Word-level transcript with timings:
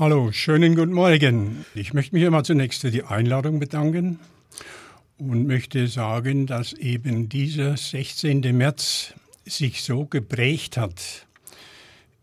Hallo, 0.00 0.32
schönen 0.32 0.76
guten 0.76 0.94
Morgen. 0.94 1.66
Ich 1.74 1.92
möchte 1.92 2.14
mich 2.14 2.24
immer 2.24 2.42
zunächst 2.42 2.80
für 2.80 2.90
die 2.90 3.04
Einladung 3.04 3.60
bedanken 3.60 4.18
und 5.18 5.46
möchte 5.46 5.88
sagen, 5.88 6.46
dass 6.46 6.72
eben 6.72 7.28
dieser 7.28 7.76
16. 7.76 8.40
März 8.56 9.12
sich 9.44 9.82
so 9.82 10.06
geprägt 10.06 10.78
hat 10.78 11.26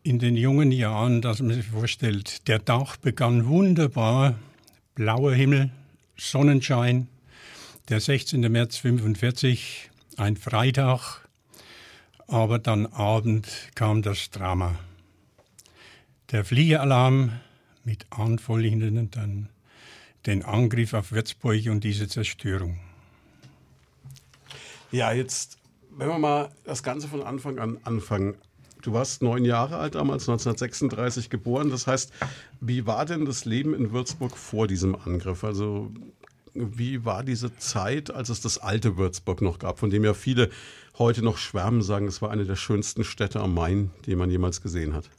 in 0.01 0.17
den 0.17 0.35
jungen 0.35 0.71
Jahren, 0.71 1.21
dass 1.21 1.39
man 1.39 1.53
sich 1.53 1.67
vorstellt, 1.67 2.47
der 2.47 2.65
Tag 2.65 2.97
begann 3.01 3.45
wunderbar, 3.45 4.33
blauer 4.95 5.33
Himmel, 5.33 5.69
Sonnenschein, 6.17 7.07
der 7.89 7.99
16. 7.99 8.41
März 8.51 8.77
45, 8.77 9.91
ein 10.17 10.35
Freitag, 10.35 11.27
aber 12.25 12.57
dann 12.57 12.87
Abend 12.87 13.47
kam 13.75 14.01
das 14.01 14.31
Drama. 14.31 14.79
Der 16.31 16.43
Fliegeralarm 16.43 17.33
mit 17.87 18.05
anfolgenden 18.09 19.09
dann 19.11 19.47
den 20.25 20.43
Angriff 20.43 20.93
auf 20.93 21.13
Würzburg 21.13 21.67
und 21.67 21.85
diese 21.85 22.09
Zerstörung. 22.09 22.77
Ja, 24.91 25.13
jetzt, 25.13 25.57
wenn 25.97 26.09
wir 26.09 26.19
mal 26.19 26.51
das 26.65 26.83
Ganze 26.83 27.07
von 27.07 27.23
Anfang 27.23 27.59
an 27.59 27.77
anfangen. 27.83 28.35
Du 28.81 28.91
warst 28.91 29.21
neun 29.21 29.45
Jahre 29.45 29.77
alt 29.77 29.95
damals, 29.95 30.27
1936 30.27 31.29
geboren. 31.29 31.69
Das 31.69 31.87
heißt, 31.87 32.11
wie 32.59 32.85
war 32.85 33.05
denn 33.05 33.23
das 33.23 33.45
Leben 33.45 33.73
in 33.73 33.93
Würzburg 33.93 34.35
vor 34.35 34.67
diesem 34.67 34.93
Angriff? 34.95 35.45
Also 35.45 35.89
wie 36.53 37.05
war 37.05 37.23
diese 37.23 37.55
Zeit, 37.55 38.13
als 38.13 38.27
es 38.27 38.41
das 38.41 38.57
alte 38.57 38.97
Würzburg 38.97 39.41
noch 39.41 39.59
gab, 39.59 39.79
von 39.79 39.89
dem 39.89 40.03
ja 40.03 40.13
viele 40.13 40.49
heute 40.97 41.23
noch 41.23 41.37
schwärmen, 41.37 41.81
sagen, 41.81 42.07
es 42.07 42.21
war 42.21 42.31
eine 42.31 42.43
der 42.43 42.57
schönsten 42.57 43.05
Städte 43.05 43.39
am 43.39 43.53
Main, 43.53 43.91
die 44.05 44.15
man 44.15 44.29
jemals 44.29 44.61
gesehen 44.61 44.93
hat? 44.93 45.09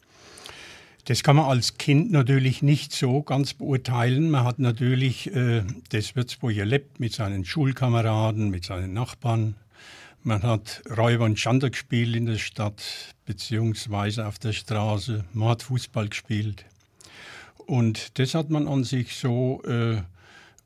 Das 1.08 1.22
kann 1.22 1.36
man 1.36 1.46
als 1.46 1.78
Kind 1.78 2.10
natürlich 2.12 2.60
nicht 2.60 2.92
so 2.92 3.22
ganz 3.22 3.54
beurteilen. 3.54 4.28
Man 4.28 4.44
hat 4.44 4.58
natürlich 4.58 5.34
äh, 5.34 5.62
das 5.88 6.14
Würzburg 6.14 6.54
erlebt 6.54 7.00
mit 7.00 7.14
seinen 7.14 7.46
Schulkameraden, 7.46 8.50
mit 8.50 8.66
seinen 8.66 8.92
Nachbarn. 8.92 9.54
Man 10.22 10.42
hat 10.42 10.82
Räuber 10.94 11.24
und 11.24 11.40
Schander 11.40 11.70
gespielt 11.70 12.14
in 12.14 12.26
der 12.26 12.36
Stadt, 12.36 12.82
beziehungsweise 13.24 14.26
auf 14.26 14.38
der 14.38 14.52
Straße. 14.52 15.24
Man 15.32 15.48
hat 15.48 15.62
Fußball 15.62 16.10
gespielt. 16.10 16.66
Und 17.56 18.18
das 18.18 18.34
hat 18.34 18.50
man 18.50 18.68
an 18.68 18.84
sich 18.84 19.16
so 19.16 19.62
äh, 19.62 20.02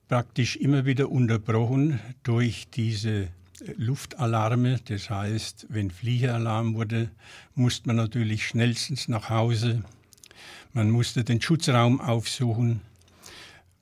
praktisch 0.08 0.56
immer 0.56 0.84
wieder 0.84 1.08
unterbrochen 1.08 2.00
durch 2.24 2.66
diese 2.68 3.28
Luftalarme. 3.76 4.80
Das 4.86 5.08
heißt, 5.08 5.66
wenn 5.68 5.92
Fliegeralarm 5.92 6.74
wurde, 6.74 7.10
musste 7.54 7.86
man 7.86 7.94
natürlich 7.94 8.44
schnellstens 8.44 9.06
nach 9.06 9.30
Hause 9.30 9.84
man 10.72 10.90
musste 10.90 11.24
den 11.24 11.40
Schutzraum 11.40 12.00
aufsuchen. 12.00 12.80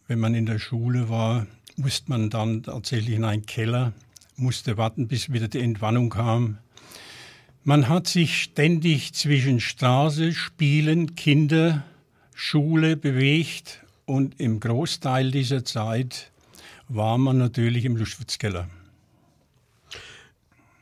Wenn 0.09 0.19
man 0.19 0.35
in 0.35 0.47
der 0.47 0.59
Schule 0.59 1.09
war, 1.09 1.47
musste 1.77 2.11
man 2.11 2.31
dann 2.31 2.65
tatsächlich 2.65 3.15
in 3.15 3.25
einen 3.25 3.47
Keller, 3.47 3.93
musste 4.37 4.77
warten, 4.77 5.07
bis 5.07 5.33
wieder 5.33 5.49
die 5.49 5.61
Entwarnung 5.61 6.11
kam. 6.11 6.59
Man 7.63 7.89
hat 7.89 8.09
sich 8.09 8.43
ständig 8.43 9.13
zwischen 9.13 9.61
Straße, 9.61 10.33
Spielen, 10.33 11.15
Kinder, 11.15 11.85
Schule 12.35 12.97
bewegt 12.97 13.85
und 14.07 14.41
im 14.41 14.61
Großteil 14.61 15.31
dieser 15.31 15.65
Zeit 15.65 16.33
war 16.89 17.19
man 17.19 17.39
natürlich 17.39 17.85
im 17.85 17.97
Luftschutzkeller. 17.97 18.69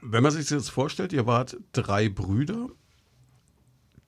Wenn 0.00 0.22
man 0.22 0.32
sich 0.32 0.42
das 0.42 0.50
jetzt 0.50 0.70
vorstellt, 0.70 1.12
ihr 1.12 1.26
wart 1.26 1.56
drei 1.72 2.08
Brüder 2.08 2.68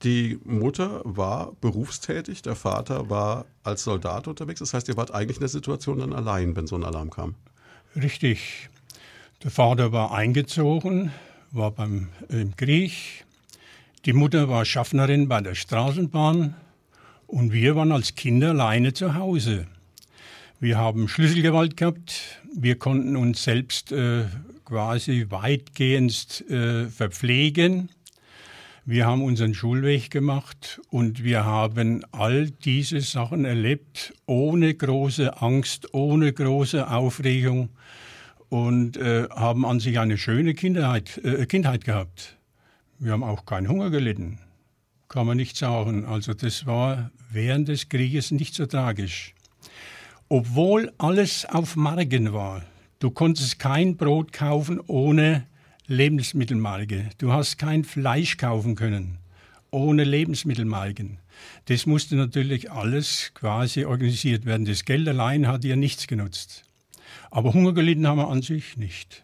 die 0.03 0.39
Mutter 0.43 1.01
war 1.03 1.53
berufstätig, 1.61 2.41
der 2.41 2.55
Vater 2.55 3.09
war 3.09 3.45
als 3.63 3.83
Soldat 3.83 4.27
unterwegs. 4.27 4.59
Das 4.59 4.73
heißt, 4.73 4.87
ihr 4.87 4.97
wart 4.97 5.13
eigentlich 5.13 5.37
in 5.37 5.41
der 5.41 5.49
Situation 5.49 5.99
dann 5.99 6.13
allein, 6.13 6.55
wenn 6.55 6.67
so 6.67 6.75
ein 6.75 6.83
Alarm 6.83 7.09
kam. 7.09 7.35
Richtig. 7.95 8.69
Der 9.43 9.51
Vater 9.51 9.91
war 9.91 10.11
eingezogen, 10.13 11.11
war 11.51 11.71
beim 11.71 12.09
im 12.29 12.55
Krieg. 12.55 13.25
Die 14.05 14.13
Mutter 14.13 14.49
war 14.49 14.65
Schaffnerin 14.65 15.27
bei 15.27 15.41
der 15.41 15.55
Straßenbahn 15.55 16.55
und 17.27 17.53
wir 17.53 17.75
waren 17.75 17.91
als 17.91 18.15
Kinder 18.15 18.49
alleine 18.49 18.93
zu 18.93 19.15
Hause. 19.15 19.67
Wir 20.59 20.77
haben 20.77 21.07
Schlüsselgewalt 21.07 21.77
gehabt. 21.77 22.39
Wir 22.55 22.77
konnten 22.77 23.15
uns 23.15 23.43
selbst 23.43 23.91
äh, 23.91 24.25
quasi 24.65 25.27
weitgehend 25.29 26.43
äh, 26.49 26.87
verpflegen. 26.87 27.89
Wir 28.83 29.05
haben 29.05 29.21
unseren 29.23 29.53
Schulweg 29.53 30.09
gemacht 30.09 30.81
und 30.89 31.23
wir 31.23 31.45
haben 31.45 32.03
all 32.11 32.49
diese 32.49 32.99
Sachen 33.01 33.45
erlebt, 33.45 34.11
ohne 34.25 34.73
große 34.73 35.39
Angst, 35.39 35.93
ohne 35.93 36.33
große 36.33 36.89
Aufregung 36.89 37.69
und 38.49 38.97
äh, 38.97 39.27
haben 39.29 39.67
an 39.67 39.79
sich 39.79 39.99
eine 39.99 40.17
schöne 40.17 40.55
Kindheit, 40.55 41.19
äh, 41.23 41.45
Kindheit 41.45 41.85
gehabt. 41.85 42.37
Wir 42.97 43.11
haben 43.11 43.23
auch 43.23 43.45
keinen 43.45 43.67
Hunger 43.67 43.91
gelitten, 43.91 44.39
kann 45.09 45.27
man 45.27 45.37
nicht 45.37 45.57
sagen. 45.57 46.05
Also 46.05 46.33
das 46.33 46.65
war 46.65 47.11
während 47.29 47.67
des 47.67 47.87
Krieges 47.87 48.31
nicht 48.31 48.55
so 48.55 48.65
tragisch. 48.65 49.35
Obwohl 50.27 50.91
alles 50.97 51.45
auf 51.45 51.75
Marken 51.75 52.33
war. 52.33 52.63
Du 52.97 53.11
konntest 53.11 53.59
kein 53.59 53.95
Brot 53.95 54.33
kaufen 54.33 54.79
ohne 54.79 55.45
Lebensmittelmarke. 55.91 57.09
Du 57.17 57.31
hast 57.31 57.57
kein 57.57 57.83
Fleisch 57.83 58.37
kaufen 58.37 58.75
können 58.75 59.17
ohne 59.71 60.03
Lebensmittelmarken. 60.03 61.17
Das 61.65 61.85
musste 61.85 62.15
natürlich 62.15 62.71
alles 62.71 63.31
quasi 63.33 63.85
organisiert 63.85 64.45
werden. 64.45 64.65
Das 64.65 64.85
Geld 64.85 65.07
allein 65.07 65.47
hat 65.47 65.63
ja 65.63 65.75
nichts 65.75 66.07
genutzt. 66.07 66.63
Aber 67.31 67.53
Hunger 67.53 67.73
gelitten 67.73 68.05
haben 68.05 68.17
wir 68.17 68.27
an 68.27 68.41
sich 68.41 68.77
nicht. 68.77 69.23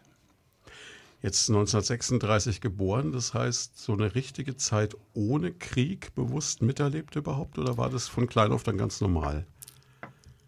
Jetzt 1.21 1.49
1936 1.49 2.61
geboren, 2.61 3.11
das 3.11 3.33
heißt, 3.33 3.77
so 3.77 3.93
eine 3.93 4.15
richtige 4.15 4.55
Zeit 4.55 4.95
ohne 5.13 5.51
Krieg 5.51 6.13
bewusst 6.15 6.61
miterlebt 6.61 7.15
überhaupt 7.15 7.57
oder 7.57 7.77
war 7.77 7.89
das 7.89 8.07
von 8.07 8.27
klein 8.27 8.51
auf 8.51 8.63
dann 8.63 8.77
ganz 8.77 9.01
normal? 9.01 9.45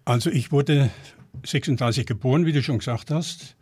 Also 0.05 0.29
ich 0.29 0.51
wurde 0.51 0.89
36 1.45 2.05
geboren, 2.05 2.45
wie 2.45 2.53
du 2.53 2.63
schon 2.63 2.79
gesagt 2.79 3.11
hast 3.11 3.55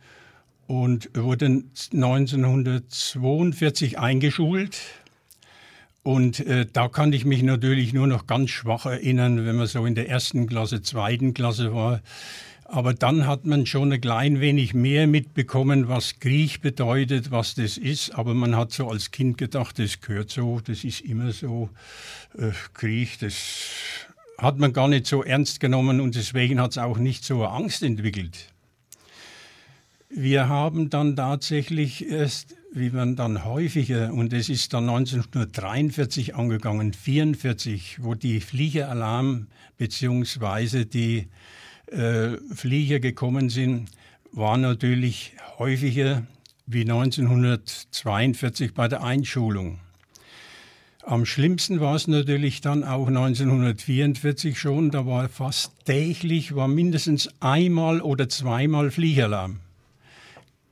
und 0.68 1.10
wurde 1.14 1.46
1942 1.46 3.98
eingeschult. 3.98 4.78
Und 6.04 6.38
äh, 6.40 6.66
da 6.70 6.86
kann 6.88 7.12
ich 7.12 7.24
mich 7.24 7.42
natürlich 7.42 7.92
nur 7.92 8.06
noch 8.06 8.28
ganz 8.28 8.50
schwach 8.50 8.86
erinnern, 8.86 9.44
wenn 9.46 9.56
man 9.56 9.66
so 9.66 9.84
in 9.86 9.96
der 9.96 10.08
ersten 10.08 10.46
Klasse, 10.46 10.82
zweiten 10.82 11.34
Klasse 11.34 11.74
war. 11.74 12.00
Aber 12.64 12.92
dann 12.92 13.26
hat 13.26 13.46
man 13.46 13.64
schon 13.64 13.92
ein 13.92 14.00
klein 14.00 14.40
wenig 14.40 14.74
mehr 14.74 15.06
mitbekommen, 15.06 15.88
was 15.88 16.18
Krieg 16.20 16.60
bedeutet, 16.60 17.30
was 17.30 17.54
das 17.54 17.78
ist. 17.78 18.14
Aber 18.14 18.34
man 18.34 18.54
hat 18.54 18.72
so 18.72 18.90
als 18.90 19.10
Kind 19.10 19.38
gedacht, 19.38 19.78
das 19.78 20.02
gehört 20.02 20.28
so, 20.30 20.60
das 20.60 20.84
ist 20.84 21.00
immer 21.00 21.32
so. 21.32 21.70
Äh, 22.36 22.50
Krieg, 22.74 23.18
das 23.20 23.36
hat 24.36 24.58
man 24.58 24.74
gar 24.74 24.88
nicht 24.88 25.06
so 25.06 25.24
ernst 25.24 25.60
genommen 25.60 26.00
und 26.00 26.14
deswegen 26.14 26.60
hat 26.60 26.72
es 26.72 26.78
auch 26.78 26.98
nicht 26.98 27.24
so 27.24 27.46
Angst 27.46 27.82
entwickelt. 27.82 28.52
Wir 30.10 30.48
haben 30.48 30.88
dann 30.88 31.16
tatsächlich 31.16 32.08
erst, 32.08 32.56
wie 32.72 32.88
man 32.88 33.14
dann 33.14 33.44
häufiger, 33.44 34.10
und 34.14 34.32
es 34.32 34.48
ist 34.48 34.72
dann 34.72 34.88
1943 34.88 36.34
angegangen, 36.34 36.92
1944, 36.92 38.02
wo 38.02 38.14
die 38.14 38.40
Fliegeralarm 38.40 39.48
bzw. 39.76 40.86
die 40.86 41.28
äh, 41.92 42.38
Flieger 42.54 43.00
gekommen 43.00 43.50
sind, 43.50 43.90
war 44.32 44.56
natürlich 44.56 45.34
häufiger 45.58 46.26
wie 46.66 46.82
1942 46.82 48.72
bei 48.72 48.88
der 48.88 49.02
Einschulung. 49.02 49.78
Am 51.02 51.26
schlimmsten 51.26 51.80
war 51.80 51.96
es 51.96 52.08
natürlich 52.08 52.62
dann 52.62 52.82
auch 52.82 53.08
1944 53.08 54.58
schon, 54.58 54.90
da 54.90 55.04
war 55.04 55.28
fast 55.28 55.84
täglich, 55.84 56.54
war 56.54 56.68
mindestens 56.68 57.28
einmal 57.40 58.00
oder 58.00 58.30
zweimal 58.30 58.90
Fliegeralarm 58.90 59.60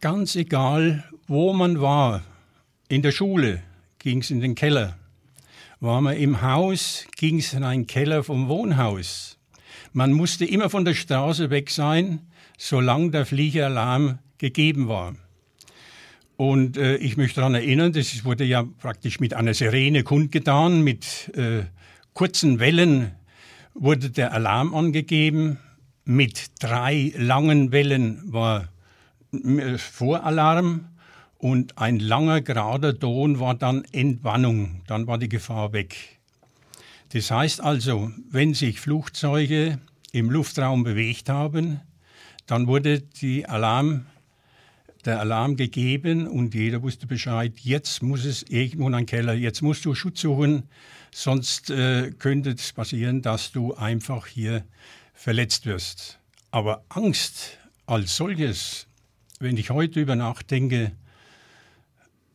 ganz 0.01 0.37
egal, 0.37 1.05
wo 1.27 1.53
man 1.53 1.81
war, 1.81 2.23
in 2.89 3.03
der 3.03 3.13
Schule 3.13 3.63
ging 3.99 4.21
es 4.21 4.31
in 4.31 4.41
den 4.41 4.55
Keller, 4.55 4.97
war 5.81 6.01
man 6.01 6.17
im 6.17 6.43
Haus, 6.43 7.07
ging 7.17 7.39
es 7.39 7.53
in 7.53 7.65
einen 7.65 7.87
Keller 7.87 8.23
vom 8.23 8.49
Wohnhaus. 8.49 9.39
Man 9.93 10.13
musste 10.13 10.45
immer 10.45 10.71
von 10.71 10.85
der 10.85 10.95
Straße 10.95 11.51
weg 11.51 11.71
sein, 11.71 12.21
solange 12.59 13.11
der 13.11 13.27
Fliegeralarm 13.27 14.19
gegeben 14.39 14.89
war. 14.89 15.15
Und 16.37 16.77
äh, 16.77 16.97
ich 16.97 17.17
möchte 17.17 17.41
daran 17.41 17.55
erinnern, 17.55 17.93
das 17.93 18.25
wurde 18.25 18.45
ja 18.45 18.63
praktisch 18.63 19.21
mit 19.21 19.35
einer 19.35 19.55
Sirene 19.55 20.03
kundgetan, 20.03 20.83
mit 20.83 21.31
äh, 21.35 21.65
kurzen 22.13 22.59
Wellen 22.59 23.13
wurde 23.75 24.11
der 24.11 24.33
Alarm 24.33 24.75
angegeben, 24.75 25.59
mit 26.05 26.51
drei 26.61 27.13
langen 27.17 27.73
Wellen 27.73 28.21
war 28.25 28.69
Voralarm 29.77 30.87
und 31.39 31.79
ein 31.79 32.01
langer 32.01 32.41
gerader 32.41 32.99
Ton 32.99 33.41
war 33.41 33.55
dann 33.55 33.85
Entwarnung. 33.93 34.83
Dann 34.87 35.07
war 35.07 35.19
die 35.19 35.29
Gefahr 35.29 35.73
weg. 35.73 36.19
Das 37.13 37.31
heißt 37.31 37.61
also, 37.61 38.11
wenn 38.31 38.55
sich 38.55 38.81
Flugzeuge 38.81 39.79
im 40.13 40.31
Luftraum 40.31 40.83
bewegt 40.83 41.29
haben, 41.29 41.81
dann 42.47 42.67
wurde 42.67 43.03
Alarm, 43.47 44.07
der 45.05 45.21
Alarm 45.21 45.57
gegeben 45.57 46.27
und 46.27 46.55
jeder 46.55 46.83
wusste 46.83 47.07
Bescheid, 47.07 47.53
jetzt 47.61 48.03
muss 48.03 48.25
es 48.25 48.43
irgendwo 48.43 48.89
in 48.89 48.95
einen 48.95 49.07
Keller, 49.07 49.35
jetzt 49.35 49.63
musst 49.63 49.85
du 49.85 49.95
Schutz 49.95 50.21
suchen, 50.21 50.65
sonst 51.13 51.71
äh, 51.71 52.11
könnte 52.19 52.51
es 52.51 52.73
passieren, 52.73 53.23
dass 53.23 53.53
du 53.53 53.75
einfach 53.75 54.27
hier 54.27 54.65
verletzt 55.15 55.67
wirst. 55.67 56.19
Aber 56.51 56.85
Angst 56.89 57.59
als 57.87 58.17
solches, 58.17 58.86
wenn 59.41 59.57
ich 59.57 59.71
heute 59.71 60.01
über 60.01 60.17
nachdenke, 60.17 60.93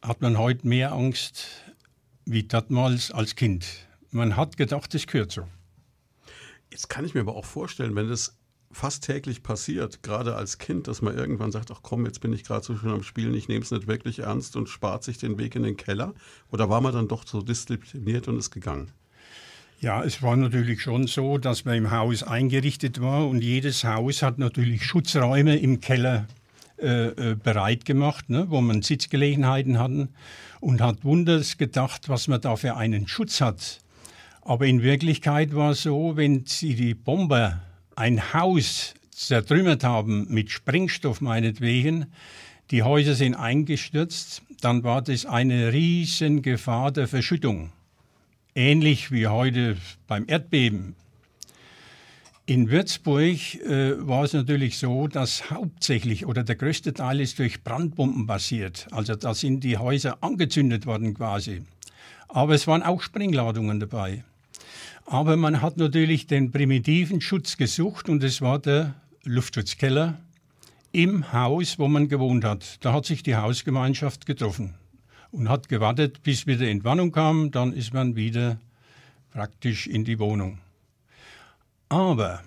hat 0.02 0.22
man 0.22 0.38
heute 0.38 0.68
mehr 0.68 0.94
Angst 0.94 1.48
wie 2.26 2.44
damals 2.44 3.12
als 3.12 3.36
Kind. 3.36 3.66
Man 4.12 4.36
hat 4.36 4.58
gedacht, 4.58 4.94
es 4.96 5.08
gehört 5.08 5.32
so. 5.32 5.48
Jetzt 6.72 6.90
kann 6.90 7.06
ich 7.06 7.14
mir 7.14 7.22
aber 7.22 7.36
auch 7.36 7.46
vorstellen, 7.46 7.96
wenn 7.96 8.10
es 8.10 8.38
fast 8.72 9.04
täglich 9.04 9.44
passiert, 9.44 10.02
gerade 10.04 10.36
als 10.36 10.58
Kind, 10.58 10.88
dass 10.88 11.02
man 11.02 11.18
irgendwann 11.18 11.52
sagt, 11.52 11.72
ach 11.72 11.82
komm, 11.82 12.06
jetzt 12.06 12.22
bin 12.22 12.32
ich 12.34 12.44
gerade 12.44 12.66
so 12.66 12.78
schön 12.78 12.92
am 12.92 13.04
Spielen, 13.04 13.34
ich 13.34 13.48
nehme 13.48 13.62
es 13.62 13.72
nicht 13.72 13.88
wirklich 13.88 14.20
ernst 14.20 14.56
und 14.56 14.70
spart 14.70 15.04
sich 15.04 15.18
den 15.18 15.38
Weg 15.38 15.56
in 15.56 15.64
den 15.64 15.78
Keller? 15.78 16.14
Oder 16.52 16.70
war 16.70 16.82
man 16.82 16.94
dann 16.94 17.08
doch 17.08 17.28
so 17.28 17.42
diszipliniert 17.42 18.28
und 18.28 18.38
ist 18.38 18.52
gegangen? 18.52 18.92
Ja, 19.82 20.04
es 20.04 20.22
war 20.22 20.36
natürlich 20.36 20.82
schon 20.82 21.08
so, 21.08 21.38
dass 21.38 21.66
man 21.66 21.76
im 21.76 21.92
Haus 21.92 22.24
eingerichtet 22.24 23.02
war 23.02 23.28
und 23.28 23.42
jedes 23.42 23.84
Haus 23.84 24.22
hat 24.22 24.38
natürlich 24.38 24.86
Schutzräume 24.86 25.58
im 25.58 25.82
Keller 25.82 26.28
äh, 26.82 27.32
äh 27.32 27.36
bereit 27.36 27.86
gemacht, 27.86 28.30
ne, 28.30 28.46
wo 28.50 28.62
man 28.62 28.82
Sitzgelegenheiten 28.82 29.80
hatten 29.80 30.10
und 30.60 30.82
hat 30.82 31.04
wunders 31.04 31.58
gedacht, 31.58 32.10
was 32.10 32.28
man 32.28 32.42
da 32.42 32.56
für 32.56 32.76
einen 32.76 33.08
Schutz 33.08 33.42
hat. 33.42 33.80
Aber 34.42 34.66
in 34.66 34.82
Wirklichkeit 34.82 35.56
war 35.56 35.72
es 35.72 35.84
so, 35.84 36.18
wenn 36.18 36.46
sie 36.46 36.76
die 36.76 36.94
Bomber 36.94 37.62
ein 37.96 38.34
Haus 38.34 38.94
zertrümmert 39.12 39.84
haben 39.84 40.28
mit 40.30 40.50
Sprengstoff 40.50 41.22
meinetwegen, 41.22 42.08
die 42.72 42.84
Häuser 42.84 43.16
sind 43.16 43.36
eingestürzt, 43.36 44.42
dann 44.62 44.84
war 44.84 45.02
das 45.02 45.26
eine 45.26 45.74
riesen 45.74 46.42
Gefahr 46.42 46.92
der 46.92 47.08
Verschüttung. 47.08 47.72
Ähnlich 48.56 49.12
wie 49.12 49.28
heute 49.28 49.78
beim 50.08 50.26
Erdbeben. 50.28 50.96
In 52.48 52.72
Würzburg 52.72 53.56
äh, 53.56 54.08
war 54.08 54.24
es 54.24 54.34
natürlich 54.34 54.80
so, 54.80 55.08
dass 55.08 55.52
hauptsächlich 55.52 56.26
oder 56.26 56.44
der 56.44 56.56
größte 56.56 56.94
Teil 56.94 57.22
ist 57.22 57.38
durch 57.38 57.64
Brandbomben 57.64 58.26
passiert. 58.26 58.88
Also 58.92 59.16
da 59.16 59.34
sind 59.36 59.64
die 59.64 59.78
Häuser 59.78 60.18
angezündet 60.22 60.86
worden 60.88 61.14
quasi. 61.14 61.62
Aber 62.28 62.56
es 62.56 62.66
waren 62.66 62.82
auch 62.82 63.02
Sprengladungen 63.02 63.80
dabei. 63.80 64.24
Aber 65.06 65.38
man 65.38 65.62
hat 65.62 65.78
natürlich 65.78 66.26
den 66.26 66.52
primitiven 66.52 67.22
Schutz 67.22 67.58
gesucht 67.58 68.10
und 68.10 68.24
es 68.24 68.42
war 68.42 68.58
der 68.58 68.96
Luftschutzkeller 69.24 70.18
im 70.92 71.32
Haus, 71.32 71.78
wo 71.78 71.88
man 71.88 72.10
gewohnt 72.10 72.44
hat. 72.44 72.84
Da 72.84 72.92
hat 72.94 73.06
sich 73.06 73.22
die 73.22 73.36
Hausgemeinschaft 73.36 74.26
getroffen 74.26 74.74
und 75.32 75.48
hat 75.48 75.70
gewartet, 75.70 76.24
bis 76.24 76.48
wieder 76.48 76.68
Entwarnung 76.68 77.12
kam. 77.12 77.52
Dann 77.52 77.72
ist 77.72 77.94
man 77.94 78.16
wieder 78.16 78.58
praktisch 79.32 79.86
in 79.86 80.06
die 80.06 80.18
Wohnung. 80.18 80.58
Aber 81.92 82.42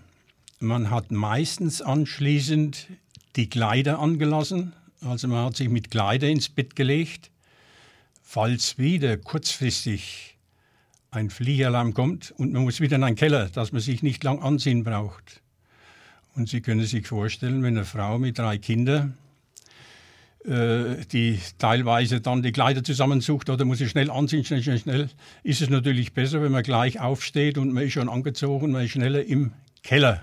man 0.58 0.91
hat 0.91 1.11
meistens 1.11 1.82
anschließend 1.82 2.88
die 3.37 3.50
Kleider 3.50 3.99
angelassen. 3.99 4.73
Also 5.02 5.29
man 5.29 5.44
hat 5.44 5.56
sich 5.56 5.69
mit 5.69 5.91
Kleider 5.91 6.31
ins 6.31 6.49
Bett 6.49 6.75
gelegt. 6.75 7.31
Falls 8.23 8.79
wieder 8.79 9.19
kurzfristig 9.19 10.38
ein 11.11 11.29
Fliegalarm 11.29 11.93
kommt 11.93 12.32
und 12.38 12.55
man 12.55 12.62
muss 12.62 12.81
wieder 12.81 12.96
in 12.96 13.05
einen 13.05 13.17
Keller, 13.17 13.50
dass 13.50 13.70
man 13.70 13.82
sich 13.82 14.02
nicht 14.02 14.25
lang 14.25 14.41
anziehen 14.41 14.82
braucht. 14.82 15.43
Und 16.35 16.49
Sie 16.49 16.62
können 16.62 16.87
sich 16.87 17.06
vorstellen, 17.06 17.62
wenn 17.62 17.76
eine 17.76 17.85
Frau 17.85 18.19
mit 18.19 18.38
drei 18.38 18.56
Kindern, 18.56 19.19
die 20.46 21.41
teilweise 21.56 22.20
dann 22.20 22.43
die 22.43 22.52
Kleider 22.52 22.85
zusammensucht 22.85 23.49
oder 23.49 23.64
muss 23.64 23.79
sie 23.79 23.88
schnell 23.88 24.11
anziehen, 24.11 24.44
schnell, 24.44 24.62
schnell, 24.62 24.79
schnell, 24.79 25.08
ist 25.43 25.62
es 25.62 25.70
natürlich 25.70 26.12
besser, 26.12 26.43
wenn 26.43 26.52
man 26.52 26.62
gleich 26.62 27.00
aufsteht 27.00 27.56
und 27.56 27.73
man 27.73 27.85
ist 27.85 27.94
schon 27.94 28.11
angezogen, 28.11 28.73
man 28.73 28.85
ist 28.85 28.91
schneller 28.91 29.25
im 29.25 29.52
Keller. 29.82 30.20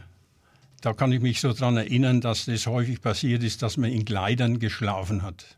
Da 0.82 0.94
kann 0.94 1.12
ich 1.12 1.22
mich 1.22 1.42
so 1.42 1.54
daran 1.54 1.78
erinnern, 1.78 2.22
dass 2.22 2.46
das 2.46 2.68
häufig 2.68 3.02
passiert 3.02 3.44
ist, 3.44 3.62
dass 3.62 3.78
man 3.78 3.92
in 3.92 4.06
Kleidern 4.06 4.60
geschlafen 4.60 5.22
hat. 5.22 5.58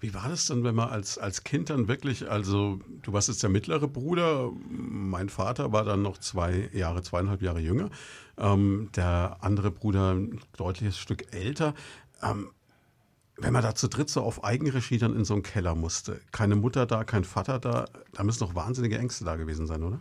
Wie 0.00 0.14
war 0.14 0.28
das 0.28 0.46
dann, 0.46 0.62
wenn 0.62 0.76
man 0.76 0.90
als, 0.90 1.18
als 1.18 1.42
Kind 1.42 1.70
dann 1.70 1.88
wirklich, 1.88 2.30
also 2.30 2.78
du 3.02 3.12
warst 3.12 3.28
jetzt 3.28 3.42
der 3.42 3.50
mittlere 3.50 3.88
Bruder, 3.88 4.50
mein 4.70 5.28
Vater 5.28 5.72
war 5.72 5.84
dann 5.84 6.02
noch 6.02 6.18
zwei 6.18 6.70
Jahre, 6.72 7.02
zweieinhalb 7.02 7.42
Jahre 7.42 7.58
jünger, 7.58 7.90
ähm, 8.36 8.90
der 8.94 9.38
andere 9.40 9.72
Bruder 9.72 10.14
ein 10.14 10.40
deutliches 10.56 10.98
Stück 10.98 11.34
älter. 11.34 11.74
Ähm, 12.22 12.50
wenn 13.40 13.52
man 13.52 13.62
da 13.62 13.74
zu 13.74 13.88
dritt 13.88 14.10
so 14.10 14.22
auf 14.22 14.44
Eigenregie 14.44 14.98
dann 14.98 15.14
in 15.14 15.24
so 15.24 15.34
einen 15.34 15.42
Keller 15.42 15.74
musste, 15.74 16.20
keine 16.32 16.56
Mutter 16.56 16.86
da, 16.86 17.04
kein 17.04 17.24
Vater 17.24 17.58
da, 17.58 17.86
da 18.12 18.22
müssen 18.24 18.40
doch 18.40 18.54
wahnsinnige 18.54 18.98
Ängste 18.98 19.24
da 19.24 19.36
gewesen 19.36 19.66
sein, 19.66 19.82
oder? 19.82 20.00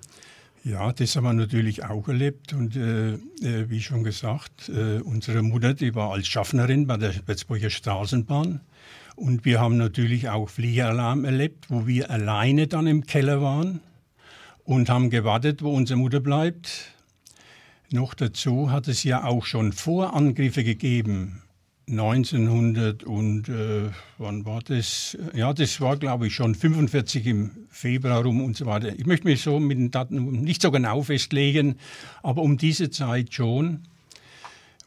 Ja, 0.63 0.91
das 0.91 1.15
haben 1.15 1.23
wir 1.23 1.33
natürlich 1.33 1.85
auch 1.85 2.07
erlebt. 2.09 2.51
Und 2.51 2.75
äh, 2.75 3.13
äh, 3.13 3.69
wie 3.69 3.81
schon 3.81 4.03
gesagt, 4.03 4.69
äh, 4.69 4.99
unsere 4.99 5.41
Mutter, 5.41 5.73
die 5.73 5.95
war 5.95 6.11
als 6.11 6.27
Schaffnerin 6.27 6.87
bei 6.87 6.97
der 6.97 7.13
Würzburger 7.25 7.69
Straßenbahn. 7.69 8.59
Und 9.15 9.45
wir 9.45 9.61
haben 9.61 9.77
natürlich 9.77 10.29
auch 10.29 10.49
Fliegeralarm 10.49 11.25
erlebt, 11.25 11.69
wo 11.69 11.87
wir 11.87 12.11
alleine 12.11 12.67
dann 12.67 12.85
im 12.85 13.05
Keller 13.05 13.41
waren 13.41 13.79
und 14.65 14.89
haben 14.89 15.09
gewartet, 15.09 15.63
wo 15.63 15.73
unsere 15.73 15.99
Mutter 15.99 16.19
bleibt. 16.19 16.91
Noch 17.89 18.13
dazu 18.13 18.69
hat 18.69 18.89
es 18.89 19.03
ja 19.03 19.23
auch 19.23 19.45
schon 19.45 19.71
Vorangriffe 19.71 20.65
gegeben. 20.65 21.41
1900 21.89 23.03
und 23.03 23.47
äh, 23.49 23.89
wann 24.17 24.45
war 24.45 24.61
das? 24.61 25.17
Ja, 25.33 25.53
das 25.53 25.79
war 25.79 25.97
glaube 25.97 26.27
ich 26.27 26.35
schon 26.35 26.55
45 26.55 27.25
im 27.27 27.51
Februar 27.69 28.23
rum 28.23 28.41
und 28.41 28.57
so 28.57 28.65
weiter. 28.65 28.93
Ich 28.97 29.05
möchte 29.05 29.27
mich 29.27 29.41
so 29.41 29.59
mit 29.59 29.77
den 29.77 29.91
Daten 29.91 30.41
nicht 30.41 30.61
so 30.61 30.71
genau 30.71 31.01
festlegen, 31.03 31.77
aber 32.23 32.41
um 32.41 32.57
diese 32.57 32.89
Zeit 32.89 33.33
schon 33.33 33.83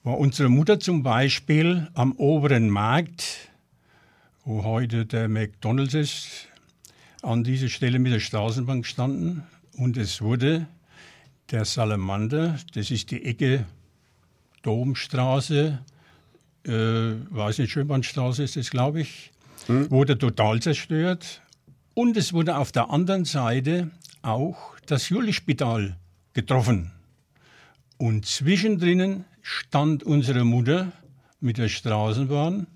war 0.03 0.19
unsere 0.19 0.49
Mutter 0.49 0.81
zum 0.81 1.03
Beispiel 1.03 1.89
am 1.95 2.13
oberen 2.13 2.71
Markt 2.71 3.51
wo 4.45 4.65
heute 4.65 5.07
der 5.07 5.29
McDonalds 5.29 5.95
ist, 5.95 6.49
an 7.23 7.45
dieser 7.45 7.69
Stelle 7.69 7.99
mit 7.99 8.13
der 8.13 8.21
Straßenbahn 8.21 8.83
gestanden 8.83 9.45
und 9.75 9.97
es 9.97 10.23
wurde 10.23 10.67
der 11.51 11.65
Salamander, 11.65 12.59
das 12.75 12.91
ist 12.91 13.11
die 13.11 13.25
Ecke 13.25 13.67
Domstraße, 14.63 15.79
äh, 16.65 16.73
weiß 17.31 17.59
nicht, 17.59 17.73
Schönbahnstraße 17.73 18.43
ist 18.43 18.57
das, 18.57 18.71
glaube 18.71 19.01
ich, 19.01 19.31
hm. 19.67 19.91
wurde 19.91 20.19
total 20.19 20.61
zerstört. 20.61 21.43
Und 21.95 22.17
es 22.17 22.33
wurde 22.33 22.57
auf 22.57 22.73
der 22.73 22.91
anderen 22.91 23.25
Seite 23.25 23.91
auch 24.23 24.77
das 24.87 25.09
Julispital 25.09 25.97
getroffen. 26.33 26.93
Und 27.99 28.27
zwischendrin 28.27 29.25
stand 29.43 30.03
unsere 30.03 30.45
Mutter 30.45 30.93
mit 31.41 31.59
der 31.59 31.69
Straßenbahn 31.69 32.67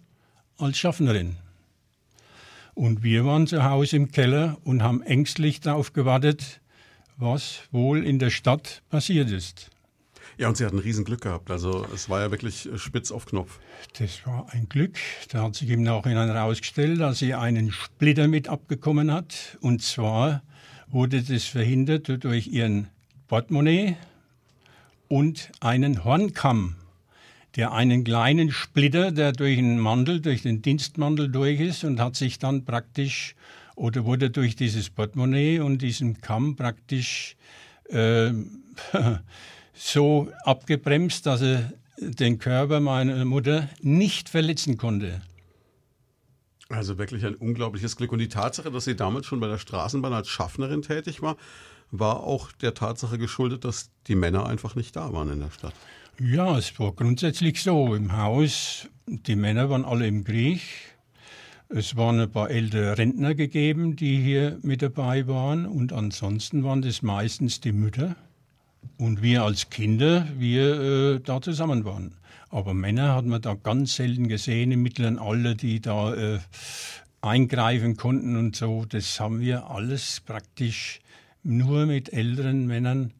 als 0.58 0.78
Schaffnerin. 0.78 1.36
Und 2.74 3.02
wir 3.02 3.24
waren 3.24 3.46
zu 3.46 3.64
Hause 3.64 3.96
im 3.96 4.10
Keller 4.10 4.58
und 4.64 4.82
haben 4.82 5.02
ängstlich 5.02 5.60
darauf 5.60 5.92
gewartet, 5.92 6.60
was 7.16 7.60
wohl 7.70 8.04
in 8.04 8.18
der 8.18 8.30
Stadt 8.30 8.82
passiert 8.90 9.30
ist. 9.30 9.70
Ja, 10.36 10.48
und 10.48 10.56
sie 10.56 10.64
hatten 10.64 10.78
riesen 10.78 11.04
Glück 11.04 11.22
gehabt. 11.22 11.50
Also 11.50 11.86
es 11.94 12.08
war 12.08 12.20
ja 12.20 12.30
wirklich 12.30 12.68
spitz 12.76 13.12
auf 13.12 13.26
Knopf. 13.26 13.58
Das 13.98 14.26
war 14.26 14.46
ein 14.50 14.68
Glück. 14.68 14.96
Da 15.28 15.42
hat 15.42 15.54
sich 15.54 15.70
im 15.70 15.82
Nachhinein 15.82 16.28
herausgestellt, 16.28 17.00
dass 17.00 17.18
sie 17.18 17.34
einen 17.34 17.70
Splitter 17.70 18.28
mit 18.28 18.48
abbekommen 18.48 19.12
hat. 19.12 19.58
Und 19.60 19.82
zwar 19.82 20.42
wurde 20.88 21.22
das 21.22 21.44
verhindert 21.44 22.24
durch 22.24 22.48
ihren 22.48 22.88
Portemonnaie 23.28 23.96
und 25.08 25.50
einen 25.60 26.04
Hornkamm 26.04 26.76
der 27.56 27.72
einen 27.72 28.04
kleinen 28.04 28.50
Splitter, 28.50 29.12
der 29.12 29.32
durch 29.32 29.56
den 29.56 29.78
Mandel, 29.78 30.20
durch 30.20 30.42
den 30.42 30.62
Dienstmantel 30.62 31.30
durch 31.30 31.60
ist 31.60 31.84
und 31.84 32.00
hat 32.00 32.16
sich 32.16 32.38
dann 32.38 32.64
praktisch 32.64 33.36
oder 33.76 34.04
wurde 34.04 34.30
durch 34.30 34.56
dieses 34.56 34.90
Portemonnaie 34.90 35.60
und 35.60 35.82
diesen 35.82 36.20
Kamm 36.20 36.56
praktisch 36.56 37.36
äh, 37.90 38.30
so 39.74 40.30
abgebremst, 40.44 41.26
dass 41.26 41.42
er 41.42 41.72
den 41.98 42.38
Körper 42.38 42.80
meiner 42.80 43.24
Mutter 43.24 43.68
nicht 43.80 44.28
verletzen 44.28 44.76
konnte. 44.76 45.22
Also 46.68 46.98
wirklich 46.98 47.24
ein 47.24 47.34
unglaubliches 47.34 47.96
Glück. 47.96 48.12
Und 48.12 48.20
die 48.20 48.28
Tatsache, 48.28 48.70
dass 48.70 48.84
sie 48.84 48.96
damals 48.96 49.26
schon 49.26 49.40
bei 49.40 49.48
der 49.48 49.58
Straßenbahn 49.58 50.12
als 50.12 50.28
Schaffnerin 50.28 50.82
tätig 50.82 51.22
war, 51.22 51.36
war 51.90 52.24
auch 52.24 52.50
der 52.52 52.74
Tatsache 52.74 53.18
geschuldet, 53.18 53.64
dass 53.64 53.90
die 54.08 54.16
Männer 54.16 54.46
einfach 54.46 54.74
nicht 54.74 54.96
da 54.96 55.12
waren 55.12 55.30
in 55.30 55.40
der 55.40 55.50
Stadt. 55.50 55.74
Ja, 56.18 56.56
es 56.56 56.78
war 56.78 56.92
grundsätzlich 56.92 57.62
so. 57.62 57.94
Im 57.94 58.16
Haus, 58.16 58.88
die 59.06 59.36
Männer 59.36 59.68
waren 59.68 59.84
alle 59.84 60.06
im 60.06 60.24
Krieg. 60.24 60.62
Es 61.68 61.96
waren 61.96 62.20
ein 62.20 62.30
paar 62.30 62.50
ältere 62.50 62.96
Rentner 62.98 63.34
gegeben, 63.34 63.96
die 63.96 64.22
hier 64.22 64.58
mit 64.62 64.82
dabei 64.82 65.26
waren 65.26 65.66
und 65.66 65.92
ansonsten 65.92 66.62
waren 66.62 66.82
das 66.82 67.02
meistens 67.02 67.60
die 67.60 67.72
Mütter 67.72 68.16
und 68.98 69.22
wir 69.22 69.42
als 69.42 69.70
Kinder, 69.70 70.28
wir 70.36 70.80
äh, 70.80 71.20
da 71.20 71.40
zusammen 71.40 71.84
waren. 71.84 72.14
Aber 72.50 72.74
Männer 72.74 73.14
hat 73.14 73.24
man 73.24 73.42
da 73.42 73.54
ganz 73.54 73.96
selten 73.96 74.28
gesehen 74.28 74.70
im 74.70 74.82
mittleren 74.82 75.18
Alter, 75.18 75.54
die 75.54 75.80
da 75.80 76.14
äh, 76.14 76.38
eingreifen 77.20 77.96
konnten 77.96 78.36
und 78.36 78.54
so. 78.54 78.84
Das 78.84 79.18
haben 79.18 79.40
wir 79.40 79.70
alles 79.70 80.20
praktisch 80.20 81.00
nur 81.42 81.86
mit 81.86 82.12
älteren 82.12 82.66
Männern 82.66 83.12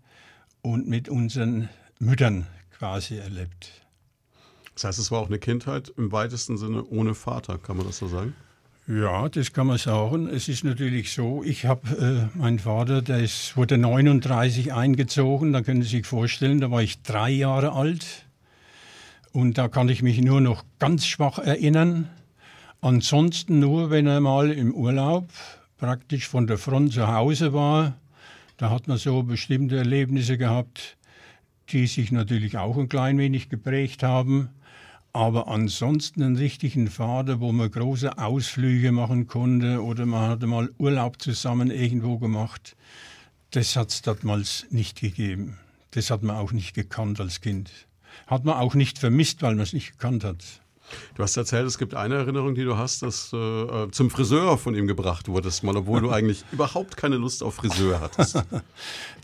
und 0.62 0.88
mit 0.88 1.08
unseren 1.08 1.68
Müttern 1.98 2.46
quasi 2.78 3.16
erlebt. 3.16 3.70
Das 4.74 4.84
heißt, 4.84 4.98
es 4.98 5.10
war 5.10 5.20
auch 5.20 5.28
eine 5.28 5.38
Kindheit 5.38 5.92
im 5.96 6.12
weitesten 6.12 6.58
Sinne 6.58 6.84
ohne 6.84 7.14
Vater, 7.14 7.58
kann 7.58 7.76
man 7.76 7.86
das 7.86 7.98
so 7.98 8.08
sagen? 8.08 8.34
Ja, 8.86 9.30
das 9.30 9.54
kann 9.54 9.68
man 9.68 9.78
sagen. 9.78 10.28
Es 10.28 10.46
ist 10.46 10.62
natürlich 10.62 11.10
so, 11.12 11.42
ich 11.42 11.64
habe, 11.64 12.28
äh, 12.34 12.36
mein 12.36 12.58
Vater, 12.58 13.00
der 13.00 13.20
ist, 13.20 13.56
wurde 13.56 13.78
39 13.78 14.74
eingezogen, 14.74 15.54
da 15.54 15.62
können 15.62 15.80
Sie 15.80 15.88
sich 15.88 16.06
vorstellen, 16.06 16.60
da 16.60 16.70
war 16.70 16.82
ich 16.82 17.00
drei 17.00 17.30
Jahre 17.30 17.72
alt. 17.72 18.26
Und 19.32 19.56
da 19.56 19.68
kann 19.68 19.88
ich 19.88 20.02
mich 20.02 20.20
nur 20.20 20.42
noch 20.42 20.64
ganz 20.78 21.06
schwach 21.06 21.38
erinnern. 21.38 22.10
Ansonsten 22.82 23.58
nur, 23.58 23.88
wenn 23.88 24.06
er 24.06 24.20
mal 24.20 24.50
im 24.50 24.74
Urlaub 24.74 25.28
praktisch 25.78 26.28
von 26.28 26.46
der 26.46 26.58
Front 26.58 26.92
zu 26.92 27.08
Hause 27.08 27.54
war, 27.54 27.94
da 28.58 28.68
hat 28.68 28.86
man 28.86 28.98
so 28.98 29.22
bestimmte 29.22 29.78
Erlebnisse 29.78 30.36
gehabt, 30.36 30.98
die 31.70 31.86
sich 31.86 32.12
natürlich 32.12 32.58
auch 32.58 32.76
ein 32.76 32.90
klein 32.90 33.16
wenig 33.16 33.48
geprägt 33.48 34.02
haben. 34.02 34.50
Aber 35.14 35.46
ansonsten 35.46 36.24
einen 36.24 36.36
richtigen 36.36 36.88
Vater, 36.88 37.38
wo 37.38 37.52
man 37.52 37.70
große 37.70 38.18
Ausflüge 38.18 38.90
machen 38.90 39.28
konnte 39.28 39.80
oder 39.80 40.06
man 40.06 40.28
hatte 40.28 40.48
mal 40.48 40.70
Urlaub 40.76 41.22
zusammen 41.22 41.70
irgendwo 41.70 42.18
gemacht, 42.18 42.74
das 43.52 43.76
hat 43.76 43.90
es 43.90 44.02
damals 44.02 44.66
nicht 44.70 45.00
gegeben. 45.00 45.56
Das 45.92 46.10
hat 46.10 46.24
man 46.24 46.34
auch 46.34 46.50
nicht 46.50 46.74
gekannt 46.74 47.20
als 47.20 47.40
Kind. 47.40 47.70
Hat 48.26 48.44
man 48.44 48.56
auch 48.56 48.74
nicht 48.74 48.98
vermisst, 48.98 49.42
weil 49.42 49.54
man 49.54 49.62
es 49.62 49.72
nicht 49.72 49.92
gekannt 49.92 50.24
hat. 50.24 50.44
Du 51.14 51.22
hast 51.22 51.36
erzählt, 51.36 51.66
es 51.66 51.78
gibt 51.78 51.94
eine 51.94 52.16
Erinnerung, 52.16 52.54
die 52.54 52.64
du 52.64 52.76
hast, 52.76 53.02
dass 53.02 53.30
du 53.30 53.36
äh, 53.36 53.90
zum 53.90 54.10
Friseur 54.10 54.58
von 54.58 54.74
ihm 54.74 54.86
gebracht 54.86 55.28
wurdest, 55.28 55.62
mal 55.62 55.76
obwohl 55.76 56.00
du 56.00 56.10
eigentlich 56.12 56.44
überhaupt 56.52 56.96
keine 56.96 57.16
Lust 57.16 57.42
auf 57.42 57.54
Friseur 57.54 58.00
hattest. 58.00 58.42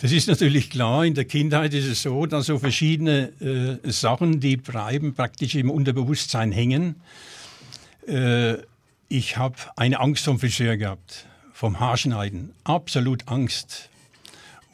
Das 0.01 0.13
ist 0.13 0.29
natürlich 0.29 0.71
klar. 0.71 1.05
In 1.05 1.13
der 1.13 1.27
Kindheit 1.27 1.75
ist 1.75 1.85
es 1.85 2.03
so, 2.03 2.25
dass 2.25 2.47
so 2.47 2.59
verschiedene 2.59 3.79
äh, 3.85 3.91
Sachen, 3.91 4.41
die 4.41 4.57
bleiben, 4.57 5.15
praktisch 5.15 5.55
im 5.57 5.71
Unterbewusstsein 5.71 6.53
hängen. 6.53 6.97
Äh, 8.07 8.55
ich 9.09 9.37
habe 9.37 9.57
eine 9.77 10.01
Angst 10.01 10.25
vom 10.25 10.39
Friseur 10.39 10.79
gehabt, 10.79 11.27
vom 11.53 11.81
Haarschneiden. 11.81 12.53
Absolut 12.65 13.29
Angst. 13.29 13.91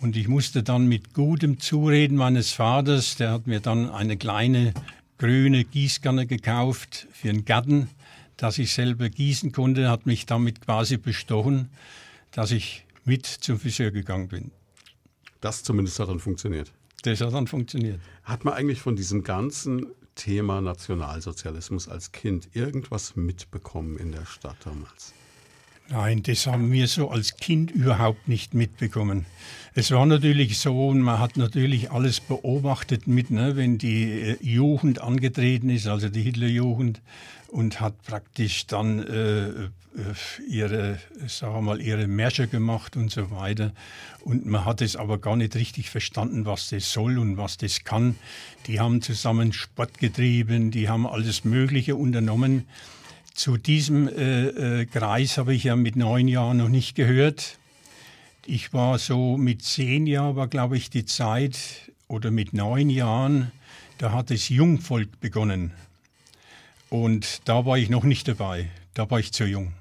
Und 0.00 0.16
ich 0.16 0.28
musste 0.28 0.62
dann 0.62 0.86
mit 0.86 1.14
gutem 1.14 1.58
Zureden 1.58 2.16
meines 2.16 2.52
Vaters, 2.52 3.16
der 3.16 3.32
hat 3.32 3.46
mir 3.46 3.60
dann 3.60 3.90
eine 3.90 4.16
kleine 4.16 4.74
grüne 5.18 5.64
Gießkanne 5.64 6.26
gekauft 6.26 7.06
für 7.12 7.30
einen 7.30 7.44
Garten, 7.44 7.88
dass 8.36 8.58
ich 8.58 8.72
selber 8.72 9.08
gießen 9.08 9.52
konnte, 9.52 9.88
hat 9.88 10.06
mich 10.06 10.26
damit 10.26 10.60
quasi 10.60 10.96
bestochen, 10.98 11.70
dass 12.32 12.50
ich 12.50 12.84
mit 13.04 13.26
zum 13.26 13.58
Friseur 13.58 13.90
gegangen 13.90 14.28
bin. 14.28 14.50
Das 15.40 15.62
zumindest 15.62 15.98
hat 16.00 16.08
dann 16.08 16.20
funktioniert. 16.20 16.72
Das 17.02 17.20
hat 17.20 17.32
dann 17.32 17.46
funktioniert. 17.46 18.00
Hat 18.24 18.44
man 18.44 18.54
eigentlich 18.54 18.80
von 18.80 18.96
diesem 18.96 19.22
ganzen 19.22 19.86
Thema 20.16 20.60
Nationalsozialismus 20.60 21.88
als 21.88 22.12
Kind 22.12 22.48
irgendwas 22.54 23.16
mitbekommen 23.16 23.96
in 23.98 24.12
der 24.12 24.26
Stadt 24.26 24.56
damals? 24.64 25.14
Nein, 25.88 26.22
das 26.24 26.46
haben 26.46 26.72
wir 26.72 26.88
so 26.88 27.10
als 27.10 27.36
Kind 27.36 27.70
überhaupt 27.70 28.26
nicht 28.26 28.54
mitbekommen. 28.54 29.24
Es 29.74 29.92
war 29.92 30.04
natürlich 30.04 30.58
so, 30.58 30.88
und 30.88 31.00
man 31.00 31.20
hat 31.20 31.36
natürlich 31.36 31.92
alles 31.92 32.18
beobachtet 32.18 33.06
mit, 33.06 33.30
ne, 33.30 33.56
wenn 33.56 33.78
die 33.78 34.04
äh, 34.04 34.36
Jugend 34.40 35.00
angetreten 35.00 35.70
ist, 35.70 35.86
also 35.86 36.08
die 36.08 36.22
Hitlerjugend, 36.22 37.02
und 37.48 37.80
hat 37.80 38.02
praktisch 38.02 38.66
dann 38.66 38.98
äh, 39.06 39.48
äh, 39.48 39.68
ihre, 40.48 40.98
sagen 41.26 41.64
mal, 41.64 41.80
ihre 41.80 42.06
Märsche 42.06 42.48
gemacht 42.48 42.96
und 42.96 43.10
so 43.10 43.30
weiter. 43.30 43.72
Und 44.24 44.44
man 44.44 44.64
hat 44.64 44.82
es 44.82 44.96
aber 44.96 45.18
gar 45.18 45.36
nicht 45.36 45.54
richtig 45.54 45.88
verstanden, 45.90 46.46
was 46.46 46.68
das 46.70 46.92
soll 46.92 47.18
und 47.18 47.36
was 47.36 47.58
das 47.58 47.84
kann. 47.84 48.16
Die 48.66 48.80
haben 48.80 49.02
zusammen 49.02 49.52
Sport 49.52 49.98
getrieben, 49.98 50.70
die 50.70 50.88
haben 50.88 51.06
alles 51.06 51.44
Mögliche 51.44 51.96
unternommen. 51.96 52.66
Zu 53.36 53.58
diesem 53.58 54.08
äh, 54.08 54.80
äh, 54.80 54.86
Kreis 54.86 55.36
habe 55.36 55.52
ich 55.52 55.64
ja 55.64 55.76
mit 55.76 55.94
neun 55.94 56.26
Jahren 56.26 56.56
noch 56.56 56.70
nicht 56.70 56.94
gehört. 56.94 57.58
Ich 58.46 58.72
war 58.72 58.98
so 58.98 59.36
mit 59.36 59.62
zehn 59.62 60.06
Jahren, 60.06 60.36
war 60.36 60.48
glaube 60.48 60.78
ich 60.78 60.88
die 60.88 61.04
Zeit, 61.04 61.92
oder 62.08 62.30
mit 62.30 62.54
neun 62.54 62.88
Jahren, 62.88 63.52
da 63.98 64.12
hat 64.12 64.30
das 64.30 64.48
Jungvolk 64.48 65.20
begonnen. 65.20 65.72
Und 66.88 67.42
da 67.44 67.66
war 67.66 67.76
ich 67.76 67.90
noch 67.90 68.04
nicht 68.04 68.26
dabei, 68.26 68.70
da 68.94 69.10
war 69.10 69.20
ich 69.20 69.34
zu 69.34 69.44
jung. 69.44 69.74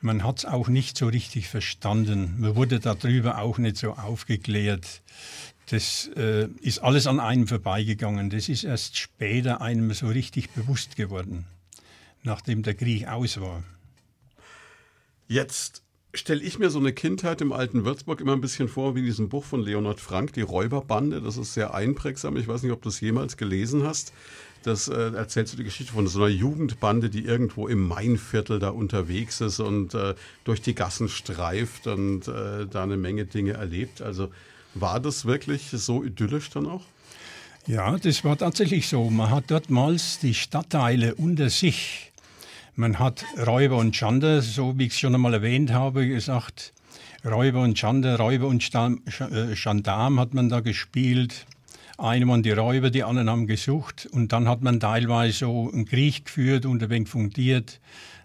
Man 0.00 0.24
hat 0.24 0.38
es 0.38 0.44
auch 0.46 0.68
nicht 0.68 0.96
so 0.96 1.08
richtig 1.08 1.48
verstanden. 1.48 2.36
Man 2.38 2.56
wurde 2.56 2.80
darüber 2.80 3.36
auch 3.36 3.58
nicht 3.58 3.76
so 3.76 3.92
aufgeklärt. 3.92 5.02
Das 5.66 6.08
äh, 6.16 6.48
ist 6.62 6.78
alles 6.78 7.06
an 7.06 7.20
einem 7.20 7.46
vorbeigegangen. 7.46 8.30
Das 8.30 8.48
ist 8.48 8.64
erst 8.64 8.96
später 8.96 9.60
einem 9.60 9.92
so 9.92 10.06
richtig 10.06 10.48
bewusst 10.52 10.96
geworden 10.96 11.44
nachdem 12.22 12.62
der 12.62 12.74
Krieg 12.74 13.08
aus 13.08 13.40
war. 13.40 13.62
Jetzt 15.28 15.82
stelle 16.14 16.42
ich 16.42 16.58
mir 16.58 16.70
so 16.70 16.78
eine 16.78 16.92
Kindheit 16.92 17.40
im 17.40 17.52
alten 17.52 17.84
Würzburg 17.84 18.20
immer 18.20 18.32
ein 18.32 18.40
bisschen 18.40 18.68
vor 18.68 18.94
wie 18.94 19.00
in 19.00 19.06
diesem 19.06 19.28
Buch 19.28 19.44
von 19.44 19.62
Leonhard 19.62 20.00
Frank, 20.00 20.32
Die 20.34 20.42
Räuberbande. 20.42 21.22
Das 21.22 21.36
ist 21.36 21.54
sehr 21.54 21.74
einprägsam. 21.74 22.36
Ich 22.36 22.48
weiß 22.48 22.62
nicht, 22.62 22.72
ob 22.72 22.82
du 22.82 22.90
es 22.90 23.00
jemals 23.00 23.36
gelesen 23.36 23.84
hast. 23.84 24.12
Das 24.62 24.88
äh, 24.88 25.12
erzählst 25.14 25.54
du 25.54 25.56
die 25.56 25.64
Geschichte 25.64 25.92
von 25.92 26.06
so 26.06 26.20
einer 26.20 26.28
Jugendbande, 26.28 27.10
die 27.10 27.24
irgendwo 27.24 27.66
im 27.66 27.88
Mainviertel 27.88 28.58
da 28.58 28.68
unterwegs 28.68 29.40
ist 29.40 29.58
und 29.58 29.94
äh, 29.94 30.14
durch 30.44 30.62
die 30.62 30.74
Gassen 30.74 31.08
streift 31.08 31.86
und 31.86 32.28
äh, 32.28 32.66
da 32.66 32.82
eine 32.82 32.96
Menge 32.96 33.24
Dinge 33.24 33.54
erlebt. 33.54 34.02
Also 34.02 34.28
war 34.74 35.00
das 35.00 35.24
wirklich 35.24 35.70
so 35.70 36.04
idyllisch 36.04 36.50
dann 36.50 36.66
auch? 36.66 36.84
Ja, 37.66 37.96
das 37.96 38.22
war 38.24 38.36
tatsächlich 38.36 38.88
so. 38.88 39.10
Man 39.10 39.30
hat 39.30 39.50
dortmals 39.50 40.18
die 40.20 40.34
Stadtteile 40.34 41.14
unter 41.14 41.48
sich 41.50 42.11
man 42.74 42.98
hat 42.98 43.24
Räuber 43.46 43.76
und 43.76 43.94
Schande, 43.94 44.40
so 44.40 44.78
wie 44.78 44.86
ich 44.86 44.92
es 44.92 44.98
schon 44.98 45.14
einmal 45.14 45.34
erwähnt 45.34 45.72
habe, 45.72 46.06
gesagt. 46.06 46.72
Räuber 47.24 47.62
und 47.62 47.78
Schande, 47.78 48.18
Räuber 48.18 48.48
und 48.48 48.68
äh, 48.74 49.54
Gendarm 49.54 50.18
hat 50.18 50.34
man 50.34 50.48
da 50.48 50.60
gespielt. 50.60 51.46
Eine 51.98 52.26
waren 52.26 52.42
die 52.42 52.50
Räuber, 52.50 52.90
die 52.90 53.04
anderen 53.04 53.30
haben 53.30 53.46
gesucht. 53.46 54.08
Und 54.10 54.32
dann 54.32 54.48
hat 54.48 54.62
man 54.62 54.80
teilweise 54.80 55.38
so 55.38 55.70
einen 55.72 55.84
Krieg 55.84 56.24
geführt 56.24 56.66
und 56.66 56.82
ein 56.82 56.90
wenig 56.90 57.08
fundiert, 57.08 57.80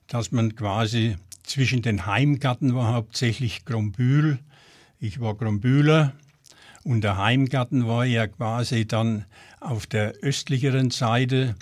dass 0.07 0.31
man 0.31 0.55
quasi 0.55 1.17
zwischen 1.43 1.81
den 1.81 2.05
Heimgarten 2.05 2.73
war 2.73 2.93
hauptsächlich 2.93 3.65
Grombühl. 3.65 4.39
Ich 4.99 5.19
war 5.19 5.35
Grombühler. 5.35 6.13
Und 6.83 7.01
der 7.01 7.17
Heimgarten 7.17 7.85
war 7.85 8.05
ja 8.05 8.27
quasi 8.27 8.87
dann 8.87 9.25
auf 9.59 9.85
der 9.85 10.13
östlicheren 10.23 10.89
Seite 10.89 11.55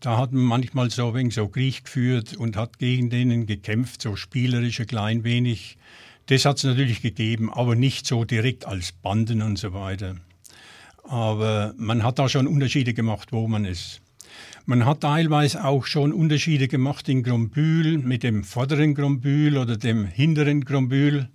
da 0.00 0.16
hat 0.16 0.32
man 0.32 0.44
manchmal 0.44 0.90
so 0.90 1.14
wenig 1.14 1.34
so 1.34 1.48
Krieg 1.48 1.84
geführt 1.84 2.36
und 2.36 2.56
hat 2.56 2.78
gegen 2.78 3.10
denen 3.10 3.46
gekämpft, 3.46 4.02
so 4.02 4.16
spielerisch 4.16 4.80
ein 4.80 4.86
klein 4.86 5.24
wenig. 5.24 5.76
Das 6.26 6.44
hat 6.44 6.58
es 6.58 6.64
natürlich 6.64 7.02
gegeben, 7.02 7.52
aber 7.52 7.74
nicht 7.74 8.06
so 8.06 8.24
direkt 8.24 8.66
als 8.66 8.92
Banden 8.92 9.42
und 9.42 9.58
so 9.58 9.72
weiter. 9.72 10.16
Aber 11.02 11.74
man 11.78 12.02
hat 12.02 12.18
da 12.18 12.28
schon 12.28 12.46
Unterschiede 12.46 12.94
gemacht, 12.94 13.32
wo 13.32 13.48
man 13.48 13.64
ist. 13.64 14.00
Man 14.66 14.84
hat 14.84 15.00
teilweise 15.00 15.64
auch 15.64 15.86
schon 15.86 16.12
Unterschiede 16.12 16.68
gemacht 16.68 17.08
in 17.08 17.22
Grombühl 17.22 17.98
mit 17.98 18.22
dem 18.22 18.44
vorderen 18.44 18.94
Grombühl 18.94 19.56
oder 19.56 19.78
dem 19.78 20.04
hinteren 20.04 20.64
Grombühl. 20.64 21.28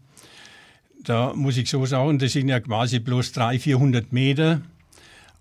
Da 1.03 1.33
muss 1.33 1.57
ich 1.57 1.69
so 1.69 1.85
sagen, 1.85 2.19
das 2.19 2.33
sind 2.33 2.47
ja 2.47 2.59
quasi 2.59 2.99
bloß 2.99 3.31
300, 3.33 3.61
400 3.61 4.13
Meter. 4.13 4.61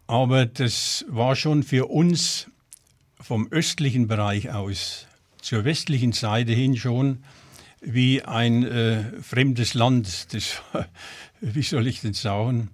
Aber 0.06 0.46
das 0.46 1.04
war 1.08 1.36
schon 1.36 1.62
für 1.62 1.86
uns 1.86 2.48
vom 3.22 3.46
östlichen 3.50 4.08
Bereich 4.08 4.50
aus 4.50 5.06
zur 5.40 5.64
westlichen 5.64 6.12
Seite 6.12 6.52
hin 6.52 6.76
schon 6.76 7.24
wie 7.80 8.22
ein 8.22 8.64
äh, 8.64 9.04
fremdes 9.22 9.74
Land. 9.74 10.34
Das, 10.34 10.60
wie 11.40 11.62
soll 11.62 11.86
ich 11.86 12.00
denn 12.00 12.14
sagen? 12.14 12.70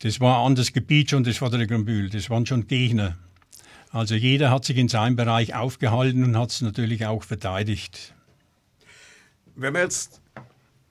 Das 0.00 0.20
war 0.20 0.38
ein 0.38 0.46
anderes 0.46 0.72
Gebiet 0.72 1.10
schon, 1.10 1.24
das 1.24 1.38
Vordere 1.38 1.66
Grambühl. 1.66 2.10
Das 2.10 2.30
waren 2.30 2.46
schon 2.46 2.66
Gegner. 2.66 3.16
Also 3.90 4.14
jeder 4.14 4.50
hat 4.50 4.64
sich 4.64 4.76
in 4.76 4.88
seinem 4.88 5.16
Bereich 5.16 5.54
aufgehalten 5.54 6.24
und 6.24 6.36
hat 6.36 6.50
es 6.50 6.60
natürlich 6.60 7.06
auch 7.06 7.22
verteidigt. 7.22 8.14
Wenn 9.54 9.74
wir 9.74 9.80
jetzt 9.80 10.20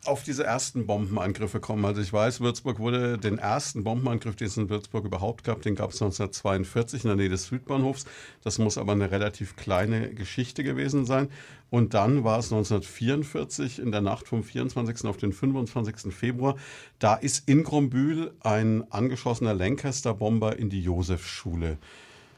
auf 0.08 0.24
diese 0.24 0.44
ersten 0.44 0.86
Bombenangriffe 0.86 1.60
kommen. 1.60 1.86
Also 1.86 2.02
ich 2.02 2.12
weiß, 2.12 2.42
Würzburg 2.42 2.80
wurde 2.80 3.18
den 3.18 3.38
ersten 3.38 3.84
Bombenangriff, 3.84 4.36
den 4.36 4.48
es 4.48 4.58
in 4.58 4.70
Würzburg 4.70 5.06
überhaupt 5.06 5.44
gab, 5.44 5.62
den 5.62 5.76
gab 5.76 5.92
es 5.92 6.02
1942 6.02 7.04
in 7.04 7.08
der 7.10 7.18
Nähe 7.18 7.30
des 7.30 7.48
Südbahnhofs. 7.48 8.06
Das 8.44 8.58
muss 8.58 8.78
aber 8.78 8.94
eine 8.94 9.12
relativ 9.12 9.56
kleine 9.56 10.14
Geschichte 10.14 10.64
gewesen 10.64 11.06
sein. 11.06 11.30
Und 11.70 11.94
dann 11.94 12.24
war 12.24 12.40
es 12.40 12.52
1944 12.52 13.80
in 13.80 13.92
der 13.92 14.02
Nacht 14.02 14.28
vom 14.28 14.44
24. 14.44 15.06
auf 15.06 15.18
den 15.18 15.34
25. 15.34 16.14
Februar. 16.14 16.56
Da 17.00 17.16
ist 17.16 17.50
in 17.50 17.64
Grombühl 17.64 18.34
ein 18.42 18.90
angeschossener 18.92 19.54
Lancaster-Bomber 19.54 20.58
in 20.58 20.70
die 20.70 20.82
Josefschule 20.82 21.78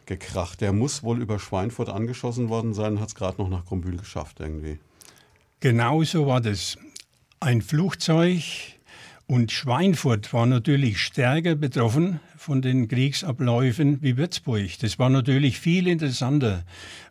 gekracht. 0.05 0.61
Der 0.61 0.73
muss 0.73 1.03
wohl 1.03 1.21
über 1.21 1.37
Schweinfurt 1.37 1.89
angeschossen 1.89 2.49
worden 2.49 2.73
sein, 2.73 2.99
hat 2.99 3.09
es 3.09 3.15
gerade 3.15 3.41
noch 3.41 3.49
nach 3.49 3.65
Grombühl 3.65 3.97
geschafft 3.97 4.39
irgendwie. 4.39 4.79
Genau 5.59 6.03
so 6.03 6.27
war 6.27 6.39
das 6.39 6.77
ein 7.39 7.61
Flugzeug 7.61 8.41
und 9.27 9.51
Schweinfurt 9.51 10.33
war 10.33 10.45
natürlich 10.45 10.99
stärker 10.99 11.55
betroffen 11.55 12.19
von 12.37 12.61
den 12.61 12.87
Kriegsabläufen 12.87 14.01
wie 14.01 14.17
Würzburg. 14.17 14.79
Das 14.79 14.97
war 14.99 15.09
natürlich 15.09 15.59
viel 15.59 15.87
interessanter, 15.87 16.63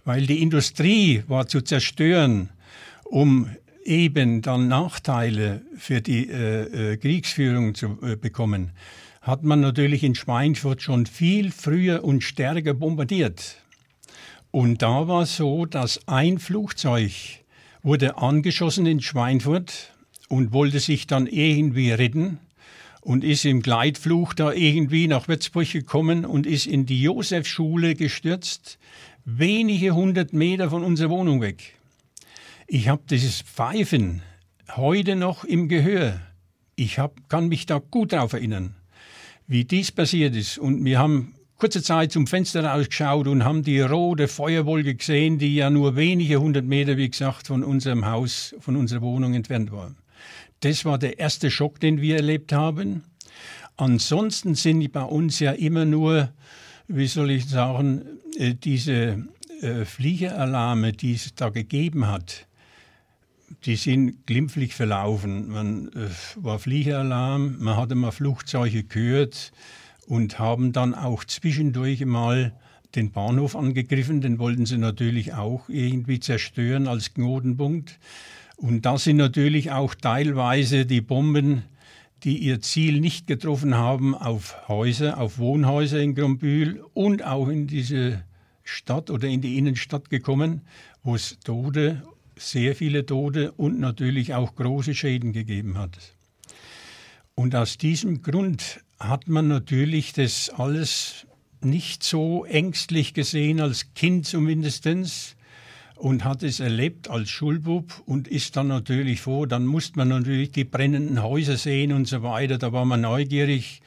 weil 0.05 0.27
die 0.27 0.43
Industrie 0.43 1.23
war 1.29 1.47
zu 1.47 1.61
zerstören, 1.61 2.51
um 3.05 3.51
eben 3.85 4.43
dann 4.43 4.67
Nachteile 4.69 5.63
für 5.77 6.01
die 6.01 6.29
äh, 6.29 6.93
äh, 6.93 6.97
Kriegsführung 6.97 7.75
zu 7.75 7.99
äh, 8.03 8.17
bekommen, 8.17 8.73
hat 9.21 9.45
man 9.45 9.61
natürlich 9.61 10.03
in 10.03 10.15
Schweinfurt 10.15 10.83
schon 10.83 11.07
viel 11.07 11.53
früher 11.53 12.03
und 12.03 12.23
stärker 12.23 12.75
bombardiert. 12.75 13.57
Und 14.51 14.83
da 14.83 15.07
war 15.07 15.23
es 15.23 15.37
so, 15.37 15.67
dass 15.67 16.01
ein 16.09 16.39
Flugzeug 16.39 17.13
wurde 17.83 18.17
angeschossen 18.19 18.87
in 18.87 19.01
Schweinfurt 19.01 19.93
und 20.29 20.53
wollte 20.53 20.81
sich 20.81 21.07
dann 21.07 21.27
irgendwie 21.27 21.91
retten 21.91 22.39
und 23.01 23.23
ist 23.23 23.45
im 23.45 23.63
Gleitflug 23.63 24.35
da 24.35 24.53
irgendwie 24.53 25.07
nach 25.07 25.29
Würzburg 25.29 25.71
gekommen 25.71 26.25
und 26.25 26.47
ist 26.47 26.67
in 26.67 26.87
die 26.87 27.03
Josefschule 27.03 27.95
gestürzt, 27.95 28.79
wenige 29.25 29.95
hundert 29.95 30.33
Meter 30.33 30.71
von 30.71 30.83
unserer 30.83 31.11
Wohnung 31.11 31.41
weg. 31.41 31.75
Ich 32.67 32.89
habe 32.89 33.03
dieses 33.09 33.43
Pfeifen 33.43 34.23
heute 34.75 35.15
noch 35.15 35.45
im 35.45 35.69
Gehör. 35.69 36.21
Ich 36.75 36.99
hab, 36.99 37.29
kann 37.29 37.49
mich 37.49 37.67
da 37.67 37.79
gut 37.79 38.13
darauf 38.13 38.33
erinnern, 38.33 38.75
wie 39.47 39.65
dies 39.65 39.93
passiert 39.93 40.35
ist. 40.35 40.59
Und 40.59 40.85
wir 40.85 40.99
haben 40.99 41.35
kurze 41.59 41.83
Zeit 41.83 42.11
zum 42.11 42.27
Fenster 42.27 42.65
rausgeschaut 42.65 43.29
und 43.29 43.45
haben 43.45 43.63
die 43.63 43.81
rote 43.81 44.27
Feuerwolke 44.27 44.97
gesehen, 44.97 45.39
die 45.39 45.55
ja 45.55 45.71
nur 45.71 45.95
wenige 45.95 46.41
hundert 46.41 46.65
Meter, 46.65 46.97
wie 46.97 47.09
gesagt, 47.09 47.47
von 47.47 47.63
unserem 47.63 48.05
Haus, 48.07 48.55
von 48.59 48.77
unserer 48.77 49.03
Wohnung 49.03 49.35
entfernt 49.35 49.71
war. 49.71 49.95
Das 50.61 50.85
war 50.85 50.99
der 50.99 51.19
erste 51.19 51.51
Schock, 51.51 51.81
den 51.81 52.01
wir 52.01 52.17
erlebt 52.17 52.53
haben. 52.53 53.05
Ansonsten 53.77 54.55
sind 54.55 54.91
bei 54.93 55.03
uns 55.03 55.39
ja 55.39 55.53
immer 55.53 55.85
nur, 55.85 56.31
wie 56.89 57.07
soll 57.07 57.31
ich 57.31 57.47
sagen, 57.47 58.03
äh, 58.39 58.55
diese 58.55 59.27
äh, 59.61 59.85
Fliegeralarme, 59.85 60.93
die 60.93 61.15
es 61.15 61.35
da 61.35 61.51
gegeben 61.51 62.07
hat, 62.07 62.47
die 63.65 63.77
sind 63.77 64.27
glimpflich 64.27 64.75
verlaufen. 64.75 65.49
Man 65.49 65.89
äh, 65.89 66.09
war 66.37 66.59
Fliegeralarm, 66.59 67.59
man 67.59 67.77
hatte 67.77 67.95
mal 67.95 68.11
Flugzeuge 68.11 68.85
gehört 68.85 69.53
und 70.07 70.39
haben 70.39 70.73
dann 70.73 70.95
auch 70.95 71.25
zwischendurch 71.25 72.05
mal 72.05 72.53
den 72.95 73.11
Bahnhof 73.13 73.57
angegriffen. 73.57 74.21
Den 74.21 74.39
wollten 74.39 74.67
sie 74.67 74.79
natürlich 74.79 75.35
auch 75.35 75.69
irgendwie 75.69 76.21
zerstören 76.21 76.89
als 76.89 77.13
Knotenpunkt. 77.13 77.99
Und 78.57 78.87
da 78.87 78.97
sind 78.97 79.19
natürlich 79.19 79.71
auch 79.71 79.95
teilweise 79.95 80.87
die 80.87 81.03
Bomben, 81.03 81.63
die 82.25 82.39
ihr 82.39 82.61
Ziel 82.61 83.01
nicht 83.01 83.27
getroffen 83.27 83.75
haben, 83.75 84.15
auf 84.15 84.69
Häuser, 84.69 85.19
auf 85.19 85.39
Wohnhäuser 85.39 86.01
in 86.01 86.15
Grombühl 86.15 86.83
und 86.95 87.23
auch 87.23 87.49
in 87.49 87.67
diese 87.67 88.25
Stadt 88.65 89.11
oder 89.11 89.29
in 89.29 89.43
die 89.43 89.59
Innenstadt 89.59 90.11
gekommen, 90.11 90.63
wo 91.03 91.15
es 91.15 91.39
Tote, 91.41 92.03
sehr 92.37 92.75
viele 92.75 93.07
Tote 93.07 93.53
und 93.53 93.79
natürlich 93.79 94.35
auch 94.35 94.57
große 94.57 94.95
Schäden 94.95 95.33
gegeben 95.33 95.79
hat. 95.79 96.15
Und 97.35 97.55
aus 97.55 97.77
diesem 97.77 98.23
Grund 98.23 98.81
hat 98.99 99.29
man 99.29 99.49
natürlich 99.49 100.15
das 100.15 100.51
alles 100.51 101.27
nicht 101.61 102.03
so 102.03 102.45
ängstlich 102.45 103.15
gesehen, 103.15 103.61
als 103.61 103.95
Kind 103.95 104.27
zumindestens 104.27 105.36
und 105.97 106.25
hat 106.25 106.43
es 106.43 106.61
erlebt 106.61 107.09
als 107.09 107.31
Schulbub 107.31 108.03
und 108.07 108.29
ist 108.29 108.57
dann 108.57 108.69
natürlich 108.69 109.21
froh. 109.21 109.47
Dann 109.47 109.67
musste 109.67 109.99
man 109.99 110.09
natürlich 110.09 110.53
die 110.53 110.65
brennenden 110.65 111.23
Häuser 111.23 111.57
sehen 111.57 111.93
und 111.93 112.07
so 112.07 112.23
weiter. 112.23 112.59
Da 112.59 112.73
war 112.73 112.85
man 112.85 113.01
neugierig. 113.01 113.81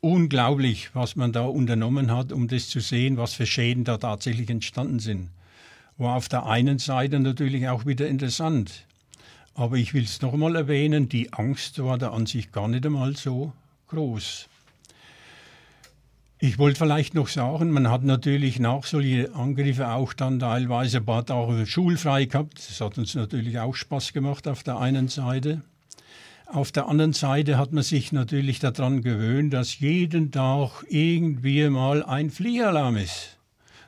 Unglaublich, 0.00 0.90
was 0.94 1.16
man 1.16 1.32
da 1.32 1.44
unternommen 1.44 2.12
hat, 2.12 2.30
um 2.30 2.46
das 2.46 2.68
zu 2.68 2.80
sehen, 2.80 3.16
was 3.16 3.32
für 3.32 3.46
Schäden 3.46 3.84
da 3.84 3.96
tatsächlich 3.96 4.50
entstanden 4.50 4.98
sind. 4.98 5.30
War 5.96 6.16
auf 6.16 6.28
der 6.28 6.44
einen 6.44 6.78
Seite 6.78 7.20
natürlich 7.20 7.68
auch 7.68 7.86
wieder 7.86 8.06
interessant. 8.06 8.86
Aber 9.54 9.76
ich 9.76 9.94
will 9.94 10.04
es 10.04 10.20
nochmal 10.20 10.56
erwähnen, 10.56 11.08
die 11.08 11.32
Angst 11.32 11.82
war 11.82 11.96
da 11.96 12.10
an 12.10 12.26
sich 12.26 12.52
gar 12.52 12.68
nicht 12.68 12.84
einmal 12.84 13.16
so 13.16 13.52
groß. 13.88 14.48
Ich 16.40 16.58
wollte 16.58 16.78
vielleicht 16.78 17.14
noch 17.14 17.28
sagen, 17.28 17.70
man 17.70 17.90
hat 17.90 18.02
natürlich 18.02 18.58
nach 18.58 18.82
solchen 18.84 19.32
Angriffen 19.34 19.84
auch 19.84 20.12
dann 20.12 20.40
teilweise 20.40 20.98
ein 20.98 21.06
paar 21.06 21.24
Tage 21.24 21.64
schulfrei 21.64 22.24
gehabt. 22.24 22.58
Das 22.58 22.80
hat 22.80 22.98
uns 22.98 23.14
natürlich 23.14 23.60
auch 23.60 23.74
Spaß 23.74 24.12
gemacht 24.12 24.48
auf 24.48 24.64
der 24.64 24.78
einen 24.78 25.06
Seite. 25.06 25.62
Auf 26.46 26.72
der 26.72 26.88
anderen 26.88 27.12
Seite 27.12 27.56
hat 27.56 27.72
man 27.72 27.84
sich 27.84 28.10
natürlich 28.10 28.58
daran 28.58 29.00
gewöhnt, 29.02 29.52
dass 29.52 29.78
jeden 29.78 30.32
Tag 30.32 30.84
irgendwie 30.88 31.68
mal 31.68 32.02
ein 32.02 32.30
Flieheralarm 32.30 32.96
ist. 32.96 33.38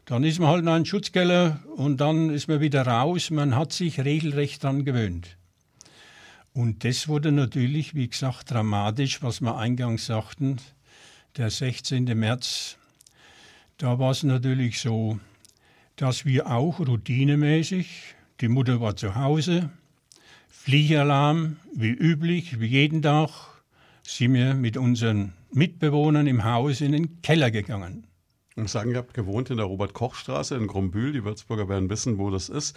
Dann 0.05 0.23
ist 0.23 0.39
man 0.39 0.49
halt 0.49 0.63
in 0.63 0.69
einen 0.69 0.87
Schutzkeller 0.87 1.61
und 1.77 2.01
dann 2.01 2.31
ist 2.31 2.47
man 2.47 2.61
wieder 2.61 2.87
raus. 2.87 3.31
Man 3.31 3.57
hat 3.57 3.73
sich 3.73 4.01
regelrecht 4.01 4.63
daran 4.63 4.85
gewöhnt. 4.85 5.37
Und 6.55 6.85
das 6.85 7.09
wurde 7.09 7.33
natürlich, 7.33 7.97
wie 7.97 8.09
gesagt, 8.09 8.53
dramatisch, 8.53 9.21
was 9.21 9.41
wir 9.41 9.57
eingangs 9.57 10.07
sagten 10.07 10.59
der 11.37 11.51
16. 11.51 12.05
März, 12.19 12.79
da 13.79 13.99
war 13.99 14.11
es 14.11 14.23
natürlich 14.23 14.81
so, 14.81 15.19
dass 15.97 16.25
wir 16.25 16.51
auch 16.51 16.81
routinemäßig, 16.81 18.15
die 18.41 18.49
Mutter 18.49 18.81
war 18.81 18.97
zu 18.97 19.15
Hause, 19.15 19.71
Fliegalarm, 20.49 21.57
wie 21.75 21.91
üblich, 21.91 22.59
wie 22.61 22.67
jeden 22.67 23.03
Tag, 23.03 23.31
sind 24.03 24.35
wir 24.35 24.55
mit 24.55 24.77
unseren 24.77 25.35
Mitbewohnern 25.53 26.27
im 26.27 26.45
Haus 26.45 26.81
in 26.81 26.93
den 26.93 27.21
Keller 27.23 27.51
gegangen. 27.51 28.07
Und 28.57 28.71
sagen, 28.71 28.93
ihr 28.93 28.97
habt 28.97 29.13
gewohnt 29.13 29.51
in 29.51 29.59
der 29.59 29.67
Robert-Koch-Straße 29.67 30.55
in 30.55 30.67
Grombühl. 30.67 31.13
Die 31.13 31.25
Würzburger 31.25 31.69
werden 31.69 31.91
wissen, 31.91 32.17
wo 32.17 32.31
das 32.31 32.49
ist. 32.49 32.75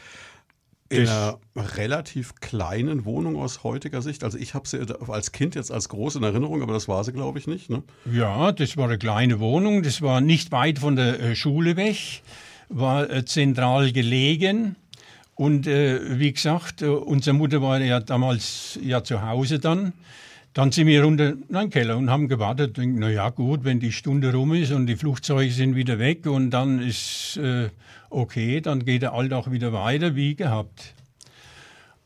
In 0.90 1.08
einer 1.08 1.40
relativ 1.56 2.36
kleinen 2.36 3.06
Wohnung 3.06 3.36
aus 3.36 3.64
heutiger 3.64 4.02
Sicht. 4.02 4.24
Also 4.24 4.40
ich 4.40 4.56
habe 4.56 4.68
sie 4.68 4.80
als 5.08 5.32
Kind 5.32 5.54
jetzt 5.54 5.72
als 5.72 5.88
groß 5.90 6.16
in 6.16 6.24
Erinnerung, 6.24 6.64
aber 6.64 6.74
das 6.74 6.88
war 6.88 7.04
sie, 7.04 7.14
glaube 7.14 7.38
ich, 7.38 7.46
nicht. 7.46 7.70
Ne? 7.70 7.84
Ja, 8.12 8.52
das 8.52 8.76
war 8.76 8.86
eine 8.86 8.98
kleine 8.98 9.40
Wohnung. 9.40 9.84
Das 9.84 10.02
war 10.02 10.20
nicht 10.20 10.52
weit 10.52 10.80
von 10.80 10.96
der 10.96 11.20
äh, 11.20 11.36
Schule 11.36 11.76
weg, 11.76 12.24
war 12.70 13.10
äh, 13.10 13.24
zentral 13.24 13.92
gelegen. 13.92 14.76
Und 15.36 15.68
äh, 15.68 16.20
wie 16.20 16.34
gesagt, 16.34 16.82
äh, 16.82 16.88
unsere 16.88 17.36
Mutter 17.36 17.62
war 17.62 17.80
ja 17.80 18.00
damals 18.00 18.78
ja 18.82 19.04
zu 19.04 19.22
Hause 19.22 19.60
dann. 19.60 19.94
Dann 20.54 20.72
sind 20.72 20.88
wir 20.88 21.04
runter 21.04 21.30
in 21.30 21.54
den 21.54 21.70
Keller 21.70 21.96
und 21.98 22.10
haben 22.10 22.28
gewartet. 22.28 22.78
Denken, 22.78 23.00
na 23.00 23.10
ja, 23.10 23.30
gut, 23.30 23.64
wenn 23.64 23.80
die 23.80 23.92
Stunde 23.92 24.34
rum 24.34 24.54
ist 24.54 24.72
und 24.72 24.88
die 24.88 24.96
Flugzeuge 24.96 25.52
sind 25.52 25.76
wieder 25.76 26.00
weg 26.00 26.26
und 26.26 26.50
dann 26.50 26.82
ist 26.82 27.38
äh, 27.38 27.70
okay, 28.10 28.62
dann 28.62 28.86
geht 28.86 29.02
der 29.02 29.14
Alltag 29.14 29.52
wieder 29.52 29.74
weiter 29.74 30.16
wie 30.16 30.36
gehabt. 30.36 30.94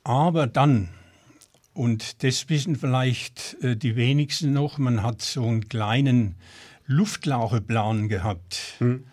Aber 0.03 0.47
dann, 0.47 0.89
und 1.73 2.23
das 2.23 2.49
wissen 2.49 2.75
vielleicht 2.75 3.57
äh, 3.61 3.75
die 3.75 3.95
wenigsten 3.95 4.53
noch, 4.53 4.77
man 4.77 5.03
hat 5.03 5.21
so 5.21 5.45
einen 5.45 5.69
kleinen 5.69 6.35
Luftlaucheplan 6.85 8.09
gehabt. 8.09 8.75
Hm. 8.79 9.05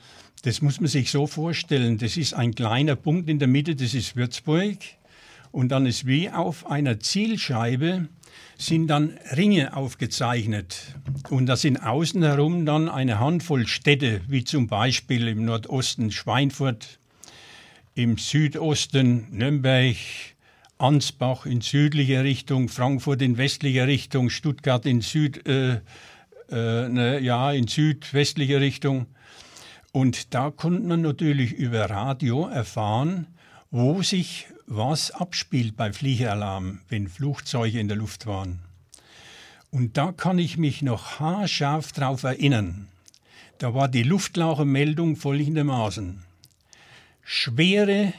Das 0.42 0.62
muss 0.62 0.80
man 0.80 0.88
sich 0.88 1.10
so 1.10 1.26
vorstellen. 1.26 1.98
Das 1.98 2.16
ist 2.16 2.34
ein 2.34 2.54
kleiner 2.54 2.96
Punkt 2.96 3.28
in 3.28 3.38
der 3.38 3.48
Mitte, 3.48 3.76
das 3.76 3.94
ist 3.94 4.16
Würzburg. 4.16 4.78
Und 5.52 5.68
dann 5.70 5.86
ist 5.86 6.06
wie 6.06 6.30
auf 6.30 6.70
einer 6.70 6.98
Zielscheibe 6.98 8.08
sind 8.60 8.88
dann 8.88 9.18
Ringe 9.36 9.74
aufgezeichnet. 9.74 10.94
Und 11.30 11.46
da 11.46 11.56
sind 11.56 11.78
außen 11.78 12.22
herum 12.22 12.66
dann 12.66 12.88
eine 12.88 13.18
Handvoll 13.18 13.66
Städte, 13.66 14.20
wie 14.28 14.44
zum 14.44 14.66
Beispiel 14.66 15.28
im 15.28 15.46
Nordosten 15.46 16.10
Schweinfurt, 16.10 16.98
im 17.94 18.18
Südosten 18.18 19.28
Nürnberg, 19.30 19.96
Ansbach 20.76 21.46
in 21.46 21.62
südlicher 21.62 22.24
Richtung, 22.24 22.68
Frankfurt 22.68 23.22
in 23.22 23.38
westlicher 23.38 23.86
Richtung, 23.86 24.28
Stuttgart 24.28 24.84
in, 24.86 25.00
Süd, 25.00 25.46
äh, 25.46 25.80
äh, 26.50 26.88
ne, 26.88 27.18
ja, 27.20 27.52
in 27.52 27.66
südwestlicher 27.66 28.60
Richtung. 28.60 29.06
Und 29.92 30.34
da 30.34 30.50
konnte 30.50 30.86
man 30.86 31.00
natürlich 31.00 31.52
über 31.52 31.88
Radio 31.88 32.46
erfahren, 32.46 33.26
wo 33.70 34.02
sich 34.02 34.46
was 34.70 35.10
abspielt 35.10 35.76
bei 35.76 35.92
Fliegealarm, 35.92 36.80
wenn 36.88 37.08
Flugzeuge 37.08 37.80
in 37.80 37.88
der 37.88 37.96
Luft 37.96 38.26
waren. 38.26 38.60
Und 39.72 39.96
da 39.96 40.12
kann 40.12 40.38
ich 40.38 40.58
mich 40.58 40.80
noch 40.80 41.18
haarscharf 41.18 41.90
darauf 41.90 42.22
erinnern. 42.22 42.86
Da 43.58 43.74
war 43.74 43.88
die 43.88 44.04
Luftlauchermeldung 44.04 45.16
folgendermaßen. 45.16 46.22
Schwere 47.24 48.12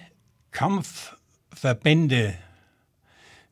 Kampfverbände 0.52 2.34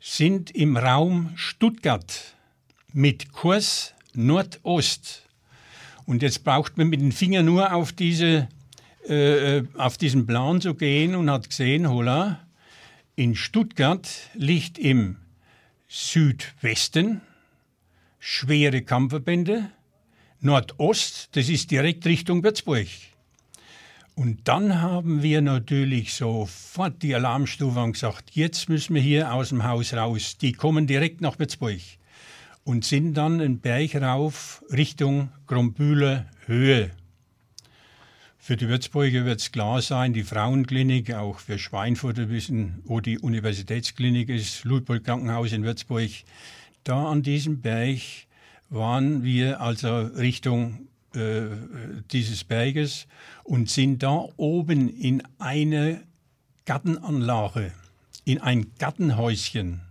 sind 0.01 0.51
im 0.51 0.75
Raum 0.75 1.31
Stuttgart 1.35 2.35
mit 2.91 3.31
Kurs 3.31 3.93
Nordost. 4.13 5.23
Und 6.05 6.21
jetzt 6.21 6.43
braucht 6.43 6.77
man 6.77 6.89
mit 6.89 6.99
dem 6.99 7.13
Finger 7.13 7.43
nur 7.43 7.73
auf, 7.73 7.93
diese, 7.93 8.49
äh, 9.07 9.63
auf 9.77 9.97
diesen 9.97 10.27
Plan 10.27 10.59
zu 10.59 10.73
gehen 10.73 11.15
und 11.15 11.29
hat 11.29 11.49
gesehen, 11.49 11.89
hola, 11.89 12.41
in 13.19 13.35
Stuttgart 13.35 14.09
liegt 14.33 14.79
im 14.79 15.17
Südwesten 15.89 17.19
schwere 18.17 18.81
Kampfverbände, 18.81 19.69
Nordost, 20.39 21.27
das 21.33 21.49
ist 21.49 21.69
direkt 21.69 22.05
Richtung 22.05 22.43
Würzburg. 22.43 22.87
Und 24.15 24.47
dann 24.47 24.81
haben 24.81 25.21
wir 25.21 25.41
natürlich 25.41 26.13
sofort 26.13 27.03
die 27.03 27.13
Alarmstufe 27.13 27.81
und 27.81 27.91
gesagt, 27.91 28.31
jetzt 28.35 28.69
müssen 28.69 28.95
wir 28.95 29.01
hier 29.01 29.33
aus 29.33 29.49
dem 29.49 29.65
Haus 29.65 29.93
raus. 29.93 30.37
Die 30.37 30.53
kommen 30.53 30.87
direkt 30.87 31.19
nach 31.19 31.39
Würzburg 31.39 31.81
und 32.63 32.85
sind 32.85 33.15
dann 33.15 33.41
einen 33.41 33.59
Berg 33.59 33.95
rauf 33.95 34.63
Richtung 34.71 35.29
Grombühler 35.45 36.25
Höhe. 36.45 36.91
Für 38.49 38.57
die 38.57 38.67
Würzburger 38.67 39.25
wird 39.25 39.41
es 39.41 39.51
klar 39.51 39.79
sein, 39.79 40.11
die 40.11 40.23
Frauenklinik, 40.23 41.13
auch 41.13 41.37
für 41.37 41.59
Schweinfurter 41.59 42.29
wissen, 42.29 42.81
wo 42.83 42.99
die 42.99 43.19
Universitätsklinik 43.19 44.27
ist, 44.29 44.63
Ludwig 44.63 45.03
Krankenhaus 45.03 45.51
in 45.51 45.63
Würzburg. 45.63 46.09
Da 46.83 47.11
an 47.11 47.21
diesem 47.21 47.61
Berg 47.61 47.99
waren 48.71 49.21
wir 49.23 49.61
also 49.61 49.99
Richtung 49.99 50.87
äh, 51.13 51.41
dieses 52.11 52.43
Berges 52.43 53.05
und 53.43 53.69
sind 53.69 54.01
da 54.01 54.25
oben 54.35 54.89
in 54.89 55.21
eine 55.37 56.01
Gartenanlage, 56.65 57.71
in 58.25 58.39
ein 58.39 58.71
Gartenhäuschen, 58.79 59.81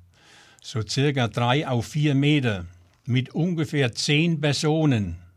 so 0.61 0.83
circa 0.83 1.29
drei 1.29 1.68
auf 1.68 1.87
vier 1.87 2.16
Meter, 2.16 2.66
mit 3.07 3.37
ungefähr 3.37 3.92
zehn 3.92 4.40
Personen 4.40 5.28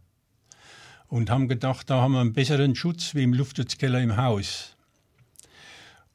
und 1.11 1.29
haben 1.29 1.49
gedacht, 1.49 1.89
da 1.89 2.01
haben 2.01 2.13
wir 2.13 2.21
einen 2.21 2.31
besseren 2.31 2.73
Schutz 2.73 3.13
wie 3.13 3.23
im 3.23 3.33
Luftschutzkeller 3.33 3.99
im 3.99 4.15
Haus. 4.15 4.77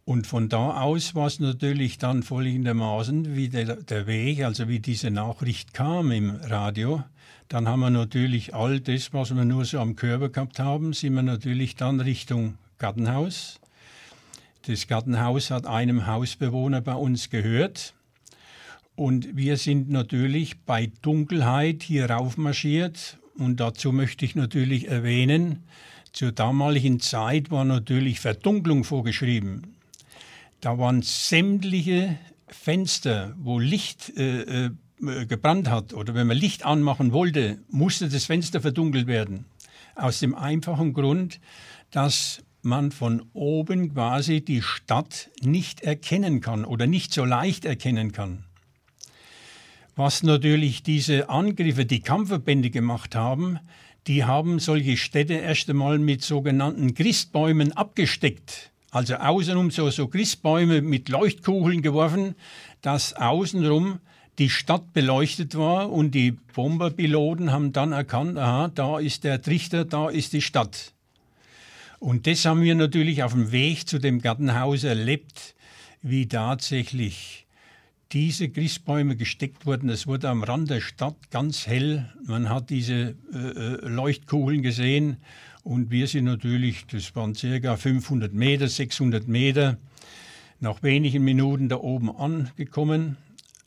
Und 0.06 0.26
von 0.26 0.48
da 0.48 0.80
aus 0.80 1.14
war 1.14 1.26
es 1.26 1.38
natürlich 1.38 1.98
dann 1.98 2.22
folgendermaßen, 2.22 3.36
wie 3.36 3.50
der, 3.50 3.76
der 3.76 4.06
Weg, 4.06 4.42
also 4.42 4.68
wie 4.68 4.80
diese 4.80 5.10
Nachricht 5.10 5.74
kam 5.74 6.12
im 6.12 6.30
Radio, 6.30 7.04
dann 7.48 7.68
haben 7.68 7.80
wir 7.80 7.90
natürlich 7.90 8.54
all 8.54 8.80
das, 8.80 9.12
was 9.12 9.34
wir 9.36 9.44
nur 9.44 9.66
so 9.66 9.80
am 9.80 9.96
Körper 9.96 10.30
gehabt 10.30 10.58
haben, 10.58 10.94
sind 10.94 11.12
wir 11.12 11.22
natürlich 11.22 11.76
dann 11.76 12.00
Richtung 12.00 12.56
Gartenhaus. 12.78 13.60
Das 14.66 14.86
Gartenhaus 14.86 15.50
hat 15.50 15.66
einem 15.66 16.06
Hausbewohner 16.06 16.80
bei 16.80 16.94
uns 16.94 17.28
gehört. 17.28 17.92
Und 18.94 19.36
wir 19.36 19.58
sind 19.58 19.90
natürlich 19.90 20.58
bei 20.62 20.90
Dunkelheit 21.02 21.82
hier 21.82 22.08
raufmarschiert. 22.08 23.18
Und 23.38 23.60
dazu 23.60 23.92
möchte 23.92 24.24
ich 24.24 24.34
natürlich 24.34 24.88
erwähnen, 24.88 25.64
zur 26.12 26.32
damaligen 26.32 27.00
Zeit 27.00 27.50
war 27.50 27.64
natürlich 27.64 28.20
Verdunklung 28.20 28.84
vorgeschrieben. 28.84 29.74
Da 30.60 30.78
waren 30.78 31.02
sämtliche 31.02 32.18
Fenster, 32.48 33.34
wo 33.38 33.58
Licht 33.58 34.16
äh, 34.16 34.66
äh, 34.66 34.70
gebrannt 35.26 35.68
hat 35.68 35.92
oder 35.92 36.14
wenn 36.14 36.26
man 36.26 36.38
Licht 36.38 36.64
anmachen 36.64 37.12
wollte, 37.12 37.58
musste 37.68 38.08
das 38.08 38.24
Fenster 38.24 38.62
verdunkelt 38.62 39.06
werden. 39.06 39.44
Aus 39.94 40.20
dem 40.20 40.34
einfachen 40.34 40.94
Grund, 40.94 41.38
dass 41.90 42.42
man 42.62 42.90
von 42.92 43.26
oben 43.34 43.92
quasi 43.92 44.40
die 44.40 44.62
Stadt 44.62 45.30
nicht 45.42 45.82
erkennen 45.82 46.40
kann 46.40 46.64
oder 46.64 46.86
nicht 46.86 47.12
so 47.12 47.24
leicht 47.24 47.64
erkennen 47.64 48.12
kann. 48.12 48.44
Was 49.98 50.22
natürlich 50.22 50.82
diese 50.82 51.30
Angriffe, 51.30 51.86
die 51.86 52.00
Kampfverbände 52.00 52.68
gemacht 52.68 53.14
haben, 53.14 53.58
die 54.06 54.24
haben 54.24 54.58
solche 54.58 54.98
Städte 54.98 55.32
erst 55.32 55.70
einmal 55.70 55.98
mit 55.98 56.22
sogenannten 56.22 56.92
Christbäumen 56.92 57.72
abgesteckt. 57.72 58.72
Also 58.90 59.14
außenrum 59.14 59.70
so, 59.70 59.88
so 59.88 60.06
Christbäume 60.06 60.82
mit 60.82 61.08
Leuchtkugeln 61.08 61.80
geworfen, 61.80 62.34
dass 62.82 63.14
außenrum 63.14 64.00
die 64.38 64.50
Stadt 64.50 64.92
beleuchtet 64.92 65.56
war 65.56 65.90
und 65.90 66.10
die 66.10 66.32
Bomberpiloten 66.32 67.50
haben 67.50 67.72
dann 67.72 67.92
erkannt, 67.92 68.36
aha, 68.36 68.68
da 68.68 68.98
ist 68.98 69.24
der 69.24 69.40
Trichter, 69.40 69.86
da 69.86 70.10
ist 70.10 70.34
die 70.34 70.42
Stadt. 70.42 70.92
Und 72.00 72.26
das 72.26 72.44
haben 72.44 72.60
wir 72.60 72.74
natürlich 72.74 73.22
auf 73.22 73.32
dem 73.32 73.50
Weg 73.50 73.88
zu 73.88 73.98
dem 73.98 74.20
Gartenhaus 74.20 74.84
erlebt, 74.84 75.54
wie 76.02 76.28
tatsächlich 76.28 77.45
diese 78.12 78.48
Christbäume 78.48 79.16
gesteckt 79.16 79.66
wurden. 79.66 79.88
Es 79.88 80.06
wurde 80.06 80.28
am 80.28 80.42
Rand 80.42 80.70
der 80.70 80.80
Stadt 80.80 81.30
ganz 81.30 81.66
hell. 81.66 82.10
Man 82.24 82.48
hat 82.48 82.70
diese 82.70 83.16
äh, 83.32 83.36
äh 83.36 83.88
Leuchtkugeln 83.88 84.62
gesehen 84.62 85.16
und 85.64 85.90
wir 85.90 86.06
sind 86.06 86.26
natürlich, 86.26 86.86
das 86.86 87.16
waren 87.16 87.34
circa 87.34 87.76
500 87.76 88.32
Meter, 88.32 88.68
600 88.68 89.26
Meter, 89.26 89.78
nach 90.60 90.82
wenigen 90.82 91.24
Minuten 91.24 91.68
da 91.68 91.76
oben 91.76 92.14
angekommen, 92.14 93.16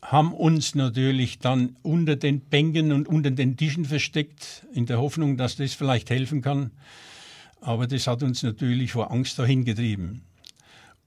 haben 0.02 0.34
uns 0.34 0.76
natürlich 0.76 1.40
dann 1.40 1.76
unter 1.82 2.16
den 2.16 2.40
Bänken 2.40 2.94
und 2.94 3.08
unter 3.08 3.32
den 3.32 3.58
Tischen 3.58 3.84
versteckt, 3.84 4.66
in 4.74 4.86
der 4.86 5.00
Hoffnung, 5.00 5.36
dass 5.36 5.58
das 5.58 5.74
vielleicht 5.74 6.10
helfen 6.10 6.42
kann. 6.42 6.72
Aber 7.62 7.86
das 7.86 8.08
hat 8.08 8.24
uns 8.24 8.44
natürlich 8.44 8.94
vor 8.94 9.12
Angst 9.12 9.38
dahin 9.38 9.66
getrieben. 9.66 10.22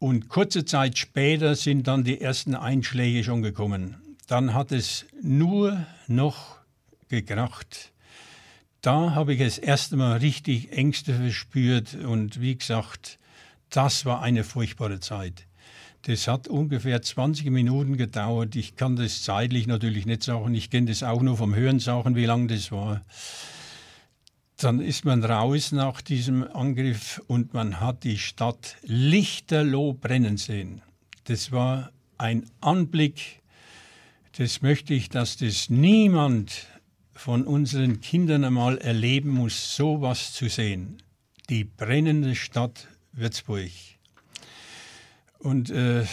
Und 0.03 0.29
kurze 0.29 0.65
Zeit 0.65 0.99
später 0.99 1.55
sind 1.55 1.87
dann 1.87 2.03
die 2.03 2.21
ersten 2.21 2.57
Einschläge 2.57 3.23
schon 3.23 3.41
gekommen. 3.41 4.17
Dann 4.27 4.53
hat 4.53 4.73
es 4.73 5.07
nur 5.23 5.87
noch 6.09 6.57
gekracht. 7.09 7.93
Da 8.81 9.15
habe 9.15 9.35
ich 9.35 9.39
das 9.39 9.59
erste 9.59 9.97
Mal 9.97 10.17
richtig 10.17 10.73
Ängste 10.73 11.15
verspürt 11.15 11.95
und 11.95 12.41
wie 12.41 12.57
gesagt, 12.59 13.21
das 13.71 14.05
war 14.05 14.23
eine 14.23 14.43
furchtbare 14.43 14.99
Zeit. 14.99 15.47
Das 16.07 16.27
hat 16.27 16.49
ungefähr 16.49 17.01
20 17.01 17.49
Minuten 17.51 17.97
gedauert. 17.97 18.57
Ich 18.57 18.75
kann 18.75 18.97
das 18.97 19.23
zeitlich 19.23 19.69
natürlich 19.69 20.05
nicht 20.05 20.25
sagen. 20.25 20.53
Ich 20.57 20.69
kenne 20.69 20.89
das 20.89 21.05
auch 21.05 21.23
nur 21.23 21.37
vom 21.37 21.55
Hören 21.55 21.79
sagen, 21.79 22.17
wie 22.17 22.27
lange 22.27 22.49
das 22.49 22.73
war 22.73 23.03
dann 24.63 24.81
ist 24.81 25.05
man 25.05 25.25
raus 25.25 25.73
nach 25.73 26.01
diesem 26.01 26.45
Angriff 26.45 27.23
und 27.27 27.55
man 27.55 27.81
hat 27.81 28.05
die 28.05 28.19
Stadt 28.19 28.77
lichterloh 28.83 29.95
brennen 29.95 30.37
sehen. 30.37 30.83
Das 31.25 31.53
war 31.53 31.91
ein 32.19 32.47
Anblick, 32.61 33.43
das 34.37 34.63
möchte 34.63 34.95
ich, 34.95 35.09
dass 35.09 35.37
das 35.37 35.69
niemand 35.69 36.67
von 37.15 37.45
unseren 37.45 38.01
Kindern 38.01 38.45
einmal 38.45 38.79
erleben 38.79 39.31
muss, 39.31 39.77
sowas 39.77 40.33
zu 40.33 40.49
sehen. 40.49 41.03
Die 41.51 41.65
brennende 41.65 42.35
Stadt 42.35 42.89
Würzburg. 43.13 43.71
Und 45.39 45.71
äh, 45.71 46.05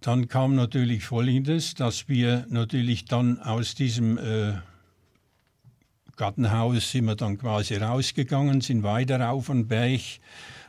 dann 0.00 0.28
kam 0.28 0.54
natürlich 0.54 1.04
Folgendes, 1.04 1.74
dass 1.74 2.08
wir 2.08 2.46
natürlich 2.48 3.04
dann 3.04 3.38
aus 3.38 3.74
diesem 3.74 4.18
äh, 4.18 4.54
Gartenhaus 6.16 6.92
sind 6.92 7.04
wir 7.04 7.14
dann 7.14 7.36
quasi 7.36 7.76
rausgegangen, 7.76 8.62
sind 8.62 8.82
weiter 8.82 9.30
auf 9.30 9.48
den 9.48 9.68
Berg 9.68 10.00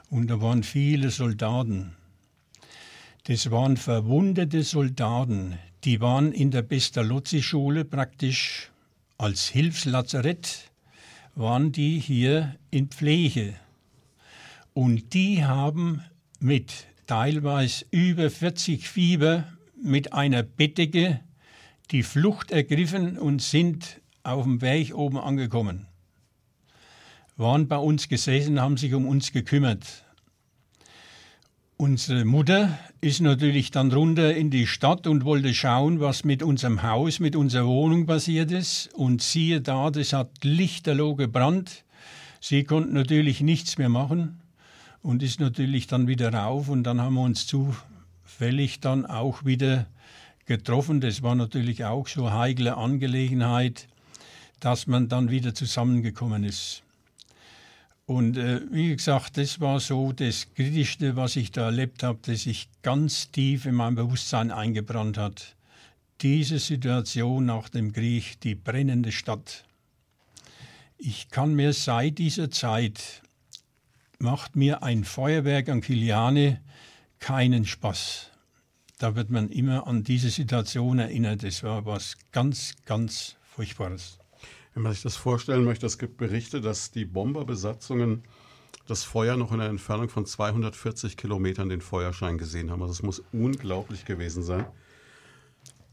und 0.09 0.27
da 0.27 0.41
waren 0.41 0.61
viele 0.61 1.09
Soldaten. 1.09 1.95
Das 3.23 3.49
waren 3.49 3.77
verwundete 3.77 4.63
Soldaten, 4.63 5.57
die 5.85 6.01
waren 6.01 6.33
in 6.33 6.51
der 6.51 6.63
Pestalozzi-Schule 6.63 7.85
praktisch 7.85 8.71
als 9.17 9.47
Hilfslazarett, 9.47 10.69
waren 11.35 11.71
die 11.71 11.97
hier 11.97 12.55
in 12.69 12.89
Pflege. 12.89 13.53
Und 14.73 15.13
die 15.13 15.45
haben 15.45 16.03
mit 16.41 16.87
teilweise 17.05 17.85
über 17.91 18.29
40 18.29 18.87
Fieber 18.87 19.45
mit 19.81 20.11
einer 20.11 20.43
Bettdecke 20.43 21.21
die 21.91 22.03
Flucht 22.03 22.51
ergriffen 22.51 23.17
und 23.17 23.41
sind 23.41 24.01
auf 24.27 24.43
dem 24.43 24.61
Weg 24.61 24.93
oben 24.93 25.17
angekommen. 25.17 25.87
Waren 27.37 27.67
bei 27.67 27.77
uns 27.77 28.09
gesessen, 28.09 28.59
haben 28.59 28.77
sich 28.77 28.93
um 28.93 29.07
uns 29.07 29.31
gekümmert. 29.31 30.03
Unsere 31.77 32.25
Mutter 32.25 32.79
ist 33.01 33.21
natürlich 33.21 33.69
dann 33.69 33.91
runter 33.91 34.35
in 34.35 34.49
die 34.49 34.65
Stadt 34.65 35.05
und 35.05 35.25
wollte 35.25 35.53
schauen, 35.53 35.99
was 35.99 36.23
mit 36.23 36.41
unserem 36.41 36.81
Haus, 36.81 37.19
mit 37.19 37.35
unserer 37.35 37.67
Wohnung 37.67 38.07
passiert 38.07 38.51
ist. 38.51 38.91
Und 38.95 39.21
siehe 39.21 39.61
da, 39.61 39.91
das 39.91 40.13
hat 40.13 40.43
lichterloh 40.43 41.13
gebrannt. 41.13 41.83
Sie 42.41 42.63
konnte 42.63 42.93
natürlich 42.93 43.41
nichts 43.41 43.77
mehr 43.77 43.89
machen 43.89 44.41
und 45.03 45.21
ist 45.21 45.39
natürlich 45.39 45.85
dann 45.85 46.07
wieder 46.07 46.33
rauf 46.33 46.67
und 46.69 46.83
dann 46.83 46.99
haben 46.99 47.13
wir 47.13 47.21
uns 47.21 47.45
zu 47.45 47.75
fällig 48.23 48.79
dann 48.79 49.05
auch 49.05 49.45
wieder 49.45 49.85
getroffen. 50.45 50.99
Das 50.99 51.21
war 51.21 51.35
natürlich 51.35 51.85
auch 51.85 52.07
so 52.07 52.25
eine 52.25 52.37
heikle 52.37 52.77
Angelegenheit, 52.77 53.87
dass 54.59 54.87
man 54.87 55.07
dann 55.07 55.29
wieder 55.29 55.53
zusammengekommen 55.53 56.43
ist. 56.43 56.83
Und 58.07 58.37
äh, 58.37 58.61
wie 58.71 58.95
gesagt, 58.95 59.37
das 59.37 59.59
war 59.59 59.81
so 59.81 60.13
das 60.13 60.47
Kritischste, 60.55 61.17
was 61.17 61.35
ich 61.35 61.51
da 61.51 61.65
erlebt 61.65 62.03
habe, 62.03 62.19
das 62.21 62.43
sich 62.43 62.69
ganz 62.81 63.31
tief 63.31 63.65
in 63.65 63.75
mein 63.75 63.95
Bewusstsein 63.95 64.49
eingebrannt 64.49 65.17
hat. 65.17 65.55
Diese 66.21 66.57
Situation 66.57 67.45
nach 67.45 67.67
dem 67.67 67.91
Krieg, 67.91 68.39
die 68.39 68.55
brennende 68.55 69.11
Stadt. 69.11 69.65
Ich 70.97 71.29
kann 71.29 71.53
mir 71.53 71.73
seit 71.73 72.17
dieser 72.17 72.49
Zeit, 72.49 73.21
macht 74.19 74.55
mir 74.55 74.83
ein 74.83 75.03
Feuerwerk 75.03 75.67
an 75.67 75.81
Kiliane 75.81 76.61
keinen 77.19 77.65
Spaß. 77.65 78.31
Da 78.99 79.15
wird 79.15 79.29
man 79.29 79.49
immer 79.49 79.85
an 79.85 80.03
diese 80.03 80.29
Situation 80.29 80.97
erinnert. 80.97 81.43
Es 81.43 81.61
war 81.61 81.85
was 81.85 82.15
ganz, 82.31 82.75
ganz 82.85 83.35
Furchtbares. 83.53 84.17
Wenn 84.77 84.83
man 84.83 84.93
sich 84.93 85.01
das 85.01 85.15
vorstellen 85.15 85.63
möchte, 85.63 85.87
es 85.87 85.97
gibt 85.97 86.17
Berichte, 86.17 86.61
dass 86.61 86.91
die 86.91 87.03
Bomberbesatzungen 87.03 88.21
das 88.85 89.03
Feuer 89.03 89.35
noch 89.35 89.51
in 89.51 89.59
einer 89.59 89.71
Entfernung 89.71 90.07
von 90.07 90.27
240 90.27 91.17
Kilometern 91.17 91.69
den 91.69 91.81
Feuerschein 91.81 92.37
gesehen 92.37 92.69
haben. 92.69 92.83
Also 92.83 92.93
es 92.93 93.01
muss 93.01 93.23
unglaublich 93.33 94.05
gewesen 94.05 94.43
sein. 94.43 94.67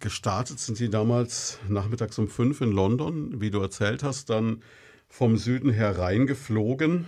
Gestartet 0.01 0.59
sind 0.59 0.77
sie 0.77 0.91
damals 0.91 1.61
nachmittags 1.67 2.19
um 2.19 2.29
fünf 2.29 2.61
in 2.61 2.73
London, 2.73 3.41
wie 3.41 3.51
du 3.51 3.59
erzählt 3.61 4.03
hast, 4.03 4.29
dann 4.29 4.63
vom 5.09 5.39
Süden 5.39 5.71
her 5.71 5.99
reingeflogen, 5.99 7.07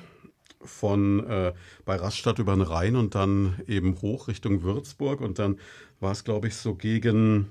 von 0.62 1.26
äh, 1.26 1.52
bei 1.84 1.96
Rastatt 1.96 2.38
über 2.38 2.54
den 2.54 2.62
Rhein 2.62 2.96
und 2.96 3.14
dann 3.14 3.60
eben 3.66 4.00
hoch 4.00 4.28
Richtung 4.28 4.62
Würzburg 4.62 5.20
und 5.20 5.38
dann 5.38 5.58
war 6.00 6.12
es, 6.12 6.24
glaube 6.24 6.48
ich, 6.48 6.56
so 6.56 6.74
gegen 6.74 7.50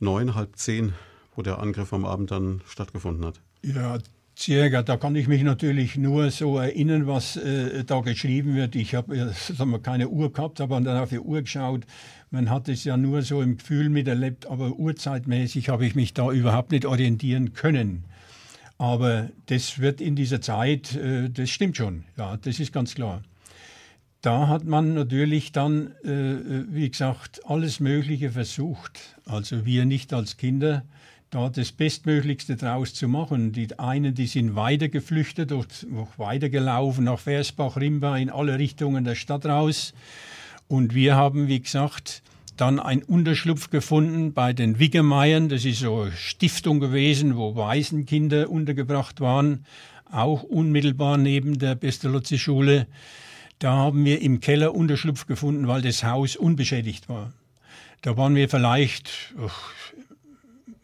neun, 0.00 0.34
halb 0.34 0.56
zehn 0.56 0.94
wo 1.36 1.42
der 1.42 1.60
Angriff 1.60 1.92
am 1.92 2.04
Abend 2.04 2.30
dann 2.30 2.62
stattgefunden 2.66 3.24
hat? 3.24 3.40
Ja, 3.62 3.98
circa. 4.38 4.82
Da 4.82 4.96
kann 4.96 5.16
ich 5.16 5.28
mich 5.28 5.42
natürlich 5.42 5.96
nur 5.96 6.30
so 6.30 6.58
erinnern, 6.58 7.06
was 7.06 7.36
äh, 7.36 7.84
da 7.84 8.00
geschrieben 8.00 8.54
wird. 8.54 8.74
Ich 8.76 8.94
habe 8.94 9.16
äh, 9.16 9.78
keine 9.82 10.08
Uhr 10.08 10.32
gehabt, 10.32 10.60
aber 10.60 10.80
dann 10.80 10.98
auf 10.98 11.10
die 11.10 11.20
Uhr 11.20 11.42
geschaut. 11.42 11.84
Man 12.30 12.50
hat 12.50 12.68
es 12.68 12.84
ja 12.84 12.96
nur 12.96 13.22
so 13.22 13.40
im 13.40 13.56
Gefühl 13.58 13.88
miterlebt, 13.88 14.46
aber 14.46 14.72
urzeitmäßig 14.72 15.68
habe 15.68 15.86
ich 15.86 15.94
mich 15.94 16.14
da 16.14 16.30
überhaupt 16.30 16.72
nicht 16.72 16.84
orientieren 16.84 17.52
können. 17.52 18.04
Aber 18.78 19.30
das 19.46 19.78
wird 19.78 20.00
in 20.00 20.16
dieser 20.16 20.40
Zeit, 20.40 20.94
äh, 20.96 21.30
das 21.30 21.50
stimmt 21.50 21.76
schon, 21.76 22.04
ja, 22.18 22.36
das 22.36 22.60
ist 22.60 22.72
ganz 22.72 22.94
klar. 22.94 23.22
Da 24.20 24.48
hat 24.48 24.64
man 24.64 24.94
natürlich 24.94 25.52
dann, 25.52 25.92
äh, 26.04 26.10
äh 26.10 26.64
wie 26.68 26.90
gesagt, 26.90 27.40
alles 27.46 27.80
Mögliche 27.80 28.30
versucht. 28.30 28.98
Also 29.24 29.64
wir 29.64 29.84
nicht 29.84 30.12
als 30.12 30.36
Kinder, 30.36 30.84
da 31.30 31.48
das 31.48 31.72
Bestmöglichste 31.72 32.56
draus 32.56 32.94
zu 32.94 33.08
machen. 33.08 33.52
Die 33.52 33.78
einen, 33.78 34.14
die 34.14 34.26
sind 34.26 34.54
weiter 34.54 34.88
geflüchtet 34.88 35.52
und 35.52 35.86
weitergelaufen 36.16 37.04
nach 37.04 37.18
Versbach, 37.18 37.76
Rimba, 37.76 38.16
in 38.16 38.30
alle 38.30 38.58
Richtungen 38.58 39.04
der 39.04 39.14
Stadt 39.14 39.46
raus. 39.46 39.92
Und 40.68 40.94
wir 40.94 41.16
haben, 41.16 41.48
wie 41.48 41.60
gesagt, 41.60 42.22
dann 42.56 42.80
einen 42.80 43.02
Unterschlupf 43.02 43.70
gefunden 43.70 44.32
bei 44.32 44.52
den 44.52 44.78
Wiggemeiern. 44.78 45.48
Das 45.48 45.64
ist 45.64 45.80
so 45.80 46.02
eine 46.02 46.12
Stiftung 46.12 46.80
gewesen, 46.80 47.36
wo 47.36 47.54
Waisenkinder 47.54 48.50
untergebracht 48.50 49.20
waren, 49.20 49.66
auch 50.10 50.42
unmittelbar 50.42 51.18
neben 51.18 51.58
der 51.58 51.74
Pestalozzi-Schule. 51.74 52.86
Da 53.58 53.72
haben 53.72 54.04
wir 54.04 54.22
im 54.22 54.40
Keller 54.40 54.74
Unterschlupf 54.74 55.26
gefunden, 55.26 55.66
weil 55.68 55.82
das 55.82 56.04
Haus 56.04 56.36
unbeschädigt 56.36 57.08
war. 57.08 57.32
Da 58.02 58.16
waren 58.16 58.34
wir 58.34 58.48
vielleicht, 58.48 59.34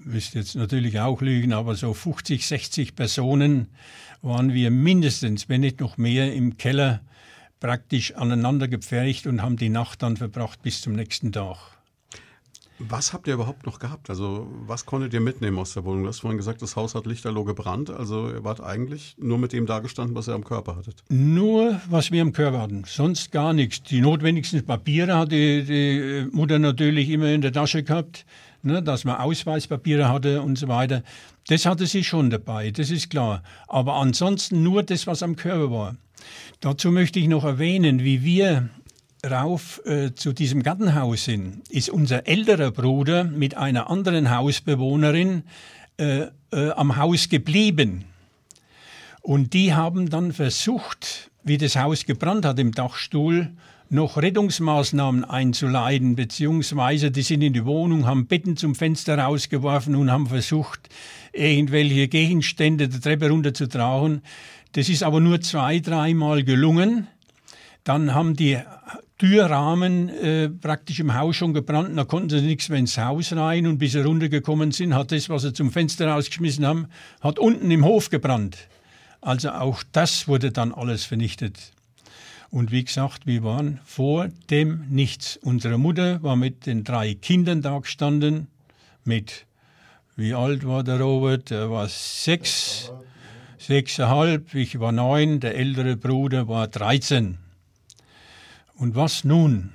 müsste 0.05 0.39
jetzt 0.39 0.55
natürlich 0.55 1.01
auch 1.01 1.21
lügen, 1.21 1.53
aber 1.53 1.75
so 1.75 1.95
50, 1.95 2.47
60 2.47 2.95
Personen 2.95 3.69
waren 4.23 4.55
wir 4.55 4.71
mindestens, 4.71 5.49
wenn 5.49 5.63
nicht 5.63 5.81
noch 5.81 5.99
mehr, 5.99 6.33
im 6.33 6.57
Keller 6.57 7.01
praktisch 7.61 8.15
aneinander 8.15 8.69
gepfercht 8.69 9.27
und 9.27 9.43
haben 9.43 9.57
die 9.57 9.69
Nacht 9.69 10.03
dann 10.03 10.17
verbracht 10.17 10.63
bis 10.63 10.81
zum 10.81 10.95
nächsten 10.95 11.33
Tag. 11.33 11.59
Was 12.89 13.13
habt 13.13 13.29
ihr 13.29 13.35
überhaupt 13.35 13.65
noch 13.65 13.79
gehabt? 13.79 14.11
Also 14.11 14.49
was 14.67 14.87
konntet 14.87 15.15
ihr 15.15 15.21
mitnehmen 15.21 15.59
aus 15.59 15.75
der 15.75 15.85
Wohnung? 15.85 16.03
Du 16.03 16.09
hast 16.09 16.21
vorhin 16.21 16.39
gesagt, 16.39 16.63
das 16.63 16.75
Haus 16.75 16.97
hat 16.97 17.07
lichterloh 17.07 17.45
gebrannt. 17.45 17.91
Also 17.91 18.29
ihr 18.29 18.43
wart 18.43 18.61
eigentlich 18.61 19.15
nur 19.19 19.39
mit 19.39 19.53
dem 19.53 19.67
dagestanden, 19.67 20.17
was 20.17 20.29
ihr 20.29 20.35
am 20.35 20.43
Körper 20.43 20.77
hattet? 20.77 21.05
Nur, 21.09 21.81
was 21.89 22.11
wir 22.11 22.23
am 22.23 22.33
Körper 22.33 22.61
hatten. 22.61 22.83
Sonst 22.87 23.31
gar 23.31 23.53
nichts. 23.53 23.83
Die 23.85 24.01
notwendigsten 24.01 24.65
Papiere 24.65 25.17
hat 25.17 25.31
die, 25.31 25.63
die 25.63 26.37
Mutter 26.37 26.59
natürlich 26.59 27.09
immer 27.11 27.29
in 27.29 27.41
der 27.41 27.53
Tasche 27.53 27.85
gehabt 27.85 28.25
ne, 28.63 28.83
dass 28.83 29.05
man 29.05 29.17
Ausweispapiere 29.17 30.09
hatte 30.09 30.43
und 30.43 30.57
so 30.57 30.69
weiter. 30.69 31.03
Das 31.49 31.67
hatte 31.67 31.87
sie 31.87 32.05
schon 32.05 32.31
dabei, 32.31 32.71
das 32.71 32.91
ist 32.91 33.11
klar. 33.11 33.43
Aber 33.69 33.95
ansonsten 33.95 34.63
nur 34.63 34.83
das, 34.83 35.07
was 35.07 35.23
am 35.23 35.37
Körper 35.37 35.71
war. 35.71 35.97
Dazu 36.61 36.91
möchte 36.91 37.19
ich 37.19 37.29
noch 37.29 37.45
erwähnen, 37.45 38.05
wie 38.05 38.23
wir 38.23 38.71
rauf 39.29 39.81
äh, 39.85 40.15
zu 40.15 40.33
diesem 40.33 40.63
Gartenhaus 40.63 41.25
sind, 41.25 41.69
ist 41.69 41.91
unser 41.91 42.27
älterer 42.27 42.71
Bruder 42.71 43.25
mit 43.25 43.57
einer 43.57 43.89
anderen 43.89 44.31
Hausbewohnerin 44.31 45.45
äh, 45.99 46.27
äh, 46.53 46.71
am 46.71 46.97
Haus 46.97 47.29
geblieben. 47.29 48.05
Und 49.21 49.53
die 49.55 49.73
haben 49.75 50.11
dann 50.11 50.33
versucht, 50.33 51.31
wie 51.45 51.59
das 51.59 51.77
Haus 51.77 52.05
gebrannt 52.05 52.45
hat 52.45 52.59
im 52.59 52.73
Dachstuhl, 52.73 53.51
noch 53.93 54.17
Rettungsmaßnahmen 54.17 55.25
einzuleiten, 55.25 56.17
beziehungsweise 56.17 57.11
die 57.11 57.23
sind 57.23 57.43
in 57.43 57.53
die 57.53 57.67
Wohnung, 57.67 58.07
haben 58.07 58.27
Betten 58.27 58.57
zum 58.57 58.75
Fenster 58.75 59.19
rausgeworfen 59.19 59.95
und 59.95 60.11
haben 60.11 60.27
versucht, 60.27 60.89
irgendwelche 61.33 62.09
Gegenstände 62.09 62.89
der 62.89 63.01
Treppe 63.01 63.29
runterzutragen. 63.29 64.23
Das 64.73 64.89
ist 64.89 65.03
aber 65.03 65.21
nur 65.21 65.43
zwei, 65.43 65.79
dreimal 65.81 66.43
gelungen. 66.43 67.07
Dann 67.85 68.15
haben 68.15 68.35
die 68.35 68.59
Türrahmen 69.19 70.09
äh, 70.09 70.49
praktisch 70.49 70.99
im 70.99 71.15
Haus 71.15 71.37
schon 71.37 71.53
gebrannt. 71.53 71.97
Da 71.97 72.05
konnten 72.05 72.31
sie 72.31 72.41
nichts 72.41 72.71
mehr 72.71 72.79
ins 72.79 72.97
Haus 72.97 73.33
rein. 73.35 73.67
Und 73.67 73.77
bis 73.77 73.93
sie 73.93 74.03
runtergekommen 74.03 74.73
sind, 74.73 74.95
hat 74.95 75.13
das, 75.13 75.29
was 75.29 75.43
sie 75.43 75.53
zum 75.53 75.71
Fenster 75.71 76.09
rausgeschmissen 76.09 76.67
haben, 76.67 76.87
hat 77.21 77.39
unten 77.39 77.71
im 77.71 77.85
Hof 77.85 78.09
gebrannt. 78.09 78.57
Also 79.21 79.51
auch 79.51 79.83
das 79.93 80.27
wurde 80.29 80.51
dann 80.51 80.73
alles 80.73 81.05
vernichtet. 81.05 81.73
Und 82.53 82.71
wie 82.71 82.85
gesagt, 82.85 83.27
wir 83.27 83.43
waren 83.45 83.81
vor 83.83 84.29
dem 84.51 84.85
Nichts. 84.91 85.39
Unsere 85.39 85.79
Mutter 85.79 86.23
war 86.23 86.37
mit 86.37 86.67
den 86.67 86.85
drei 86.85 87.15
Kindern 87.15 87.63
da 87.63 87.79
gestanden. 87.79 88.47
Mit, 89.05 89.47
wie 90.17 90.35
alt 90.35 90.67
war 90.67 90.85
der 90.85 91.01
Robert? 91.01 91.51
Er 91.51 91.71
war 91.71 91.89
sechs, 91.89 92.93
sechseinhalb, 93.57 94.55
ich 94.55 94.79
war 94.79 94.93
neun, 94.93 95.41
der 95.41 95.57
ältere 95.57 95.97
Bruder 95.97 96.47
war 96.47 96.69
dreizehn. 96.69 97.39
Und 98.75 98.97
was 98.97 99.25
nun? 99.25 99.71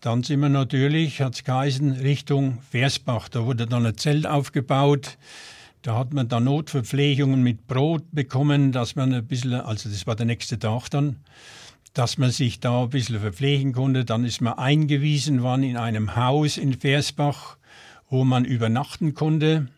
Dann 0.00 0.22
sind 0.22 0.38
wir 0.38 0.50
natürlich, 0.50 1.20
hat 1.20 1.34
es 1.34 1.42
geheißen, 1.42 1.94
Richtung 1.94 2.60
Versbach. 2.70 3.28
Da 3.28 3.44
wurde 3.44 3.66
dann 3.66 3.84
ein 3.86 3.98
Zelt 3.98 4.28
aufgebaut. 4.28 5.18
Da 5.82 5.98
hat 5.98 6.12
man 6.12 6.28
dann 6.28 6.44
Notverpflegungen 6.44 7.42
mit 7.42 7.66
Brot 7.66 8.04
bekommen, 8.12 8.70
dass 8.70 8.94
man 8.94 9.12
ein 9.12 9.26
bisschen, 9.26 9.54
also 9.54 9.90
das 9.90 10.06
war 10.06 10.14
der 10.14 10.26
nächste 10.26 10.60
Tag 10.60 10.88
dann, 10.90 11.16
dass 11.94 12.18
man 12.18 12.30
sich 12.30 12.60
da 12.60 12.82
ein 12.82 12.90
bisschen 12.90 13.20
verpflegen 13.20 13.72
konnte. 13.72 14.04
Dann 14.04 14.24
ist 14.24 14.40
man 14.40 14.54
eingewiesen 14.54 15.42
worden 15.42 15.62
in 15.62 15.76
einem 15.76 16.16
Haus 16.16 16.56
in 16.56 16.74
Versbach, 16.74 17.56
wo 18.08 18.24
man 18.24 18.44
übernachten 18.44 19.14
konnte. 19.14 19.68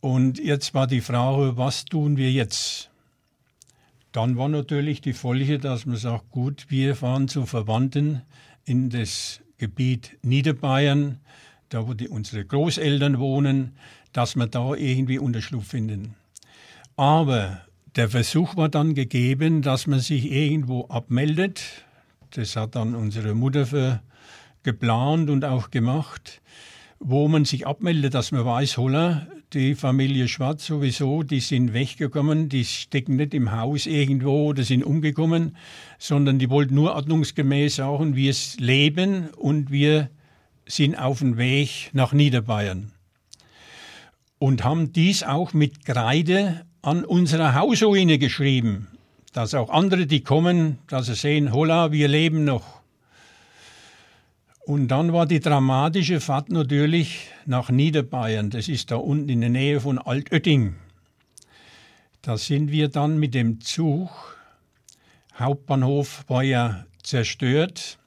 Und 0.00 0.38
jetzt 0.38 0.74
war 0.74 0.86
die 0.86 1.00
Frage, 1.00 1.56
was 1.56 1.84
tun 1.84 2.16
wir 2.16 2.30
jetzt? 2.30 2.90
Dann 4.12 4.36
war 4.36 4.48
natürlich 4.48 5.00
die 5.00 5.12
Folge, 5.12 5.58
dass 5.58 5.86
man 5.86 5.96
sagt, 5.96 6.30
gut, 6.30 6.66
wir 6.68 6.94
fahren 6.94 7.26
zu 7.26 7.46
Verwandten 7.46 8.22
in 8.64 8.90
das 8.90 9.40
Gebiet 9.58 10.16
Niederbayern, 10.22 11.20
da 11.68 11.88
wo 11.88 11.94
die, 11.94 12.08
unsere 12.08 12.44
Großeltern 12.44 13.18
wohnen, 13.18 13.72
dass 14.12 14.36
wir 14.36 14.46
da 14.46 14.74
irgendwie 14.74 15.18
Unterschlupf 15.18 15.68
finden. 15.68 16.14
Aber 16.96 17.62
der 17.96 18.08
Versuch 18.08 18.56
war 18.56 18.68
dann 18.68 18.94
gegeben, 18.94 19.62
dass 19.62 19.86
man 19.86 20.00
sich 20.00 20.30
irgendwo 20.30 20.86
abmeldet. 20.86 21.62
Das 22.30 22.56
hat 22.56 22.74
dann 22.74 22.94
unsere 22.94 23.34
Mutter 23.34 24.02
geplant 24.62 25.30
und 25.30 25.44
auch 25.44 25.70
gemacht, 25.70 26.42
wo 26.98 27.28
man 27.28 27.44
sich 27.44 27.66
abmeldet, 27.66 28.14
dass 28.14 28.32
man 28.32 28.44
weiß, 28.44 28.78
holla, 28.78 29.26
die 29.52 29.76
Familie 29.76 30.26
Schwarz 30.26 30.66
sowieso, 30.66 31.22
die 31.22 31.38
sind 31.38 31.72
weggekommen, 31.72 32.48
die 32.48 32.64
stecken 32.64 33.16
nicht 33.16 33.34
im 33.34 33.52
Haus 33.52 33.86
irgendwo 33.86 34.48
oder 34.48 34.64
sind 34.64 34.82
umgekommen, 34.82 35.56
sondern 35.98 36.40
die 36.40 36.50
wollten 36.50 36.74
nur 36.74 36.94
ordnungsgemäß 36.94 37.76
sagen, 37.76 38.16
wir 38.16 38.34
leben 38.58 39.28
und 39.36 39.70
wir 39.70 40.10
sind 40.66 40.96
auf 40.96 41.20
dem 41.20 41.36
Weg 41.36 41.90
nach 41.92 42.12
Niederbayern. 42.12 42.90
Und 44.38 44.64
haben 44.64 44.92
dies 44.92 45.22
auch 45.22 45.52
mit 45.52 45.84
Kreide 45.84 46.66
an 46.84 47.02
unserer 47.06 47.54
Hausruine 47.54 48.18
geschrieben, 48.18 48.88
dass 49.32 49.54
auch 49.54 49.70
andere, 49.70 50.06
die 50.06 50.22
kommen, 50.22 50.78
dass 50.86 51.06
sie 51.06 51.14
sehen, 51.14 51.52
holla, 51.52 51.92
wir 51.92 52.08
leben 52.08 52.44
noch. 52.44 52.82
Und 54.66 54.88
dann 54.88 55.12
war 55.12 55.24
die 55.24 55.40
dramatische 55.40 56.20
Fahrt 56.20 56.50
natürlich 56.50 57.28
nach 57.46 57.70
Niederbayern. 57.70 58.50
Das 58.50 58.68
ist 58.68 58.90
da 58.90 58.96
unten 58.96 59.30
in 59.30 59.40
der 59.40 59.50
Nähe 59.50 59.80
von 59.80 59.98
Altötting. 59.98 60.74
Da 62.20 62.36
sind 62.36 62.70
wir 62.70 62.88
dann 62.88 63.18
mit 63.18 63.34
dem 63.34 63.60
Zug. 63.62 64.36
Hauptbahnhof 65.38 66.24
war 66.28 66.42
ja 66.42 66.84
zerstört. 67.02 67.98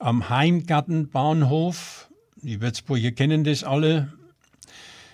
Am 0.00 0.28
Heimgartenbahnhof, 0.28 2.08
die 2.42 2.60
Würzburger 2.60 3.12
kennen 3.12 3.44
das 3.44 3.62
alle, 3.62 4.12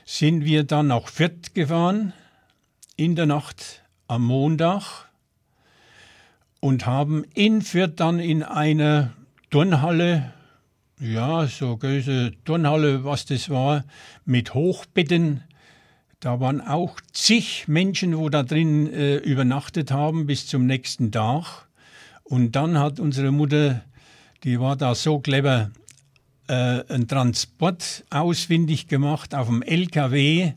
sind 0.07 0.45
wir 0.45 0.65
dann 0.65 0.89
nach 0.89 1.09
Fürth 1.09 1.55
gefahren 1.55 2.15
in 2.97 3.17
der 3.17 3.27
Nacht 3.27 3.83
am 4.07 4.25
Montag 4.25 5.09
und 6.61 6.87
haben 6.87 7.25
in 7.35 7.63
Fürth 7.63 7.95
dann 7.97 8.21
in 8.21 8.43
einer 8.43 9.13
Turnhalle, 9.51 10.33
ja, 11.01 11.47
so 11.47 11.77
große 11.77 12.33
Turnhalle, 12.45 13.05
was 13.05 13.27
das 13.27 13.51
war, 13.51 13.85
mit 14.25 14.55
Hochbetten. 14.55 15.43
Da 16.21 16.39
waren 16.39 16.61
auch 16.61 17.01
zig 17.13 17.67
Menschen, 17.67 18.17
wo 18.17 18.29
da 18.29 18.45
drin 18.45 18.93
äh, 18.93 19.17
übernachtet 19.17 19.91
haben 19.91 20.27
bis 20.27 20.47
zum 20.47 20.67
nächsten 20.67 21.11
Tag. 21.11 21.67
Und 22.23 22.53
dann 22.53 22.79
hat 22.79 23.01
unsere 23.01 23.33
Mutter, 23.33 23.83
die 24.45 24.61
war 24.61 24.77
da 24.77 24.95
so 24.95 25.19
clever, 25.19 25.73
äh, 26.47 26.85
einen 26.89 27.09
Transport 27.09 28.05
ausfindig 28.11 28.87
gemacht 28.87 29.35
auf 29.35 29.49
dem 29.49 29.63
LKW, 29.63 30.53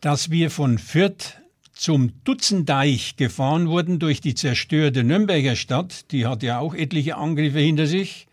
dass 0.00 0.30
wir 0.30 0.50
von 0.50 0.78
Fürth 0.78 1.37
zum 1.78 2.10
Dutzendeich 2.24 3.14
gefahren 3.14 3.68
wurden 3.68 4.00
durch 4.00 4.20
die 4.20 4.34
zerstörte 4.34 5.04
Nürnberger 5.04 5.54
Stadt. 5.54 6.10
Die 6.10 6.26
hat 6.26 6.42
ja 6.42 6.58
auch 6.58 6.74
etliche 6.74 7.16
Angriffe 7.16 7.60
hinter 7.60 7.86
sich. 7.86 8.26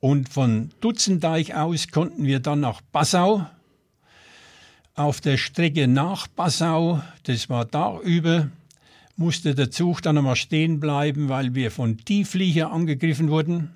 Und 0.00 0.28
von 0.28 0.70
Dutzendeich 0.82 1.54
aus 1.54 1.88
konnten 1.88 2.26
wir 2.26 2.40
dann 2.40 2.60
nach 2.60 2.82
Passau. 2.92 3.46
Auf 4.94 5.22
der 5.22 5.38
Strecke 5.38 5.88
nach 5.88 6.28
Passau, 6.36 7.02
das 7.22 7.48
war 7.48 7.64
da 7.64 7.98
über, 8.00 8.50
musste 9.16 9.54
der 9.54 9.70
Zug 9.70 10.02
dann 10.02 10.18
einmal 10.18 10.36
stehen 10.36 10.78
bleiben, 10.78 11.30
weil 11.30 11.54
wir 11.54 11.70
von 11.70 11.96
Tiefflieger 11.96 12.70
angegriffen 12.70 13.30
wurden. 13.30 13.70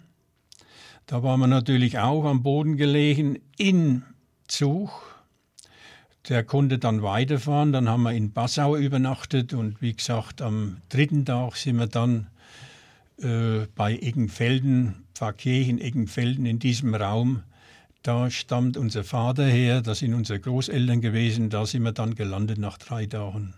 Da 1.06 1.22
waren 1.22 1.40
wir 1.40 1.46
natürlich 1.46 1.98
auch 1.98 2.24
am 2.24 2.42
Boden 2.42 2.76
gelegen 2.76 3.38
im 3.56 4.02
Zug. 4.48 5.07
Der 6.28 6.44
konnte 6.44 6.78
dann 6.78 7.02
weiterfahren. 7.02 7.72
Dann 7.72 7.88
haben 7.88 8.02
wir 8.02 8.12
in 8.12 8.32
Passau 8.32 8.76
übernachtet 8.76 9.54
und 9.54 9.80
wie 9.80 9.94
gesagt, 9.94 10.42
am 10.42 10.78
dritten 10.88 11.24
Tag 11.24 11.56
sind 11.56 11.76
wir 11.76 11.86
dann 11.86 12.28
äh, 13.20 13.66
bei 13.74 13.96
Eggenfelden, 13.96 15.06
Pfarrkirchen 15.14 15.80
Eggenfelden 15.80 16.46
in 16.46 16.58
diesem 16.58 16.94
Raum. 16.94 17.42
Da 18.02 18.30
stammt 18.30 18.76
unser 18.76 19.04
Vater 19.04 19.46
her, 19.46 19.80
das 19.82 19.98
sind 19.98 20.14
unsere 20.14 20.38
Großeltern 20.38 21.00
gewesen. 21.00 21.50
Da 21.50 21.66
sind 21.66 21.82
wir 21.82 21.92
dann 21.92 22.14
gelandet 22.14 22.58
nach 22.58 22.78
drei 22.78 23.06
Tagen. 23.06 23.54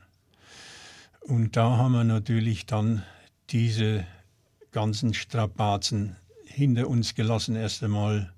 Und 1.21 1.57
da 1.57 1.77
haben 1.77 1.93
wir 1.93 2.05
natürlich 2.05 2.67
dann 2.67 3.03
diese 3.51 4.07
ganzen 4.73 5.13
Strapazen 5.13 6.17
hinter 6.45 6.89
uns 6.89 7.15
gelassen 7.15 7.57
erst 7.57 7.83
einmal. 7.83 8.33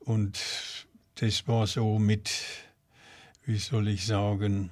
Und 0.00 0.40
das 1.16 1.46
war 1.46 1.66
so 1.66 1.98
mit, 1.98 2.30
wie 3.50 3.58
soll 3.58 3.88
ich 3.88 4.06
sagen, 4.06 4.70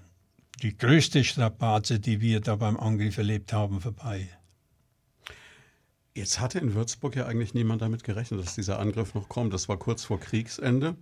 die 0.63 0.77
größte 0.77 1.25
Strapaze, 1.25 1.99
die 1.99 2.21
wir 2.21 2.41
da 2.41 2.55
beim 2.55 2.77
Angriff 2.77 3.19
erlebt 3.19 3.53
haben, 3.53 3.81
vorbei. 3.81 4.29
Jetzt 6.15 6.39
hatte 6.39 6.61
in 6.61 6.75
Würzburg 6.75 7.17
ja 7.17 7.27
eigentlich 7.27 7.55
niemand 7.55 7.83
damit 7.83 8.05
gerechnet, 8.05 8.41
dass 8.41 8.55
dieser 8.55 8.79
Angriff 8.79 9.15
noch 9.15 9.29
kommt. 9.29 9.53
Das 9.53 9.69
war 9.69 9.79
kurz 9.79 10.05
vor 10.05 10.21
Kriegsende. 10.21 10.95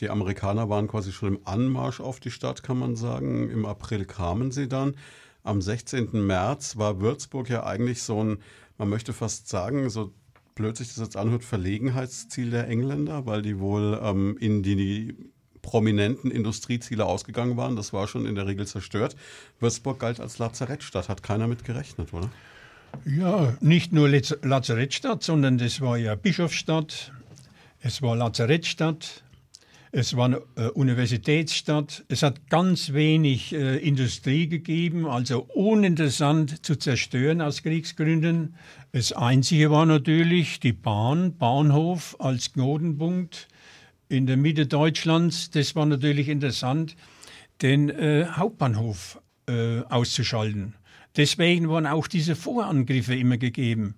Die 0.00 0.10
Amerikaner 0.10 0.68
waren 0.68 0.88
quasi 0.88 1.10
schon 1.10 1.36
im 1.36 1.40
Anmarsch 1.46 2.00
auf 2.00 2.20
die 2.20 2.30
Stadt, 2.30 2.62
kann 2.62 2.78
man 2.78 2.96
sagen. 2.96 3.48
Im 3.48 3.64
April 3.64 4.04
kamen 4.04 4.50
sie 4.50 4.68
dann. 4.68 4.94
Am 5.42 5.62
16. 5.62 6.10
März 6.12 6.76
war 6.76 7.00
Würzburg 7.00 7.48
ja 7.48 7.64
eigentlich 7.64 8.02
so 8.02 8.22
ein, 8.22 8.42
man 8.76 8.90
möchte 8.90 9.14
fast 9.14 9.48
sagen, 9.48 9.88
so 9.88 10.12
blöd 10.54 10.76
sich 10.76 10.88
das 10.88 10.98
jetzt 10.98 11.16
anhört, 11.16 11.44
Verlegenheitsziel 11.44 12.50
der 12.50 12.68
Engländer, 12.68 13.24
weil 13.24 13.40
die 13.40 13.58
wohl 13.58 13.98
ähm, 14.02 14.36
in 14.38 14.62
die 14.62 15.16
prominenten 15.62 16.30
Industrieziele 16.30 17.04
ausgegangen 17.04 17.56
waren. 17.56 17.76
Das 17.76 17.92
war 17.92 18.08
schon 18.08 18.26
in 18.26 18.34
der 18.34 18.46
Regel 18.46 18.66
zerstört. 18.66 19.16
Würzburg 19.58 19.98
galt 19.98 20.20
als 20.20 20.38
Lazarettstadt, 20.38 21.08
hat 21.08 21.22
keiner 21.22 21.46
mit 21.46 21.64
gerechnet, 21.64 22.12
oder? 22.12 22.30
Ja, 23.04 23.56
nicht 23.60 23.92
nur 23.92 24.08
Lazarettstadt, 24.08 25.22
sondern 25.22 25.58
das 25.58 25.80
war 25.80 25.96
ja 25.96 26.14
Bischofsstadt, 26.16 27.12
es 27.80 28.02
war 28.02 28.16
Lazarettstadt, 28.16 29.22
es 29.92 30.16
war 30.16 30.26
eine 30.26 30.42
äh, 30.56 30.68
Universitätsstadt. 30.68 32.04
Es 32.06 32.22
hat 32.22 32.48
ganz 32.48 32.92
wenig 32.92 33.52
äh, 33.52 33.76
Industrie 33.78 34.46
gegeben, 34.46 35.06
also 35.06 35.40
uninteressant 35.52 36.64
zu 36.64 36.76
zerstören 36.76 37.40
aus 37.40 37.64
Kriegsgründen. 37.64 38.54
Das 38.92 39.12
Einzige 39.12 39.70
war 39.70 39.86
natürlich 39.86 40.60
die 40.60 40.72
Bahn, 40.72 41.36
Bahnhof 41.36 42.14
als 42.20 42.52
Knotenpunkt 42.52 43.48
in 44.10 44.26
der 44.26 44.36
Mitte 44.36 44.66
Deutschlands. 44.66 45.50
Das 45.50 45.74
war 45.76 45.86
natürlich 45.86 46.28
interessant, 46.28 46.96
den 47.62 47.88
äh, 47.88 48.26
Hauptbahnhof 48.26 49.20
äh, 49.48 49.80
auszuschalten. 49.88 50.74
Deswegen 51.16 51.68
waren 51.68 51.86
auch 51.86 52.06
diese 52.06 52.36
Vorangriffe 52.36 53.16
immer 53.16 53.36
gegeben. 53.36 53.94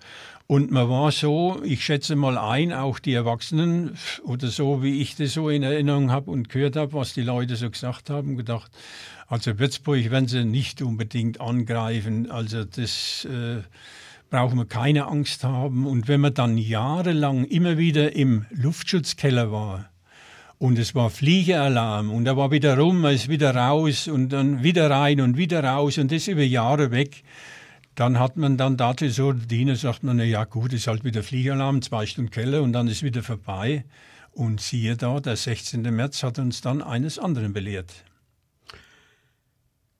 Und 0.46 0.70
man 0.70 0.88
war 0.88 1.12
so, 1.12 1.62
ich 1.62 1.84
schätze 1.84 2.16
mal 2.16 2.38
ein, 2.38 2.72
auch 2.72 2.98
die 2.98 3.12
Erwachsenen 3.12 3.96
oder 4.24 4.48
so, 4.48 4.82
wie 4.82 5.00
ich 5.00 5.16
das 5.16 5.34
so 5.34 5.48
in 5.48 5.62
Erinnerung 5.62 6.10
habe 6.10 6.30
und 6.30 6.48
gehört 6.48 6.76
habe, 6.76 6.94
was 6.94 7.14
die 7.14 7.22
Leute 7.22 7.56
so 7.56 7.70
gesagt 7.70 8.10
haben, 8.10 8.36
gedacht, 8.36 8.70
also 9.28 9.58
Würzburg 9.58 10.10
werden 10.10 10.28
sie 10.28 10.44
nicht 10.44 10.82
unbedingt 10.82 11.40
angreifen. 11.40 12.30
Also 12.30 12.64
das 12.64 13.26
äh, 13.26 13.62
brauchen 14.30 14.58
wir 14.58 14.66
keine 14.66 15.06
Angst 15.06 15.44
haben. 15.44 15.86
Und 15.86 16.08
wenn 16.08 16.20
man 16.20 16.34
dann 16.34 16.58
jahrelang 16.58 17.44
immer 17.44 17.78
wieder 17.78 18.14
im 18.14 18.46
Luftschutzkeller 18.50 19.52
war, 19.52 19.91
und 20.62 20.78
es 20.78 20.94
war 20.94 21.10
Fliegeralarm 21.10 22.12
und 22.12 22.24
er 22.24 22.36
war 22.36 22.52
wieder 22.52 22.78
rum, 22.78 23.04
er 23.04 23.10
ist 23.10 23.28
wieder 23.28 23.52
raus 23.52 24.06
und 24.06 24.28
dann 24.28 24.62
wieder 24.62 24.88
rein 24.88 25.20
und 25.20 25.36
wieder 25.36 25.64
raus 25.64 25.98
und 25.98 26.12
das 26.12 26.28
über 26.28 26.44
Jahre 26.44 26.92
weg. 26.92 27.24
Dann 27.96 28.20
hat 28.20 28.36
man 28.36 28.56
dann 28.56 28.76
dazu 28.76 29.08
so, 29.08 29.32
Diener 29.32 29.74
sagt 29.74 30.04
man, 30.04 30.18
na 30.18 30.22
ja 30.22 30.44
gut, 30.44 30.72
ist 30.72 30.86
halt 30.86 31.02
wieder 31.02 31.24
Fliegeralarm, 31.24 31.82
zwei 31.82 32.06
Stunden 32.06 32.30
Keller 32.30 32.62
und 32.62 32.72
dann 32.74 32.86
ist 32.86 33.02
wieder 33.02 33.24
vorbei. 33.24 33.84
Und 34.30 34.60
siehe 34.60 34.96
da, 34.96 35.18
der 35.18 35.34
16. 35.34 35.82
März 35.82 36.22
hat 36.22 36.38
uns 36.38 36.60
dann 36.60 36.80
eines 36.80 37.18
anderen 37.18 37.52
belehrt. 37.52 38.04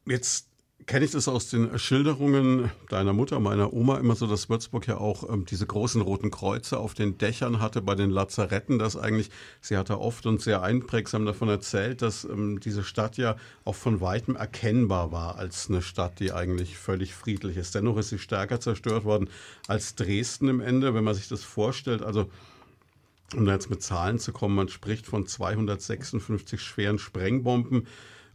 Jetzt 0.07 0.47
kenne 0.87 1.05
ich 1.05 1.11
das 1.11 1.29
aus 1.29 1.49
den 1.49 1.79
Schilderungen 1.79 2.71
deiner 2.89 3.13
Mutter, 3.13 3.41
meiner 3.41 3.73
Oma 3.73 3.99
immer 3.99 4.15
so, 4.15 4.27
dass 4.27 4.49
Würzburg 4.49 4.87
ja 4.87 4.99
auch 4.99 5.29
ähm, 5.29 5.45
diese 5.45 5.67
großen 5.67 6.01
roten 6.01 6.31
Kreuze 6.31 6.79
auf 6.79 6.95
den 6.95 7.19
Dächern 7.19 7.61
hatte 7.61 7.83
bei 7.83 7.95
den 7.95 8.11
Lazaretten, 8.11 8.79
dass 8.79 8.97
eigentlich, 8.97 9.31
sie 9.61 9.77
hatte 9.77 10.01
oft 10.01 10.27
und 10.27 10.41
sehr 10.41 10.63
einprägsam 10.63 11.25
davon 11.25 11.49
erzählt, 11.49 12.03
dass 12.03 12.25
ähm, 12.25 12.61
diese 12.61 12.85
Stadt 12.85 13.17
ja 13.17 13.37
auch 13.65 13.75
von 13.75 14.01
weitem 14.01 14.37
erkennbar 14.37 15.13
war 15.13 15.37
als 15.37 15.69
eine 15.69 15.83
Stadt, 15.83 16.21
die 16.21 16.33
eigentlich 16.33 16.77
völlig 16.77 17.15
friedlich 17.15 17.57
ist. 17.57 17.75
Dennoch 17.75 17.97
ist 17.97 18.09
sie 18.09 18.19
stärker 18.19 18.61
zerstört 18.61 19.05
worden 19.05 19.29
als 19.69 19.95
Dresden 19.95 20.49
im 20.49 20.61
Ende, 20.61 20.95
wenn 20.95 21.05
man 21.05 21.15
sich 21.15 21.29
das 21.29 21.45
vorstellt. 21.45 22.03
Also 22.03 22.29
um 23.35 23.47
da 23.47 23.53
jetzt 23.53 23.71
mit 23.71 23.83
Zahlen 23.83 24.19
zu 24.19 24.33
kommen, 24.33 24.55
man 24.55 24.69
spricht 24.69 25.07
von 25.07 25.27
256 25.27 26.61
schweren 26.61 26.99
Sprengbomben, 26.99 27.87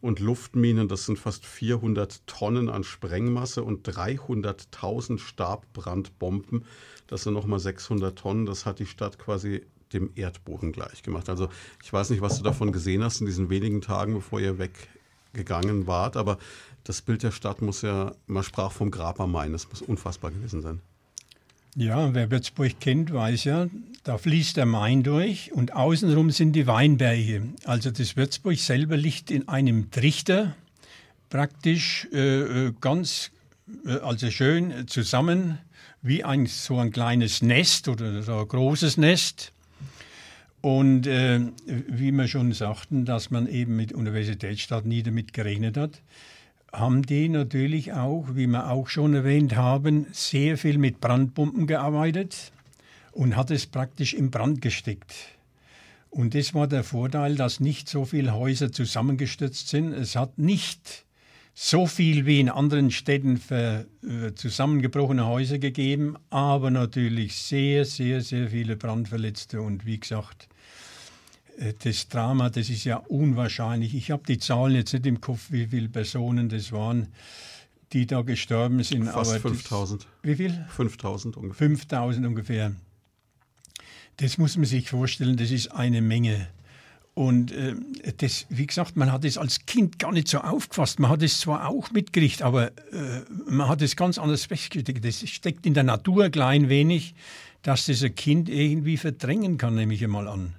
und 0.08 0.20
Luftminen, 0.20 0.88
das 0.88 1.06
sind 1.06 1.20
fast 1.20 1.46
400 1.46 2.26
Tonnen 2.28 2.70
an 2.70 2.86
Sprengmasse 2.86 3.62
und 3.62 3.88
300.000 3.88 5.20
Stabbrandbomben. 5.20 6.63
Das 7.08 7.24
sind 7.24 7.34
nochmal 7.34 7.60
600 7.60 8.17
Tonnen. 8.17 8.46
Das 8.46 8.65
hat 8.65 8.80
die 8.80 8.86
Stadt 8.86 9.20
quasi 9.20 9.65
dem 9.91 10.12
Erdboden 10.15 10.72
gleichgemacht. 10.72 11.28
Also 11.28 11.50
ich 11.84 11.91
weiß 11.91 12.10
nicht, 12.10 12.22
was 12.22 12.38
du 12.38 12.43
davon 12.43 12.72
gesehen 12.72 13.04
hast 13.04 13.20
in 13.20 13.26
diesen 13.26 13.50
wenigen 13.50 13.82
Tagen, 13.82 14.13
bevor 14.13 14.39
ihr 14.39 14.58
weggegangen 14.58 15.88
wart, 15.88 16.15
aber 16.15 16.38
das 16.86 17.02
Bild 17.02 17.24
der 17.24 17.32
Stadt 17.32 17.62
muss 17.62 17.82
ja, 17.82 18.13
man 18.28 18.43
sprach 18.43 18.72
vom 18.72 18.91
Grab 18.91 19.20
am 19.20 19.34
Main, 19.34 19.52
das 19.52 19.67
muss 19.67 19.82
unfassbar 19.82 20.32
gewesen 20.32 20.62
sein. 20.62 20.82
Ja, 21.75 22.13
wer 22.13 22.32
Würzburg 22.32 22.80
kennt, 22.80 23.13
weiß 23.13 23.43
ja, 23.43 23.67
da 24.03 24.17
fließt 24.17 24.58
der 24.58 24.65
Main 24.65 25.03
durch 25.03 25.51
und 25.51 25.75
außenrum 25.75 26.32
sind 26.32 26.53
die 26.53 26.65
Weinberge. 26.65 27.43
Also 27.65 27.91
das 27.91 28.15
Würzburg 28.15 28.58
selber 28.58 28.98
liegt 28.98 29.29
in 29.31 29.48
einem 29.48 29.92
Trichter, 29.92 30.56
praktisch 31.29 32.08
äh, 32.13 32.67
äh 32.67 32.73
ganz, 32.79 33.31
äh, 33.85 33.98
also 34.00 34.31
schön 34.31 34.87
zusammen, 34.87 35.60
wie 36.02 36.23
ein, 36.23 36.46
so 36.46 36.77
ein 36.77 36.92
kleines 36.92 37.42
Nest 37.42 37.87
oder 37.87 38.23
so 38.23 38.39
ein 38.39 38.48
großes 38.48 38.98
Nest. 38.98 39.52
Und 40.62 41.06
äh, 41.06 41.42
wie 41.65 42.12
wir 42.12 42.27
schon 42.27 42.54
sagten, 42.54 43.06
dass 43.06 43.29
man 43.29 43.48
eben 43.48 43.75
mit 43.75 43.94
Universitätsstadt 43.94 44.85
nie 44.85 45.04
damit 45.04 45.33
gerechnet 45.33 45.77
hat, 45.77 46.02
haben 46.74 47.04
die 47.04 47.30
natürlich 47.30 47.94
auch, 47.94 48.26
wie 48.34 48.48
wir 48.48 48.70
auch 48.70 48.88
schon 48.88 49.13
erwähnt 49.13 49.56
haben, 49.56 50.08
sehr 50.12 50.58
viel 50.58 50.78
mit 50.78 51.00
Brandbomben 51.00 51.68
gearbeitet 51.68 52.52
und 53.12 53.36
hat 53.36 53.52
es 53.52 53.65
praktisch 53.65 54.13
in 54.13 54.32
Brand 54.32 54.62
gesteckt. 54.62 55.15
Und 56.10 56.36
das 56.36 56.54
war 56.54 56.68
der 56.68 56.84
Vorteil, 56.84 57.36
dass 57.36 57.60
nicht 57.60 57.90
so 57.90 58.06
viele 58.06 58.34
Häuser 58.34 58.72
zusammengestürzt 58.72 59.68
sind. 59.68 59.94
Es 59.94 60.15
hat 60.15 60.38
nicht 60.38 61.06
so 61.54 61.88
viel 61.88 62.26
wie 62.26 62.40
in 62.40 62.50
anderen 62.50 62.92
Städten 62.92 63.38
für, 63.38 63.88
äh, 64.04 64.34
zusammengebrochene 64.36 65.26
Häuser 65.26 65.58
gegeben, 65.58 66.15
aber 66.30 66.70
natürlich 66.70 67.36
sehr, 67.36 67.84
sehr, 67.84 68.22
sehr 68.22 68.50
viele 68.52 68.76
Brandverletzte. 68.76 69.62
Und 69.62 69.86
wie 69.86 70.00
gesagt, 70.00 70.48
das 71.83 72.08
Drama, 72.08 72.49
das 72.49 72.69
ist 72.69 72.83
ja 72.83 72.97
unwahrscheinlich. 72.97 73.95
Ich 73.95 74.12
habe 74.12 74.23
die 74.27 74.37
Zahlen 74.37 74.75
jetzt 74.75 74.93
nicht 74.93 75.05
im 75.05 75.21
Kopf, 75.21 75.47
wie 75.49 75.67
viele 75.67 75.89
Personen 75.89 76.49
das 76.49 76.71
waren, 76.71 77.08
die 77.93 78.05
da 78.05 78.21
gestorben 78.21 78.83
sind. 78.83 79.05
Fast 79.05 79.37
5000. 79.37 80.08
Wie 80.21 80.35
viel? 80.35 80.65
5000 80.69 81.37
ungefähr. 81.37 81.67
5000 81.67 82.27
ungefähr. 82.27 82.73
Das 84.17 84.37
muss 84.37 84.58
man 84.58 84.65
sich 84.65 84.89
vorstellen, 84.89 85.37
das 85.37 85.51
ist 85.51 85.71
eine 85.71 86.01
Menge. 86.01 86.47
Und 87.13 87.51
äh, 87.51 87.73
das, 88.17 88.45
wie 88.49 88.67
gesagt, 88.67 88.95
man 88.95 89.12
hat 89.12 89.25
es 89.25 89.39
als 89.39 89.65
Kind 89.65 89.97
gar 89.97 90.12
nicht 90.12 90.27
so 90.27 90.39
aufgefasst. 90.39 90.99
Man 90.99 91.10
hat 91.10 91.23
es 91.23 91.39
zwar 91.39 91.67
auch 91.67 91.89
mitgekriegt, 91.89 92.43
aber 92.43 92.67
äh, 92.67 93.23
man 93.47 93.67
hat 93.67 93.81
es 93.81 93.95
ganz 93.95 94.19
anders 94.19 94.45
festgestellt. 94.45 95.03
Das 95.03 95.27
steckt 95.27 95.65
in 95.65 95.73
der 95.73 95.83
Natur 95.83 96.29
klein 96.29 96.69
wenig, 96.69 97.15
dass 97.63 97.87
das 97.87 98.03
ein 98.03 98.13
Kind 98.13 98.49
irgendwie 98.49 98.97
verdrängen 98.97 99.58
kann, 99.58 99.73
nehme 99.73 99.95
ich 99.95 100.03
einmal 100.03 100.27
an. 100.27 100.53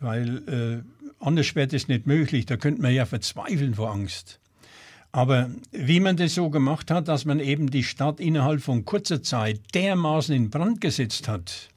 Weil 0.00 0.48
äh, 0.48 1.24
anders 1.24 1.54
wäre 1.54 1.68
das 1.68 1.88
nicht 1.88 2.06
möglich. 2.06 2.46
Da 2.46 2.56
könnte 2.56 2.82
man 2.82 2.94
ja 2.94 3.06
verzweifeln 3.06 3.74
vor 3.74 3.90
Angst. 3.90 4.40
Aber 5.12 5.50
wie 5.72 6.00
man 6.00 6.16
das 6.16 6.34
so 6.34 6.50
gemacht 6.50 6.90
hat, 6.90 7.08
dass 7.08 7.24
man 7.24 7.40
eben 7.40 7.70
die 7.70 7.84
Stadt 7.84 8.20
innerhalb 8.20 8.60
von 8.60 8.84
kurzer 8.84 9.22
Zeit 9.22 9.60
dermaßen 9.74 10.34
in 10.34 10.50
Brand 10.50 10.80
gesetzt 10.80 11.26
hat, 11.26 11.70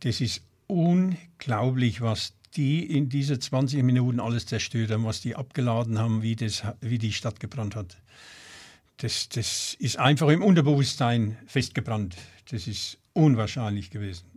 das 0.00 0.20
ist 0.20 0.42
unglaublich, 0.68 2.00
was 2.00 2.34
die 2.56 2.84
in 2.84 3.08
diese 3.08 3.38
20 3.38 3.82
Minuten 3.82 4.20
alles 4.20 4.46
zerstört 4.46 4.90
haben, 4.90 5.04
was 5.04 5.20
die 5.20 5.34
abgeladen 5.34 5.98
haben, 5.98 6.22
wie, 6.22 6.36
das, 6.36 6.62
wie 6.80 6.98
die 6.98 7.12
Stadt 7.12 7.40
gebrannt 7.40 7.76
hat. 7.76 7.96
Das, 8.98 9.28
das 9.28 9.74
ist 9.78 9.98
einfach 9.98 10.28
im 10.28 10.42
Unterbewusstsein 10.42 11.38
festgebrannt. 11.46 12.16
Das 12.50 12.66
ist 12.66 12.98
unwahrscheinlich 13.14 13.90
gewesen. 13.90 14.31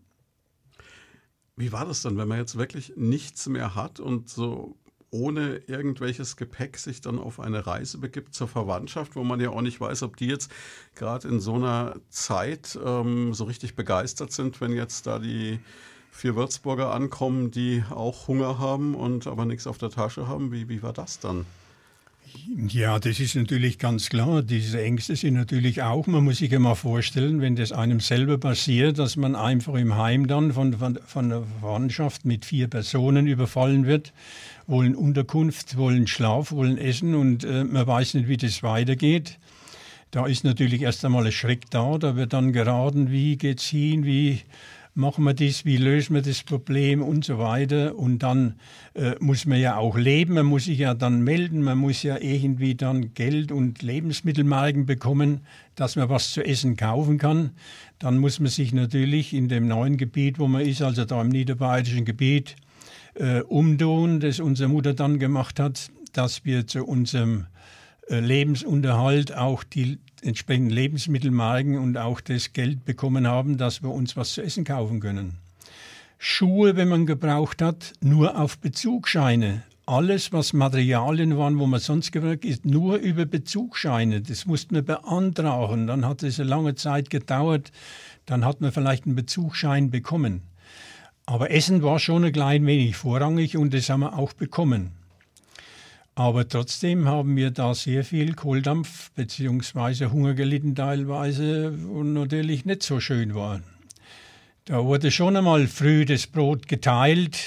Wie 1.58 1.72
war 1.72 1.86
das 1.86 2.02
dann, 2.02 2.18
wenn 2.18 2.28
man 2.28 2.38
jetzt 2.38 2.58
wirklich 2.58 2.94
nichts 2.98 3.48
mehr 3.48 3.76
hat 3.76 4.00
und 4.00 4.30
so 4.30 4.76
ohne 5.10 5.58
irgendwelches 5.68 6.36
Gepäck 6.36 6.78
sich 6.78 7.00
dann 7.00 7.20
auf 7.20 7.40
eine 7.40 7.66
Reise 7.66 7.98
begibt 7.98 8.34
zur 8.34 8.50
Verwandtschaft, 8.50 9.16
wo 9.16 9.24
man 9.24 9.40
ja 9.40 9.50
auch 9.50 9.62
nicht 9.62 9.80
weiß, 9.80 10.04
ob 10.04 10.18
die 10.18 10.28
jetzt 10.28 10.52
gerade 10.96 11.28
in 11.30 11.40
so 11.40 11.56
einer 11.56 11.96
Zeit 12.10 12.78
ähm, 12.84 13.34
so 13.34 13.46
richtig 13.46 13.76
begeistert 13.76 14.34
sind, 14.34 14.60
wenn 14.60 14.74
jetzt 14.74 15.08
da 15.08 15.20
die 15.20 15.60
vier 16.12 16.36
Würzburger 16.36 16.94
ankommen, 16.94 17.52
die 17.52 17.84
auch 17.90 18.28
Hunger 18.28 18.60
haben 18.60 18.96
und 18.96 19.28
aber 19.28 19.46
nichts 19.46 19.68
auf 19.68 19.78
der 19.78 19.90
Tasche 19.90 20.28
haben. 20.28 20.52
Wie, 20.52 20.68
wie 20.68 20.84
war 20.84 20.94
das 20.94 21.20
dann? 21.20 21.46
Ja, 22.68 23.00
das 23.00 23.20
ist 23.20 23.36
natürlich 23.36 23.80
ganz 23.80 24.10
klar. 24.10 24.42
Diese 24.42 24.82
Ängste 24.82 25.16
sind 25.16 25.36
natürlich 25.36 25.82
auch, 25.82 26.08
man 26.08 26.24
muss 26.24 26.38
sich 26.38 26.52
ja 26.52 26.60
mal 26.60 26.76
vorstellen, 26.76 27.42
wenn 27.42 27.56
das 27.56 27.72
einem 27.72 28.00
selber 28.00 28.38
passiert, 28.38 29.00
dass 29.00 29.16
man 29.16 29.36
einfach 29.36 29.76
im 29.76 29.96
Heim 29.96 30.28
dann 30.28 30.54
von, 30.54 30.74
von, 30.74 31.00
von 31.06 31.30
der 31.30 31.44
Verwandtschaft 31.60 32.26
mit 32.26 32.46
vier 32.46 32.68
Personen 32.68 33.28
überfallen 33.28 33.86
wird, 33.86 34.14
wollen 34.68 34.96
Unterkunft, 34.96 35.78
wollen 35.78 36.08
Schlaf, 36.08 36.52
wollen 36.52 36.78
Essen 36.78 37.16
und 37.16 37.44
äh, 37.44 37.64
man 37.64 37.88
weiß 37.88 38.16
nicht, 38.16 38.28
wie 38.28 38.38
das 38.38 38.64
weitergeht. 38.64 39.38
Da 40.12 40.26
ist 40.26 40.44
natürlich 40.44 40.82
erst 40.82 41.04
einmal 41.04 41.26
ein 41.26 41.32
Schreck 41.32 41.70
da, 41.72 41.98
da 41.98 42.16
wird 42.16 42.34
dann 42.34 42.54
geraten, 42.54 43.12
wie 43.12 43.38
geht's 43.38 43.66
hin, 43.66 44.06
wie 44.06 44.42
machen 44.96 45.26
wir 45.26 45.34
das, 45.34 45.66
wie 45.66 45.78
lösen 45.78 46.16
wir 46.16 46.22
das 46.22 46.42
Problem 46.42 47.04
und 47.04 47.26
so 47.26 47.38
weiter. 47.38 47.96
Und 47.96 48.20
dann 48.20 48.56
äh, 48.94 49.16
muss 49.20 49.46
man 49.46 49.60
ja 49.60 49.76
auch 49.76 49.98
leben, 49.98 50.36
man 50.36 50.46
muss 50.46 50.66
sich 50.66 50.80
ja 50.80 50.94
dann 50.94 51.22
melden, 51.22 51.62
man 51.62 51.78
muss 51.78 52.02
ja 52.02 52.18
irgendwie 52.18 52.76
dann 52.76 53.14
Geld 53.14 53.52
und 53.52 53.82
Lebensmittelmarken 53.82 54.86
bekommen, 54.86 55.42
dass 55.76 55.98
man 55.98 56.10
was 56.10 56.32
zu 56.32 56.44
essen 56.44 56.78
kaufen 56.78 57.18
kann. 57.18 57.52
Dann 58.00 58.18
muss 58.18 58.40
man 58.40 58.50
sich 58.50 58.74
natürlich 58.74 59.34
in 59.34 59.50
dem 59.50 59.68
neuen 59.68 59.98
Gebiet, 59.98 60.40
wo 60.40 60.48
man 60.48 60.62
ist, 60.62 60.82
also 60.82 61.04
da 61.04 61.22
im 61.22 61.30
niederbayerischen 61.30 62.06
Gebiet, 62.06 62.56
äh, 63.16 63.42
umtun, 63.42 64.22
das 64.22 64.40
unsere 64.40 64.70
Mutter 64.70 64.94
dann 64.94 65.20
gemacht 65.20 65.60
hat, 65.60 65.92
dass 66.14 66.46
wir 66.46 66.68
zu 66.68 66.86
unserem 66.86 67.48
Lebensunterhalt 68.08 69.36
auch 69.36 69.64
die 69.64 70.00
entsprechenden 70.22 70.72
Lebensmittelmarken 70.72 71.78
und 71.78 71.98
auch 71.98 72.22
das 72.22 72.54
Geld 72.54 72.86
bekommen 72.86 73.28
haben, 73.28 73.58
dass 73.58 73.84
wir 73.84 73.92
uns 73.92 74.16
was 74.16 74.34
zu 74.34 74.42
essen 74.42 74.64
kaufen 74.64 75.00
können. 75.00 75.38
Schuhe, 76.18 76.76
wenn 76.76 76.88
man 76.88 77.06
gebraucht 77.06 77.62
hat, 77.62 77.94
nur 78.02 78.40
auf 78.40 78.58
Bezugsscheine. 78.58 79.64
Alles, 79.86 80.34
was 80.34 80.54
Materialien 80.54 81.38
waren, 81.38 81.60
wo 81.60 81.68
man 81.68 81.80
sonst 81.80 82.12
gebraucht 82.12 82.46
ist, 82.46 82.66
nur 82.66 82.98
über 82.98 83.26
Bezugsscheine. 83.26 84.22
Das 84.22 84.46
musste 84.46 84.74
man 84.74 84.86
beantragen. 84.86 85.86
Dann 85.86 86.06
hat 86.06 86.24
es 86.24 86.40
eine 86.40 86.50
lange 86.50 86.74
Zeit 86.74 87.12
gedauert. 87.12 87.72
Dann 88.26 88.46
hat 88.46 88.62
man 88.62 88.72
vielleicht 88.72 89.06
einen 89.06 89.16
Bezugsschein 89.16 89.92
bekommen. 89.92 90.42
Aber 91.28 91.52
Essen 91.52 91.84
war 91.84 92.00
schon 92.00 92.24
ein 92.24 92.32
klein 92.32 92.66
wenig 92.66 92.96
vorrangig 92.96 93.58
und 93.58 93.74
das 93.74 93.90
haben 93.90 94.02
wir 94.02 94.18
auch 94.18 94.34
bekommen. 94.34 94.92
Aber 96.16 96.48
trotzdem 96.48 97.10
haben 97.10 97.36
wir 97.36 97.52
da 97.52 97.74
sehr 97.74 98.06
viel 98.06 98.36
Kohldampf 98.36 99.12
bzw. 99.12 100.06
Hunger 100.08 100.34
gelitten 100.34 100.74
teilweise 100.74 101.72
und 101.72 102.14
natürlich 102.14 102.64
nicht 102.64 102.84
so 102.84 103.02
schön 103.02 103.36
war. 103.36 103.60
Da 104.64 104.84
wurde 104.86 105.12
schon 105.12 105.36
einmal 105.36 105.68
früh 105.68 106.06
das 106.06 106.26
Brot 106.26 106.70
geteilt 106.70 107.38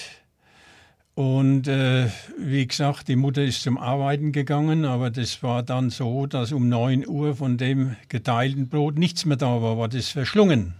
und 1.14 1.66
äh, 1.66 2.08
wie 2.38 2.64
gesagt, 2.64 3.08
die 3.08 3.16
Mutter 3.16 3.42
ist 3.42 3.62
zum 3.62 3.76
Arbeiten 3.76 4.30
gegangen, 4.30 4.84
aber 4.84 5.10
das 5.10 5.42
war 5.42 5.64
dann 5.64 5.90
so, 5.90 6.26
dass 6.26 6.52
um 6.52 6.68
9 6.68 7.08
Uhr 7.08 7.34
von 7.34 7.56
dem 7.56 7.96
geteilten 8.08 8.68
Brot 8.68 8.98
nichts 8.98 9.24
mehr 9.24 9.36
da 9.36 9.60
war, 9.60 9.78
war 9.78 9.88
das 9.88 10.10
verschlungen. 10.10 10.74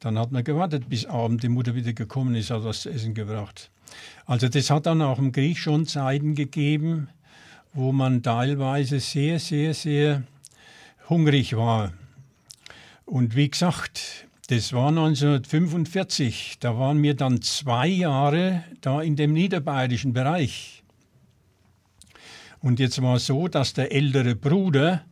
Dann 0.00 0.18
hat 0.18 0.32
man 0.32 0.44
gewartet, 0.44 0.88
bis 0.88 1.06
Abend 1.06 1.42
die 1.42 1.48
Mutter 1.48 1.74
wieder 1.74 1.92
gekommen 1.92 2.34
ist, 2.34 2.50
hat 2.50 2.64
was 2.64 2.82
zu 2.82 2.90
essen 2.90 3.14
gebracht. 3.14 3.70
Also 4.26 4.48
das 4.48 4.70
hat 4.70 4.86
dann 4.86 5.02
auch 5.02 5.18
im 5.18 5.32
Krieg 5.32 5.58
schon 5.58 5.86
Zeiten 5.86 6.34
gegeben, 6.34 7.08
wo 7.72 7.92
man 7.92 8.22
teilweise 8.22 9.00
sehr, 9.00 9.38
sehr, 9.38 9.74
sehr 9.74 10.22
hungrig 11.08 11.56
war. 11.56 11.92
Und 13.04 13.36
wie 13.36 13.48
gesagt, 13.48 14.26
das 14.48 14.72
war 14.72 14.88
1945, 14.88 16.58
da 16.60 16.78
waren 16.78 17.02
wir 17.02 17.14
dann 17.14 17.42
zwei 17.42 17.86
Jahre 17.86 18.64
da 18.80 19.02
in 19.02 19.16
dem 19.16 19.32
niederbayerischen 19.32 20.12
Bereich. 20.12 20.82
Und 22.60 22.80
jetzt 22.80 23.00
war 23.02 23.16
es 23.16 23.26
so, 23.26 23.48
dass 23.48 23.74
der 23.74 23.92
ältere 23.92 24.34
Bruder 24.34 25.04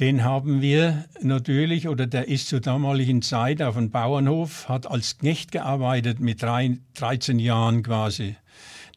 den 0.00 0.24
haben 0.24 0.60
wir 0.60 1.04
natürlich, 1.22 1.88
oder 1.88 2.06
der 2.06 2.28
ist 2.28 2.48
zur 2.48 2.60
damaligen 2.60 3.22
Zeit 3.22 3.62
auf 3.62 3.76
dem 3.76 3.90
Bauernhof, 3.90 4.68
hat 4.68 4.90
als 4.90 5.18
Knecht 5.18 5.52
gearbeitet 5.52 6.20
mit 6.20 6.42
drei, 6.42 6.78
13 6.94 7.38
Jahren 7.38 7.82
quasi. 7.82 8.36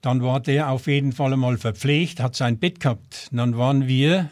Dann 0.02 0.22
war 0.24 0.40
der 0.40 0.70
auf 0.70 0.88
jeden 0.88 1.12
Fall 1.12 1.34
einmal 1.34 1.58
verpflegt, 1.58 2.20
hat 2.20 2.36
sein 2.36 2.58
Bett 2.58 2.80
gehabt. 2.80 3.30
dann 3.32 3.58
waren 3.58 3.88
wir, 3.88 4.30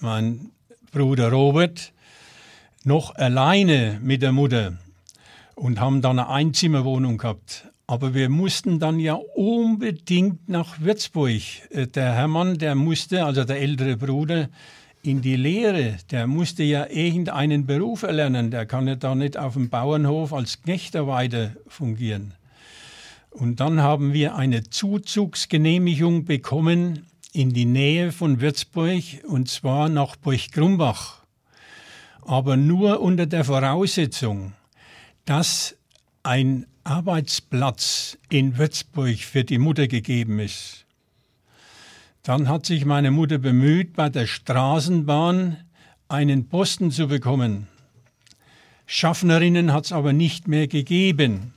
mein 0.00 0.50
Bruder 0.92 1.30
Robert, 1.30 1.92
noch 2.84 3.14
alleine 3.16 3.98
mit 4.02 4.22
der 4.22 4.32
Mutter 4.32 4.78
und 5.54 5.80
haben 5.80 6.02
dann 6.02 6.18
eine 6.18 6.28
Einzimmerwohnung 6.28 7.18
gehabt. 7.18 7.68
Aber 7.86 8.14
wir 8.14 8.28
mussten 8.28 8.78
dann 8.78 8.98
ja 8.98 9.14
unbedingt 9.14 10.48
nach 10.48 10.80
Würzburg. 10.80 11.42
Äh, 11.70 11.86
der 11.86 12.12
Hermann, 12.14 12.58
der 12.58 12.74
musste, 12.74 13.24
also 13.24 13.44
der 13.44 13.60
ältere 13.60 13.96
Bruder, 13.96 14.48
in 15.04 15.20
die 15.20 15.36
Lehre, 15.36 15.98
der 16.10 16.26
musste 16.26 16.62
ja 16.62 16.86
irgendeinen 16.88 17.66
Beruf 17.66 18.04
erlernen, 18.04 18.50
der 18.50 18.64
kann 18.64 18.88
ja 18.88 18.96
da 18.96 19.14
nicht 19.14 19.36
auf 19.36 19.52
dem 19.52 19.68
Bauernhof 19.68 20.32
als 20.32 20.62
Knechter 20.62 21.06
weiter 21.06 21.52
fungieren. 21.66 22.32
Und 23.30 23.60
dann 23.60 23.82
haben 23.82 24.14
wir 24.14 24.34
eine 24.34 24.64
Zuzugsgenehmigung 24.64 26.24
bekommen 26.24 27.04
in 27.34 27.52
die 27.52 27.66
Nähe 27.66 28.12
von 28.12 28.40
Würzburg 28.40 29.02
und 29.28 29.50
zwar 29.50 29.90
nach 29.90 30.16
Burg-Grumbach. 30.16 31.18
Aber 32.22 32.56
nur 32.56 33.00
unter 33.00 33.26
der 33.26 33.44
Voraussetzung, 33.44 34.54
dass 35.26 35.76
ein 36.22 36.64
Arbeitsplatz 36.82 38.16
in 38.30 38.56
Würzburg 38.56 39.18
für 39.18 39.44
die 39.44 39.58
Mutter 39.58 39.86
gegeben 39.86 40.38
ist. 40.38 40.83
Dann 42.24 42.48
hat 42.48 42.64
sich 42.64 42.86
meine 42.86 43.10
Mutter 43.10 43.36
bemüht, 43.36 43.92
bei 43.92 44.08
der 44.08 44.26
Straßenbahn 44.26 45.58
einen 46.08 46.48
Posten 46.48 46.90
zu 46.90 47.06
bekommen. 47.06 47.68
Schaffnerinnen 48.86 49.74
hat 49.74 49.84
es 49.84 49.92
aber 49.92 50.14
nicht 50.14 50.48
mehr 50.48 50.66
gegeben. 50.66 51.52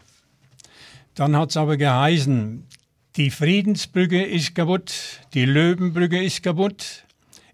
Dann 1.16 1.38
hat 1.38 1.52
es 1.52 1.58
aber 1.58 1.78
geheißen, 1.78 2.68
die 3.16 3.32
Friedensbrücke 3.32 4.22
ist 4.22 4.56
kaputt, 4.56 4.94
die 5.34 5.46
Löwenbrücke 5.46 6.22
ist 6.22 6.44
kaputt, 6.44 7.06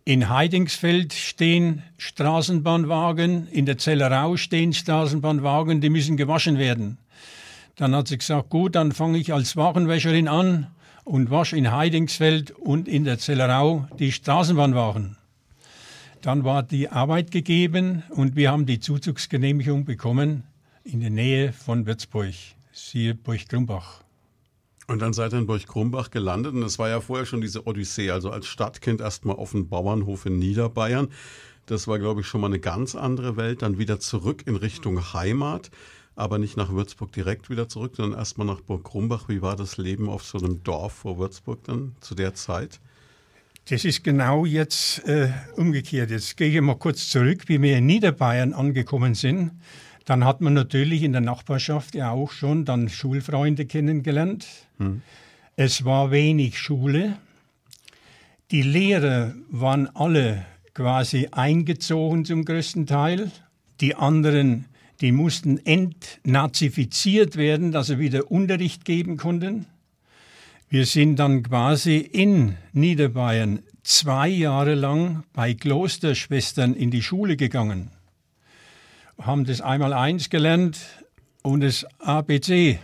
in 0.05 0.29
Heidingsfeld 0.29 1.13
stehen 1.13 1.83
Straßenbahnwagen, 1.99 3.47
in 3.47 3.67
der 3.67 3.77
Zellerau 3.77 4.37
stehen 4.37 4.73
Straßenbahnwagen, 4.73 5.81
die 5.81 5.91
müssen 5.91 6.17
gewaschen 6.17 6.57
werden. 6.57 6.97
Dann 7.75 7.95
hat 7.95 8.07
sie 8.07 8.17
gesagt, 8.17 8.49
gut, 8.49 8.73
dann 8.73 8.91
fange 8.91 9.19
ich 9.19 9.33
als 9.33 9.55
Warenwäscherin 9.55 10.27
an 10.27 10.67
und 11.03 11.31
wasche 11.31 11.57
in 11.57 11.71
Heidingsfeld 11.71 12.51
und 12.51 12.87
in 12.87 13.03
der 13.03 13.19
Zellerau 13.19 13.87
die 13.99 14.11
Straßenbahnwagen. 14.11 15.17
Dann 16.21 16.43
war 16.43 16.63
die 16.63 16.89
Arbeit 16.89 17.31
gegeben 17.31 18.03
und 18.09 18.35
wir 18.35 18.51
haben 18.51 18.65
die 18.65 18.79
Zuzugsgenehmigung 18.79 19.83
bekommen 19.83 20.43
in 20.83 21.01
der 21.01 21.09
Nähe 21.09 21.51
von 21.51 21.85
Würzburg, 21.85 22.33
siehe 22.71 23.13
Burg-Grumbach. 23.15 24.03
Und 24.87 25.01
dann 25.01 25.13
seid 25.13 25.33
ihr 25.33 25.39
in 25.39 25.47
Burg-Krumbach 25.47 26.11
gelandet 26.11 26.53
und 26.53 26.61
das 26.61 26.79
war 26.79 26.89
ja 26.89 27.01
vorher 27.01 27.25
schon 27.25 27.41
diese 27.41 27.65
Odyssee, 27.67 28.11
also 28.11 28.29
als 28.31 28.47
Stadtkind 28.47 29.01
erstmal 29.01 29.35
auf 29.35 29.51
dem 29.51 29.67
Bauernhof 29.69 30.25
in 30.25 30.39
Niederbayern. 30.39 31.09
Das 31.65 31.87
war, 31.87 31.99
glaube 31.99 32.21
ich, 32.21 32.27
schon 32.27 32.41
mal 32.41 32.47
eine 32.47 32.59
ganz 32.59 32.93
andere 32.93 33.37
Welt. 33.37 33.61
Dann 33.61 33.77
wieder 33.77 33.99
zurück 33.99 34.43
in 34.45 34.57
Richtung 34.57 35.13
Heimat, 35.13 35.71
aber 36.15 36.37
nicht 36.37 36.57
nach 36.57 36.71
Würzburg 36.71 37.11
direkt 37.11 37.49
wieder 37.49 37.67
zurück, 37.67 37.93
sondern 37.95 38.19
erstmal 38.19 38.47
nach 38.47 38.61
Burg 38.61 38.83
Krumbach. 38.83 39.29
Wie 39.29 39.41
war 39.41 39.55
das 39.55 39.77
Leben 39.77 40.09
auf 40.09 40.23
so 40.23 40.37
einem 40.37 40.63
Dorf 40.63 40.93
vor 40.93 41.17
Würzburg 41.17 41.63
dann 41.63 41.95
zu 42.01 42.15
der 42.15 42.33
Zeit? 42.35 42.79
Das 43.69 43.85
ist 43.85 44.03
genau 44.03 44.45
jetzt 44.45 45.07
äh, 45.07 45.29
umgekehrt. 45.55 46.11
Jetzt 46.11 46.35
gehe 46.35 46.49
ich 46.49 46.61
mal 46.61 46.75
kurz 46.75 47.09
zurück, 47.09 47.47
wie 47.47 47.61
wir 47.61 47.77
in 47.77 47.85
Niederbayern 47.85 48.53
angekommen 48.53 49.15
sind. 49.15 49.51
Dann 50.05 50.25
hat 50.25 50.41
man 50.41 50.53
natürlich 50.53 51.03
in 51.03 51.13
der 51.13 51.21
Nachbarschaft 51.21 51.95
ja 51.95 52.11
auch 52.11 52.31
schon 52.31 52.65
dann 52.65 52.89
Schulfreunde 52.89 53.65
kennengelernt. 53.65 54.47
Hm. 54.79 55.01
Es 55.55 55.85
war 55.85 56.11
wenig 56.11 56.59
Schule. 56.59 57.17
Die 58.51 58.63
Lehrer 58.63 59.33
waren 59.49 59.87
alle 59.95 60.45
quasi 60.73 61.29
eingezogen 61.31 62.25
zum 62.25 62.43
größten 62.43 62.85
Teil. 62.85 63.31
Die 63.79 63.95
anderen, 63.95 64.65
die 65.01 65.11
mussten 65.11 65.57
entnazifiziert 65.65 67.35
werden, 67.35 67.71
dass 67.71 67.87
sie 67.87 67.99
wieder 67.99 68.31
Unterricht 68.31 68.85
geben 68.85 69.17
konnten. 69.17 69.65
Wir 70.69 70.85
sind 70.85 71.17
dann 71.17 71.43
quasi 71.43 71.97
in 71.97 72.55
Niederbayern 72.71 73.59
zwei 73.83 74.27
Jahre 74.27 74.75
lang 74.75 75.23
bei 75.33 75.53
Klosterschwestern 75.53 76.73
in 76.73 76.89
die 76.89 77.03
Schule 77.03 77.37
gegangen 77.37 77.91
haben 79.21 79.45
das 79.45 79.61
einmal 79.61 79.93
eins 79.93 80.29
gelernt 80.29 80.79
und 81.41 81.61
das 81.61 81.85
ABC. 81.99 82.79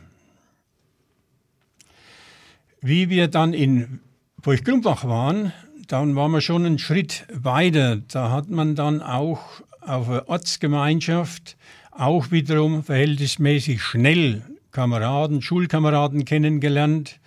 Wie 2.81 3.09
wir 3.09 3.27
dann 3.27 3.53
in 3.53 3.99
Burg-Grumbach 4.41 5.03
waren, 5.05 5.51
dann 5.87 6.15
waren 6.15 6.31
wir 6.31 6.41
schon 6.41 6.65
einen 6.65 6.79
Schritt 6.79 7.25
weiter. 7.33 7.97
Da 7.97 8.31
hat 8.31 8.49
man 8.49 8.75
dann 8.75 9.01
auch 9.01 9.61
auf 9.81 10.07
der 10.07 10.29
Ortsgemeinschaft 10.29 11.57
auch 11.99 12.31
wiederum 12.31 12.83
verhältnismäßig 12.83 13.81
schnell 13.81 14.41
Kameraden, 14.71 15.41
Schulkameraden 15.41 16.25
kennengelernt, 16.25 17.19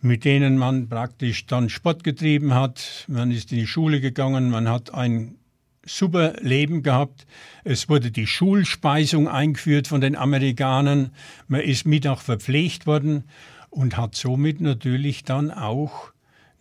mit 0.00 0.24
denen 0.24 0.56
man 0.56 0.88
praktisch 0.88 1.46
dann 1.46 1.68
Sport 1.68 2.04
getrieben 2.04 2.54
hat. 2.54 3.04
Man 3.08 3.30
ist 3.30 3.52
in 3.52 3.58
die 3.58 3.66
Schule 3.66 4.00
gegangen, 4.00 4.50
man 4.50 4.68
hat 4.68 4.94
ein 4.94 5.36
super 5.84 6.34
Leben 6.40 6.82
gehabt. 6.82 7.26
Es 7.64 7.88
wurde 7.88 8.10
die 8.10 8.26
Schulspeisung 8.26 9.28
eingeführt 9.28 9.88
von 9.88 10.00
den 10.00 10.16
Amerikanern. 10.16 11.10
Man 11.46 11.60
ist 11.60 11.86
Mittag 11.86 12.20
verpflegt 12.20 12.86
worden 12.86 13.24
und 13.68 13.96
hat 13.96 14.14
somit 14.14 14.60
natürlich 14.60 15.24
dann 15.24 15.50
auch 15.50 16.12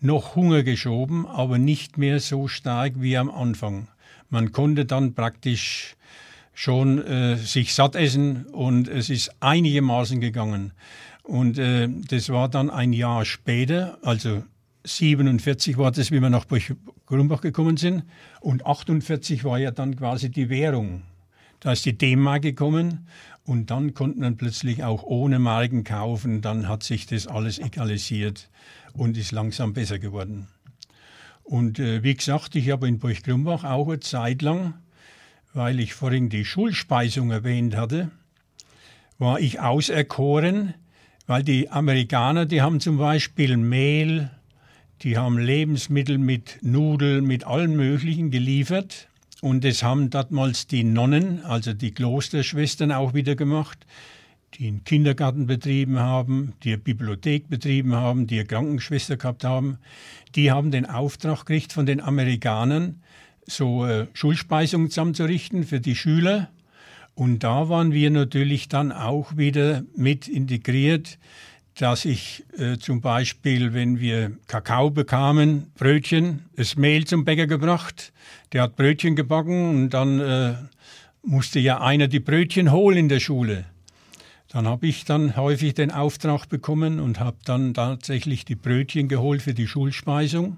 noch 0.02 0.36
Hunger 0.36 0.64
geschoben, 0.64 1.26
aber 1.26 1.58
nicht 1.58 1.98
mehr 1.98 2.20
so 2.20 2.50
stark 2.50 2.96
wie 2.98 3.16
am 3.16 3.32
Anfang. 3.32 3.88
Man 4.30 4.52
konnte 4.52 4.84
dann 4.84 5.14
praktisch 5.14 5.96
schon 6.54 7.04
äh, 7.06 7.36
sich 7.38 7.74
satt 7.74 7.96
essen 7.96 8.46
und 8.46 8.88
es 8.88 9.10
ist 9.10 9.36
einigermaßen 9.40 10.20
gegangen. 10.20 10.74
Und 11.24 11.58
äh, 11.58 11.90
das 12.10 12.30
war 12.30 12.50
dann 12.50 12.70
ein 12.70 12.94
Jahr 12.94 13.26
später, 13.26 13.98
also 14.02 14.44
47 14.86 15.78
war 15.78 15.92
das, 15.92 16.12
wie 16.12 16.22
wir 16.22 16.30
nach 16.30 16.46
Grumbach 17.06 17.42
gekommen 17.42 17.78
sind. 17.78 18.04
Und 18.42 18.66
48 18.66 19.44
war 19.44 19.58
ja 19.58 19.72
dann 19.72 19.96
quasi 19.96 20.30
die 20.30 20.50
Währung. 20.50 21.04
Da 21.60 21.72
ist 21.72 21.86
die 21.86 21.98
D-Mark 21.98 22.42
gekommen 22.42 23.08
und 23.46 23.72
dann 23.72 23.94
konnte 23.94 24.20
man 24.20 24.36
plötzlich 24.36 24.84
auch 24.84 25.04
ohne 25.04 25.40
Marken 25.40 25.86
kaufen. 25.86 26.42
Dann 26.42 26.68
hat 26.68 26.84
sich 26.84 27.06
das 27.06 27.28
alles 27.28 27.60
egalisiert 27.60 28.50
und 28.94 29.18
ist 29.18 29.32
langsam 29.32 29.74
besser 29.74 30.00
geworden. 30.00 30.48
Und 31.44 31.80
äh, 31.80 32.04
wie 32.04 32.16
gesagt, 32.16 32.56
ich 32.56 32.70
habe 32.70 32.88
in 32.88 33.00
Burg 33.00 33.24
Grumbach 33.24 33.64
auch 33.64 33.88
eine 33.88 34.00
Zeit 34.00 34.42
lang, 34.42 34.74
weil 35.54 35.80
ich 35.80 35.94
vorhin 35.94 36.30
die 36.30 36.46
Schulspeisung 36.46 37.32
erwähnt 37.32 37.76
hatte, 37.76 38.12
war 39.20 39.40
ich 39.40 39.60
auserkoren, 39.60 40.74
weil 41.28 41.44
die 41.44 41.70
Amerikaner, 41.70 42.46
die 42.46 42.62
haben 42.62 42.80
zum 42.80 42.98
Beispiel 42.98 43.56
Mehl, 43.58 44.30
die 45.02 45.18
haben 45.18 45.38
Lebensmittel 45.38 46.18
mit 46.18 46.60
Nudeln, 46.62 47.26
mit 47.26 47.46
allem 47.46 47.76
Möglichen 47.76 48.32
geliefert. 48.32 49.08
Und 49.42 49.64
das 49.64 49.84
haben 49.84 50.10
damals 50.10 50.68
die 50.68 50.84
Nonnen, 50.84 51.44
also 51.44 51.74
die 51.74 51.92
Klosterschwestern 51.92 52.92
auch 52.92 53.14
wieder 53.14 53.36
gemacht, 53.36 53.86
die 54.56 54.68
einen 54.68 54.84
Kindergarten 54.84 55.48
betrieben 55.48 56.00
haben, 56.00 56.54
die 56.64 56.70
eine 56.70 56.78
Bibliothek 56.78 57.50
betrieben 57.50 57.96
haben, 57.96 58.28
die 58.28 58.40
eine 58.40 58.48
Krankenschwester 58.48 59.18
gehabt 59.18 59.44
haben. 59.44 59.80
Die 60.36 60.52
haben 60.52 60.72
den 60.72 60.86
Auftrag 60.86 61.40
gekriegt 61.40 61.74
von 61.74 61.86
den 61.86 62.00
Amerikanern, 62.00 63.02
so 63.46 63.86
äh, 63.86 64.08
Schulspeisungen 64.14 64.90
zusammenzurichten 64.90 65.64
für 65.64 65.80
die 65.80 65.96
Schüler. 65.96 66.50
Und 67.16 67.44
da 67.44 67.70
waren 67.70 67.92
wir 67.92 68.10
natürlich 68.10 68.70
dann 68.70 68.92
auch 68.92 69.38
wieder 69.38 69.84
mit 69.96 70.28
integriert 70.28 71.18
dass 71.76 72.06
ich 72.06 72.44
äh, 72.58 72.78
zum 72.78 73.02
Beispiel, 73.02 73.74
wenn 73.74 74.00
wir 74.00 74.32
Kakao 74.48 74.92
bekamen, 74.92 75.72
Brötchen, 75.76 76.44
das 76.56 76.76
Mehl 76.76 77.06
zum 77.06 77.26
Bäcker 77.26 77.48
gebracht, 77.48 78.14
der 78.52 78.64
hat 78.64 78.76
Brötchen 78.76 79.16
gebacken 79.16 79.70
und 79.70 79.90
dann 79.90 80.20
äh, 80.20 80.54
musste 81.24 81.60
ja 81.60 81.82
einer 81.82 82.08
die 82.08 82.20
Brötchen 82.20 82.72
holen 82.72 82.98
in 82.98 83.10
der 83.10 83.20
Schule. 83.20 83.66
Dann 84.50 84.68
habe 84.68 84.86
ich 84.86 85.04
dann 85.06 85.36
häufig 85.36 85.74
den 85.74 85.90
Auftrag 85.90 86.48
bekommen 86.48 87.00
und 87.00 87.20
habe 87.20 87.38
dann 87.44 87.74
tatsächlich 87.74 88.46
die 88.46 88.56
Brötchen 88.56 89.08
geholt 89.08 89.42
für 89.42 89.56
die 89.56 89.68
Schulspeisung, 89.68 90.58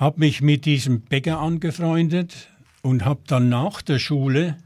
habe 0.00 0.18
mich 0.18 0.42
mit 0.42 0.64
diesem 0.64 1.02
Bäcker 1.02 1.38
angefreundet 1.38 2.48
und 2.82 3.04
habe 3.04 3.20
dann 3.28 3.48
nach 3.48 3.82
der 3.82 4.00
Schule 4.00 4.56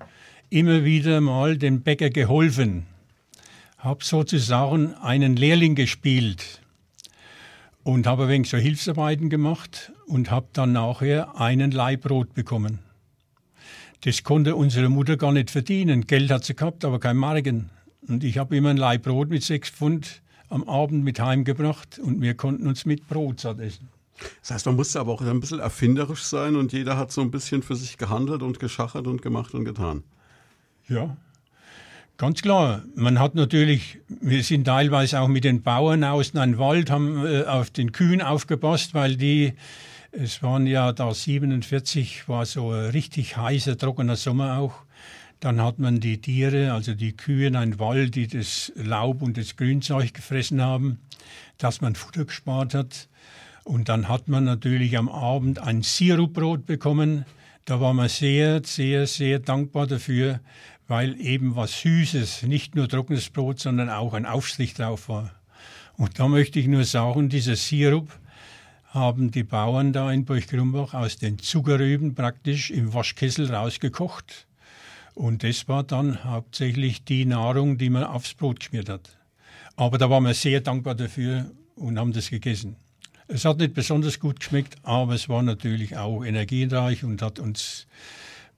immer 0.49 0.85
wieder 0.85 1.21
mal 1.21 1.59
dem 1.59 1.83
Bäcker 1.83 2.09
geholfen 2.09 2.87
habe 3.85 4.03
sozusagen 4.03 4.95
einen 4.95 5.37
Lehrling 5.37 5.75
gespielt 5.75 6.63
und 7.83 8.07
habe 8.07 8.25
ein 8.25 8.29
wenig 8.31 8.49
so 8.49 8.57
Hilfsarbeiten 8.57 9.29
gemacht 9.29 9.93
und 10.07 10.31
habe 10.31 10.47
dann 10.55 10.73
nachher 10.73 11.39
einen 11.39 11.71
Leihbrot 11.71 12.33
bekommen. 12.33 12.79
Das 14.01 14.23
konnte 14.23 14.57
unsere 14.57 14.89
Mutter 14.89 15.19
gar 15.19 15.33
nicht 15.33 15.51
verdienen. 15.51 16.07
Geld 16.07 16.31
hat 16.31 16.45
sie 16.45 16.57
gehabt, 16.57 16.85
aber 16.87 16.99
kein 16.99 17.19
Marken. 17.19 17.69
Und 18.09 18.25
ich 18.25 18.39
habe 18.39 18.57
immer 18.57 18.71
ein 18.71 18.79
Leihbrot 18.79 19.29
mit 19.29 19.43
sechs 19.43 19.69
Pfund 19.69 20.23
am 20.49 20.65
Abend 20.65 21.05
mit 21.05 21.21
heimgebracht 21.21 21.99
und 21.99 22.23
wir 22.23 22.35
konnten 22.35 22.67
uns 22.67 22.87
mit 22.87 23.07
Brot 23.07 23.41
satt 23.41 23.61
essen. 23.61 23.89
Das 24.41 24.53
heißt, 24.53 24.67
man 24.67 24.77
musste 24.77 25.01
aber 25.01 25.13
auch 25.13 25.23
ein 25.23 25.41
bisschen 25.41 25.61
erfinderisch 25.61 26.23
sein 26.23 26.57
und 26.57 26.73
jeder 26.73 26.97
hat 26.97 27.13
so 27.13 27.21
ein 27.21 27.31
bisschen 27.31 27.63
für 27.63 27.77
sich 27.77 27.99
gehandelt 27.99 28.43
und 28.43 28.61
geschachert 28.61 29.07
und 29.07 29.23
gemacht 29.23 29.55
und 29.55 29.65
getan. 29.65 30.05
Ja, 30.89 31.17
Ganz 32.17 32.43
klar. 32.43 32.85
Man 32.95 33.19
hat 33.19 33.35
natürlich, 33.35 33.99
wir 34.07 34.45
sind 34.45 34.65
teilweise 34.65 35.19
auch 35.21 35.27
mit 35.27 35.43
den 35.43 35.63
Bauern 35.63 36.05
aus 36.05 36.35
einem 36.37 36.59
Wald, 36.59 36.89
haben 36.89 37.27
äh, 37.27 37.43
auf 37.43 37.71
den 37.71 37.91
Kühen 37.91 38.23
aufgepasst, 38.23 38.95
weil 38.95 39.17
die, 39.17 39.55
es 40.13 40.41
waren 40.41 40.69
ja 40.69 40.93
da 40.93 41.13
47, 41.13 42.29
war 42.29 42.47
so 42.47 42.71
ein 42.71 42.91
richtig 42.91 43.37
heißer, 43.37 43.77
trockener 43.77 44.15
Sommer 44.15 44.59
auch. 44.59 44.75
Dann 45.41 45.61
hat 45.61 45.81
man 45.81 45.99
die 45.99 46.21
Tiere, 46.21 46.73
also 46.73 46.95
die 46.95 47.17
Kühe 47.17 47.49
in 47.49 47.57
einen 47.57 47.81
Wald, 47.81 48.15
die 48.15 48.29
das 48.29 48.73
Laub 48.77 49.21
und 49.21 49.37
das 49.37 49.57
Grünzeug 49.57 50.15
gefressen 50.15 50.63
haben, 50.63 51.01
dass 51.59 51.81
man 51.81 51.97
Futter 51.97 52.27
gespart 52.27 52.75
hat. 52.75 53.09
Und 53.65 53.89
dann 53.89 54.09
hat 54.09 54.29
man 54.29 54.45
natürlich 54.45 54.97
am 54.99 55.09
Abend 55.09 55.59
ein 55.59 55.83
Sirupbrot 55.83 56.67
bekommen. 56.67 57.25
Da 57.65 57.81
war 57.81 57.95
man 57.95 58.11
sehr, 58.11 58.63
sehr, 58.63 59.07
sehr 59.07 59.39
dankbar 59.39 59.87
dafür, 59.87 60.41
weil 60.87 61.19
eben 61.19 61.57
was 61.57 61.81
Süßes, 61.81 62.43
nicht 62.43 62.75
nur 62.75 62.89
trockenes 62.89 63.31
Brot, 63.31 63.59
sondern 63.59 63.89
auch 63.89 64.13
ein 64.13 64.27
Aufstrich 64.27 64.75
drauf 64.75 65.09
war. 65.09 65.31
Und 65.97 66.19
da 66.19 66.29
möchte 66.29 66.61
ich 66.61 66.67
nur 66.67 66.85
sagen, 66.85 67.31
dieser 67.31 67.57
Sirup 67.57 68.11
haben 68.89 69.31
die 69.31 69.45
Bauern 69.45 69.93
da 69.93 70.13
in 70.13 70.27
Burg-Grumbach 70.27 70.93
aus 70.93 71.17
den 71.17 71.39
Zuckerrüben 71.39 72.15
praktisch 72.15 72.71
im 72.71 72.93
Waschkessel 72.93 73.53
rausgekocht. 73.53 74.47
Und 75.15 75.43
das 75.43 75.69
war 75.69 75.85
dann 75.85 76.23
hauptsächlich 76.25 77.05
die 77.05 77.25
Nahrung, 77.25 77.79
die 77.79 77.89
man 77.89 78.05
aufs 78.05 78.35
Brot 78.35 78.61
geschmiert 78.61 78.89
hat. 78.89 79.17
Aber 79.77 79.97
da 79.97 80.11
waren 80.11 80.25
wir 80.25 80.35
sehr 80.35 80.61
dankbar 80.61 80.95
dafür 80.95 81.51
und 81.77 81.99
haben 81.99 82.13
das 82.13 82.31
gegessen. 82.31 82.77
Es 83.27 83.45
hat 83.45 83.59
nicht 83.59 83.73
besonders 83.73 84.21
gut 84.21 84.41
geschmeckt, 84.41 84.77
aber 84.83 85.15
es 85.15 85.29
war 85.29 85.43
natürlich 85.43 85.97
auch 85.97 86.25
energiereich 86.25 87.05
und 87.05 87.23
hat 87.23 87.39
uns 87.39 87.87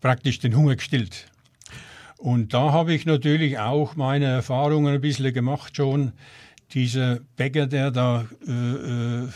praktisch 0.01 0.41
den 0.41 0.57
Hunger 0.57 0.75
gestillt. 0.75 1.27
Und 2.19 2.53
da 2.53 2.73
habe 2.73 2.93
ich 2.95 3.07
natürlich 3.07 3.59
auch 3.59 3.95
meine 3.95 4.25
Erfahrungen 4.25 4.95
ein 4.95 5.01
bisschen 5.01 5.33
gemacht 5.33 5.77
schon. 5.77 6.13
Dieser 6.73 7.21
Bäcker, 7.37 7.67
der 7.67 7.93
da 7.93 8.27
äh, 8.47 8.53
äh, 8.53 9.29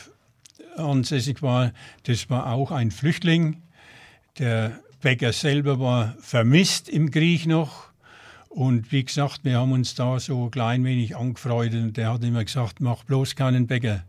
ansässig 0.76 1.42
war, 1.42 1.72
das 2.04 2.28
war 2.28 2.52
auch 2.52 2.72
ein 2.72 2.90
Flüchtling. 2.90 3.62
Der 4.38 4.80
Bäcker 5.00 5.32
selber 5.32 5.78
war 5.78 6.16
vermisst 6.20 6.88
im 6.88 7.10
Krieg 7.10 7.46
noch. 7.46 7.90
Und 8.48 8.90
wie 8.90 9.04
gesagt, 9.04 9.44
wir 9.44 9.58
haben 9.58 9.70
uns 9.70 9.94
da 9.94 10.18
so 10.18 10.46
ein 10.46 10.50
klein 10.50 10.84
wenig 10.84 11.16
angefreundet. 11.16 11.82
Und 11.84 11.96
der 11.96 12.12
hat 12.12 12.24
immer 12.24 12.44
gesagt, 12.44 12.80
mach 12.80 13.04
bloß 13.04 13.36
keinen 13.36 13.68
Bäcker. 13.68 14.02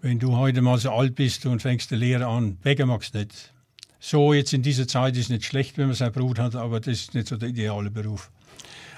Wenn 0.00 0.20
du 0.20 0.36
heute 0.36 0.62
mal 0.62 0.78
so 0.78 0.92
alt 0.92 1.16
bist 1.16 1.44
und 1.44 1.60
fängst 1.60 1.90
die 1.90 1.96
Lehre 1.96 2.26
an, 2.26 2.54
Bäcker 2.56 2.86
magst 2.86 3.14
nicht. 3.14 3.52
So, 3.98 4.32
jetzt 4.32 4.52
in 4.52 4.62
dieser 4.62 4.86
Zeit 4.86 5.16
ist 5.16 5.24
es 5.24 5.28
nicht 5.28 5.44
schlecht, 5.44 5.76
wenn 5.76 5.88
man 5.88 5.96
sein 5.96 6.12
Brot 6.12 6.38
hat, 6.38 6.54
aber 6.54 6.78
das 6.78 7.00
ist 7.00 7.14
nicht 7.14 7.26
so 7.26 7.36
der 7.36 7.48
ideale 7.48 7.90
Beruf. 7.90 8.30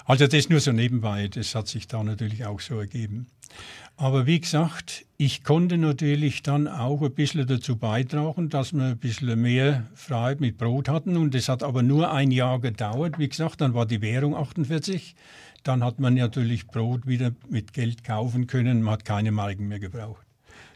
Also 0.04 0.26
das 0.26 0.50
nur 0.50 0.60
so 0.60 0.72
nebenbei, 0.72 1.28
das 1.28 1.54
hat 1.54 1.68
sich 1.68 1.88
da 1.88 2.02
natürlich 2.02 2.44
auch 2.44 2.60
so 2.60 2.78
ergeben. 2.78 3.28
Aber 3.96 4.26
wie 4.26 4.42
gesagt, 4.42 5.06
ich 5.16 5.42
konnte 5.42 5.78
natürlich 5.78 6.42
dann 6.42 6.68
auch 6.68 7.00
ein 7.00 7.14
bisschen 7.14 7.46
dazu 7.46 7.76
beitragen, 7.76 8.50
dass 8.50 8.74
wir 8.74 8.82
ein 8.82 8.98
bisschen 8.98 9.40
mehr 9.40 9.86
Freiheit 9.94 10.40
mit 10.42 10.58
Brot 10.58 10.90
hatten. 10.90 11.16
Und 11.16 11.34
das 11.34 11.48
hat 11.48 11.62
aber 11.62 11.82
nur 11.82 12.12
ein 12.12 12.30
Jahr 12.30 12.60
gedauert. 12.60 13.18
Wie 13.18 13.28
gesagt, 13.28 13.62
dann 13.62 13.72
war 13.72 13.86
die 13.86 14.02
Währung 14.02 14.36
48. 14.36 15.14
Dann 15.62 15.82
hat 15.82 15.98
man 15.98 16.14
natürlich 16.14 16.66
Brot 16.66 17.06
wieder 17.06 17.32
mit 17.48 17.72
Geld 17.72 18.04
kaufen 18.04 18.46
können. 18.46 18.82
Man 18.82 18.92
hat 18.92 19.06
keine 19.06 19.32
Marken 19.32 19.68
mehr 19.68 19.80
gebraucht. 19.80 20.29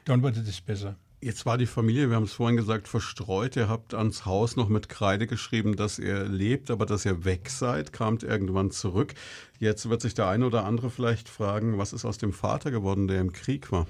Dann 0.04 0.22
wurde 0.22 0.42
das 0.42 0.60
besser. 0.60 0.96
Jetzt 1.20 1.46
war 1.46 1.56
die 1.56 1.64
Familie, 1.64 2.10
wir 2.10 2.16
haben 2.16 2.24
es 2.24 2.34
vorhin 2.34 2.58
gesagt, 2.58 2.86
verstreut. 2.86 3.56
Ihr 3.56 3.66
habt 3.66 3.94
ans 3.94 4.26
Haus 4.26 4.56
noch 4.56 4.68
mit 4.68 4.90
Kreide 4.90 5.26
geschrieben, 5.26 5.74
dass 5.74 5.98
ihr 5.98 6.24
lebt, 6.24 6.70
aber 6.70 6.84
dass 6.84 7.06
ihr 7.06 7.24
weg 7.24 7.48
seid, 7.48 7.94
kamt 7.94 8.22
irgendwann 8.22 8.70
zurück. 8.70 9.14
Jetzt 9.58 9.88
wird 9.88 10.02
sich 10.02 10.12
der 10.12 10.28
eine 10.28 10.44
oder 10.46 10.66
andere 10.66 10.90
vielleicht 10.90 11.30
fragen, 11.30 11.78
was 11.78 11.94
ist 11.94 12.04
aus 12.04 12.18
dem 12.18 12.34
Vater 12.34 12.70
geworden, 12.70 13.08
der 13.08 13.22
im 13.22 13.32
Krieg 13.32 13.72
war? 13.72 13.86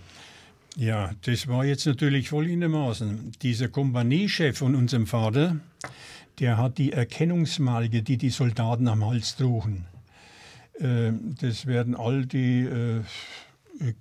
Ja, 0.77 1.11
das 1.23 1.49
war 1.49 1.65
jetzt 1.65 1.87
natürlich 1.87 2.29
folgendermaßen. 2.29 3.33
Dieser 3.43 3.69
Kompaniechef 3.69 4.59
von 4.59 4.77
unserem 4.77 5.09
Vater, 5.09 5.57
der 6.39 6.57
hat 6.57 6.79
die 6.79 6.93
Erkennungsmarke, 6.93 8.03
die 8.03 8.17
die 8.17 8.31
Soldaten 8.31 8.87
am 8.87 9.05
Hals 9.05 9.35
trugen. 9.35 9.87
Äh, 10.79 11.13
das 11.41 11.67
werden 11.67 11.95
all 11.95 12.27
die 12.27 12.63
äh, 12.63 13.03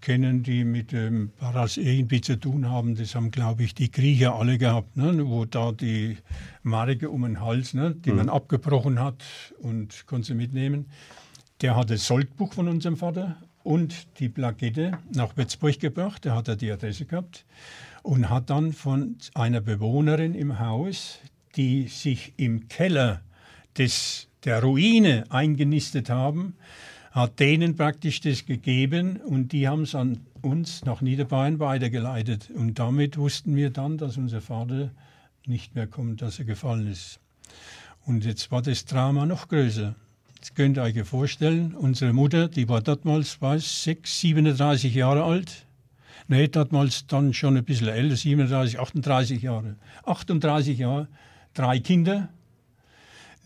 kennen, 0.01 0.43
die 0.43 0.63
mit 0.63 0.91
dem 0.91 1.32
Paras 1.38 1.78
irgendwie 1.78 2.21
zu 2.21 2.39
tun 2.39 2.69
haben. 2.69 2.95
Das 2.95 3.15
haben, 3.15 3.32
glaube 3.32 3.63
ich, 3.63 3.74
die 3.74 3.91
Griecher 3.91 4.36
alle 4.36 4.57
gehabt, 4.57 4.97
ne? 4.97 5.26
wo 5.26 5.45
da 5.45 5.71
die 5.71 6.17
Marke 6.61 7.09
um 7.09 7.24
den 7.24 7.41
Hals, 7.41 7.74
ne? 7.74 7.95
die 7.95 8.11
mhm. 8.11 8.17
man 8.17 8.30
abgebrochen 8.30 8.99
hat 8.99 9.24
und 9.59 10.05
konnte 10.05 10.28
sie 10.28 10.36
mitnehmen. 10.36 10.86
Der 11.61 11.76
hat 11.76 11.89
das 11.89 12.05
Soldbuch 12.05 12.53
von 12.53 12.67
unserem 12.67 12.97
Vater 12.97 13.38
und 13.63 14.19
die 14.19 14.30
Plakette 14.30 14.99
nach 15.13 15.36
Würzburg 15.38 15.80
gebracht. 15.80 16.26
Der 16.26 16.36
hat 16.36 16.47
da 16.47 16.55
die 16.55 16.71
Adresse 16.71 17.05
gehabt 17.05 17.45
und 18.03 18.30
hat 18.30 18.49
dann 18.49 18.74
von 18.74 19.17
einer 19.34 19.61
Bewohnerin 19.61 20.36
im 20.36 20.59
Haus, 20.59 21.19
die 21.55 21.88
sich 21.88 22.34
im 22.38 22.67
Keller 22.67 23.21
des, 23.78 24.28
der 24.43 24.61
Ruine 24.61 25.24
eingenistet 25.30 26.09
haben, 26.09 26.55
hat 27.14 27.39
denen 27.39 27.76
praktisch 27.76 28.22
das 28.22 28.45
gegeben 28.45 29.18
und 29.18 29.51
die 29.51 29.68
haben 29.68 29.84
es 29.84 29.93
an 29.93 30.22
uns 30.41 30.84
nach 30.84 31.01
Niederbayern 31.01 31.59
weitergeleitet. 31.59 32.49
Und 32.49 32.80
damit 32.80 33.18
wussten 33.18 33.55
wir 33.55 33.70
dann, 33.70 33.99
dass 33.99 34.18
unser 34.18 34.41
Vater 34.41 34.89
nicht 35.45 35.76
mehr 35.76 35.86
kommt, 35.86 36.24
dass 36.24 36.39
er 36.39 36.45
gefallen 36.45 36.88
ist. 36.88 37.20
Und 38.05 38.26
jetzt 38.26 38.51
war 38.51 38.64
das 38.64 38.86
Drama 38.86 39.28
noch 39.28 39.47
größer. 39.47 39.93
Jetzt 40.36 40.55
könnt 40.55 40.78
ihr 40.78 40.84
euch 40.84 41.01
vorstellen, 41.03 41.76
unsere 41.76 42.14
Mutter, 42.14 42.47
die 42.47 42.68
war 42.68 42.82
damals, 42.82 43.39
weiß, 43.39 43.84
6, 43.84 44.20
37 44.22 44.95
Jahre 44.95 45.24
alt. 45.24 45.68
Nee, 46.28 46.47
damals 46.47 47.05
dann 47.05 47.34
schon 47.34 47.57
ein 47.57 47.64
bisschen 47.64 47.89
älter, 47.89 48.16
37, 48.16 48.80
38 48.80 49.41
Jahre. 49.41 49.76
38 50.05 50.80
Jahre, 50.80 51.07
drei 51.53 51.80
Kinder. 51.80 52.30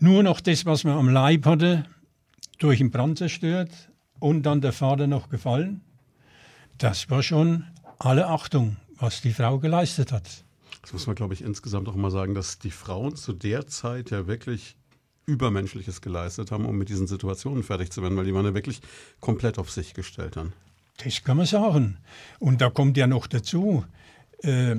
Nur 0.00 0.22
noch 0.22 0.40
das, 0.40 0.64
was 0.64 0.84
man 0.84 0.96
am 0.96 1.10
Leib 1.10 1.44
hatte, 1.44 1.84
durch 2.58 2.78
den 2.78 2.90
Brand 2.90 3.18
zerstört 3.18 3.70
und 4.18 4.42
dann 4.42 4.60
der 4.60 4.72
Vater 4.72 5.06
noch 5.06 5.28
gefallen. 5.28 5.80
Das 6.76 7.10
war 7.10 7.22
schon 7.22 7.64
alle 7.98 8.26
Achtung, 8.26 8.76
was 8.96 9.20
die 9.20 9.32
Frau 9.32 9.58
geleistet 9.58 10.12
hat. 10.12 10.44
Das 10.82 10.92
muss 10.92 11.06
man, 11.06 11.16
glaube 11.16 11.34
ich, 11.34 11.42
insgesamt 11.42 11.88
auch 11.88 11.96
mal 11.96 12.10
sagen, 12.10 12.34
dass 12.34 12.58
die 12.58 12.70
Frauen 12.70 13.16
zu 13.16 13.32
der 13.32 13.66
Zeit 13.66 14.10
ja 14.10 14.26
wirklich 14.26 14.76
Übermenschliches 15.26 16.00
geleistet 16.00 16.50
haben, 16.50 16.64
um 16.64 16.78
mit 16.78 16.88
diesen 16.88 17.06
Situationen 17.06 17.62
fertig 17.62 17.90
zu 17.90 18.02
werden, 18.02 18.16
weil 18.16 18.24
die 18.24 18.34
waren 18.34 18.46
ja 18.46 18.54
wirklich 18.54 18.80
komplett 19.20 19.58
auf 19.58 19.70
sich 19.70 19.92
gestellt 19.92 20.36
dann. 20.36 20.52
Das 21.04 21.22
kann 21.22 21.36
man 21.36 21.46
sagen. 21.46 21.98
Und 22.38 22.60
da 22.60 22.70
kommt 22.70 22.96
ja 22.96 23.06
noch 23.06 23.26
dazu, 23.26 23.84
äh, 24.42 24.76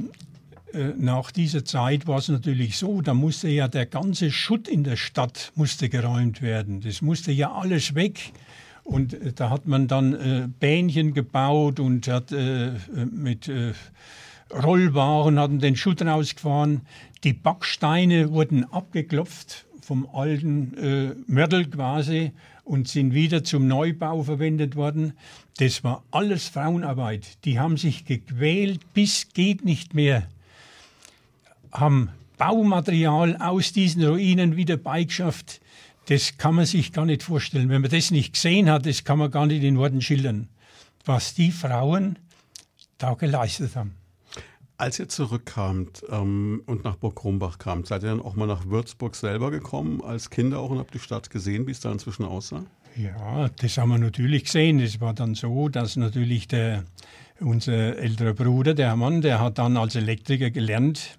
nach 0.98 1.32
dieser 1.32 1.66
Zeit 1.66 2.08
war 2.08 2.20
es 2.20 2.30
natürlich 2.30 2.78
so, 2.78 3.02
da 3.02 3.14
musste 3.14 3.50
ja 3.50 3.68
der 3.68 3.86
ganze 3.86 4.32
Schutt 4.32 4.68
in 4.68 4.84
der 4.84 4.98
Stadt 4.98 5.52
musste 5.56 5.90
geräumt 5.90 6.42
werden. 6.42 6.82
Das 6.82 7.02
musste 7.02 7.32
ja 7.32 7.52
alles 7.52 7.96
weg. 7.96 8.32
Und 8.84 9.14
äh, 9.14 9.34
da 9.34 9.50
hat 9.50 9.68
man 9.68 9.88
dann 9.88 10.14
äh, 10.14 10.48
Bähnchen 10.60 11.14
gebaut 11.14 11.80
und 11.80 12.08
hat 12.08 12.32
äh, 12.32 12.72
mit 13.12 13.48
äh, 13.48 13.74
Rollwaren 14.52 15.40
hatten 15.40 15.60
den 15.60 15.76
Schutt 15.76 16.02
rausgefahren. 16.02 16.82
Die 17.24 17.34
Backsteine 17.34 18.32
wurden 18.32 18.64
abgeklopft 18.66 19.66
vom 19.82 20.08
alten 20.12 20.78
äh, 20.78 21.16
Mörtel 21.28 21.70
quasi 21.70 22.32
und 22.64 22.88
sind 22.88 23.14
wieder 23.14 23.44
zum 23.44 23.68
Neubau 23.68 24.24
verwendet 24.24 24.76
worden. 24.76 25.14
Das 25.58 25.84
war 25.84 26.04
alles 26.12 26.48
Frauenarbeit. 26.48 27.44
Die 27.46 27.60
haben 27.60 27.78
sich 27.78 28.06
gequält 28.06 28.94
bis 28.94 29.30
geht 29.34 29.66
nicht 29.66 29.94
mehr 29.94 30.28
haben 31.72 32.10
Baumaterial 32.40 33.36
aus 33.38 33.74
diesen 33.74 34.04
Ruinen 34.04 34.56
wieder 34.56 34.78
beigeschafft. 34.78 35.60
Das 36.08 36.38
kann 36.38 36.56
man 36.56 36.66
sich 36.66 36.94
gar 36.94 37.06
nicht 37.06 37.22
vorstellen. 37.22 37.70
Wenn 37.70 37.82
man 37.82 37.92
das 37.92 38.12
nicht 38.12 38.34
gesehen 38.34 38.70
hat, 38.70 38.86
das 38.86 39.04
kann 39.04 39.20
man 39.20 39.30
gar 39.30 39.46
nicht 39.46 39.62
in 39.62 39.78
Worten 39.78 40.02
schildern, 40.02 40.48
was 41.06 41.36
die 41.36 41.52
Frauen 41.52 42.18
da 42.98 43.14
geleistet 43.14 43.76
haben. 43.76 43.94
Als 44.78 44.98
ihr 44.98 45.10
zurückkamt 45.10 46.04
ähm, 46.10 46.64
und 46.66 46.86
nach 46.86 46.96
Burg 46.96 47.18
Krumbach 47.18 47.58
kamt, 47.58 47.88
seid 47.88 48.04
ihr 48.04 48.10
dann 48.10 48.22
auch 48.22 48.36
mal 48.36 48.48
nach 48.48 48.66
Würzburg 48.66 49.16
selber 49.16 49.52
gekommen, 49.52 50.02
als 50.02 50.30
Kinder 50.30 50.60
auch 50.60 50.70
und 50.70 50.80
habt 50.80 50.94
die 50.94 51.00
Stadt 51.00 51.30
gesehen, 51.30 51.68
wie 51.68 51.72
es 51.72 51.82
da 51.82 51.92
inzwischen 51.92 52.24
aussah? 52.24 52.64
Ja, 52.96 53.50
das 53.60 53.78
haben 53.78 53.90
wir 53.90 53.98
natürlich 53.98 54.46
gesehen. 54.46 54.80
Es 54.80 55.02
war 55.02 55.14
dann 55.14 55.36
so, 55.36 55.68
dass 55.68 55.98
natürlich 55.98 56.48
der, 56.48 56.86
unser 57.42 57.98
älterer 57.98 58.34
Bruder, 58.34 58.74
der 58.74 58.96
Mann, 58.96 59.22
der 59.22 59.42
hat 59.42 59.58
dann 59.58 59.76
als 59.76 59.96
Elektriker 59.96 60.50
gelernt 60.50 61.19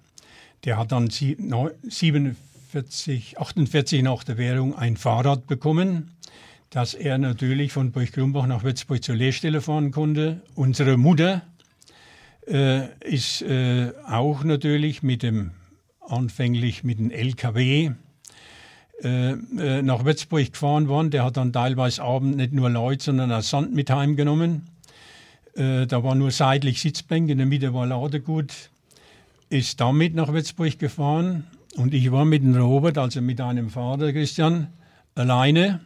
der 0.65 0.77
hat 0.77 0.91
dann 0.91 1.09
47, 1.09 3.39
48 3.39 4.03
nach 4.03 4.23
der 4.23 4.37
Währung 4.37 4.75
ein 4.75 4.97
Fahrrad 4.97 5.47
bekommen, 5.47 6.11
dass 6.69 6.93
er 6.93 7.17
natürlich 7.17 7.71
von 7.71 7.91
Burg-Grumbach 7.91 8.45
nach 8.47 8.63
Würzburg 8.63 9.03
zur 9.03 9.15
Lehrstelle 9.15 9.61
fahren 9.61 9.91
konnte. 9.91 10.41
Unsere 10.55 10.97
Mutter 10.97 11.41
äh, 12.47 12.87
ist 13.03 13.41
äh, 13.41 13.91
auch 14.07 14.43
natürlich 14.43 15.03
mit 15.03 15.23
dem 15.23 15.51
anfänglich 16.07 16.83
mit 16.83 16.99
dem 16.99 17.11
LKW 17.11 17.91
äh, 19.03 19.31
äh, 19.31 19.81
nach 19.81 20.05
Würzburg 20.05 20.51
gefahren 20.51 20.87
worden. 20.87 21.11
Der 21.11 21.23
hat 21.23 21.37
dann 21.37 21.53
teilweise 21.53 22.03
abend 22.03 22.37
nicht 22.37 22.53
nur 22.53 22.69
Leute, 22.69 23.05
sondern 23.05 23.31
auch 23.31 23.41
Sand 23.41 23.73
mit 23.73 23.89
heimgenommen. 23.89 24.67
Äh, 25.55 25.87
da 25.87 26.03
war 26.03 26.15
nur 26.15 26.31
seitlich 26.31 26.81
Sitzbänke, 26.81 27.31
in 27.31 27.39
der 27.39 27.47
Mitte 27.47 27.73
war 27.73 27.85
Ladegut 27.85 28.70
ist 29.51 29.81
damit 29.81 30.15
nach 30.15 30.31
Würzburg 30.31 30.79
gefahren 30.79 31.45
und 31.75 31.93
ich 31.93 32.11
war 32.11 32.23
mit 32.23 32.41
dem 32.41 32.55
Robert, 32.55 32.97
also 32.97 33.21
mit 33.21 33.41
einem 33.41 33.69
Vater 33.69 34.13
Christian, 34.13 34.67
alleine. 35.13 35.81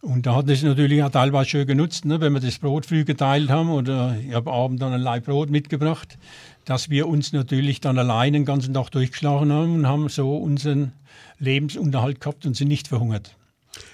Und 0.00 0.26
da 0.26 0.36
hat 0.36 0.48
es 0.48 0.62
natürlich 0.62 1.02
auch 1.02 1.10
teilweise 1.10 1.50
schön 1.50 1.66
genutzt, 1.66 2.06
ne, 2.06 2.20
wenn 2.20 2.32
wir 2.32 2.40
das 2.40 2.58
Brot 2.58 2.86
früh 2.86 3.04
geteilt 3.04 3.50
haben 3.50 3.70
oder 3.70 4.16
ich 4.26 4.34
habe 4.34 4.50
abends 4.50 4.80
dann 4.80 4.92
ein 4.92 5.00
Leib 5.00 5.26
Brot 5.26 5.50
mitgebracht, 5.50 6.18
dass 6.64 6.88
wir 6.88 7.06
uns 7.06 7.32
natürlich 7.32 7.80
dann 7.80 7.98
alleine 7.98 8.38
den 8.38 8.44
ganzen 8.46 8.72
Tag 8.72 8.90
durchgeschlagen 8.90 9.52
haben 9.52 9.74
und 9.74 9.86
haben 9.86 10.08
so 10.08 10.36
unseren 10.36 10.92
Lebensunterhalt 11.38 12.20
gehabt 12.20 12.46
und 12.46 12.56
sind 12.56 12.68
nicht 12.68 12.88
verhungert. 12.88 13.36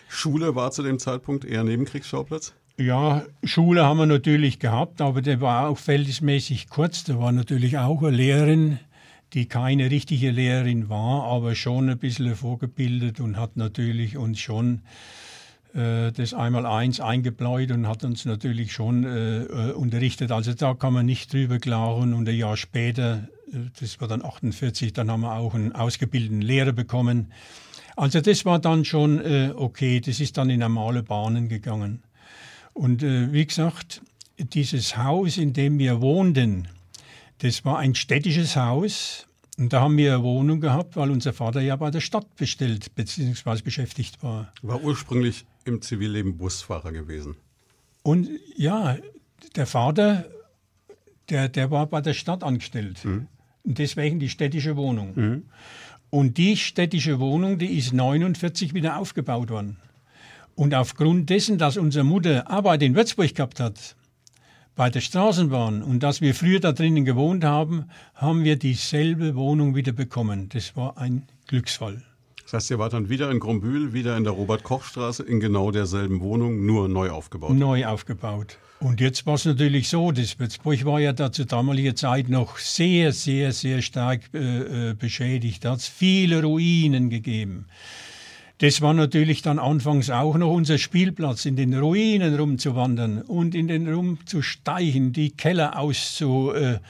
Schule 0.09 0.55
war 0.55 0.71
zu 0.71 0.83
dem 0.83 0.99
Zeitpunkt 0.99 1.45
eher 1.45 1.65
Nebenkriegsschauplatz? 1.65 2.55
Ja, 2.77 3.25
Schule 3.45 3.85
haben 3.85 3.99
wir 3.99 4.07
natürlich 4.07 4.59
gehabt, 4.59 5.01
aber 5.01 5.21
der 5.21 5.41
war 5.41 5.69
auch 5.69 5.79
verhältnismäßig 5.79 6.69
kurz. 6.69 7.05
Da 7.05 7.19
war 7.19 7.31
natürlich 7.31 7.79
auch 7.79 8.03
eine 8.03 8.17
Lehrerin, 8.17 8.79
die 9.33 9.47
keine 9.47 9.91
richtige 9.91 10.31
Lehrerin 10.31 10.89
war, 10.89 11.25
aber 11.25 11.55
schon 11.55 11.89
ein 11.89 11.99
bisschen 11.99 12.35
vorgebildet 12.35 13.21
und 13.21 13.37
hat 13.37 13.57
natürlich 13.57 14.17
uns 14.17 14.41
schon 14.41 14.83
äh, 15.75 16.11
das 16.13 16.35
Einmaleins 16.35 17.01
eingebläut 17.01 17.71
und 17.71 17.87
hat 17.87 18.05
uns 18.05 18.25
natürlich 18.25 18.73
schon 18.73 19.05
äh, 19.05 19.43
äh, 19.43 19.73
unterrichtet. 19.73 20.33
Also 20.33 20.53
da 20.53 20.75
kann 20.75 20.93
man 20.93 21.07
nicht 21.07 21.33
drüber 21.33 21.59
klagen. 21.59 22.13
Und 22.13 22.29
ein 22.29 22.37
Jahr 22.37 22.57
später, 22.57 23.29
äh, 23.53 23.57
das 23.79 24.01
war 24.01 24.09
dann 24.09 24.25
48, 24.25 24.93
dann 24.93 25.11
haben 25.11 25.21
wir 25.21 25.35
auch 25.35 25.55
einen 25.55 25.73
ausgebildeten 25.73 26.43
Lehrer 26.43 26.73
bekommen. 26.73 27.33
Also 27.97 28.21
das 28.21 28.45
war 28.45 28.59
dann 28.59 28.85
schon 28.85 29.21
äh, 29.21 29.53
okay, 29.55 30.01
das 30.01 30.21
ist 30.21 30.39
dann 30.39 30.51
in 30.51 30.61
normale 30.61 31.03
Bahnen 31.03 31.49
gegangen. 31.49 32.03
Und 32.73 33.03
äh, 33.03 33.33
wie 33.33 33.47
gesagt, 33.47 34.03
dieses 34.39 34.97
Haus, 34.97 35.37
in 35.37 35.53
dem 35.53 35.79
wir 35.79 36.01
wohnten, 36.01 36.67
das 37.41 37.65
war 37.65 37.79
ein 37.79 37.95
städtisches 37.95 38.57
Haus. 38.57 39.27
Und 39.59 39.73
da 39.73 39.83
haben 39.83 39.97
wir 39.97 40.15
eine 40.15 40.23
Wohnung 40.23 40.61
gehabt, 40.61 40.97
weil 40.97 41.11
unser 41.11 41.33
Vater 41.33 41.61
ja 41.61 41.77
bei 41.77 41.91
der 41.91 42.01
Stadt 42.01 42.37
bestellt 42.37 42.95
bzw. 42.95 43.63
beschäftigt 43.63 44.23
war. 44.23 44.53
War 44.63 44.83
ursprünglich 44.83 45.45
im 45.65 45.83
Zivilleben 45.83 46.39
Busfahrer 46.39 46.93
gewesen. 46.93 47.37
Und 48.03 48.29
ja, 48.57 48.97
der 49.57 49.67
Vater, 49.67 50.25
der, 51.29 51.49
der 51.49 51.71
war 51.71 51.87
bei 51.87 52.01
der 52.01 52.15
Stadt 52.15 52.43
angestellt. 52.43 53.05
Mhm. 53.05 53.27
Und 53.65 53.79
deswegen 53.79 54.19
die 54.19 54.31
städtische 54.31 54.77
Wohnung. 54.77 55.13
Mhm. 55.15 55.43
Und 56.09 56.39
die 56.39 56.57
städtische 56.57 57.21
Wohnung, 57.21 57.59
die 57.59 57.77
ist 57.77 57.93
49 57.93 58.75
wieder 58.75 58.99
aufgebaut 58.99 59.51
worden. 59.51 59.77
Und 60.55 60.75
aufgrund 60.75 61.31
dessen, 61.31 61.59
dass 61.59 61.77
unsere 61.77 62.05
Mutter 62.05 62.51
Arbeit 62.51 62.83
in 62.83 62.95
Würzburg 62.95 63.35
gehabt 63.35 63.61
hat, 63.61 63.97
bei 64.81 64.89
der 64.89 65.03
Straßenbahn 65.03 65.83
und 65.83 66.03
dass 66.03 66.23
wir 66.23 66.35
früher 66.35 66.59
da 66.59 66.73
drinnen 66.73 67.05
gewohnt 67.05 67.45
haben, 67.45 67.91
haben 68.15 68.45
wir 68.45 68.57
dieselbe 68.57 69.35
Wohnung 69.35 69.75
wieder 69.77 69.93
bekommen. 69.93 70.49
Das 70.49 70.75
war 70.75 70.97
ein 70.97 71.27
Glücksfall. 71.49 72.03
Das 72.45 72.55
heißt, 72.55 72.71
ihr 72.71 72.79
wart 72.79 72.95
dann 72.95 73.11
wieder 73.11 73.31
in 73.31 73.41
Grombühl, 73.41 73.93
wieder 73.93 74.17
in 74.17 74.25
der 74.25 74.33
Robert-Koch-Straße, 74.33 75.23
in 75.23 75.39
genau 75.39 75.71
derselben 75.71 76.23
Wohnung, 76.23 76.65
nur 76.65 76.89
neu 76.89 77.11
aufgebaut. 77.11 77.53
Neu 77.53 77.85
aufgebaut. 77.85 78.57
Und 78.79 79.03
jetzt 79.03 79.27
war 79.27 79.35
es 79.35 79.45
natürlich 79.45 79.91
so, 79.91 80.13
das 80.13 80.39
Würzburg 80.39 80.83
war 80.87 80.99
ja 80.99 81.13
da 81.13 81.31
zur 81.31 81.45
damaligen 81.45 81.95
Zeit 81.95 82.31
noch 82.31 82.57
sehr, 82.57 83.13
sehr, 83.13 83.53
sehr 83.53 83.83
stark 83.83 84.23
äh, 84.33 84.93
äh 84.93 84.95
beschädigt. 84.95 85.63
Da 85.63 85.73
hat 85.73 85.81
es 85.81 85.89
viele 85.89 86.43
Ruinen 86.43 87.11
gegeben. 87.11 87.67
Das 88.61 88.83
war 88.83 88.93
natürlich 88.93 89.41
dann 89.41 89.59
anfangs 89.59 90.11
auch 90.11 90.37
noch 90.37 90.53
unser 90.53 90.77
Spielplatz, 90.77 91.47
in 91.47 91.57
den 91.57 91.73
Ruinen 91.73 92.37
rumzuwandern 92.39 93.23
und 93.23 93.55
in 93.55 93.69
den 93.69 93.89
rumzusteichen, 93.89 95.15
die 95.15 95.31
Keller 95.31 95.79
auszumachen, 95.79 96.83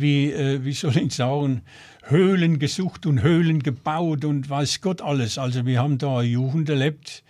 wie, 0.00 0.32
äh, 0.32 0.64
wie 0.64 0.72
soll 0.72 0.96
ich 0.96 1.14
sagen, 1.14 1.62
Höhlen 2.02 2.58
gesucht 2.58 3.06
und 3.06 3.22
Höhlen 3.22 3.62
gebaut 3.62 4.24
und 4.24 4.50
weiß 4.50 4.80
Gott 4.80 5.02
alles. 5.02 5.38
Also 5.38 5.66
wir 5.66 5.78
haben 5.78 5.98
da 5.98 6.20
Jugend 6.20 6.68
erlebt, 6.68 7.22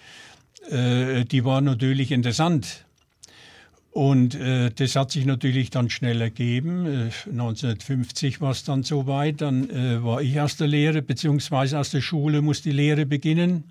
äh, 0.70 1.26
die 1.26 1.44
war 1.44 1.60
natürlich 1.60 2.10
interessant. 2.10 2.86
Und 3.92 4.34
äh, 4.36 4.70
das 4.70 4.96
hat 4.96 5.10
sich 5.10 5.26
natürlich 5.26 5.68
dann 5.68 5.90
schnell 5.90 6.22
ergeben. 6.22 6.86
Äh, 6.86 7.10
1950 7.30 8.40
war 8.40 8.52
es 8.52 8.64
dann 8.64 8.84
soweit. 8.84 9.42
Dann 9.42 9.68
äh, 9.68 10.02
war 10.02 10.22
ich 10.22 10.40
aus 10.40 10.56
der 10.56 10.66
Lehre, 10.66 11.02
beziehungsweise 11.02 11.78
aus 11.78 11.90
der 11.90 12.00
Schule 12.00 12.40
muss 12.40 12.62
die 12.62 12.72
Lehre 12.72 13.04
beginnen. 13.04 13.64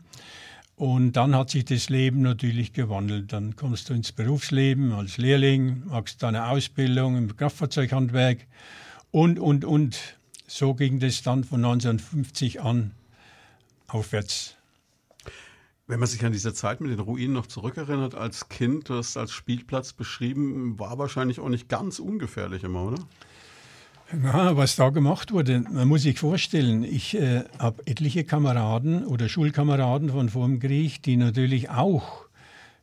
Und 0.75 1.13
dann 1.13 1.35
hat 1.35 1.49
sich 1.49 1.65
das 1.65 1.89
Leben 1.89 2.21
natürlich 2.21 2.71
gewandelt. 2.71 3.33
Dann 3.33 3.55
kommst 3.55 3.89
du 3.89 3.95
ins 3.95 4.11
Berufsleben 4.11 4.93
als 4.93 5.17
Lehrling, 5.17 5.87
machst 5.87 6.21
deine 6.21 6.47
Ausbildung 6.49 7.17
im 7.17 7.35
Kraftfahrzeughandwerk 7.35 8.45
und, 9.09 9.39
und, 9.39 9.65
und. 9.65 9.97
So 10.45 10.75
ging 10.75 10.99
das 10.99 11.23
dann 11.23 11.43
von 11.43 11.65
1950 11.65 12.61
an 12.61 12.91
aufwärts. 13.87 14.55
Wenn 15.91 15.99
man 15.99 16.07
sich 16.07 16.23
an 16.23 16.31
diese 16.31 16.53
Zeit 16.53 16.79
mit 16.79 16.89
den 16.89 17.01
Ruinen 17.01 17.33
noch 17.33 17.47
zurückerinnert, 17.47 18.15
als 18.15 18.47
Kind, 18.47 18.87
du 18.87 18.93
hast 18.93 19.17
als 19.17 19.33
Spielplatz 19.33 19.91
beschrieben, 19.91 20.79
war 20.79 20.97
wahrscheinlich 20.97 21.41
auch 21.41 21.49
nicht 21.49 21.67
ganz 21.67 21.99
ungefährlich 21.99 22.63
immer, 22.63 22.83
oder? 22.83 23.03
Ja, 24.23 24.55
was 24.55 24.77
da 24.77 24.87
gemacht 24.87 25.33
wurde, 25.33 25.65
man 25.69 25.89
muss 25.89 26.03
sich 26.03 26.17
vorstellen, 26.17 26.85
ich 26.85 27.19
äh, 27.19 27.43
habe 27.59 27.85
etliche 27.87 28.23
Kameraden 28.23 29.05
oder 29.05 29.27
Schulkameraden 29.27 30.11
von 30.11 30.29
vor 30.29 30.47
dem 30.47 30.61
Krieg, 30.61 31.03
die 31.03 31.17
natürlich 31.17 31.69
auch 31.71 32.23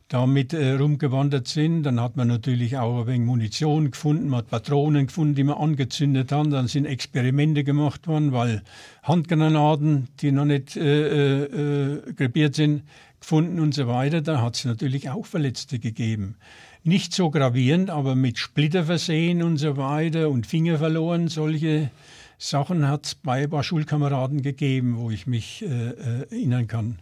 damit 0.09 0.55
äh, 0.55 0.73
rumgewandert 0.73 1.49
sind. 1.49 1.83
Dann 1.83 2.01
hat 2.01 2.17
man 2.17 2.29
natürlich 2.29 2.79
auch 2.79 3.01
ein 3.01 3.07
wenig 3.07 3.27
Munition 3.27 3.91
gefunden, 3.91 4.29
man 4.29 4.39
hat 4.39 4.49
Patronen 4.49 5.07
gefunden, 5.07 5.35
die 5.35 5.45
man 5.45 5.57
angezündet 5.57 6.33
hat. 6.33 6.51
Dann 6.51 6.67
sind 6.67 6.87
Experimente 6.87 7.63
gemacht 7.63 8.07
worden, 8.07 8.33
weil 8.33 8.63
Handgranaten, 9.03 10.09
die 10.21 10.33
noch 10.33 10.47
nicht 10.47 10.77
äh, 10.77 11.45
äh, 11.45 12.13
krepiert 12.15 12.55
sind, 12.55 12.83
gefunden 13.21 13.61
und 13.61 13.75
so 13.75 13.87
weiter. 13.87 14.23
Da 14.23 14.41
hat 14.41 14.57
es 14.57 14.65
natürlich 14.65 15.11
auch 15.11 15.27
Verletzte 15.27 15.79
gegeben. 15.79 16.37
Nicht 16.85 17.13
so 17.13 17.31
gravierend, 17.31 17.91
aber 17.91 18.15
mit 18.15 18.39
Splitter 18.39 18.85
versehen 18.85 19.43
und 19.43 19.59
so 19.59 19.77
weiter 19.77 20.31
und 20.31 20.47
Finger 20.47 20.79
verloren. 20.79 21.29
Solche 21.29 21.91
Sachen 22.39 22.89
hat 22.89 23.07
es 23.07 23.15
bei 23.15 23.43
ein 23.43 23.51
paar 23.51 23.65
Schulkameraden 23.65 24.41
gegeben, 24.41 24.97
wo 24.97 25.11
ich 25.11 25.27
mich 25.27 25.63
äh, 25.63 25.67
äh 25.67 26.27
erinnern 26.31 26.67
kann. 26.67 26.99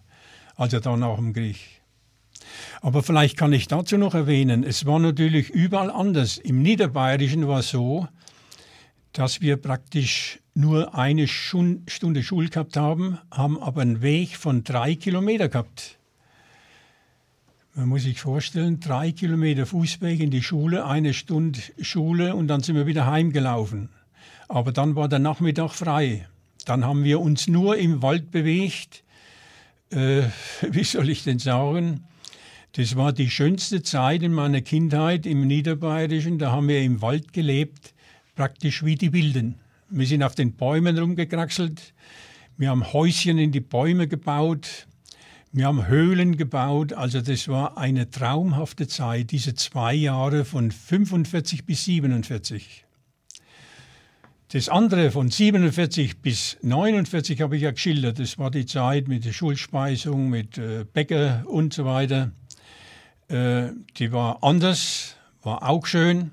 Also 0.56 0.80
dann 0.80 1.02
auch 1.02 1.18
im 1.18 1.34
Krieg. 1.34 1.75
Aber 2.80 3.02
vielleicht 3.02 3.36
kann 3.36 3.52
ich 3.52 3.68
dazu 3.68 3.98
noch 3.98 4.14
erwähnen, 4.14 4.64
es 4.64 4.86
war 4.86 4.98
natürlich 4.98 5.50
überall 5.50 5.90
anders. 5.90 6.38
Im 6.38 6.62
Niederbayerischen 6.62 7.48
war 7.48 7.60
es 7.60 7.70
so, 7.70 8.06
dass 9.12 9.40
wir 9.40 9.56
praktisch 9.56 10.40
nur 10.54 10.94
eine 10.94 11.26
Stunde 11.28 12.22
Schule 12.22 12.48
gehabt 12.48 12.76
haben, 12.76 13.18
haben 13.30 13.58
aber 13.58 13.82
einen 13.82 14.02
Weg 14.02 14.36
von 14.36 14.64
drei 14.64 14.94
Kilometer 14.94 15.48
gehabt. 15.48 15.98
Man 17.74 17.90
muss 17.90 18.04
sich 18.04 18.20
vorstellen, 18.20 18.80
drei 18.80 19.12
Kilometer 19.12 19.66
Fußweg 19.66 20.20
in 20.20 20.30
die 20.30 20.42
Schule, 20.42 20.86
eine 20.86 21.12
Stunde 21.12 21.60
Schule 21.80 22.34
und 22.34 22.48
dann 22.48 22.62
sind 22.62 22.74
wir 22.74 22.86
wieder 22.86 23.06
heimgelaufen. 23.06 23.90
Aber 24.48 24.72
dann 24.72 24.96
war 24.96 25.08
der 25.08 25.18
Nachmittag 25.18 25.72
frei. 25.72 26.26
Dann 26.64 26.84
haben 26.84 27.04
wir 27.04 27.20
uns 27.20 27.48
nur 27.48 27.76
im 27.76 28.00
Wald 28.00 28.30
bewegt. 28.30 29.04
Äh, 29.90 30.22
wie 30.70 30.84
soll 30.84 31.10
ich 31.10 31.24
denn 31.24 31.38
sagen? 31.38 32.04
Das 32.76 32.94
war 32.94 33.14
die 33.14 33.30
schönste 33.30 33.82
Zeit 33.82 34.22
in 34.22 34.34
meiner 34.34 34.60
Kindheit 34.60 35.24
im 35.24 35.46
Niederbayerischen. 35.46 36.38
Da 36.38 36.52
haben 36.52 36.68
wir 36.68 36.82
im 36.82 37.00
Wald 37.00 37.32
gelebt, 37.32 37.94
praktisch 38.34 38.84
wie 38.84 38.96
die 38.96 39.14
Wilden. 39.14 39.54
Wir 39.88 40.06
sind 40.06 40.22
auf 40.22 40.34
den 40.34 40.52
Bäumen 40.52 40.98
rumgekraxelt. 40.98 41.94
Wir 42.58 42.68
haben 42.68 42.92
Häuschen 42.92 43.38
in 43.38 43.50
die 43.50 43.60
Bäume 43.60 44.08
gebaut. 44.08 44.88
Wir 45.52 45.64
haben 45.64 45.86
Höhlen 45.86 46.36
gebaut. 46.36 46.92
Also 46.92 47.22
das 47.22 47.48
war 47.48 47.78
eine 47.78 48.10
traumhafte 48.10 48.86
Zeit, 48.86 49.30
diese 49.30 49.54
zwei 49.54 49.94
Jahre 49.94 50.44
von 50.44 50.70
45 50.70 51.64
bis 51.64 51.86
47. 51.86 52.84
Das 54.52 54.68
andere 54.68 55.10
von 55.10 55.30
47 55.30 56.18
bis 56.18 56.58
49 56.60 57.40
habe 57.40 57.56
ich 57.56 57.62
ja 57.62 57.70
geschildert. 57.70 58.18
Das 58.18 58.36
war 58.36 58.50
die 58.50 58.66
Zeit 58.66 59.08
mit 59.08 59.24
der 59.24 59.32
Schulspeisung, 59.32 60.28
mit 60.28 60.58
äh, 60.58 60.84
Bäcker 60.84 61.44
und 61.46 61.72
so 61.72 61.86
weiter. 61.86 62.32
Äh, 63.28 63.70
die 63.96 64.12
war 64.12 64.42
anders, 64.42 65.16
war 65.42 65.68
auch 65.68 65.86
schön. 65.86 66.30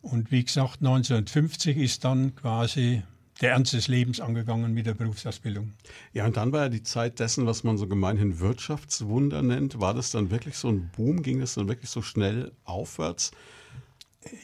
Und 0.00 0.32
wie 0.32 0.44
gesagt, 0.44 0.78
1950 0.80 1.76
ist 1.76 2.04
dann 2.04 2.34
quasi 2.34 3.02
der 3.40 3.52
Ernst 3.52 3.72
des 3.72 3.88
Lebens 3.88 4.20
angegangen 4.20 4.72
mit 4.72 4.86
der 4.86 4.94
Berufsausbildung. 4.94 5.72
Ja, 6.12 6.26
und 6.26 6.36
dann 6.36 6.52
war 6.52 6.62
ja 6.62 6.68
die 6.68 6.82
Zeit 6.82 7.18
dessen, 7.18 7.46
was 7.46 7.64
man 7.64 7.76
so 7.76 7.86
gemeinhin 7.86 8.38
Wirtschaftswunder 8.40 9.42
nennt. 9.42 9.80
War 9.80 9.94
das 9.94 10.10
dann 10.10 10.30
wirklich 10.30 10.56
so 10.56 10.68
ein 10.68 10.90
Boom? 10.96 11.22
Ging 11.22 11.40
das 11.40 11.54
dann 11.54 11.68
wirklich 11.68 11.90
so 11.90 12.02
schnell 12.02 12.52
aufwärts? 12.64 13.32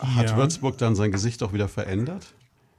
Hat 0.01 0.31
ja. 0.31 0.37
Würzburg 0.37 0.79
dann 0.79 0.97
sein 0.97 1.13
Gesicht 1.13 1.43
auch 1.43 1.53
wieder 1.53 1.69
verändert? 1.69 2.35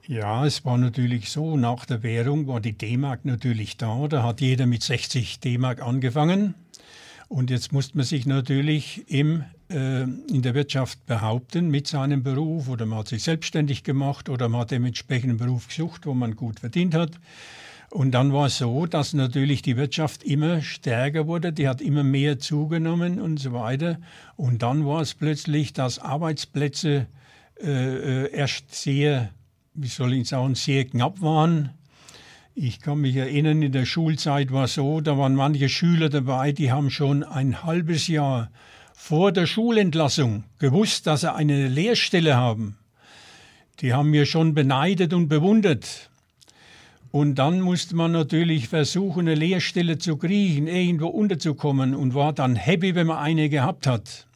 Ja, 0.07 0.45
es 0.45 0.65
war 0.65 0.77
natürlich 0.77 1.29
so, 1.29 1.55
nach 1.55 1.85
der 1.85 2.03
Währung 2.03 2.47
war 2.47 2.59
die 2.59 2.73
D-Mark 2.73 3.25
natürlich 3.25 3.77
da. 3.77 4.07
Da 4.07 4.23
hat 4.23 4.41
jeder 4.41 4.65
mit 4.65 4.83
60 4.83 5.39
D-Mark 5.39 5.81
angefangen. 5.81 6.55
Und 7.29 7.51
jetzt 7.51 7.71
musste 7.71 7.95
man 7.95 8.07
sich 8.07 8.25
natürlich 8.25 9.07
im, 9.07 9.43
äh, 9.69 10.01
in 10.01 10.41
der 10.41 10.55
Wirtschaft 10.55 11.05
behaupten 11.05 11.69
mit 11.69 11.85
seinem 11.85 12.23
Beruf 12.23 12.67
oder 12.67 12.87
man 12.87 12.99
hat 12.99 13.07
sich 13.07 13.21
selbstständig 13.21 13.83
gemacht 13.83 14.29
oder 14.29 14.49
man 14.49 14.61
hat 14.61 14.71
dementsprechend 14.71 15.29
einen 15.29 15.37
Beruf 15.37 15.67
gesucht, 15.67 16.07
wo 16.07 16.15
man 16.15 16.35
gut 16.35 16.59
verdient 16.59 16.95
hat. 16.95 17.19
Und 17.91 18.11
dann 18.11 18.33
war 18.33 18.47
es 18.47 18.57
so, 18.57 18.87
dass 18.87 19.13
natürlich 19.13 19.61
die 19.61 19.77
Wirtschaft 19.77 20.23
immer 20.23 20.63
stärker 20.63 21.27
wurde, 21.27 21.53
die 21.53 21.67
hat 21.67 21.81
immer 21.81 22.03
mehr 22.03 22.39
zugenommen 22.39 23.21
und 23.21 23.39
so 23.39 23.53
weiter. 23.53 23.99
Und 24.35 24.63
dann 24.63 24.85
war 24.87 25.01
es 25.01 25.13
plötzlich, 25.13 25.71
dass 25.71 25.99
Arbeitsplätze 25.99 27.05
äh, 27.61 28.25
äh 28.25 28.31
erst 28.31 28.73
sehr, 28.73 29.29
wie 29.75 29.87
soll 29.87 30.13
ich 30.13 30.29
sagen, 30.29 30.55
sehr 30.55 30.85
knapp 30.85 31.21
waren 31.21 31.69
ich 32.61 32.81
kann 32.81 32.99
mich 32.99 33.15
erinnern, 33.15 33.61
in 33.61 33.71
der 33.71 33.85
Schulzeit 33.85 34.51
war 34.51 34.65
es 34.65 34.73
so, 34.73 34.99
da 34.99 35.17
waren 35.17 35.33
manche 35.33 35.69
Schüler 35.69 36.09
dabei, 36.09 36.51
die 36.51 36.71
haben 36.71 36.89
schon 36.89 37.23
ein 37.23 37.63
halbes 37.63 38.07
Jahr 38.07 38.51
vor 38.93 39.31
der 39.31 39.45
Schulentlassung 39.45 40.43
gewusst, 40.59 41.07
dass 41.07 41.21
sie 41.21 41.33
eine 41.33 41.69
Lehrstelle 41.69 42.35
haben. 42.35 42.77
Die 43.79 43.93
haben 43.93 44.09
mir 44.09 44.25
schon 44.25 44.53
beneidet 44.55 45.13
und 45.13 45.29
bewundert. 45.29 46.09
Und 47.11 47.35
dann 47.35 47.61
musste 47.61 47.95
man 47.95 48.11
natürlich 48.11 48.67
versuchen, 48.67 49.21
eine 49.21 49.35
Lehrstelle 49.35 49.97
zu 49.97 50.17
kriegen, 50.17 50.67
irgendwo 50.67 51.07
unterzukommen 51.07 51.95
und 51.95 52.13
war 52.13 52.33
dann 52.33 52.57
happy, 52.57 52.93
wenn 52.93 53.07
man 53.07 53.19
eine 53.19 53.47
gehabt 53.47 53.87
hat. 53.87 54.27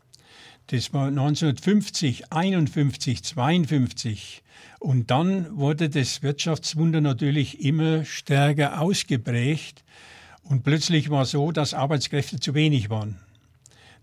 Das 0.68 0.94
war 0.94 1.08
1950, 1.08 2.32
51, 2.32 3.22
52. 3.22 4.43
Und 4.84 5.12
dann 5.12 5.58
wurde 5.58 5.90
das 5.90 6.24
Wirtschaftswunder 6.24 7.00
natürlich 7.00 7.64
immer 7.64 8.04
stärker 8.04 8.82
ausgeprägt. 8.82 9.82
Und 10.44 10.64
plötzlich 10.64 11.10
war 11.10 11.22
es 11.22 11.32
so, 11.32 11.54
dass 11.54 11.74
Arbeitskräfte 11.74 12.38
zu 12.38 12.54
wenig 12.54 12.90
waren. 12.90 13.18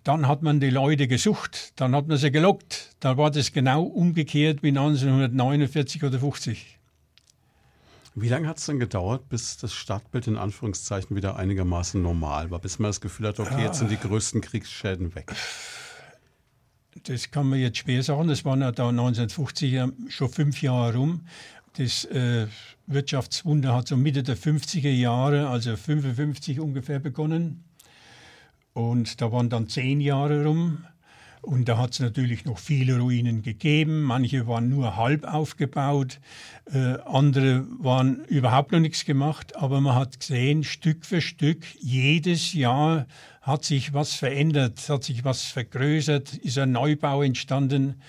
Dann 0.05 0.27
hat 0.27 0.41
man 0.41 0.59
die 0.59 0.71
Leute 0.71 1.07
gesucht, 1.07 1.79
dann 1.79 1.95
hat 1.95 2.09
man 2.09 2.17
sie 2.17 2.31
gelockt. 2.31 2.97
Da 2.99 3.19
war 3.19 3.31
das 3.31 3.53
genau 3.53 3.83
umgekehrt 3.83 4.63
wie 4.63 4.69
1949 4.69 6.03
oder 6.03 6.19
50. 6.19 6.79
Wie 8.15 8.29
lange 8.31 8.49
hat 8.49 8.57
es 8.57 8.65
denn 8.65 8.81
gedauert, 8.81 9.29
bis 9.29 9.59
das 9.59 9.75
Stadtbild 9.75 10.29
in 10.29 10.39
Anführungszeichen 10.39 11.15
wieder 11.15 11.37
einigermaßen 11.37 12.01
normal 12.01 12.51
war, 12.51 12.59
bis 12.59 12.79
man 12.79 12.89
das 12.89 13.03
Gefühl 13.03 13.29
hat, 13.29 13.39
okay, 13.39 13.65
jetzt 13.65 13.81
sind 13.81 13.91
die 13.91 13.99
größten 13.99 14.41
Kriegsschäden 14.41 15.15
weg? 15.15 15.31
Das 17.05 17.31
kann 17.31 17.49
man 17.49 17.59
jetzt 17.61 17.79
schwer 17.79 18.03
sagen. 18.03 18.29
Das 18.29 18.45
waren 18.45 18.61
ja 18.61 18.73
da 18.73 18.89
1950 18.89 19.81
schon 20.09 20.29
fünf 20.29 20.61
Jahre 20.63 20.97
rum. 20.97 21.23
Das 21.77 22.05
äh, 22.07 22.47
Wirtschaftswunder 22.87 23.75
hat 23.75 23.89
so 23.89 23.97
Mitte 23.97 24.23
der 24.23 24.37
50er 24.37 24.91
Jahre, 24.91 25.49
also 25.49 25.77
55 25.77 26.59
ungefähr 26.59 26.99
begonnen. 26.99 27.65
Und 28.73 29.21
da 29.21 29.31
waren 29.31 29.49
dann 29.49 29.69
zehn 29.69 30.01
Jahre 30.01 30.45
rum. 30.45 30.85
Und 31.43 31.69
da 31.69 31.79
hat 31.79 31.93
es 31.93 32.01
natürlich 32.01 32.45
noch 32.45 32.59
viele 32.59 32.99
Ruinen 32.99 33.43
gegeben. 33.43 34.03
Manche 34.03 34.47
waren 34.47 34.69
nur 34.69 34.97
halb 34.97 35.25
aufgebaut, 35.25 36.21
äh, 36.73 36.99
andere 37.07 37.67
waren 37.79 38.25
überhaupt 38.27 38.73
noch 38.73 38.81
nichts 38.81 39.05
gemacht. 39.07 39.57
Aber 39.57 39.81
man 39.81 39.95
hat 39.95 40.21
gesehen, 40.21 40.65
Stück 40.65 41.07
für 41.07 41.21
Stück, 41.23 41.65
jedes 41.81 42.53
Jahr 42.53 43.07
hat 43.41 43.65
sich 43.65 43.95
was 43.95 44.15
verändert, 44.15 44.87
hat 44.89 45.03
sich 45.03 45.25
was 45.25 45.45
vergrößert, 45.45 46.35
ist 46.35 46.59
ein 46.59 46.73
Neubau 46.73 47.23
entstanden. 47.23 48.03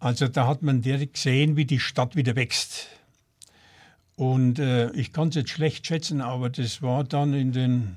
Also 0.00 0.26
da 0.26 0.46
hat 0.48 0.62
man 0.62 0.82
direkt 0.82 1.14
gesehen, 1.14 1.56
wie 1.56 1.66
die 1.66 1.78
Stadt 1.78 2.16
wieder 2.16 2.34
wächst. 2.34 2.88
Und 4.16 4.58
äh, 4.58 4.90
ich 4.92 5.12
kann 5.12 5.28
es 5.28 5.36
jetzt 5.36 5.50
schlecht 5.50 5.86
schätzen, 5.86 6.20
aber 6.20 6.50
das 6.50 6.82
war 6.82 7.04
dann 7.04 7.32
in 7.32 7.52
den, 7.52 7.96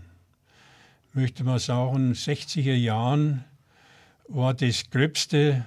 möchte 1.14 1.44
man 1.44 1.60
sagen, 1.60 2.14
60er 2.14 2.76
Jahren 2.76 3.44
war 4.34 4.54
das 4.54 4.90
Gröbste, 4.90 5.66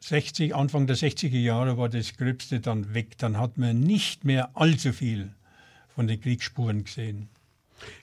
60, 0.00 0.54
Anfang 0.54 0.86
der 0.86 0.96
60er 0.96 1.38
Jahre 1.38 1.76
war 1.76 1.88
das 1.88 2.16
Gröbste 2.16 2.60
dann 2.60 2.94
weg. 2.94 3.18
Dann 3.18 3.38
hat 3.38 3.58
man 3.58 3.80
nicht 3.80 4.24
mehr 4.24 4.50
allzu 4.54 4.92
viel 4.92 5.34
von 5.94 6.06
den 6.06 6.20
Kriegsspuren 6.20 6.84
gesehen. 6.84 7.28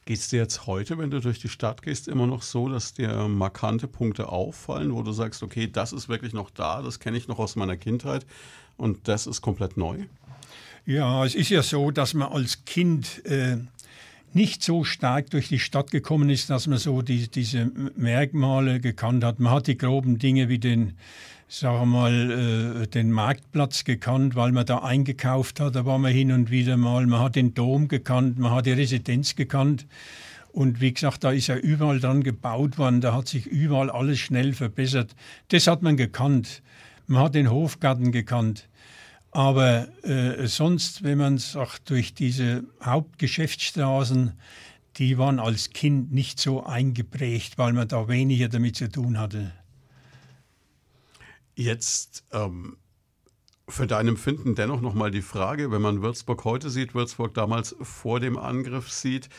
Geht 0.05 0.19
es 0.19 0.27
dir 0.27 0.39
jetzt 0.39 0.67
heute, 0.67 0.97
wenn 0.97 1.09
du 1.09 1.21
durch 1.21 1.39
die 1.39 1.47
Stadt 1.47 1.81
gehst, 1.81 2.09
immer 2.09 2.27
noch 2.27 2.41
so, 2.41 2.67
dass 2.67 2.93
dir 2.93 3.29
markante 3.29 3.87
Punkte 3.87 4.27
auffallen, 4.27 4.93
wo 4.93 5.03
du 5.03 5.13
sagst, 5.13 5.41
okay, 5.41 5.67
das 5.67 5.93
ist 5.93 6.09
wirklich 6.09 6.33
noch 6.33 6.49
da, 6.49 6.81
das 6.81 6.99
kenne 6.99 7.17
ich 7.17 7.29
noch 7.29 7.39
aus 7.39 7.55
meiner 7.55 7.77
Kindheit 7.77 8.25
und 8.75 9.07
das 9.07 9.25
ist 9.25 9.41
komplett 9.41 9.77
neu? 9.77 9.99
Ja, 10.85 11.23
es 11.23 11.35
ist 11.35 11.49
ja 11.49 11.63
so, 11.63 11.91
dass 11.91 12.13
man 12.13 12.29
als 12.29 12.65
Kind 12.65 13.25
äh, 13.25 13.57
nicht 14.35 14.63
so 14.63 14.83
stark 14.83 15.29
durch 15.29 15.47
die 15.49 15.59
Stadt 15.59 15.91
gekommen 15.91 16.29
ist, 16.29 16.49
dass 16.49 16.67
man 16.67 16.77
so 16.77 17.01
die, 17.01 17.27
diese 17.29 17.71
Merkmale 17.95 18.79
gekannt 18.79 19.23
hat. 19.23 19.39
Man 19.39 19.53
hat 19.53 19.67
die 19.67 19.77
groben 19.77 20.19
Dinge 20.19 20.49
wie 20.49 20.59
den, 20.59 20.93
sagen 21.47 21.79
wir 21.79 21.85
mal, 21.85 22.83
äh, 22.83 22.87
den 22.87 23.11
Marktplatz 23.11 23.83
gekannt, 23.83 24.35
weil 24.35 24.51
man 24.51 24.65
da 24.65 24.79
eingekauft 24.79 25.59
hat. 25.59 25.75
Da 25.75 25.85
war 25.85 25.97
man 25.97 26.11
hin 26.11 26.31
und 26.31 26.51
wieder 26.51 26.77
mal. 26.77 27.05
Man 27.07 27.21
hat 27.21 27.35
den 27.35 27.53
Dom 27.53 27.87
gekannt, 27.87 28.39
man 28.39 28.51
hat 28.51 28.65
die 28.65 28.71
Residenz 28.71 29.35
gekannt. 29.35 29.85
Und 30.51 30.81
wie 30.81 30.93
gesagt, 30.93 31.23
da 31.23 31.31
ist 31.31 31.47
ja 31.47 31.55
überall 31.55 31.99
dran 31.99 32.23
gebaut 32.23 32.77
worden. 32.77 33.01
Da 33.01 33.13
hat 33.13 33.27
sich 33.27 33.45
überall 33.45 33.89
alles 33.89 34.19
schnell 34.19 34.53
verbessert. 34.53 35.15
Das 35.49 35.67
hat 35.67 35.81
man 35.81 35.95
gekannt. 35.95 36.61
Man 37.07 37.23
hat 37.23 37.35
den 37.35 37.51
Hofgarten 37.51 38.11
gekannt. 38.11 38.67
Aber 39.31 39.87
äh, 40.03 40.47
sonst, 40.47 41.03
wenn 41.03 41.19
man 41.19 41.37
sagt, 41.37 41.89
durch 41.89 42.13
diese 42.13 42.63
Hauptgeschäftsstraßen, 42.83 44.33
die 44.97 45.17
waren 45.17 45.39
als 45.39 45.69
Kind 45.69 46.11
nicht 46.11 46.39
so 46.39 46.63
eingeprägt, 46.63 47.57
weil 47.57 47.73
man 47.73 47.87
da 47.87 48.07
weniger 48.07 48.49
damit 48.49 48.75
zu 48.75 48.89
tun 48.89 49.19
hatte. 49.19 49.51
Jetzt 51.55 52.23
ähm, 52.31 52.77
für 53.67 53.85
dein 53.85 54.07
Empfinden 54.07 54.55
dennoch 54.55 54.81
nochmal 54.81 55.11
die 55.11 55.21
Frage, 55.21 55.71
wenn 55.71 55.81
man 55.81 56.01
Würzburg 56.01 56.43
heute 56.43 56.69
sieht, 56.69 56.95
Würzburg 56.95 57.33
damals 57.33 57.75
vor 57.81 58.19
dem 58.19 58.37
Angriff 58.37 58.91
sieht, 58.91 59.29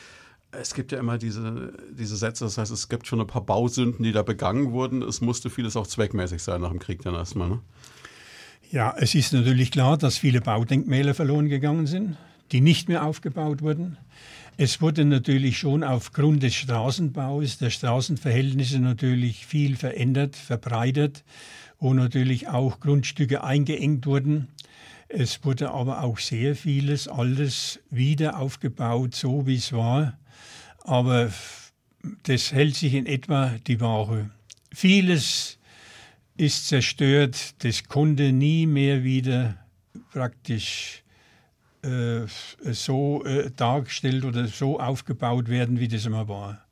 es 0.53 0.74
gibt 0.74 0.93
ja 0.93 0.99
immer 0.99 1.18
diese, 1.18 1.72
diese 1.91 2.16
Sätze, 2.16 2.45
das 2.45 2.59
heißt, 2.59 2.72
es 2.72 2.88
gibt 2.88 3.07
schon 3.07 3.20
ein 3.20 3.26
paar 3.26 3.45
Bausünden, 3.45 4.03
die 4.03 4.12
da 4.12 4.22
begangen 4.22 4.72
wurden. 4.72 5.03
Es 5.03 5.20
musste 5.20 5.49
vieles 5.49 5.76
auch 5.76 5.86
zweckmäßig 5.86 6.43
sein 6.43 6.61
nach 6.61 6.70
dem 6.70 6.80
Krieg 6.80 7.03
dann 7.03 7.14
erstmal. 7.14 7.49
Ne? 7.49 7.61
Ja, 8.73 8.95
es 8.97 9.16
ist 9.16 9.33
natürlich 9.33 9.73
klar, 9.73 9.99
dass 9.99 10.18
viele 10.18 10.41
Baudenkmäler 10.41 11.12
verloren 11.12 11.49
gegangen 11.49 11.89
sind, 11.89 12.16
die 12.53 12.61
nicht 12.61 12.89
mehr 12.89 13.05
aufgebaut 13.05 13.62
wurden. 13.62 13.97
Es 14.59 14.81
wurde 14.81 15.05
natürlich 15.05 15.59
schon 15.59 15.83
aufgrund 15.83 16.45
des 16.45 16.55
Straßenbaus, 16.55 17.59
der 17.59 17.71
Straßenverhältnisse 17.71 18.79
natürlich 18.79 19.45
viel 19.45 19.75
verändert, 19.75 20.37
verbreitert, 20.37 21.25
wo 21.81 21.95
natürlich 21.95 22.47
auch 22.47 22.79
Grundstücke 22.79 23.43
eingeengt 23.43 24.07
wurden. 24.07 24.47
Es 25.09 25.45
wurde 25.45 25.73
aber 25.73 26.05
auch 26.05 26.21
sehr 26.21 26.55
vieles, 26.55 27.09
alles 27.09 27.81
wieder 27.91 28.39
aufgebaut, 28.39 29.16
so 29.16 29.49
wie 29.49 29.57
es 29.57 29.73
war. 29.73 30.16
Aber 30.85 31.33
das 32.23 32.53
hält 32.53 32.77
sich 32.77 32.95
in 32.95 33.07
etwa 33.07 33.53
die 33.66 33.81
Waage. 33.81 34.31
Vieles 34.73 35.59
ist 36.41 36.68
zerstört. 36.68 37.62
Das 37.62 37.84
konnte 37.84 38.32
nie 38.32 38.66
mehr 38.66 39.05
wieder 39.05 39.57
praktisch 40.11 41.05
äh, 41.82 42.22
so 42.72 43.24
äh, 43.24 43.51
dargestellt 43.51 44.24
oder 44.24 44.47
so 44.47 44.80
aufgebaut 44.80 45.49
werden, 45.49 45.78
wie 45.80 45.88
das 45.88 46.07
immer 46.07 46.28
war. 46.28 46.64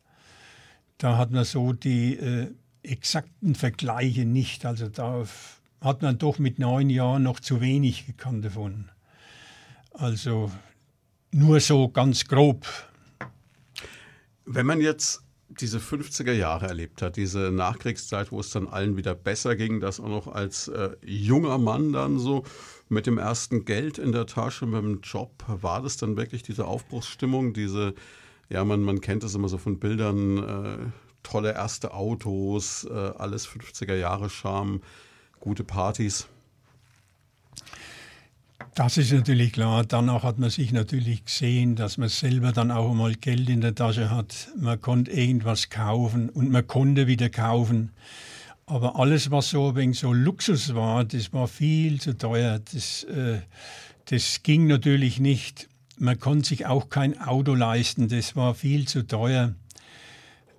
Da 0.97 1.19
hat 1.19 1.31
man 1.31 1.45
so 1.45 1.75
die 1.75 2.17
äh, 2.17 2.51
exakten 2.83 3.55
Vergleiche 3.55 4.25
nicht. 4.25 4.65
Also 4.65 4.89
da 4.89 5.27
hat 5.83 6.01
man 6.01 6.17
doch 6.19 6.39
mit 6.39 6.59
neun 6.59 6.89
Jahren 6.89 7.23
noch 7.23 7.39
zu 7.39 7.61
wenig 7.61 8.07
gekannt 8.07 8.47
davon. 8.47 8.89
Also 9.93 10.51
nur 11.31 11.61
so 11.61 11.89
ganz 11.89 12.25
grob. 12.25 12.67
Wenn 14.47 14.65
man 14.65 14.81
jetzt 14.81 15.23
diese 15.49 15.79
50er 15.79 16.33
Jahre 16.33 16.67
erlebt 16.67 17.01
hat, 17.01 17.17
diese 17.17 17.51
Nachkriegszeit, 17.51 18.31
wo 18.31 18.41
es 18.41 18.51
dann 18.51 18.69
allen 18.69 18.97
wieder 18.97 19.15
besser 19.15 19.57
ging, 19.57 19.81
das 19.81 19.99
auch 19.99 20.09
noch 20.09 20.29
als 20.29 20.69
äh, 20.69 20.91
junger 21.03 21.59
Mann 21.59 21.93
dann 21.93 22.19
so 22.19 22.45
mit 22.89 23.07
dem 23.07 23.19
ersten 23.19 23.65
Geld 23.65 23.99
in 23.99 24.13
der 24.13 24.27
Tasche, 24.27 24.67
mit 24.67 24.83
dem 24.83 25.01
Job, 25.01 25.45
war 25.47 25.83
das 25.83 25.97
dann 25.97 26.17
wirklich 26.17 26.43
diese 26.43 26.67
Aufbruchsstimmung, 26.67 27.55
diese, 27.55 27.95
ja, 28.51 28.65
man, 28.65 28.83
man 28.83 29.01
kennt 29.01 29.25
es 29.25 29.35
immer 29.35 29.49
so 29.49 29.59
von 29.59 29.79
Bildern, 29.79 30.39
äh, 30.39 30.79
tolle 31.23 31.55
erste 31.55 31.95
Autos, 31.95 32.85
äh, 32.85 32.93
alles 32.93 33.49
50er 33.49 33.95
Jahre 33.95 34.31
Charme, 34.31 34.81
gute 35.41 35.65
Partys. 35.65 36.29
Das 38.75 38.97
ist 38.97 39.13
natürlich 39.13 39.53
klar. 39.53 39.85
Danach 39.85 40.23
hat 40.23 40.39
man 40.39 40.51
sich 40.51 40.73
natürlich 40.73 41.25
gesehen, 41.25 41.75
dass 41.75 41.99
man 41.99 42.09
selber 42.09 42.53
dann 42.53 42.71
auch 42.71 42.95
mal 42.95 43.15
Geld 43.15 43.49
in 43.49 43.61
der 43.61 43.75
Tasche 43.75 44.11
hat. 44.11 44.49
Man 44.57 44.81
konnte 44.81 45.11
irgendwas 45.11 45.69
kaufen 45.69 46.29
und 46.29 46.51
man 46.51 46.67
konnte 46.67 47.07
wieder 47.07 47.29
kaufen. 47.29 47.91
Aber 48.67 48.97
alles, 48.97 49.31
was 49.31 49.51
so 49.51 49.75
wegen 49.77 49.95
so 49.95 50.13
Luxus 50.13 50.75
war, 50.75 51.05
das 51.05 51.33
war 51.33 51.49
viel 51.49 52.01
zu 52.01 52.17
teuer. 52.17 52.61
Das, 52.73 53.05
äh, 53.05 53.41
das 54.07 54.43
ging 54.43 54.67
natürlich 54.67 55.19
nicht. 55.19 55.69
Man 55.99 56.21
konnte 56.21 56.49
sich 56.49 56.67
auch 56.67 56.89
kein 56.89 57.21
Auto 57.21 57.55
leisten. 57.55 58.09
Das 58.09 58.37
war 58.37 58.55
viel 58.55 58.87
zu 58.87 59.07
teuer. 59.07 59.55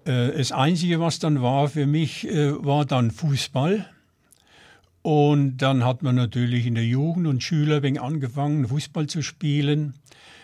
Äh, 0.05 0.31
das 0.37 0.51
Einzige, 0.51 0.99
was 0.99 1.19
dann 1.19 1.41
war 1.41 1.69
für 1.69 1.85
mich, 1.85 2.27
äh, 2.27 2.51
war 2.63 2.85
dann 2.85 3.11
Fußball. 3.11 3.85
Und 5.09 5.57
dann 5.57 5.83
hat 5.83 6.03
man 6.03 6.13
natürlich 6.13 6.67
in 6.67 6.75
der 6.75 6.85
Jugend 6.85 7.25
und 7.25 7.41
Schüler 7.41 7.81
wegen 7.81 7.97
angefangen, 7.97 8.67
Fußball 8.67 9.07
zu 9.07 9.23
spielen. 9.23 9.95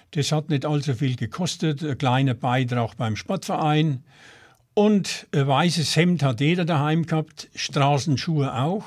Das 0.09 0.31
hat 0.31 0.49
nicht 0.49 0.65
allzu 0.65 0.95
viel 0.95 1.15
gekostet, 1.15 1.83
ein 1.83 1.99
kleiner 1.99 2.33
Beitrag 2.33 2.97
beim 2.97 3.15
Sportverein. 3.15 4.03
Und 4.73 5.27
ein 5.35 5.45
weißes 5.45 5.95
Hemd 5.95 6.23
hat 6.23 6.41
jeder 6.41 6.65
daheim 6.65 7.05
gehabt, 7.05 7.47
Straßenschuhe 7.53 8.59
auch. 8.59 8.85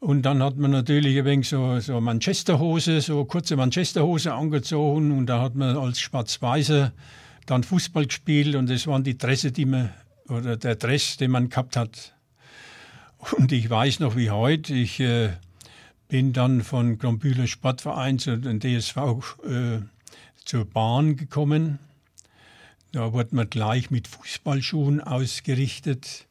Und 0.00 0.22
dann 0.22 0.42
hat 0.42 0.56
man 0.56 0.72
natürlich 0.72 1.16
ein 1.16 1.24
wenig 1.24 1.50
so, 1.50 1.78
so 1.78 2.00
Manchesterhose, 2.00 3.00
so 3.00 3.24
kurze 3.26 3.54
Manchesterhose 3.54 4.34
angezogen 4.34 5.16
und 5.16 5.26
da 5.26 5.40
hat 5.40 5.54
man 5.54 5.76
als 5.76 6.00
Schwarz-Weißer 6.00 6.92
dann 7.46 7.62
Fußball 7.62 8.06
gespielt 8.06 8.56
und 8.56 8.68
das 8.68 8.88
waren 8.88 9.04
die 9.04 9.16
Dresse, 9.16 9.52
die 9.52 9.66
man, 9.66 9.90
oder 10.28 10.56
der 10.56 10.74
Dress, 10.74 11.16
den 11.16 11.30
man 11.30 11.48
gehabt 11.48 11.76
hat. 11.76 12.15
Und 13.18 13.52
ich 13.52 13.68
weiß 13.68 14.00
noch 14.00 14.16
wie 14.16 14.30
heute, 14.30 14.74
ich 14.74 15.00
äh, 15.00 15.30
bin 16.08 16.32
dann 16.32 16.62
von 16.62 16.98
Grombühler 16.98 17.46
Sportverein 17.46 18.18
zu 18.18 18.38
den 18.38 18.60
DSV 18.60 18.96
äh, 19.44 19.80
zur 20.44 20.64
Bahn 20.64 21.16
gekommen. 21.16 21.78
Da 22.92 23.12
wurde 23.12 23.34
man 23.34 23.50
gleich 23.50 23.90
mit 23.90 24.08
Fußballschuhen 24.08 25.00
ausgerichtet. 25.00 26.26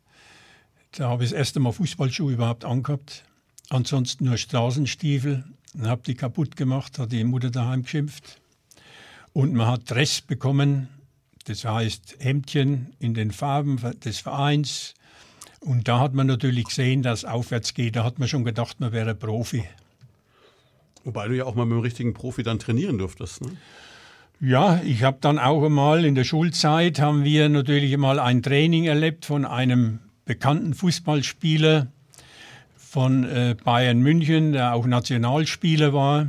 Da 0.94 1.10
habe 1.10 1.24
ich 1.24 1.32
das 1.32 1.38
erste 1.38 1.60
Mal 1.60 1.74
Fußballschuhe 1.74 2.34
überhaupt 2.34 2.66
angehabt. 2.66 3.24
Ansonsten 3.70 4.26
nur 4.26 4.38
Straßenstiefel. 4.38 5.44
Dann 5.74 5.88
habe 5.88 6.02
die 6.08 6.16
kaputt 6.16 6.56
gemacht, 6.56 6.98
hat 6.98 7.12
die 7.12 7.24
Mutter 7.24 7.52
daheim 7.52 7.84
geschimpft. 7.84 8.40
Und 9.34 9.54
man 9.54 9.68
hat 9.68 9.92
Dress 9.92 10.22
bekommen. 10.22 10.88
Das 11.44 11.66
heißt 11.66 12.16
Hemdchen 12.20 12.96
in 13.00 13.14
den 13.14 13.32
Farben 13.32 13.80
des 14.00 14.20
Vereins. 14.20 14.95
Und 15.66 15.88
da 15.88 16.00
hat 16.00 16.14
man 16.14 16.28
natürlich 16.28 16.66
gesehen, 16.66 17.02
dass 17.02 17.20
es 17.20 17.26
aufwärts 17.26 17.74
geht. 17.74 17.96
Da 17.96 18.04
hat 18.04 18.20
man 18.20 18.28
schon 18.28 18.46
gedacht, 18.46 18.80
man 18.80 18.92
wäre 18.92 19.16
Profi. 19.16 19.64
Wobei 21.04 21.28
du 21.28 21.36
ja 21.36 21.46
auch 21.46 21.56
mal 21.56 21.66
mit 21.66 21.74
einem 21.74 21.82
richtigen 21.82 22.14
Profi 22.14 22.44
dann 22.44 22.60
trainieren 22.60 23.00
durftest. 23.00 23.42
Ne? 23.42 23.50
Ja, 24.40 24.80
ich 24.84 25.02
habe 25.02 25.18
dann 25.22 25.40
auch 25.40 25.64
einmal 25.64 26.06
in 26.06 26.14
der 26.14 26.24
Schulzeit 26.24 27.00
haben 27.00 27.24
wir 27.24 27.50
natürlich 27.50 27.98
mal 27.98 28.20
ein 28.20 28.44
Training 28.44 28.86
erlebt 28.86 29.26
von 29.26 29.44
einem 29.44 30.00
bekannten 30.26 30.76
Fußballspieler 30.76 31.88
von 32.78 33.24
äh, 33.24 33.56
Bayern 33.64 34.02
München, 34.02 34.54
der 34.54 34.76
auch 34.76 34.86
Nationalspieler 34.86 35.94
war. 35.94 36.28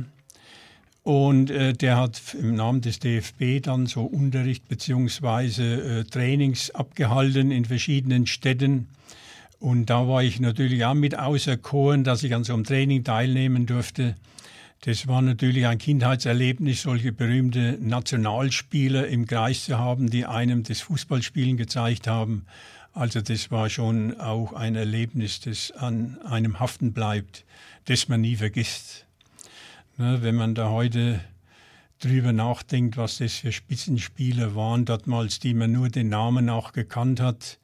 Und 1.03 1.51
äh, 1.51 1.73
der 1.73 1.97
hat 1.97 2.21
im 2.33 2.55
Namen 2.55 2.81
des 2.81 2.99
DFB 2.99 3.61
dann 3.61 3.85
so 3.85 4.01
Unterricht 4.01 4.67
bzw. 4.67 5.99
Äh, 5.99 6.03
Trainings 6.05 6.71
abgehalten 6.71 7.51
in 7.51 7.65
verschiedenen 7.65 8.25
Städten. 8.25 8.87
Und 9.59 9.89
da 9.89 10.07
war 10.07 10.23
ich 10.23 10.39
natürlich 10.39 10.85
auch 10.85 10.93
mit 10.93 11.17
auserkoren, 11.17 12.03
dass 12.03 12.23
ich 12.23 12.35
an 12.35 12.43
so 12.43 12.53
einem 12.53 12.63
Training 12.63 13.03
teilnehmen 13.03 13.65
durfte. 13.65 14.15
Das 14.81 15.07
war 15.07 15.21
natürlich 15.23 15.65
ein 15.65 15.79
Kindheitserlebnis, 15.79 16.83
solche 16.83 17.11
berühmte 17.11 17.77
Nationalspieler 17.81 19.07
im 19.07 19.25
Kreis 19.25 19.65
zu 19.65 19.79
haben, 19.79 20.09
die 20.09 20.25
einem 20.25 20.63
das 20.63 20.81
Fußballspielen 20.81 21.57
gezeigt 21.57 22.07
haben. 22.07 22.45
Also 22.93 23.21
das 23.21 23.49
war 23.49 23.69
schon 23.69 24.19
auch 24.19 24.53
ein 24.53 24.75
Erlebnis, 24.75 25.39
das 25.39 25.71
an 25.71 26.19
einem 26.23 26.59
haften 26.59 26.93
bleibt, 26.93 27.45
das 27.85 28.07
man 28.07 28.21
nie 28.21 28.35
vergisst. 28.35 29.05
Ne, 29.97 30.19
wenn 30.21 30.35
man 30.35 30.53
da 30.53 30.69
heute 30.69 31.19
drüber 31.99 32.33
nachdenkt, 32.33 32.97
was 32.97 33.17
das 33.17 33.33
für 33.35 33.51
Spitzenspieler 33.51 34.55
waren, 34.55 34.85
damals, 34.85 35.39
die 35.39 35.55
man 35.55 35.71
nur 35.71 35.89
den 35.89 36.09
Namen 36.09 36.49
auch 36.49 36.71
gekannt 36.71 37.19
hat. 37.19 37.57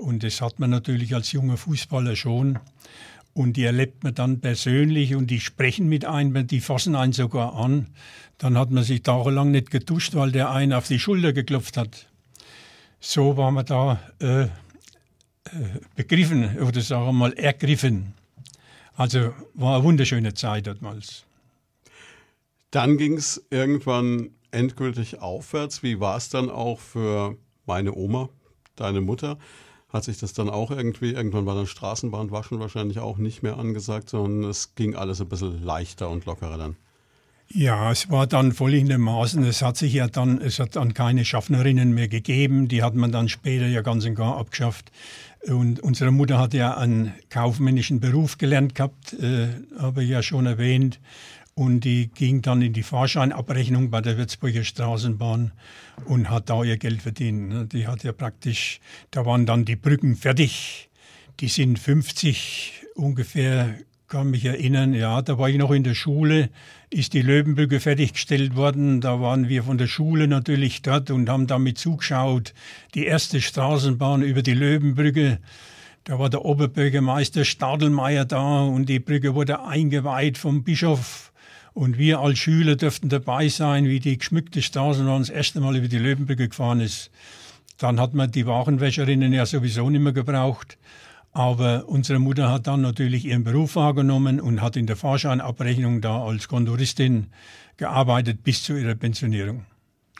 Und 0.00 0.22
das 0.22 0.40
hat 0.40 0.58
man 0.58 0.70
natürlich 0.70 1.14
als 1.14 1.32
junger 1.32 1.58
Fußballer 1.58 2.16
schon. 2.16 2.58
Und 3.34 3.58
die 3.58 3.64
erlebt 3.64 4.02
man 4.02 4.14
dann 4.14 4.40
persönlich 4.40 5.14
und 5.14 5.28
die 5.28 5.40
sprechen 5.40 5.88
mit 5.88 6.04
einem, 6.04 6.46
die 6.46 6.60
fassen 6.60 6.96
einen 6.96 7.12
sogar 7.12 7.54
an. 7.54 7.86
Dann 8.38 8.56
hat 8.56 8.70
man 8.70 8.82
sich 8.82 9.02
tagelang 9.02 9.50
nicht 9.50 9.70
geduscht, 9.70 10.14
weil 10.14 10.32
der 10.32 10.50
einen 10.50 10.72
auf 10.72 10.88
die 10.88 10.98
Schulter 10.98 11.32
geklopft 11.32 11.76
hat. 11.76 12.08
So 12.98 13.36
war 13.36 13.50
man 13.50 13.66
da 13.66 14.00
äh, 14.20 14.42
äh, 14.42 14.48
begriffen 15.96 16.58
oder 16.58 16.80
sagen 16.80 17.04
wir 17.04 17.12
mal 17.12 17.32
ergriffen. 17.34 18.14
Also 18.96 19.34
war 19.54 19.76
eine 19.76 19.84
wunderschöne 19.84 20.34
Zeit 20.34 20.66
damals. 20.66 21.24
Dann 22.70 22.96
ging 22.96 23.14
es 23.14 23.44
irgendwann 23.50 24.30
endgültig 24.50 25.20
aufwärts. 25.20 25.82
Wie 25.82 26.00
war 26.00 26.16
es 26.16 26.30
dann 26.30 26.50
auch 26.50 26.80
für 26.80 27.36
meine 27.66 27.94
Oma, 27.94 28.30
deine 28.76 29.02
Mutter? 29.02 29.38
Hat 29.92 30.04
sich 30.04 30.18
das 30.18 30.32
dann 30.32 30.48
auch 30.48 30.70
irgendwie, 30.70 31.12
irgendwann 31.12 31.46
war 31.46 31.54
dann 31.54 31.66
Straßenbahnwaschen 31.66 32.60
wahrscheinlich 32.60 32.98
auch 33.00 33.18
nicht 33.18 33.42
mehr 33.42 33.58
angesagt, 33.58 34.10
sondern 34.10 34.48
es 34.48 34.74
ging 34.74 34.94
alles 34.94 35.20
ein 35.20 35.28
bisschen 35.28 35.64
leichter 35.64 36.08
und 36.10 36.26
lockerer 36.26 36.58
dann. 36.58 36.76
Ja, 37.52 37.90
es 37.90 38.08
war 38.08 38.28
dann 38.28 38.52
voll 38.52 38.74
in 38.74 38.88
den 38.88 39.00
Maßen. 39.00 39.42
Es 39.42 39.60
hat 39.60 39.76
sich 39.76 39.92
ja 39.92 40.06
dann, 40.06 40.40
es 40.40 40.60
hat 40.60 40.76
dann 40.76 40.94
keine 40.94 41.24
Schaffnerinnen 41.24 41.92
mehr 41.92 42.06
gegeben. 42.06 42.68
Die 42.68 42.84
hat 42.84 42.94
man 42.94 43.10
dann 43.10 43.28
später 43.28 43.66
ja 43.66 43.82
ganz 43.82 44.04
und 44.06 44.14
gar 44.14 44.36
abgeschafft. 44.36 44.92
Und 45.48 45.80
unsere 45.80 46.12
Mutter 46.12 46.38
hat 46.38 46.54
ja 46.54 46.76
einen 46.76 47.12
kaufmännischen 47.28 47.98
Beruf 47.98 48.38
gelernt 48.38 48.76
gehabt, 48.76 49.14
äh, 49.14 49.48
habe 49.80 50.04
ich 50.04 50.10
ja 50.10 50.22
schon 50.22 50.46
erwähnt 50.46 51.00
und 51.60 51.80
die 51.80 52.08
ging 52.08 52.40
dann 52.40 52.62
in 52.62 52.72
die 52.72 52.82
Fahrscheinabrechnung 52.82 53.90
bei 53.90 54.00
der 54.00 54.16
Würzburger 54.16 54.64
Straßenbahn 54.64 55.52
und 56.06 56.30
hat 56.30 56.48
da 56.48 56.64
ihr 56.64 56.78
Geld 56.78 57.02
verdient. 57.02 57.50
Ne? 57.50 57.66
Die 57.66 57.86
hat 57.86 58.02
ja 58.02 58.12
praktisch, 58.12 58.80
da 59.10 59.26
waren 59.26 59.44
dann 59.44 59.66
die 59.66 59.76
Brücken 59.76 60.16
fertig. 60.16 60.88
Die 61.40 61.48
sind 61.48 61.78
50 61.78 62.86
ungefähr, 62.94 63.74
kann 64.08 64.30
mich 64.30 64.46
erinnern. 64.46 64.94
Ja, 64.94 65.20
da 65.20 65.36
war 65.36 65.50
ich 65.50 65.58
noch 65.58 65.70
in 65.70 65.84
der 65.84 65.92
Schule, 65.92 66.48
ist 66.88 67.12
die 67.12 67.20
Löwenbrücke 67.20 67.78
fertiggestellt 67.78 68.56
worden. 68.56 69.02
Da 69.02 69.20
waren 69.20 69.50
wir 69.50 69.62
von 69.62 69.76
der 69.76 69.86
Schule 69.86 70.28
natürlich 70.28 70.80
dort 70.80 71.10
und 71.10 71.28
haben 71.28 71.46
damit 71.46 71.76
zugeschaut. 71.76 72.54
Die 72.94 73.04
erste 73.04 73.42
Straßenbahn 73.42 74.22
über 74.22 74.40
die 74.40 74.54
Löwenbrücke. 74.54 75.40
Da 76.04 76.18
war 76.18 76.30
der 76.30 76.42
Oberbürgermeister 76.42 77.44
Stadelmeier 77.44 78.24
da 78.24 78.62
und 78.62 78.88
die 78.88 78.98
Brücke 78.98 79.34
wurde 79.34 79.62
eingeweiht 79.62 80.38
vom 80.38 80.64
Bischof 80.64 81.29
und 81.72 81.98
wir 81.98 82.20
als 82.20 82.38
Schüler 82.38 82.76
dürften 82.76 83.08
dabei 83.08 83.48
sein, 83.48 83.86
wie 83.86 84.00
die 84.00 84.18
geschmückte 84.18 84.62
Straßenbahn 84.62 85.22
das 85.22 85.30
erste 85.30 85.60
Mal 85.60 85.76
über 85.76 85.88
die 85.88 85.98
Löwenbrücke 85.98 86.48
gefahren 86.48 86.80
ist. 86.80 87.10
Dann 87.78 88.00
hat 88.00 88.14
man 88.14 88.30
die 88.30 88.46
Warenwäscherinnen 88.46 89.32
ja 89.32 89.46
sowieso 89.46 89.88
nicht 89.88 90.02
mehr 90.02 90.12
gebraucht. 90.12 90.78
Aber 91.32 91.88
unsere 91.88 92.18
Mutter 92.18 92.50
hat 92.50 92.66
dann 92.66 92.80
natürlich 92.80 93.24
ihren 93.24 93.44
Beruf 93.44 93.76
wahrgenommen 93.76 94.40
und 94.40 94.60
hat 94.60 94.76
in 94.76 94.86
der 94.86 94.96
Fahrscheinabrechnung 94.96 96.00
da 96.00 96.22
als 96.24 96.48
Kontoristin 96.48 97.28
gearbeitet 97.76 98.42
bis 98.42 98.64
zu 98.64 98.76
ihrer 98.76 98.96
Pensionierung. 98.96 99.64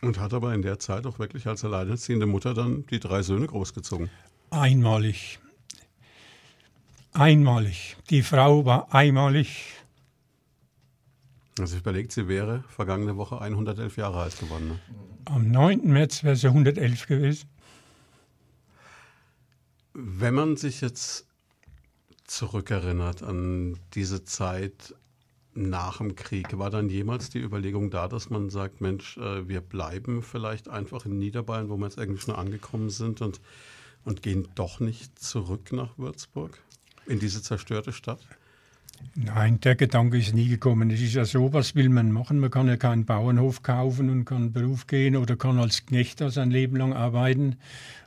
Und 0.03 0.19
hat 0.21 0.33
aber 0.33 0.55
in 0.55 0.63
der 0.63 0.79
Zeit 0.79 1.05
auch 1.07 1.19
wirklich 1.19 1.47
als 1.47 1.65
alleinerziehende 1.65 2.27
Mutter 2.27 2.55
dann 2.55 2.87
die 2.91 3.01
drei 3.01 3.23
Söhne 3.23 3.47
großgezogen. 3.47 4.09
Einmalig. 4.51 5.41
Einmalig. 7.13 7.97
Die 8.09 8.23
Frau 8.23 8.65
war 8.65 8.95
einmalig 8.95 9.80
also 11.59 11.75
ich 11.75 11.81
überlegt, 11.81 12.13
sie 12.13 12.29
wäre 12.29 12.65
vergangene 12.69 13.17
Woche 13.17 13.41
111 13.41 13.97
Jahre 13.97 14.21
alt 14.21 14.39
geworden. 14.39 14.69
Ne? 14.69 14.81
Am 15.27 15.51
9. 15.51 15.87
März 15.87 16.25
wäre 16.25 16.37
sie 16.37 16.47
111 16.47 17.07
gewesen. 17.07 17.49
Wenn 19.93 20.35
man 20.35 20.57
sich 20.57 20.81
jetzt 20.81 21.27
zurückerinnert 22.25 23.23
an 23.23 23.79
diese 23.95 24.25
Zeit 24.25 24.95
nach 25.55 25.99
dem 25.99 26.15
Krieg, 26.15 26.57
war 26.57 26.71
dann 26.71 26.89
jemals 26.89 27.29
die 27.29 27.41
Überlegung 27.41 27.91
da, 27.91 28.07
dass 28.07 28.31
man 28.31 28.51
sagt, 28.51 28.81
Mensch, 28.81 29.17
äh, 29.19 29.49
wir 29.49 29.61
bleiben 29.61 30.23
vielleicht 30.23 30.69
einfach 30.69 31.07
in 31.07 31.19
Niederbayern, 31.19 31.69
wo 31.69 31.77
wir 31.77 31.87
jetzt 31.87 31.99
irgendwie 31.99 32.21
schon 32.21 32.37
angekommen 32.37 32.89
sind 32.89 33.21
und, 33.21 33.41
und 34.05 34.23
gehen 34.23 34.49
doch 34.55 34.79
nicht 34.79 35.19
zurück 35.19 35.73
nach 35.73 35.99
Würzburg, 35.99 36.59
in 37.07 37.19
diese 37.19 37.43
zerstörte 37.43 37.93
Stadt? 37.93 38.21
Nein, 39.15 39.61
der 39.61 39.75
Gedanke 39.75 40.19
ist 40.19 40.35
nie 40.35 40.49
gekommen. 40.49 40.91
Es 40.91 41.01
ist 41.01 41.15
ja 41.15 41.25
so, 41.25 41.53
was 41.53 41.75
will 41.75 41.89
man 41.89 42.13
machen? 42.13 42.39
Man 42.39 42.51
kann 42.51 42.69
ja 42.69 42.77
keinen 42.77 43.05
Bauernhof 43.05 43.63
kaufen 43.63 44.09
und 44.09 44.25
kann 44.25 44.37
einen 44.37 44.53
Beruf 44.53 44.87
gehen 44.87 45.17
oder 45.17 45.37
kann 45.37 45.59
als 45.59 45.85
Knecht 45.85 46.21
sein 46.21 46.51
Leben 46.51 46.77
lang 46.77 46.93
arbeiten. 46.93 47.57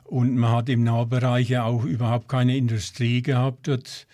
Und 0.04 0.36
man 0.36 0.50
hat 0.52 0.68
im 0.68 0.82
Nahbereich 0.82 1.50
ja 1.50 1.64
auch 1.64 1.84
überhaupt 1.84 2.28
keine 2.28 2.56
Industrie 2.56 3.22
gehabt 3.22 3.68
dort. 3.68 4.06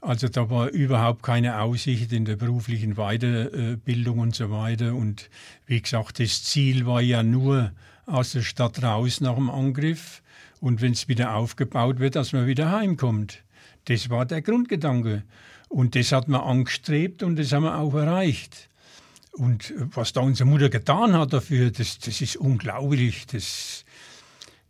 Also 0.00 0.28
da 0.28 0.48
war 0.48 0.68
überhaupt 0.68 1.22
keine 1.22 1.60
Aussicht 1.60 2.12
in 2.12 2.24
der 2.24 2.36
beruflichen 2.36 2.94
Weiterbildung 2.94 4.20
und 4.20 4.34
so 4.34 4.50
weiter. 4.50 4.94
Und 4.94 5.28
wie 5.66 5.80
gesagt, 5.80 6.20
das 6.20 6.44
Ziel 6.44 6.86
war 6.86 7.00
ja 7.00 7.22
nur 7.22 7.72
aus 8.06 8.32
der 8.32 8.42
Stadt 8.42 8.82
raus 8.82 9.20
nach 9.20 9.34
dem 9.34 9.50
Angriff. 9.50 10.22
Und 10.60 10.80
wenn 10.80 10.92
es 10.92 11.08
wieder 11.08 11.34
aufgebaut 11.34 11.98
wird, 11.98 12.16
dass 12.16 12.32
man 12.32 12.46
wieder 12.46 12.70
heimkommt. 12.72 13.42
Das 13.84 14.10
war 14.10 14.26
der 14.26 14.42
Grundgedanke. 14.42 15.22
Und 15.68 15.94
das 15.94 16.12
hat 16.12 16.28
man 16.28 16.40
angestrebt 16.40 17.22
und 17.22 17.36
das 17.36 17.52
haben 17.52 17.64
wir 17.64 17.78
auch 17.78 17.94
erreicht. 17.94 18.68
Und 19.32 19.72
was 19.94 20.12
da 20.12 20.20
unsere 20.20 20.48
Mutter 20.48 20.68
getan 20.68 21.14
hat 21.14 21.32
dafür, 21.32 21.70
das, 21.70 21.98
das 21.98 22.20
ist 22.20 22.36
unglaublich. 22.36 23.26
Das, 23.26 23.84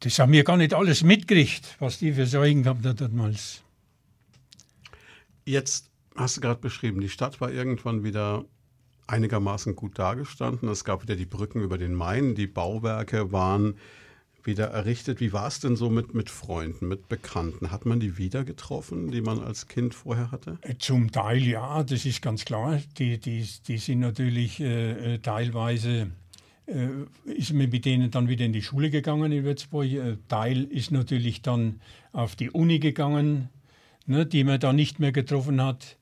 das 0.00 0.18
haben 0.18 0.32
wir 0.32 0.44
gar 0.44 0.56
nicht 0.56 0.74
alles 0.74 1.02
mitgekriegt, 1.02 1.76
was 1.78 1.98
die 1.98 2.12
für 2.12 2.26
Sorgen 2.26 2.64
gehabt 2.64 2.84
hat 2.84 3.00
damals. 3.00 3.62
Jetzt 5.44 5.88
hast 6.16 6.36
du 6.36 6.40
gerade 6.42 6.60
beschrieben, 6.60 7.00
die 7.00 7.08
Stadt 7.08 7.40
war 7.40 7.50
irgendwann 7.50 8.04
wieder 8.04 8.44
einigermaßen 9.06 9.74
gut 9.74 9.98
dargestanden. 9.98 10.68
Es 10.68 10.84
gab 10.84 11.02
wieder 11.02 11.16
die 11.16 11.24
Brücken 11.24 11.62
über 11.62 11.78
den 11.78 11.94
Main, 11.94 12.34
die 12.34 12.46
Bauwerke 12.46 13.32
waren 13.32 13.78
wieder 14.48 14.66
errichtet. 14.66 15.20
Wie 15.20 15.32
war 15.32 15.46
es 15.46 15.60
denn 15.60 15.76
so 15.76 15.90
mit, 15.90 16.14
mit 16.14 16.30
Freunden, 16.30 16.88
mit 16.88 17.08
Bekannten? 17.08 17.70
Hat 17.70 17.86
man 17.86 18.00
die 18.00 18.18
wieder 18.18 18.42
getroffen, 18.42 19.12
die 19.12 19.20
man 19.20 19.38
als 19.38 19.68
Kind 19.68 19.94
vorher 19.94 20.32
hatte? 20.32 20.58
Zum 20.80 21.12
Teil 21.12 21.46
ja, 21.46 21.84
das 21.84 22.04
ist 22.04 22.20
ganz 22.20 22.44
klar. 22.44 22.80
Die, 22.98 23.18
die, 23.18 23.46
die 23.68 23.78
sind 23.78 24.00
natürlich 24.00 24.58
äh, 24.58 25.14
äh 25.14 25.18
teilweise, 25.18 26.08
äh, 26.66 26.88
ist 27.24 27.52
man 27.52 27.68
mit 27.68 27.84
denen 27.84 28.10
dann 28.10 28.28
wieder 28.28 28.44
in 28.44 28.52
die 28.52 28.62
Schule 28.62 28.90
gegangen 28.90 29.30
in 29.30 29.44
Würzburg. 29.44 29.86
Äh, 29.86 30.16
Teil 30.26 30.64
ist 30.64 30.90
natürlich 30.90 31.42
dann 31.42 31.80
auf 32.12 32.34
die 32.34 32.50
Uni 32.50 32.80
gegangen, 32.80 33.50
ne, 34.06 34.26
die 34.26 34.42
man 34.42 34.58
dann 34.58 34.74
nicht 34.74 34.98
mehr 34.98 35.12
getroffen 35.12 35.62
hat 35.62 35.98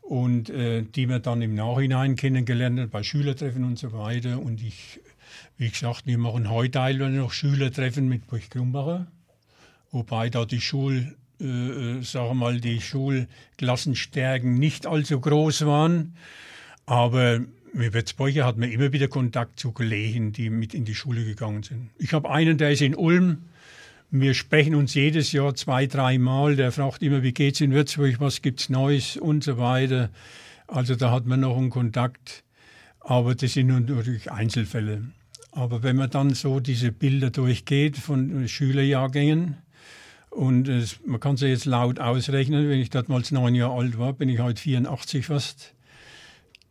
und 0.00 0.50
äh, 0.50 0.82
die 0.82 1.06
man 1.06 1.22
dann 1.22 1.40
im 1.40 1.54
Nachhinein 1.54 2.16
kennengelernt 2.16 2.80
hat 2.80 2.90
bei 2.90 3.04
Schülertreffen 3.04 3.62
und 3.62 3.78
so 3.78 3.92
weiter. 3.92 4.40
Und 4.40 4.60
ich 4.60 4.98
wie 5.56 5.70
gesagt, 5.70 6.06
wir 6.06 6.18
machen 6.18 6.50
heute 6.50 6.94
noch 7.10 7.32
Schülertreffen 7.32 8.08
mit 8.08 8.26
Burg 8.26 8.50
Krumbacher, 8.50 9.06
wobei 9.90 10.30
da 10.30 10.44
die 10.44 10.60
Schul, 10.60 11.16
äh, 11.40 11.98
äh, 12.00 12.34
mal, 12.34 12.60
die 12.60 12.80
Schulklassenstärken 12.80 14.54
nicht 14.54 14.86
allzu 14.86 15.20
groß 15.20 15.66
waren. 15.66 16.16
Aber 16.86 17.40
mit 17.72 17.92
Wetzbeucher 17.92 18.44
hat 18.44 18.58
man 18.58 18.70
immer 18.70 18.92
wieder 18.92 19.08
Kontakt 19.08 19.60
zu 19.60 19.72
Kollegen, 19.72 20.32
die 20.32 20.50
mit 20.50 20.74
in 20.74 20.84
die 20.84 20.94
Schule 20.94 21.24
gegangen 21.24 21.62
sind. 21.62 21.90
Ich 21.98 22.12
habe 22.12 22.30
einen, 22.30 22.58
der 22.58 22.72
ist 22.72 22.82
in 22.82 22.94
Ulm. 22.94 23.42
Wir 24.10 24.34
sprechen 24.34 24.74
uns 24.74 24.94
jedes 24.94 25.30
Jahr 25.30 25.54
zwei, 25.54 25.86
dreimal. 25.86 26.56
Der 26.56 26.72
fragt 26.72 27.02
immer, 27.02 27.22
wie 27.22 27.32
geht's 27.32 27.60
in 27.60 27.72
Würzburg, 27.72 28.18
was 28.18 28.42
gibt's 28.42 28.68
Neues 28.68 29.16
und 29.16 29.44
so 29.44 29.58
weiter. 29.58 30.10
Also 30.66 30.96
da 30.96 31.12
hat 31.12 31.26
man 31.26 31.40
noch 31.40 31.56
einen 31.56 31.70
Kontakt. 31.70 32.42
Aber 32.98 33.34
das 33.34 33.52
sind 33.52 33.68
natürlich 33.68 34.30
Einzelfälle. 34.30 35.04
Aber 35.52 35.82
wenn 35.82 35.96
man 35.96 36.10
dann 36.10 36.34
so 36.34 36.60
diese 36.60 36.92
Bilder 36.92 37.30
durchgeht 37.30 37.96
von 37.96 38.46
Schülerjahrgängen, 38.48 39.56
und 40.30 40.68
es, 40.68 41.00
man 41.04 41.18
kann 41.18 41.34
es 41.34 41.40
jetzt 41.40 41.64
laut 41.64 41.98
ausrechnen, 41.98 42.68
wenn 42.68 42.78
ich 42.78 42.90
damals 42.90 43.32
neun 43.32 43.56
Jahre 43.56 43.74
alt 43.74 43.98
war, 43.98 44.12
bin 44.12 44.28
ich 44.28 44.38
heute 44.38 44.62
84 44.62 45.26
fast, 45.26 45.74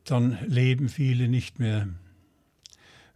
dann 0.05 0.37
leben 0.47 0.87
viele 0.87 1.27
nicht 1.27 1.59
mehr. 1.59 1.89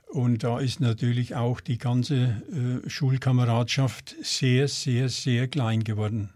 Und 0.08 0.44
da 0.44 0.60
ist 0.60 0.80
natürlich 0.80 1.34
auch 1.34 1.60
die 1.60 1.78
ganze 1.78 2.44
äh, 2.86 2.88
Schulkameradschaft 2.90 4.16
sehr, 4.22 4.68
sehr, 4.68 5.10
sehr 5.10 5.48
klein 5.48 5.84
geworden. 5.84 6.30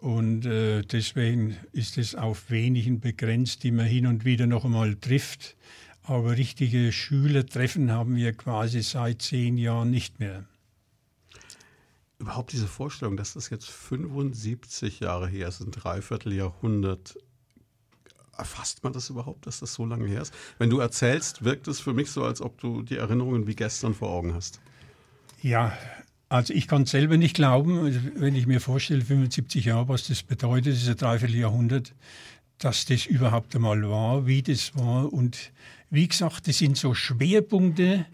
Und 0.00 0.46
äh, 0.46 0.80
deswegen 0.80 1.56
ist 1.72 1.98
es 1.98 2.14
auf 2.14 2.50
wenigen 2.50 3.00
begrenzt, 3.00 3.64
die 3.64 3.70
man 3.70 3.84
hin 3.84 4.06
und 4.06 4.24
wieder 4.24 4.46
noch 4.46 4.64
einmal 4.64 4.94
trifft. 4.94 5.56
Aber 6.10 6.36
richtige 6.36 6.90
Schülertreffen 6.90 7.92
haben 7.92 8.16
wir 8.16 8.32
quasi 8.32 8.82
seit 8.82 9.22
zehn 9.22 9.56
Jahren 9.56 9.92
nicht 9.92 10.18
mehr. 10.18 10.44
Überhaupt 12.18 12.50
diese 12.50 12.66
Vorstellung, 12.66 13.16
dass 13.16 13.34
das 13.34 13.48
jetzt 13.48 13.70
75 13.70 14.98
Jahre 14.98 15.28
her 15.28 15.46
ist, 15.46 15.60
ein 15.60 15.70
Dreivierteljahrhundert. 15.70 17.16
Erfasst 18.36 18.82
man 18.82 18.92
das 18.92 19.08
überhaupt, 19.08 19.46
dass 19.46 19.60
das 19.60 19.72
so 19.72 19.86
lange 19.86 20.08
her 20.08 20.22
ist? 20.22 20.34
Wenn 20.58 20.68
du 20.68 20.80
erzählst, 20.80 21.44
wirkt 21.44 21.68
es 21.68 21.78
für 21.78 21.92
mich 21.92 22.10
so, 22.10 22.24
als 22.24 22.40
ob 22.40 22.60
du 22.60 22.82
die 22.82 22.96
Erinnerungen 22.96 23.46
wie 23.46 23.54
gestern 23.54 23.94
vor 23.94 24.10
Augen 24.10 24.34
hast. 24.34 24.60
Ja, 25.42 25.78
also 26.28 26.52
ich 26.52 26.66
kann 26.66 26.82
es 26.82 26.90
selber 26.90 27.18
nicht 27.18 27.36
glauben, 27.36 28.12
wenn 28.16 28.34
ich 28.34 28.48
mir 28.48 28.60
vorstelle, 28.60 29.02
75 29.04 29.66
Jahre, 29.66 29.86
was 29.86 30.08
das 30.08 30.24
bedeutet, 30.24 30.74
dieser 30.74 30.96
Dreivierteljahrhundert, 30.96 31.94
dass 32.58 32.84
das 32.84 33.06
überhaupt 33.06 33.54
einmal 33.54 33.88
war, 33.88 34.26
wie 34.26 34.42
das 34.42 34.76
war. 34.76 35.12
Und 35.12 35.52
wie 35.90 36.08
gesagt, 36.08 36.48
das 36.48 36.58
sind 36.58 36.76
so 36.76 36.94
Schwerpunkte, 36.94 38.06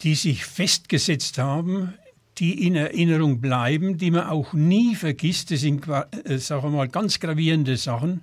die 0.00 0.14
sich 0.14 0.44
festgesetzt 0.44 1.38
haben, 1.38 1.94
die 2.38 2.66
in 2.66 2.74
Erinnerung 2.74 3.40
bleiben, 3.40 3.98
die 3.98 4.10
man 4.10 4.26
auch 4.26 4.52
nie 4.54 4.94
vergisst. 4.94 5.50
Das 5.50 5.60
sind, 5.60 5.86
äh, 5.86 6.38
sagen 6.38 6.64
wir 6.64 6.70
mal, 6.70 6.88
ganz 6.88 7.20
gravierende 7.20 7.76
Sachen. 7.76 8.22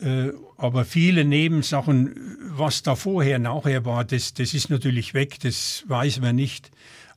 Äh, 0.00 0.30
aber 0.56 0.84
viele 0.84 1.24
Nebensachen, 1.24 2.14
was 2.42 2.82
da 2.82 2.94
vorher, 2.94 3.38
nachher 3.38 3.84
war, 3.84 4.04
das, 4.04 4.32
das 4.32 4.54
ist 4.54 4.70
natürlich 4.70 5.12
weg, 5.12 5.40
das 5.40 5.84
weiß 5.88 6.20
man 6.20 6.36
nicht. 6.36 6.70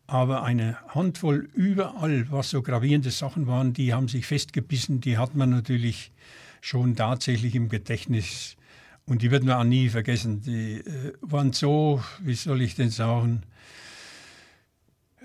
Aber 0.07 0.43
eine 0.43 0.77
Handvoll 0.89 1.47
überall, 1.53 2.27
was 2.29 2.49
so 2.49 2.61
gravierende 2.61 3.11
Sachen 3.11 3.47
waren, 3.47 3.73
die 3.73 3.93
haben 3.93 4.09
sich 4.09 4.25
festgebissen, 4.25 4.99
die 4.99 5.17
hat 5.17 5.35
man 5.35 5.49
natürlich 5.49 6.11
schon 6.59 6.95
tatsächlich 6.95 7.55
im 7.55 7.69
Gedächtnis. 7.69 8.57
Und 9.05 9.21
die 9.21 9.31
wird 9.31 9.43
man 9.43 9.55
auch 9.55 9.63
nie 9.63 9.89
vergessen. 9.89 10.41
Die 10.41 10.75
äh, 10.75 11.13
waren 11.21 11.51
so, 11.51 12.01
wie 12.21 12.35
soll 12.35 12.61
ich 12.61 12.75
denn 12.75 12.89
sagen, 12.89 13.43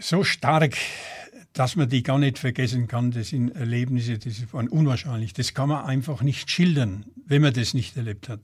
so 0.00 0.24
stark, 0.24 0.76
dass 1.52 1.76
man 1.76 1.88
die 1.88 2.02
gar 2.02 2.18
nicht 2.18 2.38
vergessen 2.38 2.86
kann. 2.88 3.10
Das 3.10 3.28
sind 3.28 3.50
Erlebnisse, 3.50 4.18
das 4.18 4.52
waren 4.52 4.68
unwahrscheinlich. 4.68 5.32
Das 5.32 5.54
kann 5.54 5.68
man 5.68 5.84
einfach 5.84 6.22
nicht 6.22 6.50
schildern, 6.50 7.04
wenn 7.26 7.42
man 7.42 7.52
das 7.52 7.74
nicht 7.74 7.96
erlebt 7.96 8.28
hat. 8.28 8.40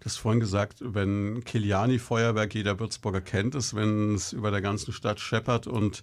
Du 0.00 0.06
hast 0.06 0.16
vorhin 0.16 0.40
gesagt, 0.40 0.78
wenn 0.80 1.44
Kiliani-Feuerwerk, 1.44 2.54
jeder 2.54 2.80
Würzburger 2.80 3.20
kennt 3.20 3.54
es, 3.54 3.74
wenn 3.74 4.14
es 4.14 4.32
über 4.32 4.50
der 4.50 4.62
ganzen 4.62 4.92
Stadt 4.92 5.20
scheppert 5.20 5.66
und 5.66 6.02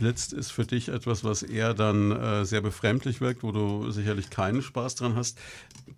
blitzt, 0.00 0.32
ist 0.32 0.50
für 0.50 0.64
dich 0.64 0.88
etwas, 0.88 1.22
was 1.22 1.42
eher 1.42 1.74
dann 1.74 2.10
äh, 2.10 2.44
sehr 2.44 2.62
befremdlich 2.62 3.20
wirkt, 3.20 3.42
wo 3.42 3.52
du 3.52 3.90
sicherlich 3.90 4.30
keinen 4.30 4.62
Spaß 4.62 4.94
dran 4.96 5.14
hast. 5.14 5.38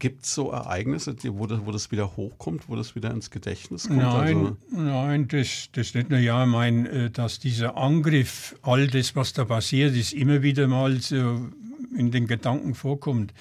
Gibt 0.00 0.24
es 0.24 0.34
so 0.34 0.50
Ereignisse, 0.50 1.14
wo 1.28 1.46
das, 1.46 1.60
wo 1.64 1.70
das 1.70 1.90
wieder 1.92 2.16
hochkommt, 2.16 2.68
wo 2.68 2.74
das 2.74 2.96
wieder 2.96 3.12
ins 3.12 3.30
Gedächtnis 3.30 3.86
kommt? 3.86 4.00
Nein, 4.00 4.36
also 4.36 4.56
nein 4.70 5.28
das, 5.28 5.68
das 5.72 5.94
nicht 5.94 6.10
nur. 6.10 6.18
Ja, 6.18 6.44
ich 6.44 6.50
meine, 6.50 6.88
äh, 6.88 7.10
dass 7.10 7.38
dieser 7.38 7.76
Angriff, 7.76 8.56
all 8.62 8.88
das, 8.88 9.14
was 9.14 9.32
da 9.32 9.44
passiert 9.44 9.94
ist, 9.94 10.12
immer 10.12 10.42
wieder 10.42 10.66
mal 10.66 11.00
so 11.00 11.48
in 11.96 12.10
den 12.10 12.26
Gedanken 12.26 12.74
vorkommt. 12.74 13.32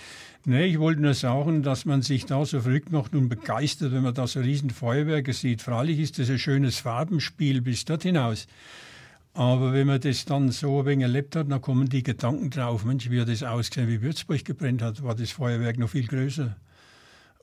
Nee, 0.45 0.65
ich 0.65 0.79
wollte 0.79 1.01
nur 1.01 1.13
sagen, 1.13 1.61
dass 1.63 1.85
man 1.85 2.01
sich 2.01 2.25
da 2.25 2.43
so 2.45 2.61
verrückt 2.61 2.91
macht 2.91 3.13
und 3.13 3.29
begeistert, 3.29 3.91
wenn 3.91 4.03
man 4.03 4.13
da 4.13 4.25
so 4.25 4.39
riesen 4.39 4.71
Feuerwerke 4.71 5.33
sieht. 5.33 5.61
Freilich 5.61 5.99
ist 5.99 6.17
das 6.17 6.29
ein 6.29 6.39
schönes 6.39 6.77
Farbenspiel 6.77 7.61
bis 7.61 7.85
dort 7.85 8.03
hinaus. 8.03 8.47
Aber 9.33 9.71
wenn 9.71 9.87
man 9.87 10.01
das 10.01 10.25
dann 10.25 10.51
so 10.51 10.81
ein 10.81 10.85
wenig 10.85 11.03
erlebt 11.03 11.35
hat, 11.35 11.49
dann 11.49 11.61
kommen 11.61 11.87
die 11.87 12.03
Gedanken 12.03 12.49
drauf, 12.49 12.83
Mensch, 12.83 13.09
wie 13.09 13.21
hat 13.21 13.29
das 13.29 13.43
ausgesehen, 13.43 13.87
wie 13.87 14.01
Würzburg 14.01 14.43
gebrennt 14.43 14.81
hat, 14.81 15.03
war 15.03 15.15
das 15.15 15.31
Feuerwerk 15.31 15.77
noch 15.77 15.89
viel 15.89 16.05
größer. 16.05 16.55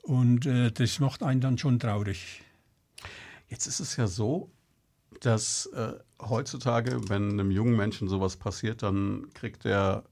Und 0.03 0.45
äh, 0.45 0.71
das 0.71 0.99
macht 0.99 1.23
einen 1.23 1.41
dann 1.41 1.57
schon 1.57 1.79
traurig. 1.79 2.41
Jetzt 3.47 3.65
ist 3.65 3.79
es 3.79 3.95
ja 3.95 4.05
so, 4.05 4.51
dass 5.21 5.65
äh, 5.67 5.93
heutzutage, 6.21 7.09
wenn 7.09 7.31
einem 7.31 7.51
jungen 7.51 7.75
Menschen 7.75 8.07
sowas 8.07 8.37
passiert, 8.37 8.83
dann 8.83 9.27
kriegt 9.33 9.65
er 9.65 10.03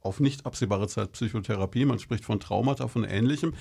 auf 0.00 0.20
nicht 0.20 0.46
absehbare 0.46 0.88
Zeit 0.88 1.12
Psychotherapie. 1.12 1.84
Man 1.84 1.98
spricht 1.98 2.24
von 2.24 2.40
Traumata, 2.40 2.88
von 2.88 3.04
Ähnlichem. 3.04 3.54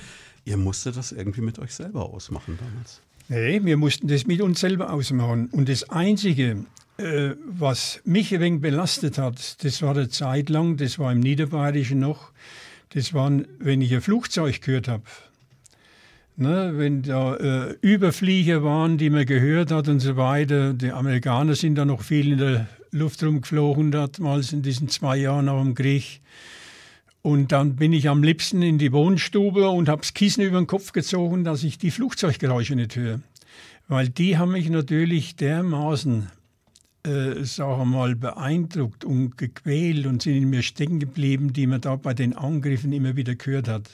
Ihr 0.45 0.57
musstet 0.57 0.95
das 0.95 1.11
irgendwie 1.11 1.41
mit 1.41 1.59
euch 1.59 1.73
selber 1.73 2.05
ausmachen 2.05 2.57
damals. 2.59 3.01
Nee, 3.27 3.63
wir 3.65 3.75
mussten 3.75 4.07
das 4.07 4.27
mit 4.27 4.41
uns 4.41 4.59
selber 4.59 4.93
ausmachen. 4.93 5.47
Und 5.47 5.67
das 5.67 5.89
Einzige, 5.89 6.65
äh, 6.97 7.31
was 7.45 8.01
mich 8.05 8.33
ein 8.33 8.41
wenig 8.41 8.61
belastet 8.61 9.17
hat, 9.17 9.63
das 9.63 9.81
war 9.81 9.95
eine 9.95 10.09
Zeit 10.09 10.49
lang, 10.49 10.77
das 10.77 10.97
war 10.97 11.11
im 11.11 11.19
Niederbayerischen 11.19 11.99
noch, 11.99 12.31
das 12.93 13.13
waren, 13.13 13.47
wenn 13.59 13.81
ich 13.81 13.93
ein 13.93 14.01
Flugzeug 14.01 14.61
gehört 14.61 14.87
habe. 14.87 15.03
Ne, 16.37 16.73
wenn 16.75 17.01
da 17.01 17.35
äh, 17.37 17.75
Überflieger 17.79 18.61
waren, 18.61 18.97
die 18.97 19.09
man 19.09 19.25
gehört 19.25 19.71
hat 19.71 19.87
und 19.87 20.01
so 20.01 20.17
weiter. 20.17 20.73
Die 20.73 20.91
Amerikaner 20.91 21.55
sind 21.55 21.75
da 21.75 21.85
noch 21.85 22.01
viel 22.01 22.33
in 22.33 22.37
der 22.37 22.67
Luft 22.91 23.23
rumgeflogen, 23.23 23.91
damals 23.91 24.51
in 24.51 24.61
diesen 24.61 24.89
zwei 24.89 25.15
Jahren 25.15 25.45
nach 25.45 25.61
dem 25.61 25.75
Krieg. 25.75 26.19
Und 27.21 27.51
dann 27.53 27.75
bin 27.77 27.91
ich 27.93 28.09
am 28.09 28.21
liebsten 28.21 28.61
in 28.61 28.77
die 28.77 28.91
Wohnstube 28.91 29.69
und 29.69 29.89
habe 29.89 30.01
das 30.01 30.13
Kissen 30.13 30.43
über 30.43 30.59
den 30.59 30.67
Kopf 30.67 30.91
gezogen, 30.91 31.43
dass 31.43 31.63
ich 31.63 31.77
die 31.77 31.89
Flugzeuggeräusche 31.89 32.75
nicht 32.75 32.95
höre. 32.95 33.21
Weil 33.87 34.09
die 34.09 34.37
haben 34.37 34.51
mich 34.51 34.69
natürlich 34.69 35.35
dermaßen, 35.37 36.27
äh, 37.05 37.43
sagen 37.43 37.79
wir 37.79 37.85
mal, 37.85 38.15
beeindruckt 38.15 39.05
und 39.05 39.37
gequält 39.37 40.05
und 40.05 40.21
sind 40.21 40.35
in 40.35 40.49
mir 40.49 40.63
stecken 40.63 40.99
geblieben, 40.99 41.53
die 41.53 41.67
man 41.67 41.81
da 41.81 41.95
bei 41.95 42.13
den 42.13 42.35
Angriffen 42.35 42.91
immer 42.93 43.15
wieder 43.15 43.35
gehört 43.35 43.67
hat. 43.67 43.89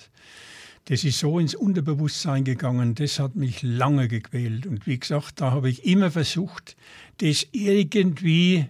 Das 0.85 1.03
ist 1.03 1.19
so 1.19 1.37
ins 1.37 1.53
Unterbewusstsein 1.53 2.43
gegangen, 2.43 2.95
das 2.95 3.19
hat 3.19 3.35
mich 3.35 3.61
lange 3.61 4.07
gequält. 4.07 4.65
Und 4.65 4.87
wie 4.87 4.99
gesagt, 4.99 5.41
da 5.41 5.51
habe 5.51 5.69
ich 5.69 5.85
immer 5.85 6.09
versucht, 6.09 6.75
das 7.17 7.45
irgendwie 7.51 8.67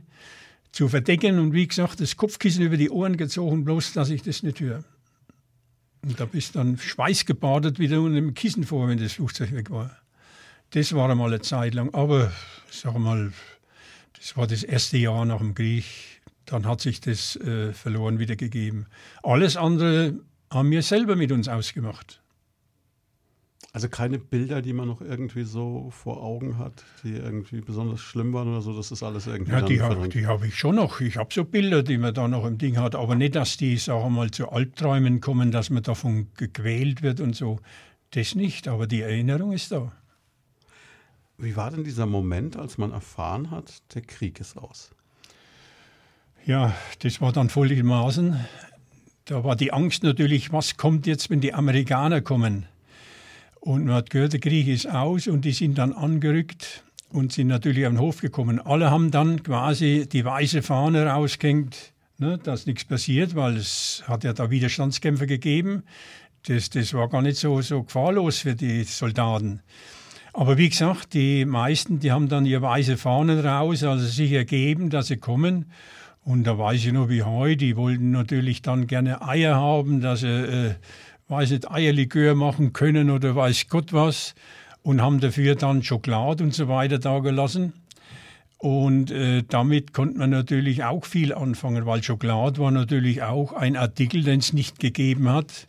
zu 0.72 0.90
verdecken 0.90 1.40
und 1.40 1.54
wie 1.54 1.68
gesagt, 1.68 2.02
das 2.02 2.18
Kopfkissen 2.18 2.64
über 2.64 2.78
die 2.78 2.90
Ohren 2.90 3.18
gezogen, 3.18 3.64
bloß 3.64 3.94
dass 3.94 4.10
ich 4.10 4.24
das 4.24 4.44
nicht 4.44 4.60
höre. 4.60 4.84
Und 6.04 6.20
da 6.20 6.26
bist 6.26 6.56
dann 6.56 6.78
schweißgebadet 6.78 7.78
wieder 7.78 8.02
unter 8.02 8.16
dem 8.16 8.34
Kissen 8.34 8.64
vor, 8.64 8.88
wenn 8.88 8.98
das 8.98 9.14
Flugzeug 9.14 9.54
weg 9.54 9.70
war. 9.70 9.96
Das 10.72 10.94
war 10.94 11.10
einmal 11.10 11.28
eine 11.28 11.42
Zeit 11.42 11.74
lang, 11.74 11.94
aber 11.94 12.32
sag 12.72 12.98
mal, 12.98 13.32
das 14.18 14.38
war 14.38 14.48
das 14.48 14.64
erste 14.64 14.98
Jahr 14.98 15.26
nach 15.26 15.40
dem 15.40 15.56
Krieg. 15.56 15.86
Dann 16.46 16.66
hat 16.66 16.82
sich 16.82 17.02
das 17.02 17.36
äh, 17.38 17.74
verloren 17.74 18.20
wieder 18.20 18.36
gegeben. 18.36 18.88
Alles 19.24 19.58
andere 19.58 20.20
haben 20.50 20.72
wir 20.72 20.82
selber 20.82 21.16
mit 21.16 21.32
uns 21.32 21.48
ausgemacht. 21.48 22.22
Also 23.74 23.88
keine 23.88 24.20
Bilder, 24.20 24.62
die 24.62 24.74
man 24.74 24.90
noch 24.90 25.00
irgendwie 25.00 25.44
so 25.44 25.90
vor 25.92 26.22
Augen 26.22 26.58
hat, 26.58 26.84
die 27.04 27.14
irgendwie 27.14 27.62
besonders 27.62 28.02
schlimm 28.02 28.34
waren 28.34 28.50
oder 28.50 28.62
so, 28.62 28.76
das 28.76 28.92
ist 28.92 29.02
alles 29.02 29.28
irgendwie. 29.28 29.54
Ja, 29.54 29.62
die, 29.62 29.82
habe 29.82 30.10
hab 30.28 30.44
ich 30.44 30.58
schon 30.58 30.76
noch. 30.76 31.00
Ich 31.00 31.16
habe 31.16 31.34
so 31.34 31.46
Bilder, 31.46 31.82
die 31.82 31.98
man 31.98 32.14
da 32.14 32.28
noch 32.28 32.46
im 32.46 32.58
Ding 32.58 32.78
hat, 32.78 32.96
aber 32.96 33.16
nicht, 33.16 33.36
dass 33.36 33.56
die, 33.56 33.78
sagen 33.78 34.04
wir 34.04 34.10
mal, 34.10 34.32
zu 34.32 34.50
Albträumen 34.50 35.22
kommen, 35.22 35.52
dass 35.52 35.70
man 35.70 35.84
davon 35.84 36.28
gequält 36.36 37.02
wird 37.02 37.22
und 37.22 37.34
so. 37.34 37.60
Das 38.10 38.36
nicht, 38.36 38.68
aber 38.68 38.88
die 38.88 39.02
Erinnerung 39.02 39.54
ist 39.54 39.72
da. 39.72 39.94
Wie 41.42 41.56
war 41.56 41.72
denn 41.72 41.84
dieser 41.84 42.06
Moment, 42.06 42.56
als 42.56 42.78
man 42.78 42.92
erfahren 42.92 43.50
hat, 43.50 43.74
der 43.96 44.04
Krieg 44.04 44.40
ist 44.40 44.58
aus? 44.58 44.92
Ja, 46.46 46.76
das 47.00 47.20
war 47.20 47.32
dann 47.32 47.50
folgendermaßen. 47.50 48.40
Da 49.26 49.44
war 49.44 49.56
die 49.56 49.74
Angst 49.74 50.04
natürlich, 50.04 50.52
was 50.52 50.78
kommt 50.78 51.08
jetzt, 51.08 51.32
wenn 51.32 51.42
die 51.42 51.56
Amerikaner 51.56 52.22
kommen? 52.22 52.68
Und 53.60 53.86
man 53.86 53.96
hat 53.96 54.12
gehört, 54.12 54.34
der 54.34 54.40
Krieg 54.40 54.68
ist 54.68 54.88
aus 54.88 55.28
und 55.28 55.44
die 55.44 55.52
sind 55.52 55.80
dann 55.80 55.94
angerückt 55.94 56.84
und 57.10 57.34
sind 57.34 57.48
natürlich 57.48 57.88
auf 57.88 57.94
den 57.94 58.00
Hof 58.00 58.22
gekommen. 58.22 58.60
Alle 58.60 58.92
haben 58.92 59.10
dann 59.10 59.42
quasi 59.42 60.08
die 60.08 60.24
weiße 60.24 60.62
Fahne 60.62 61.08
rausgehängt, 61.08 61.94
ne, 62.20 62.38
dass 62.38 62.68
nichts 62.68 62.86
passiert, 62.86 63.34
weil 63.34 63.58
es 63.58 64.04
hat 64.08 64.24
ja 64.24 64.34
da 64.34 64.52
Widerstandskämpfer 64.52 65.26
gegeben. 65.26 65.82
Das, 66.44 66.70
das 66.70 66.94
war 66.94 67.10
gar 67.10 67.24
nicht 67.24 67.38
so, 67.38 67.62
so 67.62 67.82
gefahrlos 67.82 68.40
für 68.40 68.54
die 68.54 68.84
Soldaten. 68.84 69.62
Aber 70.34 70.58
wie 70.58 70.70
gesagt, 70.70 71.14
die 71.14 71.46
meisten, 71.46 72.00
die 72.00 72.12
haben 72.12 72.30
dann 72.30 72.46
ihre 72.46 72.62
weiße 72.62 72.96
Fahnen 72.98 73.40
raus, 73.40 73.84
also 73.84 74.06
sich 74.06 74.32
ergeben, 74.32 74.90
dass 74.90 75.08
sie 75.08 75.18
kommen. 75.18 75.66
Und 76.24 76.46
da 76.46 76.58
weiß 76.58 76.86
ich 76.86 76.94
noch 76.94 77.10
wie 77.10 77.24
heute, 77.24 77.58
die 77.58 77.76
wollten 77.76 78.12
natürlich 78.12 78.62
dann 78.62 78.88
gerne 78.88 79.28
Eier 79.28 79.56
haben, 79.56 80.00
dass 80.02 80.22
sie, 80.22 80.28
äh, 80.28 80.76
weiß 81.28 81.52
nicht, 81.52 81.70
Eierlikör 81.70 82.36
machen 82.36 82.72
können 82.74 83.10
oder 83.10 83.36
weiß 83.36 83.68
Gott 83.68 83.92
was. 83.92 84.36
Und 84.84 85.02
haben 85.02 85.20
dafür 85.20 85.56
dann 85.56 85.84
Schokolade 85.84 86.44
und 86.44 86.54
so 86.54 86.68
weiter 86.68 86.98
da 86.98 87.20
gelassen. 87.20 87.74
Und 88.58 89.12
äh, 89.12 89.44
damit 89.48 89.92
konnte 89.94 90.20
man 90.20 90.30
natürlich 90.30 90.84
auch 90.84 91.06
viel 91.06 91.34
anfangen, 91.34 91.86
weil 91.86 92.04
Schokolade 92.04 92.60
war 92.60 92.72
natürlich 92.72 93.22
auch 93.24 93.54
ein 93.54 93.76
Artikel, 93.76 94.24
den 94.24 94.40
es 94.40 94.54
nicht 94.54 94.80
gegeben 94.80 95.30
hat. 95.30 95.68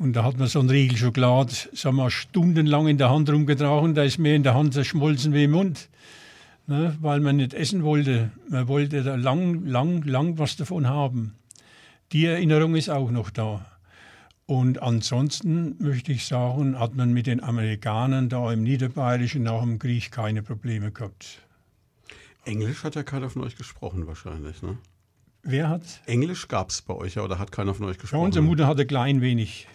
Und 0.00 0.14
da 0.14 0.24
hat 0.24 0.38
man 0.38 0.48
so 0.48 0.60
einen 0.60 0.70
Riegel 0.70 0.96
Schokolade, 0.96 1.52
sagen 1.74 1.96
wir, 1.96 2.10
stundenlang 2.10 2.88
in 2.88 2.96
der 2.96 3.10
Hand 3.10 3.28
rumgetragen, 3.28 3.94
da 3.94 4.02
ist 4.02 4.16
mir 4.16 4.34
in 4.34 4.42
der 4.42 4.54
Hand 4.54 4.72
zerschmolzen 4.72 5.34
wie 5.34 5.44
im 5.44 5.50
Mund, 5.50 5.90
ne, 6.66 6.96
weil 7.02 7.20
man 7.20 7.36
nicht 7.36 7.52
essen 7.52 7.82
wollte. 7.82 8.30
Man 8.48 8.66
wollte 8.66 9.02
da 9.02 9.16
lang, 9.16 9.66
lang, 9.66 10.02
lang 10.04 10.38
was 10.38 10.56
davon 10.56 10.86
haben. 10.86 11.34
Die 12.12 12.24
Erinnerung 12.24 12.76
ist 12.76 12.88
auch 12.88 13.10
noch 13.10 13.28
da. 13.28 13.66
Und 14.46 14.80
ansonsten 14.80 15.76
möchte 15.78 16.12
ich 16.12 16.24
sagen, 16.24 16.78
hat 16.78 16.94
man 16.94 17.12
mit 17.12 17.26
den 17.26 17.42
Amerikanern 17.42 18.30
da 18.30 18.50
im 18.50 18.62
Niederbayerischen 18.62 19.42
nach 19.42 19.60
dem 19.60 19.78
Krieg 19.78 20.10
keine 20.10 20.42
Probleme 20.42 20.92
gehabt. 20.92 21.42
Englisch 22.46 22.84
hat 22.84 22.94
ja 22.94 23.02
keiner 23.02 23.28
von 23.28 23.42
euch 23.42 23.56
gesprochen 23.56 24.06
wahrscheinlich, 24.06 24.62
ne? 24.62 24.78
Wer 25.42 25.68
hat? 25.68 25.82
Englisch 26.06 26.48
gab 26.48 26.70
es 26.70 26.80
bei 26.80 26.94
euch 26.94 27.16
ja, 27.16 27.22
oder 27.22 27.38
hat 27.38 27.52
keiner 27.52 27.74
von 27.74 27.84
euch 27.84 27.98
gesprochen? 27.98 28.22
Ja, 28.22 28.24
unsere 28.24 28.44
Mutter 28.46 28.66
hatte 28.66 28.86
klein 28.86 29.20
wenig. 29.20 29.68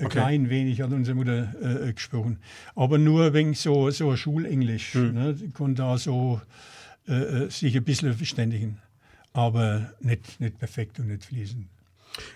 Okay. 0.00 0.08
klein 0.10 0.48
wenig 0.48 0.80
hat 0.80 0.92
unsere 0.92 1.16
Mutter 1.16 1.54
äh, 1.60 1.92
gesprochen. 1.92 2.38
Aber 2.76 2.98
nur 2.98 3.32
wegen 3.32 3.54
so, 3.54 3.90
so 3.90 4.16
Schulenglisch. 4.16 4.94
Hm. 4.94 5.14
Ne? 5.14 5.34
Die 5.34 5.50
konnte 5.50 5.82
da 5.82 5.98
so 5.98 6.40
äh, 7.08 7.14
äh, 7.14 7.50
sich 7.50 7.76
ein 7.76 7.84
bisschen 7.84 8.14
verständigen. 8.14 8.78
Aber 9.32 9.92
nicht, 10.00 10.40
nicht 10.40 10.58
perfekt 10.58 10.98
und 11.00 11.08
nicht 11.08 11.24
fließend. 11.24 11.66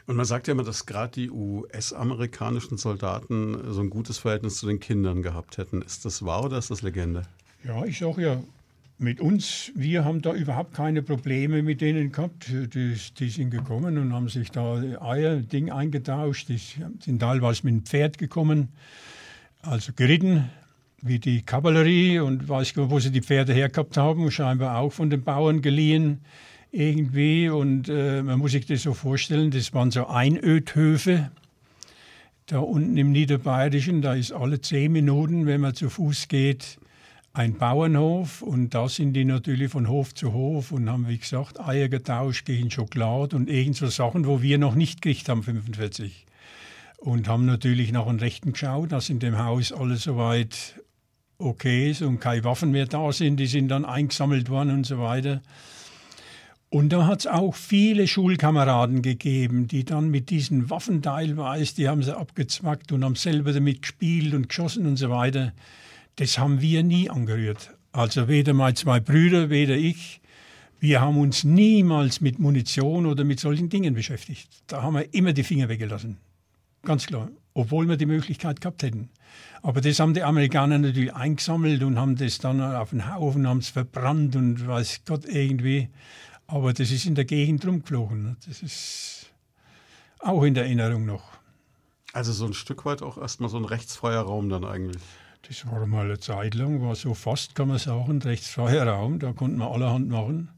Und 0.06 0.16
man 0.16 0.26
sagt 0.26 0.46
ja 0.46 0.52
immer, 0.52 0.64
dass 0.64 0.86
gerade 0.86 1.12
die 1.12 1.30
US-amerikanischen 1.30 2.78
Soldaten 2.78 3.72
so 3.72 3.80
ein 3.80 3.90
gutes 3.90 4.18
Verhältnis 4.18 4.58
zu 4.58 4.66
den 4.66 4.80
Kindern 4.80 5.22
gehabt 5.22 5.58
hätten. 5.58 5.82
Ist 5.82 6.04
das 6.04 6.24
wahr 6.24 6.44
oder 6.44 6.58
ist 6.58 6.70
das 6.70 6.82
Legende? 6.82 7.22
Ja, 7.64 7.84
ich 7.84 7.98
sage 7.98 8.22
ja, 8.22 8.42
mit 8.98 9.20
uns, 9.20 9.72
wir 9.74 10.04
haben 10.04 10.22
da 10.22 10.32
überhaupt 10.32 10.74
keine 10.74 11.02
Probleme 11.02 11.62
mit 11.62 11.80
denen 11.80 12.12
gehabt. 12.12 12.48
Die, 12.48 12.94
die 13.18 13.28
sind 13.28 13.50
gekommen 13.50 13.98
und 13.98 14.12
haben 14.12 14.28
sich 14.28 14.50
da 14.50 14.74
Eier-Ding 15.00 15.70
eingetauscht. 15.70 16.48
Die 16.48 16.58
sind 16.58 17.20
teilweise 17.20 17.62
mit 17.64 17.74
dem 17.74 17.84
Pferd 17.84 18.18
gekommen, 18.18 18.68
also 19.62 19.92
geritten, 19.94 20.50
wie 21.02 21.18
die 21.18 21.42
Kavallerie 21.42 22.20
und 22.20 22.48
weiß 22.48 22.74
gar 22.74 22.90
wo 22.90 23.00
sie 23.00 23.10
die 23.10 23.22
Pferde 23.22 23.52
hergehabt 23.52 23.96
haben, 23.96 24.30
scheinbar 24.30 24.78
auch 24.78 24.92
von 24.92 25.10
den 25.10 25.22
Bauern 25.22 25.62
geliehen 25.62 26.20
irgendwie. 26.70 27.48
Und 27.48 27.88
äh, 27.88 28.22
man 28.22 28.38
muss 28.38 28.52
sich 28.52 28.66
das 28.66 28.82
so 28.82 28.94
vorstellen, 28.94 29.50
das 29.50 29.74
waren 29.74 29.90
so 29.90 30.06
Einödhöfe. 30.06 31.30
Da 32.46 32.58
unten 32.58 32.96
im 32.96 33.12
Niederbayerischen, 33.12 34.02
da 34.02 34.14
ist 34.14 34.32
alle 34.32 34.60
zehn 34.60 34.92
Minuten, 34.92 35.46
wenn 35.46 35.60
man 35.60 35.74
zu 35.74 35.88
Fuß 35.88 36.28
geht, 36.28 36.78
ein 37.34 37.54
Bauernhof 37.54 38.42
und 38.42 38.74
da 38.74 38.88
sind 38.88 39.14
die 39.14 39.24
natürlich 39.24 39.72
von 39.72 39.88
Hof 39.88 40.14
zu 40.14 40.34
Hof 40.34 40.70
und 40.70 40.88
haben, 40.90 41.08
wie 41.08 41.16
gesagt, 41.16 41.58
Eier 41.60 41.88
getauscht 41.88 42.44
gegen 42.44 42.70
Schokolade 42.70 43.34
und 43.36 43.48
irgend 43.48 43.76
so 43.76 43.86
Sachen, 43.86 44.26
wo 44.26 44.42
wir 44.42 44.58
noch 44.58 44.74
nicht 44.74 45.00
gekriegt 45.00 45.28
haben, 45.28 45.42
45. 45.42 46.26
Und 46.98 47.28
haben 47.28 47.46
natürlich 47.46 47.90
nach 47.90 48.06
den 48.06 48.20
Rechten 48.20 48.52
geschaut, 48.52 48.92
dass 48.92 49.08
in 49.08 49.18
dem 49.18 49.38
Haus 49.38 49.72
alles 49.72 50.02
soweit 50.02 50.80
okay 51.38 51.90
ist 51.90 52.02
und 52.02 52.20
keine 52.20 52.44
Waffen 52.44 52.70
mehr 52.70 52.86
da 52.86 53.12
sind. 53.12 53.38
Die 53.38 53.46
sind 53.46 53.68
dann 53.68 53.84
eingesammelt 53.84 54.50
worden 54.50 54.70
und 54.70 54.86
so 54.86 54.98
weiter. 54.98 55.40
Und 56.68 56.90
da 56.90 57.06
hat 57.06 57.20
es 57.20 57.26
auch 57.26 57.54
viele 57.54 58.06
Schulkameraden 58.06 59.02
gegeben, 59.02 59.66
die 59.68 59.84
dann 59.84 60.10
mit 60.10 60.30
diesen 60.30 60.70
Waffen 60.70 61.02
teilweise, 61.02 61.74
die 61.74 61.88
haben 61.88 62.02
sie 62.02 62.16
abgezwackt 62.16 62.92
und 62.92 63.04
haben 63.04 63.16
selber 63.16 63.52
damit 63.52 63.82
gespielt 63.82 64.32
und 64.32 64.48
geschossen 64.48 64.86
und 64.86 64.96
so 64.96 65.10
weiter. 65.10 65.52
Das 66.16 66.38
haben 66.38 66.60
wir 66.60 66.82
nie 66.82 67.08
angerührt. 67.08 67.70
Also 67.92 68.28
weder 68.28 68.52
meine 68.54 68.74
zwei 68.74 69.00
Brüder, 69.00 69.50
weder 69.50 69.76
ich. 69.76 70.20
Wir 70.80 71.00
haben 71.00 71.18
uns 71.18 71.44
niemals 71.44 72.20
mit 72.20 72.38
Munition 72.38 73.06
oder 73.06 73.24
mit 73.24 73.38
solchen 73.38 73.68
Dingen 73.68 73.94
beschäftigt. 73.94 74.50
Da 74.66 74.82
haben 74.82 74.94
wir 74.94 75.14
immer 75.14 75.32
die 75.32 75.44
Finger 75.44 75.68
weggelassen. 75.68 76.18
Ganz 76.82 77.06
klar. 77.06 77.30
Obwohl 77.54 77.88
wir 77.88 77.96
die 77.96 78.06
Möglichkeit 78.06 78.60
gehabt 78.60 78.82
hätten. 78.82 79.10
Aber 79.62 79.80
das 79.80 80.00
haben 80.00 80.14
die 80.14 80.22
Amerikaner 80.22 80.78
natürlich 80.78 81.14
eingesammelt 81.14 81.82
und 81.82 81.98
haben 81.98 82.16
das 82.16 82.38
dann 82.38 82.60
auf 82.60 82.90
den 82.90 83.14
Haufen, 83.14 83.46
haben 83.46 83.58
es 83.58 83.68
verbrannt 83.68 84.34
und 84.34 84.66
weiß 84.66 85.02
Gott 85.06 85.24
irgendwie. 85.26 85.88
Aber 86.46 86.72
das 86.72 86.90
ist 86.90 87.06
in 87.06 87.14
der 87.14 87.26
Gegend 87.26 87.64
rumgeflogen. 87.64 88.36
Das 88.46 88.62
ist 88.62 89.30
auch 90.18 90.42
in 90.42 90.54
der 90.54 90.64
Erinnerung 90.64 91.06
noch. 91.06 91.24
Also 92.12 92.32
so 92.32 92.46
ein 92.46 92.54
Stück 92.54 92.84
weit 92.84 93.02
auch 93.02 93.18
erstmal 93.18 93.48
so 93.48 93.56
ein 93.56 93.64
rechtsfreier 93.64 94.22
Raum 94.22 94.48
dann 94.48 94.64
eigentlich. 94.64 95.02
Das 95.48 95.66
war 95.66 95.84
mal 95.86 96.04
eine 96.04 96.20
Zeit 96.20 96.54
lang, 96.54 96.82
war 96.82 96.94
so 96.94 97.14
fast, 97.14 97.54
kann 97.54 97.68
man 97.68 97.78
sagen, 97.78 98.22
rechtsfreier 98.22 98.86
Raum. 98.86 99.18
Da 99.18 99.32
konnten 99.32 99.58
wir 99.58 99.70
allerhand 99.70 100.08
machen. 100.08 100.48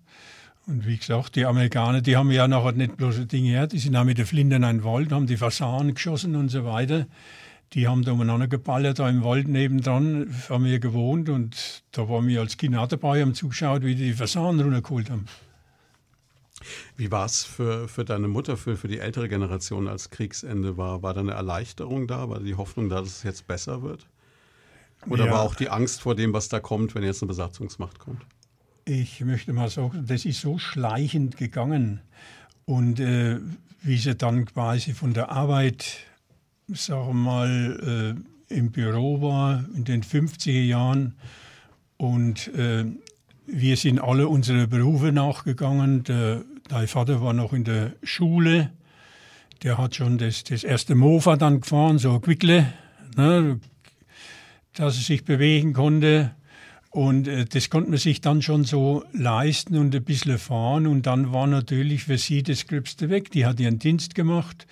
Und 0.66 0.86
wie 0.86 0.96
gesagt, 0.96 1.36
die 1.36 1.46
Amerikaner, 1.46 2.00
die 2.00 2.16
haben 2.16 2.30
ja 2.30 2.48
nachher 2.48 2.72
nicht 2.72 2.96
bloß 2.96 3.26
Dinge 3.26 3.48
her, 3.48 3.66
die 3.66 3.78
sind 3.78 3.96
auch 3.96 4.04
mit 4.04 4.18
den 4.18 4.26
Flintern 4.26 4.62
in 4.62 4.78
den 4.78 4.84
Wald, 4.84 5.12
haben 5.12 5.26
die 5.26 5.36
Fasanen 5.36 5.94
geschossen 5.94 6.36
und 6.36 6.48
so 6.48 6.64
weiter. 6.64 7.06
Die 7.72 7.88
haben 7.88 8.04
da 8.04 8.12
umeinander 8.12 8.46
geballert, 8.46 8.98
da 8.98 9.08
im 9.08 9.24
Wald 9.24 9.48
nebendran, 9.48 10.34
haben 10.48 10.64
wir 10.64 10.78
gewohnt 10.78 11.28
und 11.28 11.82
da 11.92 12.08
waren 12.08 12.26
wir 12.26 12.40
als 12.40 12.56
Kinder 12.56 12.86
dabei, 12.86 13.20
haben 13.20 13.34
zugeschaut, 13.34 13.82
wie 13.82 13.94
die 13.94 14.04
die 14.04 14.12
Fasanen 14.12 14.60
runtergeholt 14.60 15.10
haben. 15.10 15.26
Wie 16.96 17.10
war 17.10 17.26
es 17.26 17.44
für, 17.44 17.88
für 17.88 18.04
deine 18.04 18.28
Mutter, 18.28 18.56
für, 18.56 18.76
für 18.76 18.88
die 18.88 19.00
ältere 19.00 19.28
Generation, 19.28 19.88
als 19.88 20.10
Kriegsende 20.10 20.76
war? 20.76 21.02
War 21.02 21.14
da 21.14 21.20
eine 21.20 21.32
Erleichterung 21.32 22.06
da? 22.06 22.28
War 22.28 22.40
die 22.40 22.54
Hoffnung 22.54 22.88
da, 22.88 23.00
dass 23.00 23.18
es 23.18 23.22
jetzt 23.22 23.46
besser 23.46 23.82
wird? 23.82 24.06
Oder 25.08 25.26
ja. 25.26 25.32
war 25.32 25.40
auch 25.42 25.54
die 25.54 25.68
Angst 25.68 26.00
vor 26.00 26.14
dem, 26.14 26.32
was 26.32 26.48
da 26.48 26.60
kommt, 26.60 26.94
wenn 26.94 27.02
jetzt 27.02 27.22
eine 27.22 27.28
Besatzungsmacht 27.28 27.98
kommt? 27.98 28.22
Ich 28.84 29.20
möchte 29.20 29.52
mal 29.52 29.68
sagen, 29.70 30.04
das 30.06 30.24
ist 30.24 30.40
so 30.40 30.58
schleichend 30.58 31.36
gegangen. 31.36 32.00
Und 32.66 33.00
äh, 33.00 33.38
wie 33.82 33.98
sie 33.98 34.14
dann 34.14 34.46
quasi 34.46 34.92
von 34.92 35.14
der 35.14 35.30
Arbeit, 35.30 35.84
sagen 36.68 37.08
wir 37.08 37.14
mal, 37.14 38.16
äh, 38.50 38.54
im 38.54 38.70
Büro 38.72 39.20
war 39.22 39.64
in 39.74 39.84
den 39.84 40.02
50er 40.02 40.62
Jahren 40.62 41.14
und 41.96 42.48
äh, 42.54 42.84
wir 43.46 43.76
sind 43.76 44.00
alle 44.00 44.28
unsere 44.28 44.66
Berufe 44.66 45.12
nachgegangen. 45.12 46.04
Der, 46.04 46.42
dein 46.68 46.88
Vater 46.88 47.20
war 47.22 47.32
noch 47.32 47.52
in 47.52 47.64
der 47.64 47.92
Schule. 48.02 48.70
Der 49.62 49.78
hat 49.78 49.94
schon 49.94 50.18
das, 50.18 50.44
das 50.44 50.64
erste 50.64 50.94
Mofa 50.94 51.36
dann 51.36 51.60
gefahren, 51.60 51.98
so 51.98 52.14
ein 52.14 52.20
Quickle. 52.20 52.72
Ne, 53.16 53.60
dass 54.74 54.96
er 54.96 55.02
sich 55.02 55.24
bewegen 55.24 55.72
konnte. 55.72 56.34
Und 56.90 57.26
äh, 57.26 57.44
das 57.44 57.70
konnte 57.70 57.90
man 57.90 57.98
sich 57.98 58.20
dann 58.20 58.40
schon 58.40 58.64
so 58.64 59.04
leisten 59.12 59.76
und 59.76 59.94
ein 59.94 60.04
bisschen 60.04 60.38
fahren. 60.38 60.86
Und 60.86 61.06
dann 61.06 61.32
war 61.32 61.46
natürlich 61.46 62.04
für 62.04 62.18
sie 62.18 62.42
das 62.42 62.66
Gröbste 62.66 63.10
weg. 63.10 63.30
Die 63.32 63.46
hat 63.46 63.58
ihren 63.58 63.78
Dienst 63.78 64.14
gemacht. 64.14 64.66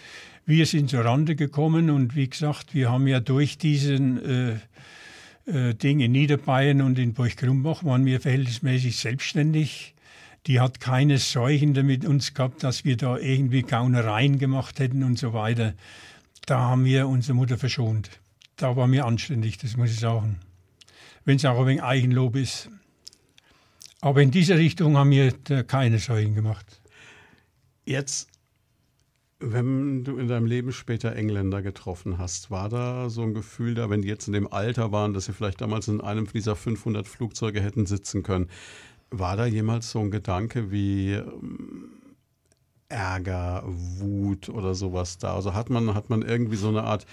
Wir 0.47 0.67
sind 0.67 0.91
zur 0.91 1.05
Rande 1.05 1.37
gekommen 1.37 1.91
und 1.91 2.17
wie 2.17 2.29
gesagt, 2.29 2.75
wir 2.75 2.91
haben 2.91 3.07
ja 3.07 3.21
durch 3.21 3.59
diesen 3.59 4.25
äh, 4.25 4.53
äh, 5.47 5.75
Ding 5.75 6.01
in 6.01 6.13
Niederbayern 6.13 6.81
und 6.81 6.99
in 6.99 7.15
Burg-Krumbach 7.15 7.85
waren 7.85 8.05
wir 8.07 8.21
verhältnismäßig 8.21 8.97
selbstständig. 8.97 9.95
Die 10.49 10.59
hat 10.59 10.81
keine 10.81 11.19
Seuchen 11.19 11.75
damit 11.75 12.05
uns 12.05 12.35
gehabt, 12.35 12.65
dass 12.65 12.85
wir 12.85 12.97
da 12.97 13.19
irgendwie 13.19 13.63
Gaunereien 13.63 14.39
gemacht 14.39 14.81
hätten 14.81 15.05
und 15.05 15.17
so 15.17 15.33
weiter. 15.33 15.75
Da 16.47 16.59
haben 16.59 16.85
wir 16.85 17.07
unsere 17.07 17.35
Mutter 17.35 17.57
verschont 17.57 18.22
da 18.63 18.77
war 18.77 18.87
mir 18.87 19.05
anständig, 19.07 19.59
das 19.59 19.77
muss 19.77 19.91
ich 19.91 19.99
sagen. 19.99 20.39
Wenn 21.25 21.37
es 21.37 21.45
auch 21.45 21.59
ein 21.59 21.67
wenig 21.67 21.83
Eigenlob 21.83 22.37
ist. 22.37 22.71
Aber 24.01 24.23
in 24.23 24.31
dieser 24.31 24.57
Richtung 24.57 24.97
haben 24.97 25.11
wir 25.11 25.33
keine 25.65 25.99
Scheuchen 25.99 26.35
gemacht. 26.35 26.81
Jetzt, 27.85 28.29
wenn 29.41 30.05
du 30.05 30.17
in 30.17 30.29
deinem 30.29 30.47
Leben 30.47 30.73
später 30.73 31.15
Engländer 31.15 31.63
getroffen 31.63 32.19
hast, 32.19 32.51
war 32.51 32.69
da 32.69 33.11
so 33.11 33.23
ein 33.23 33.35
Gefühl 33.35 33.75
da, 33.75 33.91
wenn 33.91 34.03
die 34.03 34.09
jetzt 34.09 34.27
in 34.29 34.33
dem 34.33 34.53
Alter 34.53 34.93
waren, 34.93 35.13
dass 35.13 35.27
sie 35.27 35.33
vielleicht 35.33 35.61
damals 35.61 35.89
in 35.89 36.01
einem 36.01 36.27
dieser 36.27 36.57
500 36.57 37.07
Flugzeuge 37.07 37.61
hätten 37.61 37.87
sitzen 37.87 38.23
können, 38.23 38.49
war 39.11 39.37
da 39.37 39.47
jemals 39.47 39.91
so 39.91 40.01
ein 40.01 40.11
Gedanke 40.11 40.71
wie 40.71 41.15
ähm, 41.15 41.91
Ärger, 42.89 43.65
Wut 43.67 44.49
oder 44.49 44.75
sowas 44.75 45.19
da? 45.19 45.35
Also 45.35 45.55
hat 45.55 45.71
man, 45.71 45.95
hat 45.95 46.11
man 46.11 46.23
irgendwie 46.23 46.57
so 46.57 46.69
eine 46.69 46.85
Art 46.85 47.07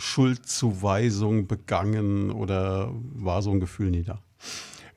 Schuldzuweisung 0.00 1.46
begangen 1.46 2.30
oder 2.30 2.92
war 3.14 3.42
so 3.42 3.50
ein 3.52 3.60
Gefühl 3.60 3.90
nie 3.90 4.02
da? 4.02 4.20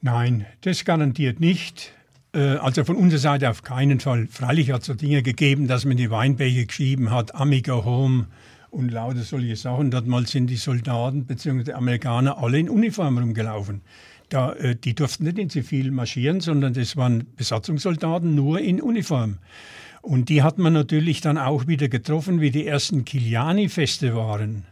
Nein, 0.01 0.45
das 0.61 0.83
garantiert 0.85 1.39
nicht. 1.39 1.93
Äh, 2.33 2.55
also 2.57 2.83
von 2.83 2.95
unserer 2.95 3.19
Seite 3.19 3.49
auf 3.49 3.63
keinen 3.63 3.99
Fall. 3.99 4.27
Freilich 4.27 4.71
hat 4.71 4.81
es 4.81 4.87
so 4.87 4.93
Dinge 4.93 5.23
gegeben, 5.23 5.67
dass 5.67 5.85
man 5.85 5.97
die 5.97 6.09
Weinbecher 6.09 6.65
geschrieben 6.65 7.11
hat, 7.11 7.35
Amiga 7.35 7.85
Home 7.85 8.27
und 8.69 8.89
lauter 8.89 9.21
solche 9.21 9.55
Sachen. 9.55 9.91
Dort 9.91 10.07
mal 10.07 10.25
sind 10.25 10.47
die 10.47 10.55
Soldaten 10.55 11.25
bzw. 11.25 11.63
die 11.63 11.73
Amerikaner 11.73 12.37
alle 12.37 12.59
in 12.59 12.69
Uniform 12.69 13.17
rumgelaufen. 13.17 13.81
Da, 14.29 14.53
äh, 14.53 14.75
die 14.75 14.95
durften 14.95 15.25
nicht 15.25 15.37
in 15.37 15.49
Zivil 15.49 15.91
marschieren, 15.91 16.41
sondern 16.41 16.73
das 16.73 16.97
waren 16.97 17.25
Besatzungssoldaten 17.35 18.33
nur 18.33 18.59
in 18.59 18.81
Uniform. 18.81 19.37
Und 20.01 20.27
die 20.27 20.43
hat 20.43 20.57
man 20.57 20.73
natürlich 20.73 21.21
dann 21.21 21.37
auch 21.37 21.67
wieder 21.67 21.87
getroffen, 21.87 22.41
wie 22.41 22.51
die 22.51 22.67
ersten 22.67 23.05
Kiliani-Feste 23.05 24.15
waren. 24.15 24.65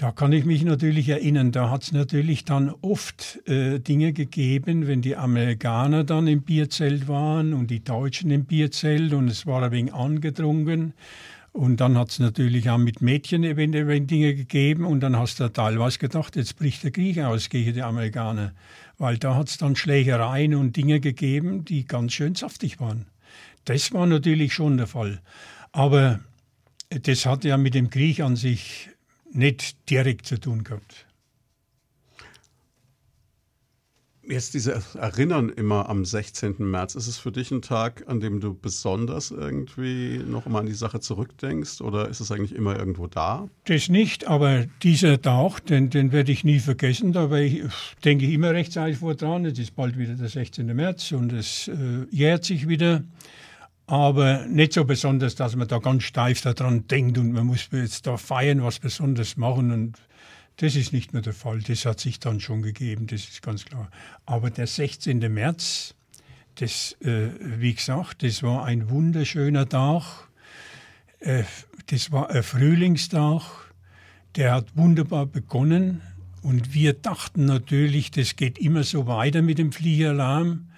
Da 0.00 0.12
kann 0.12 0.32
ich 0.32 0.46
mich 0.46 0.64
natürlich 0.64 1.10
erinnern, 1.10 1.52
da 1.52 1.68
hat 1.68 1.82
es 1.82 1.92
natürlich 1.92 2.46
dann 2.46 2.72
oft 2.80 3.46
äh, 3.46 3.80
Dinge 3.80 4.14
gegeben, 4.14 4.86
wenn 4.86 5.02
die 5.02 5.14
Amerikaner 5.14 6.04
dann 6.04 6.26
im 6.26 6.40
Bierzelt 6.40 7.06
waren 7.06 7.52
und 7.52 7.70
die 7.70 7.84
Deutschen 7.84 8.30
im 8.30 8.46
Bierzelt 8.46 9.12
und 9.12 9.28
es 9.28 9.46
war 9.46 9.62
ein 9.62 9.72
wenig 9.72 9.92
angedrungen. 9.92 10.94
Und 11.52 11.82
dann 11.82 11.98
hat 11.98 12.08
es 12.08 12.18
natürlich 12.18 12.70
auch 12.70 12.78
mit 12.78 13.02
Mädchen 13.02 13.44
eventuell 13.44 14.00
Dinge 14.00 14.34
gegeben 14.34 14.86
und 14.86 15.00
dann 15.00 15.18
hast 15.18 15.38
du 15.38 15.52
teilweise 15.52 15.98
gedacht, 15.98 16.34
jetzt 16.34 16.56
bricht 16.56 16.82
der 16.82 16.92
Krieg 16.92 17.18
aus 17.18 17.50
gegen 17.50 17.74
die 17.74 17.82
Amerikaner. 17.82 18.54
Weil 18.96 19.18
da 19.18 19.34
hat 19.34 19.50
es 19.50 19.58
dann 19.58 19.76
Schlägereien 19.76 20.54
und 20.54 20.78
Dinge 20.78 21.00
gegeben, 21.00 21.66
die 21.66 21.84
ganz 21.84 22.14
schön 22.14 22.34
saftig 22.34 22.80
waren. 22.80 23.04
Das 23.66 23.92
war 23.92 24.06
natürlich 24.06 24.54
schon 24.54 24.78
der 24.78 24.86
Fall. 24.86 25.20
Aber 25.72 26.20
das 26.88 27.26
hat 27.26 27.44
ja 27.44 27.58
mit 27.58 27.74
dem 27.74 27.90
Krieg 27.90 28.20
an 28.20 28.36
sich 28.36 28.89
nicht 29.32 29.90
direkt 29.90 30.26
zu 30.26 30.38
tun 30.38 30.64
gehabt. 30.64 31.06
Jetzt 34.22 34.54
dieses 34.54 34.94
Erinnern 34.94 35.48
immer 35.48 35.88
am 35.88 36.04
16. 36.04 36.54
März, 36.58 36.94
ist 36.94 37.08
es 37.08 37.18
für 37.18 37.32
dich 37.32 37.50
ein 37.50 37.62
Tag, 37.62 38.04
an 38.06 38.20
dem 38.20 38.38
du 38.38 38.54
besonders 38.54 39.32
irgendwie 39.32 40.18
noch 40.18 40.46
mal 40.46 40.60
an 40.60 40.66
die 40.66 40.72
Sache 40.72 41.00
zurückdenkst 41.00 41.80
oder 41.80 42.08
ist 42.08 42.20
es 42.20 42.30
eigentlich 42.30 42.54
immer 42.54 42.78
irgendwo 42.78 43.08
da? 43.08 43.48
Das 43.64 43.88
nicht, 43.88 44.28
aber 44.28 44.66
dieser 44.82 45.20
Tag, 45.20 45.66
den, 45.66 45.90
den 45.90 46.12
werde 46.12 46.30
ich 46.30 46.44
nie 46.44 46.60
vergessen. 46.60 47.12
Da 47.12 47.34
ich, 47.38 47.62
denke 48.04 48.26
ich 48.26 48.32
immer 48.32 48.50
rechtzeitig 48.50 48.98
vor 48.98 49.16
dran. 49.16 49.46
Es 49.46 49.58
ist 49.58 49.74
bald 49.74 49.98
wieder 49.98 50.14
der 50.14 50.28
16. 50.28 50.66
März 50.76 51.10
und 51.10 51.32
es 51.32 51.66
äh, 51.66 52.04
jährt 52.12 52.44
sich 52.44 52.68
wieder 52.68 53.02
aber 53.90 54.46
nicht 54.46 54.72
so 54.72 54.84
besonders, 54.84 55.34
dass 55.34 55.56
man 55.56 55.66
da 55.66 55.78
ganz 55.78 56.04
steif 56.04 56.40
daran 56.42 56.86
denkt 56.86 57.18
und 57.18 57.32
man 57.32 57.46
muss 57.46 57.68
jetzt 57.72 58.06
da 58.06 58.16
feiern, 58.16 58.62
was 58.62 58.78
Besonderes 58.78 59.36
machen 59.36 59.72
und 59.72 59.98
das 60.58 60.76
ist 60.76 60.92
nicht 60.92 61.12
mehr 61.12 61.22
der 61.22 61.32
Fall. 61.32 61.60
Das 61.60 61.84
hat 61.86 61.98
sich 61.98 62.20
dann 62.20 62.38
schon 62.38 62.62
gegeben, 62.62 63.08
das 63.08 63.22
ist 63.22 63.42
ganz 63.42 63.64
klar. 63.64 63.90
Aber 64.26 64.50
der 64.50 64.68
16. 64.68 65.18
März, 65.32 65.94
das, 66.54 66.96
äh, 67.00 67.30
wie 67.40 67.74
gesagt, 67.74 68.22
das 68.22 68.44
war 68.44 68.64
ein 68.64 68.90
wunderschöner 68.90 69.68
Tag. 69.68 70.28
Äh, 71.18 71.42
das 71.86 72.12
war 72.12 72.30
ein 72.30 72.44
Frühlingstag. 72.44 73.42
Der 74.36 74.52
hat 74.52 74.76
wunderbar 74.76 75.26
begonnen. 75.26 76.02
Und 76.42 76.74
wir 76.74 76.92
dachten 76.92 77.44
natürlich, 77.44 78.12
das 78.12 78.36
geht 78.36 78.58
immer 78.58 78.84
so 78.84 79.08
weiter 79.08 79.42
mit 79.42 79.58
dem 79.58 79.72
Fliegeralarm. 79.72 80.69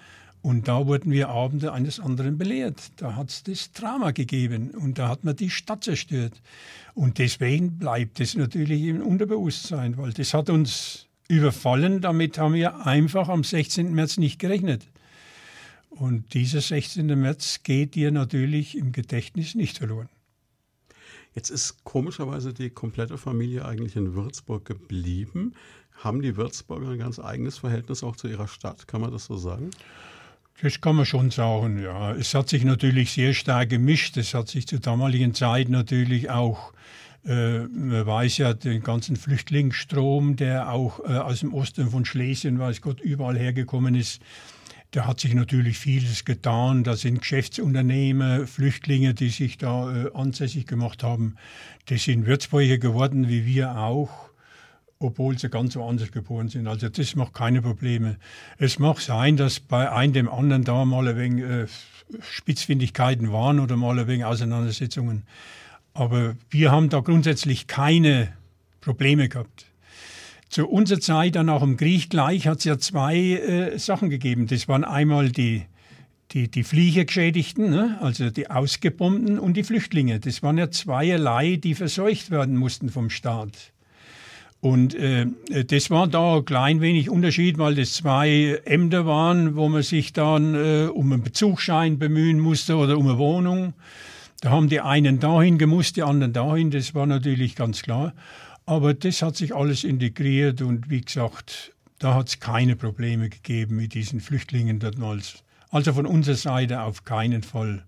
Und 0.43 0.67
da 0.67 0.85
wurden 0.87 1.09
wir 1.13 1.29
Abende 1.29 1.71
eines 1.71 2.01
anderen 2.01 2.37
belehrt. 2.37 2.91
Da 2.97 3.15
hat 3.15 3.29
es 3.29 3.43
das 3.43 3.71
Drama 3.71 4.11
gegeben 4.11 4.71
und 4.71 4.99
da 4.99 5.07
hat 5.07 5.23
man 5.23 5.37
die 5.37 5.49
Stadt 5.49 5.85
zerstört. 5.85 6.33
Und 6.93 7.17
deswegen 7.17 7.79
bleibt 7.79 8.19
es 8.19 8.35
natürlich 8.35 8.83
im 8.83 9.01
Unterbewusstsein, 9.01 9.97
weil 9.97 10.11
das 10.11 10.33
hat 10.33 10.49
uns 10.49 11.07
überfallen. 11.29 12.01
Damit 12.01 12.37
haben 12.37 12.55
wir 12.55 12.85
einfach 12.85 13.29
am 13.29 13.45
16. 13.45 13.93
März 13.95 14.17
nicht 14.17 14.37
gerechnet. 14.37 14.85
Und 15.89 16.33
dieser 16.33 16.59
16. 16.59 17.05
März 17.07 17.61
geht 17.63 17.95
dir 17.95 18.11
natürlich 18.11 18.77
im 18.77 18.91
Gedächtnis 18.91 19.55
nicht 19.55 19.77
verloren. 19.77 20.09
Jetzt 21.33 21.51
ist 21.51 21.85
komischerweise 21.85 22.53
die 22.53 22.69
komplette 22.69 23.17
Familie 23.17 23.63
eigentlich 23.63 23.95
in 23.95 24.13
Würzburg 24.13 24.65
geblieben. 24.65 25.53
Haben 25.93 26.21
die 26.21 26.35
Würzburger 26.35 26.89
ein 26.89 26.99
ganz 26.99 27.17
eigenes 27.17 27.59
Verhältnis 27.59 28.03
auch 28.03 28.17
zu 28.17 28.27
ihrer 28.27 28.49
Stadt? 28.49 28.89
Kann 28.89 28.99
man 28.99 29.11
das 29.11 29.25
so 29.25 29.37
sagen? 29.37 29.71
Das 30.61 30.79
kann 30.79 30.95
man 30.95 31.05
schon 31.05 31.31
sagen, 31.31 31.81
ja. 31.81 32.13
Es 32.13 32.33
hat 32.33 32.49
sich 32.49 32.63
natürlich 32.63 33.11
sehr 33.11 33.33
stark 33.33 33.69
gemischt. 33.69 34.17
Es 34.17 34.33
hat 34.33 34.47
sich 34.47 34.67
zur 34.67 34.79
damaligen 34.79 35.33
Zeit 35.33 35.67
natürlich 35.69 36.29
auch, 36.29 36.73
äh, 37.25 37.59
man 37.59 38.05
weiß 38.05 38.37
ja, 38.37 38.53
den 38.53 38.81
ganzen 38.83 39.15
Flüchtlingsstrom, 39.15 40.35
der 40.35 40.71
auch 40.71 40.99
äh, 41.01 41.17
aus 41.17 41.41
dem 41.41 41.53
Osten 41.53 41.89
von 41.89 42.05
Schlesien, 42.05 42.59
weiß 42.59 42.81
Gott, 42.81 43.01
überall 43.01 43.37
hergekommen 43.37 43.95
ist, 43.95 44.21
da 44.93 45.07
hat 45.07 45.19
sich 45.19 45.33
natürlich 45.33 45.79
vieles 45.79 46.23
getan. 46.23 46.83
Da 46.83 46.95
sind 46.95 47.19
Geschäftsunternehmer, 47.19 48.45
Flüchtlinge, 48.45 49.15
die 49.15 49.29
sich 49.29 49.57
da 49.57 49.91
äh, 49.91 50.11
ansässig 50.13 50.67
gemacht 50.67 51.01
haben. 51.01 51.35
Das 51.87 52.03
sind 52.03 52.27
Würzburger 52.27 52.77
geworden, 52.77 53.27
wie 53.27 53.45
wir 53.47 53.75
auch 53.75 54.22
obwohl 55.03 55.37
sie 55.37 55.49
ganz 55.49 55.75
woanders 55.75 56.11
geboren 56.11 56.49
sind. 56.49 56.67
Also 56.67 56.89
das 56.89 57.15
macht 57.15 57.33
keine 57.33 57.61
Probleme. 57.61 58.17
Es 58.57 58.79
mag 58.79 58.99
sein, 58.99 59.37
dass 59.37 59.59
bei 59.59 59.91
einem 59.91 60.13
dem 60.13 60.29
anderen 60.29 60.63
da 60.63 60.85
mal 60.85 61.07
ein 61.07 61.17
wenig 61.17 61.43
äh, 61.43 61.67
Spitzfindigkeiten 62.21 63.31
waren 63.31 63.59
oder 63.59 63.75
mal 63.75 63.99
ein 63.99 64.07
wenig 64.07 64.25
Auseinandersetzungen. 64.25 65.23
Aber 65.93 66.35
wir 66.49 66.71
haben 66.71 66.89
da 66.89 67.01
grundsätzlich 67.01 67.67
keine 67.67 68.33
Probleme 68.81 69.29
gehabt. 69.29 69.65
Zu 70.49 70.67
unserer 70.67 70.99
Zeit, 70.99 71.35
dann 71.35 71.49
auch 71.49 71.63
im 71.63 71.77
Krieg 71.77 72.09
gleich, 72.09 72.47
hat 72.47 72.59
es 72.59 72.63
ja 72.63 72.77
zwei 72.77 73.15
äh, 73.17 73.79
Sachen 73.79 74.09
gegeben. 74.09 74.47
Das 74.47 74.67
waren 74.67 74.83
einmal 74.83 75.31
die, 75.31 75.63
die, 76.31 76.49
die 76.49 76.63
Fliegergeschädigten, 76.63 77.69
ne? 77.69 77.97
also 78.01 78.29
die 78.29 78.49
Ausgebombten 78.49 79.39
und 79.39 79.55
die 79.55 79.63
Flüchtlinge. 79.63 80.19
Das 80.19 80.43
waren 80.43 80.57
ja 80.57 80.69
zweierlei, 80.69 81.55
die 81.55 81.75
verseucht 81.75 82.29
werden 82.29 82.55
mussten 82.55 82.89
vom 82.89 83.09
Staat. 83.09 83.73
Und 84.63 84.95
äh, 84.95 85.25
das 85.67 85.89
war 85.89 86.07
da 86.07 86.37
ein 86.37 86.45
klein 86.45 86.79
wenig 86.79 87.09
Unterschied, 87.09 87.57
weil 87.57 87.75
das 87.75 87.95
zwei 87.95 88.61
Ämter 88.63 89.05
waren, 89.05 89.57
wo 89.57 89.67
man 89.67 89.83
sich 89.83 90.13
dann 90.13 90.55
äh, 90.55 90.85
um 90.85 91.11
einen 91.11 91.21
Bezugsschein 91.21 91.99
bemühen 91.99 92.39
musste 92.39 92.77
oder 92.77 92.97
um 92.97 93.09
eine 93.09 93.17
Wohnung. 93.17 93.73
Da 94.39 94.51
haben 94.51 94.69
die 94.69 94.79
einen 94.79 95.19
dahin 95.19 95.57
gemusst, 95.57 95.97
die 95.97 96.03
anderen 96.03 96.31
dahin, 96.31 96.71
das 96.71 96.95
war 96.95 97.05
natürlich 97.05 97.57
ganz 97.57 97.81
klar. 97.81 98.13
Aber 98.65 98.93
das 98.93 99.21
hat 99.21 99.35
sich 99.35 99.53
alles 99.53 99.83
integriert 99.83 100.61
und 100.61 100.89
wie 100.89 101.01
gesagt, 101.01 101.73
da 101.99 102.13
hat 102.13 102.29
es 102.29 102.39
keine 102.39 102.77
Probleme 102.77 103.27
gegeben 103.27 103.75
mit 103.75 103.93
diesen 103.93 104.21
Flüchtlingen 104.21 104.79
damals. 104.79 105.43
Also 105.71 105.91
von 105.91 106.05
unserer 106.05 106.35
Seite 106.35 106.83
auf 106.83 107.03
keinen 107.03 107.43
Fall. 107.43 107.83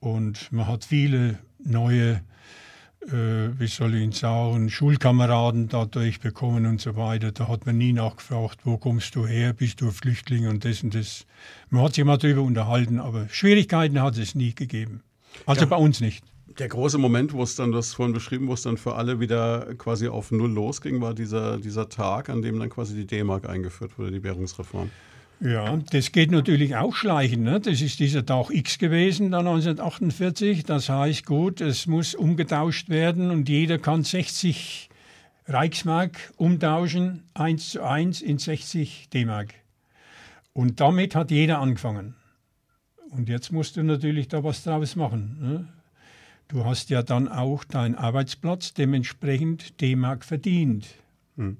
Und 0.00 0.52
man 0.52 0.68
hat 0.68 0.84
viele 0.84 1.38
neue 1.64 2.20
wie 3.06 3.66
soll 3.66 3.94
ich 3.94 4.16
sagen, 4.16 4.70
Schulkameraden 4.70 5.68
dadurch 5.68 6.20
bekommen 6.20 6.66
und 6.66 6.80
so 6.80 6.96
weiter. 6.96 7.32
Da 7.32 7.48
hat 7.48 7.66
man 7.66 7.76
nie 7.76 7.92
nachgefragt, 7.92 8.60
wo 8.64 8.78
kommst 8.78 9.14
du 9.14 9.26
her, 9.26 9.52
bist 9.52 9.80
du 9.80 9.90
Flüchtling 9.90 10.48
und 10.48 10.64
das 10.64 10.82
und 10.82 10.94
das. 10.94 11.26
Man 11.70 11.82
hat 11.82 11.94
sich 11.94 12.04
mal 12.04 12.16
darüber 12.16 12.42
unterhalten, 12.42 12.98
aber 12.98 13.28
Schwierigkeiten 13.28 14.00
hat 14.00 14.16
es 14.16 14.34
nie 14.34 14.54
gegeben. 14.54 15.02
Also 15.46 15.62
ja. 15.62 15.66
bei 15.66 15.76
uns 15.76 16.00
nicht. 16.00 16.24
Der 16.58 16.68
große 16.68 16.98
Moment, 16.98 17.32
wo 17.32 17.42
es 17.42 17.56
dann, 17.56 17.72
du 17.72 17.78
hast 17.78 17.94
vorhin 17.94 18.14
beschrieben, 18.14 18.46
wo 18.46 18.54
es 18.54 18.62
dann 18.62 18.76
für 18.76 18.94
alle 18.94 19.18
wieder 19.18 19.74
quasi 19.76 20.08
auf 20.08 20.30
Null 20.30 20.52
losging, 20.52 21.00
war 21.00 21.12
dieser, 21.12 21.58
dieser 21.58 21.88
Tag, 21.88 22.28
an 22.28 22.42
dem 22.42 22.58
dann 22.60 22.70
quasi 22.70 22.94
die 22.94 23.06
D-Mark 23.06 23.48
eingeführt 23.48 23.98
wurde, 23.98 24.12
die 24.12 24.22
Währungsreform. 24.22 24.90
Ja, 25.40 25.76
das 25.90 26.12
geht 26.12 26.30
natürlich 26.30 26.76
auch 26.76 26.94
schleichen. 26.94 27.42
Ne? 27.42 27.60
Das 27.60 27.80
ist 27.80 27.98
dieser 27.98 28.24
Tag 28.24 28.50
X 28.50 28.78
gewesen, 28.78 29.30
dann 29.30 29.46
1948. 29.46 30.64
Das 30.64 30.88
heißt, 30.88 31.26
gut, 31.26 31.60
es 31.60 31.86
muss 31.86 32.14
umgetauscht 32.14 32.88
werden 32.88 33.30
und 33.30 33.48
jeder 33.48 33.78
kann 33.78 34.04
60 34.04 34.88
Reichsmark 35.46 36.32
umtauschen, 36.36 37.24
1 37.34 37.70
zu 37.70 37.82
1 37.82 38.22
in 38.22 38.38
60 38.38 39.10
D-Mark. 39.10 39.54
Und 40.54 40.80
damit 40.80 41.14
hat 41.14 41.30
jeder 41.30 41.58
angefangen. 41.60 42.14
Und 43.10 43.28
jetzt 43.28 43.52
musst 43.52 43.76
du 43.76 43.82
natürlich 43.82 44.28
da 44.28 44.42
was 44.42 44.62
draus 44.62 44.96
machen. 44.96 45.36
Ne? 45.40 45.68
Du 46.48 46.64
hast 46.64 46.90
ja 46.90 47.02
dann 47.02 47.28
auch 47.28 47.64
deinen 47.64 47.94
Arbeitsplatz 47.94 48.72
dementsprechend 48.74 49.80
D-Mark 49.80 50.24
verdient. 50.24 50.86
Hm. 51.36 51.58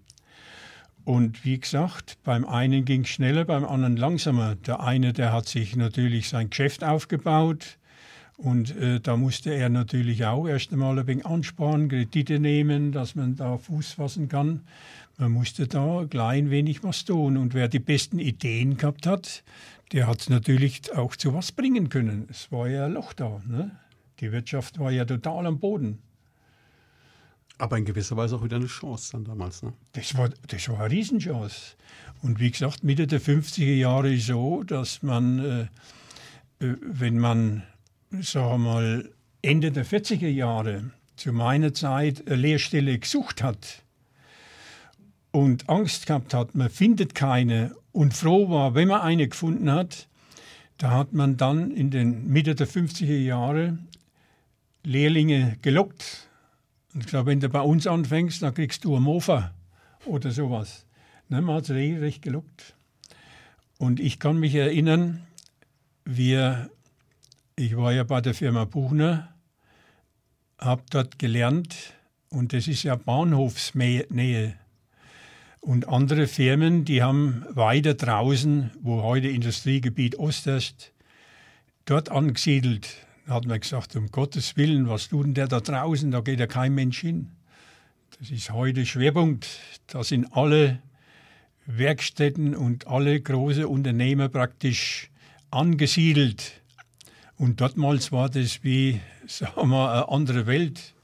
Und 1.05 1.45
wie 1.45 1.61
gesagt, 1.61 2.19
beim 2.25 2.45
einen 2.47 2.85
ging 2.85 3.03
es 3.03 3.09
schneller, 3.09 3.45
beim 3.45 3.65
anderen 3.65 3.97
langsamer. 3.97 4.55
Der 4.55 4.81
eine, 4.81 5.13
der 5.13 5.33
hat 5.33 5.47
sich 5.47 5.77
natürlich 5.77 6.29
sein 6.29 6.49
Geschäft 6.49 6.83
aufgebaut 6.83 7.79
und 8.37 8.77
äh, 8.77 9.01
da 9.01 9.17
musste 9.17 9.55
er 9.55 9.69
natürlich 9.69 10.25
auch 10.25 10.47
erst 10.49 10.73
einmal 10.73 10.99
ein 10.99 11.07
wenig 11.07 11.25
ansparen, 11.25 11.89
Kredite 11.89 12.41
nehmen, 12.41 12.91
dass 12.91 13.15
man 13.15 13.37
da 13.37 13.59
Fuß 13.59 13.93
fassen 13.93 14.29
kann. 14.29 14.63
Man 15.19 15.31
musste 15.31 15.69
da 15.69 16.01
ein 16.01 16.11
klein 16.11 16.51
wenig 16.51 16.83
was 16.83 17.05
tun. 17.05 17.37
Und 17.37 17.55
wer 17.55 17.69
die 17.69 17.79
besten 17.79 18.19
Ideen 18.19 18.77
gehabt 18.77 19.07
hat, 19.07 19.45
der 19.93 20.09
hat 20.09 20.21
es 20.21 20.29
natürlich 20.29 20.93
auch 20.97 21.15
zu 21.15 21.33
was 21.35 21.53
bringen 21.53 21.89
können. 21.89 22.27
Es 22.29 22.51
war 22.51 22.69
ja 22.69 22.87
ein 22.87 22.95
Loch 22.95 23.13
da. 23.13 23.41
Ne? 23.47 23.71
Die 24.19 24.33
Wirtschaft 24.33 24.81
war 24.81 24.91
ja 24.91 25.05
total 25.05 25.47
am 25.47 25.61
Boden. 25.61 25.99
Aber 27.59 27.79
in 27.79 27.85
gewisser 27.85 28.17
Weise 28.17 28.37
auch 28.37 28.45
wieder 28.45 28.57
eine 28.57 28.67
Chance 28.67 29.13
dann 29.13 29.25
damals, 29.25 29.63
ne? 29.63 29.73
Das 29.93 30.17
war, 30.17 30.31
das 30.49 30.69
war 30.69 30.81
eine 30.81 30.91
Riesenchance. 30.91 31.77
Und 32.23 32.41
wie 32.41 32.51
gesagt, 32.51 32.83
Mitte 32.83 33.07
der 33.07 33.21
50er 33.21 33.75
Jahre 33.75 34.17
so, 34.17 34.63
dass 34.65 35.03
man, 35.03 35.39
äh, 35.39 36.65
äh, 36.65 36.77
wenn 36.81 37.19
man, 37.19 37.63
sagen 38.21 38.49
wir 38.49 38.59
mal, 38.59 39.11
Ende 39.43 39.71
der 39.71 39.87
40er 39.87 40.29
Jahre 40.29 40.91
zu 41.17 41.33
meiner 41.33 41.75
Zeit 41.75 42.27
eine 42.27 42.37
Lehrstelle 42.37 42.99
gesucht 42.99 43.43
hat 43.43 43.83
und 45.31 45.69
Angst 45.69 46.07
gehabt 46.07 46.35
hat, 46.35 46.55
man 46.55 46.71
findet 46.71 47.15
keine 47.15 47.77
und 47.93 48.15
froh 48.15 48.51
war, 48.51 48.75
wenn 48.75 48.89
man 48.89 49.03
eine 49.03 49.29
gefunden 49.29 49.71
hat, 49.71 50.09
da 50.79 50.91
hat 50.91 51.13
man 51.13 51.37
dann 51.37 51.71
in 51.71 51.91
den 51.91 52.27
Mitte 52.27 52.55
der 52.55 52.67
50er 52.67 53.17
Jahre 53.17 53.79
Lehrlinge 54.83 55.57
gelockt 55.63 56.29
und 56.95 57.05
gesagt, 57.05 57.27
wenn 57.27 57.41
du 57.41 57.49
bei 57.49 57.61
uns 57.61 57.87
anfängst, 57.87 58.43
dann 58.43 58.55
kriegst 58.55 58.85
du 58.85 58.97
ein 58.97 59.03
Mofa 59.03 59.53
oder 60.07 60.31
sowas. 60.31 60.87
Ne, 61.29 61.43
man 61.43 61.57
hat 61.57 61.65
es 61.65 61.71
recht 61.71 62.23
gelockt. 62.23 62.75
Und 63.79 64.01
ich 64.01 64.19
kann 64.19 64.39
mich 64.39 64.55
erinnern, 64.55 65.27
wir, 66.05 66.71
ich 67.57 67.77
war 67.77 67.93
ja 67.93 68.05
bei 68.05 68.21
der 68.21 68.35
Firma 68.35 68.65
Buchner, 68.65 69.35
habe 70.59 70.83
dort 70.91 71.19
gelernt 71.19 71.95
und 72.29 72.53
das 72.53 72.69
ist 72.69 72.85
ja 72.85 72.95
Bahnhofsnähe. 72.95 74.55
Und 75.61 75.89
andere 75.89 76.27
Firmen, 76.27 76.85
die 76.85 77.03
haben 77.03 77.45
weiter 77.49 77.95
draußen, 77.95 78.71
wo 78.81 79.03
heute 79.03 79.29
Industriegebiet 79.29 80.19
Ost 80.19 80.47
ist, 80.47 80.93
dort 81.87 82.11
angesiedelt. 82.11 83.04
Hat 83.27 83.47
man 83.47 83.59
gesagt, 83.59 83.97
um 83.97 84.11
Gottes 84.11 84.57
Willen, 84.57 84.89
was 84.89 85.09
tut 85.09 85.27
denn 85.27 85.35
der 85.35 85.49
da 85.49 85.61
draußen? 85.61 86.11
Da 86.11 86.21
geht 86.21 86.41
ja 86.41 86.47
kein 86.47 86.75
Mensch 86.75 87.01
hin. 87.01 87.31
Das 88.19 88.31
ist 88.31 88.51
heute 88.51 88.85
Schwerpunkt. 88.85 89.49
Da 89.87 90.05
sind 90.05 90.37
alle 90.37 90.79
Werkstätten 91.67 92.55
und 92.55 92.87
alle 92.87 93.19
große 93.19 93.67
Unternehmer 93.67 94.29
praktisch 94.29 95.11
angesiedelt. 95.51 96.61
Und 97.37 97.63
dortmals 97.63 98.13
war 98.13 98.29
das 98.29 98.63
wie, 98.63 99.01
sagen 99.27 99.71
wir, 99.71 99.91
eine 99.91 100.09
andere 100.11 100.47
Welt. 100.47 100.95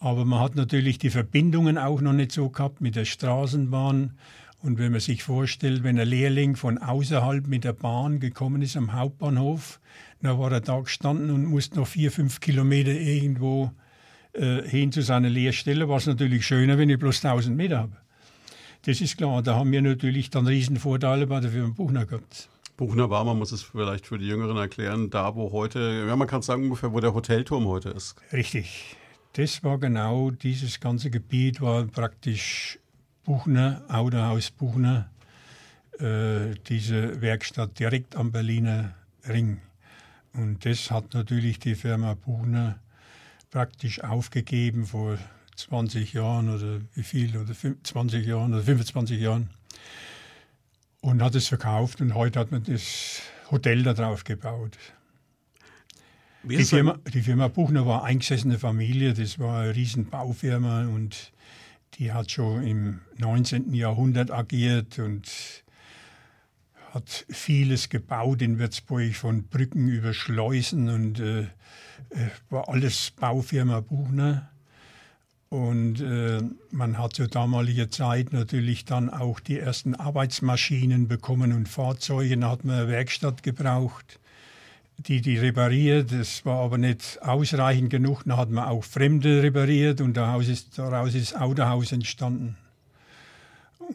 Aber 0.00 0.24
man 0.24 0.40
hat 0.40 0.56
natürlich 0.56 0.98
die 0.98 1.10
Verbindungen 1.10 1.78
auch 1.78 2.00
noch 2.00 2.12
nicht 2.12 2.32
so 2.32 2.48
gehabt 2.48 2.80
mit 2.80 2.96
der 2.96 3.04
Straßenbahn. 3.04 4.18
Und 4.62 4.78
wenn 4.78 4.92
man 4.92 5.00
sich 5.00 5.22
vorstellt, 5.22 5.84
wenn 5.84 5.98
ein 5.98 6.08
Lehrling 6.08 6.56
von 6.56 6.78
außerhalb 6.78 7.46
mit 7.46 7.64
der 7.64 7.72
Bahn 7.72 8.18
gekommen 8.18 8.62
ist 8.62 8.76
am 8.76 8.92
Hauptbahnhof, 8.92 9.80
dann 10.22 10.38
war 10.38 10.52
er 10.52 10.60
da 10.60 10.78
gestanden 10.80 11.30
und 11.30 11.44
musste 11.44 11.76
noch 11.76 11.86
vier, 11.86 12.10
fünf 12.10 12.40
Kilometer 12.40 12.92
irgendwo 12.92 13.70
äh, 14.32 14.62
hin 14.62 14.92
zu 14.92 15.02
seiner 15.02 15.28
Lehrstelle, 15.28 15.88
war 15.88 15.96
es 15.96 16.06
natürlich 16.06 16.46
schöner, 16.46 16.78
wenn 16.78 16.90
ich 16.90 16.98
bloß 16.98 17.24
1000 17.24 17.56
Meter 17.56 17.78
habe. 17.78 17.96
Das 18.86 19.00
ist 19.00 19.16
klar, 19.18 19.42
da 19.42 19.56
haben 19.56 19.72
wir 19.72 19.82
natürlich 19.82 20.30
dann 20.30 20.46
Riesenvorteile 20.46 21.26
bei 21.26 21.40
der 21.40 21.50
Firma 21.50 21.74
Buchner 21.74 22.06
gehabt. 22.06 22.48
Buchner 22.76 23.10
war, 23.10 23.24
man 23.24 23.38
muss 23.38 23.52
es 23.52 23.62
vielleicht 23.62 24.06
für 24.06 24.18
die 24.18 24.26
Jüngeren 24.26 24.56
erklären, 24.56 25.10
da 25.10 25.34
wo 25.34 25.52
heute, 25.52 26.06
ja 26.08 26.16
man 26.16 26.26
kann 26.26 26.40
sagen 26.40 26.64
ungefähr, 26.64 26.92
wo 26.92 27.00
der 27.00 27.12
Hotelturm 27.12 27.66
heute 27.66 27.90
ist. 27.90 28.16
Richtig. 28.32 28.96
Das 29.34 29.62
war 29.62 29.78
genau, 29.78 30.30
dieses 30.30 30.80
ganze 30.80 31.10
Gebiet 31.10 31.60
war 31.60 31.84
praktisch 31.84 32.78
Buchner, 33.24 33.82
Autohaus 33.88 34.50
Buchner, 34.50 35.10
äh, 35.98 36.54
diese 36.68 37.20
Werkstatt 37.20 37.78
direkt 37.78 38.16
am 38.16 38.32
Berliner 38.32 38.94
Ring. 39.28 39.60
Und 40.32 40.64
das 40.64 40.90
hat 40.90 41.14
natürlich 41.14 41.58
die 41.58 41.74
Firma 41.74 42.14
Buchner 42.14 42.78
praktisch 43.50 44.02
aufgegeben 44.02 44.86
vor 44.86 45.18
20 45.56 46.12
Jahren 46.12 46.48
oder 46.48 46.80
wie 46.94 47.02
viel, 47.02 47.36
oder 47.36 47.52
20 47.82 48.26
Jahren 48.26 48.54
oder 48.54 48.62
25 48.62 49.20
Jahren 49.20 49.50
und 51.00 51.22
hat 51.22 51.34
es 51.34 51.48
verkauft 51.48 52.00
und 52.00 52.14
heute 52.14 52.38
hat 52.38 52.50
man 52.50 52.62
das 52.64 53.20
Hotel 53.50 53.82
da 53.82 53.94
drauf 53.94 54.24
gebaut. 54.24 54.78
Die 56.42 56.64
Firma, 56.64 56.98
die 57.12 57.20
Firma, 57.20 57.48
Buchner 57.48 57.84
war 57.84 58.04
eingesessene 58.04 58.58
Familie, 58.58 59.12
das 59.12 59.38
war 59.38 59.60
eine 59.60 59.74
riesen 59.74 60.08
Baufirma 60.08 60.86
und 60.86 61.32
die 61.94 62.12
hat 62.12 62.30
schon 62.30 62.66
im 62.66 63.00
19. 63.18 63.74
Jahrhundert 63.74 64.30
agiert 64.30 64.98
und 64.98 65.28
hat 66.92 67.24
vieles 67.28 67.88
gebaut 67.88 68.42
in 68.42 68.58
Würzburg, 68.58 69.14
von 69.14 69.44
Brücken 69.44 69.88
über 69.88 70.12
Schleusen 70.12 70.88
und 70.88 71.20
äh, 71.20 71.42
äh 71.42 71.46
war 72.48 72.68
alles 72.68 73.12
Baufirma 73.12 73.80
Buchner. 73.80 74.50
Und 75.50 76.00
äh, 76.00 76.42
man 76.70 76.96
hat 76.96 77.14
zur 77.14 77.26
damaligen 77.26 77.90
Zeit 77.90 78.32
natürlich 78.32 78.84
dann 78.84 79.10
auch 79.10 79.40
die 79.40 79.58
ersten 79.58 79.96
Arbeitsmaschinen 79.96 81.08
bekommen 81.08 81.52
und 81.52 81.68
Fahrzeuge. 81.68 82.36
Da 82.38 82.50
hat 82.50 82.64
man 82.64 82.76
eine 82.76 82.88
Werkstatt 82.88 83.42
gebraucht, 83.42 84.20
die 84.98 85.20
die 85.20 85.38
repariert. 85.38 86.12
Das 86.12 86.46
war 86.46 86.60
aber 86.60 86.78
nicht 86.78 87.18
ausreichend 87.22 87.90
genug. 87.90 88.22
Da 88.26 88.36
hat 88.36 88.50
man 88.50 88.68
auch 88.68 88.84
Fremde 88.84 89.42
repariert 89.42 90.00
und 90.00 90.16
daraus 90.16 90.46
ist, 90.46 90.78
daraus 90.78 91.14
ist 91.14 91.32
das 91.32 91.40
Autohaus 91.40 91.90
entstanden. 91.90 92.56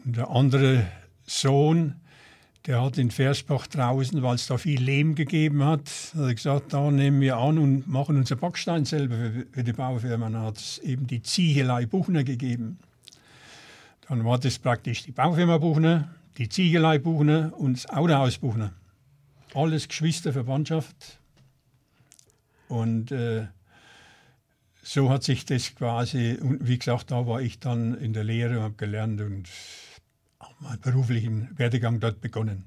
Und 0.04 0.16
der 0.16 0.28
andere 0.28 0.86
Sohn, 1.24 1.94
der 2.66 2.82
hat 2.82 2.98
in 2.98 3.10
Versbach 3.10 3.66
draußen, 3.68 4.22
weil 4.22 4.34
es 4.34 4.46
da 4.46 4.58
viel 4.58 4.82
Lehm 4.82 5.14
gegeben 5.14 5.64
hat, 5.64 5.88
hat 6.16 6.34
gesagt, 6.34 6.72
da 6.72 6.90
nehmen 6.90 7.20
wir 7.20 7.36
an 7.36 7.58
und 7.58 7.86
machen 7.86 8.16
unser 8.16 8.36
Backstein 8.36 8.84
selber 8.84 9.16
für, 9.16 9.46
für 9.52 9.64
die 9.64 9.72
Baufirma. 9.72 10.28
Dann 10.28 10.42
hat 10.42 10.56
es 10.56 10.78
eben 10.78 11.06
die 11.06 11.22
Ziegelei 11.22 11.86
Buchner 11.86 12.24
gegeben. 12.24 12.78
Dann 14.08 14.24
war 14.24 14.38
das 14.38 14.58
praktisch 14.58 15.04
die 15.04 15.12
Baufirma 15.12 15.58
Buchner, 15.58 16.14
die 16.38 16.48
Ziegelei 16.48 16.98
Buchner 16.98 17.52
und 17.56 17.74
das 17.74 17.88
Autohaus 17.88 18.38
Buchner. 18.38 18.72
Alles 19.54 19.86
Geschwisterverwandtschaft. 19.86 21.20
Und 22.68 23.12
äh, 23.12 23.46
so 24.82 25.08
hat 25.08 25.22
sich 25.22 25.44
das 25.44 25.74
quasi, 25.76 26.36
und 26.40 26.66
wie 26.66 26.78
gesagt, 26.78 27.12
da 27.12 27.26
war 27.26 27.40
ich 27.40 27.60
dann 27.60 27.94
in 27.94 28.12
der 28.12 28.24
Lehre 28.24 28.58
und 28.58 28.64
habe 28.64 28.74
gelernt 28.74 29.20
und 29.20 29.48
meinen 30.60 30.80
beruflichen 30.80 31.58
Werdegang 31.58 32.00
dort 32.00 32.20
begonnen. 32.20 32.64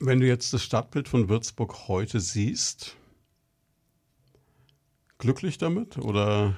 Wenn 0.00 0.20
du 0.20 0.26
jetzt 0.26 0.52
das 0.52 0.62
Stadtbild 0.62 1.08
von 1.08 1.28
Würzburg 1.28 1.88
heute 1.88 2.20
siehst, 2.20 2.96
glücklich 5.18 5.58
damit 5.58 5.96
oder? 5.98 6.56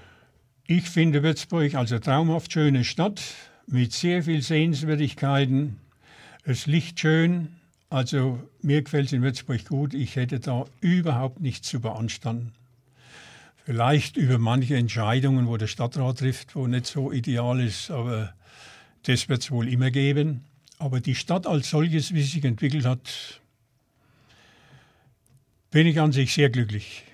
Ich 0.66 0.90
finde 0.90 1.22
Würzburg 1.22 1.74
als 1.74 1.92
eine 1.92 2.00
traumhaft 2.00 2.52
schöne 2.52 2.84
Stadt 2.84 3.22
mit 3.66 3.92
sehr 3.92 4.24
viel 4.24 4.42
Sehenswürdigkeiten. 4.42 5.78
Es 6.42 6.66
liegt 6.66 6.98
schön, 6.98 7.56
also 7.88 8.40
mir 8.62 8.82
gefällt 8.82 9.06
es 9.06 9.12
in 9.12 9.22
Würzburg 9.22 9.64
gut. 9.66 9.94
Ich 9.94 10.16
hätte 10.16 10.40
da 10.40 10.64
überhaupt 10.80 11.40
nichts 11.40 11.68
zu 11.68 11.80
beanstanden. 11.80 12.52
Vielleicht 13.64 14.16
über 14.16 14.38
manche 14.38 14.76
Entscheidungen, 14.76 15.46
wo 15.48 15.56
der 15.56 15.66
Stadtrat 15.66 16.18
trifft, 16.18 16.54
wo 16.54 16.66
nicht 16.66 16.86
so 16.86 17.10
ideal 17.12 17.60
ist, 17.60 17.90
aber 17.90 18.32
das 19.06 19.28
wird 19.28 19.42
es 19.42 19.50
wohl 19.50 19.68
immer 19.68 19.90
geben. 19.90 20.44
Aber 20.78 21.00
die 21.00 21.14
Stadt 21.14 21.46
als 21.46 21.70
solches, 21.70 22.12
wie 22.12 22.22
sie 22.22 22.28
sich 22.28 22.44
entwickelt 22.44 22.84
hat, 22.84 23.40
bin 25.70 25.86
ich 25.86 26.00
an 26.00 26.12
sich 26.12 26.34
sehr 26.34 26.50
glücklich. 26.50 27.04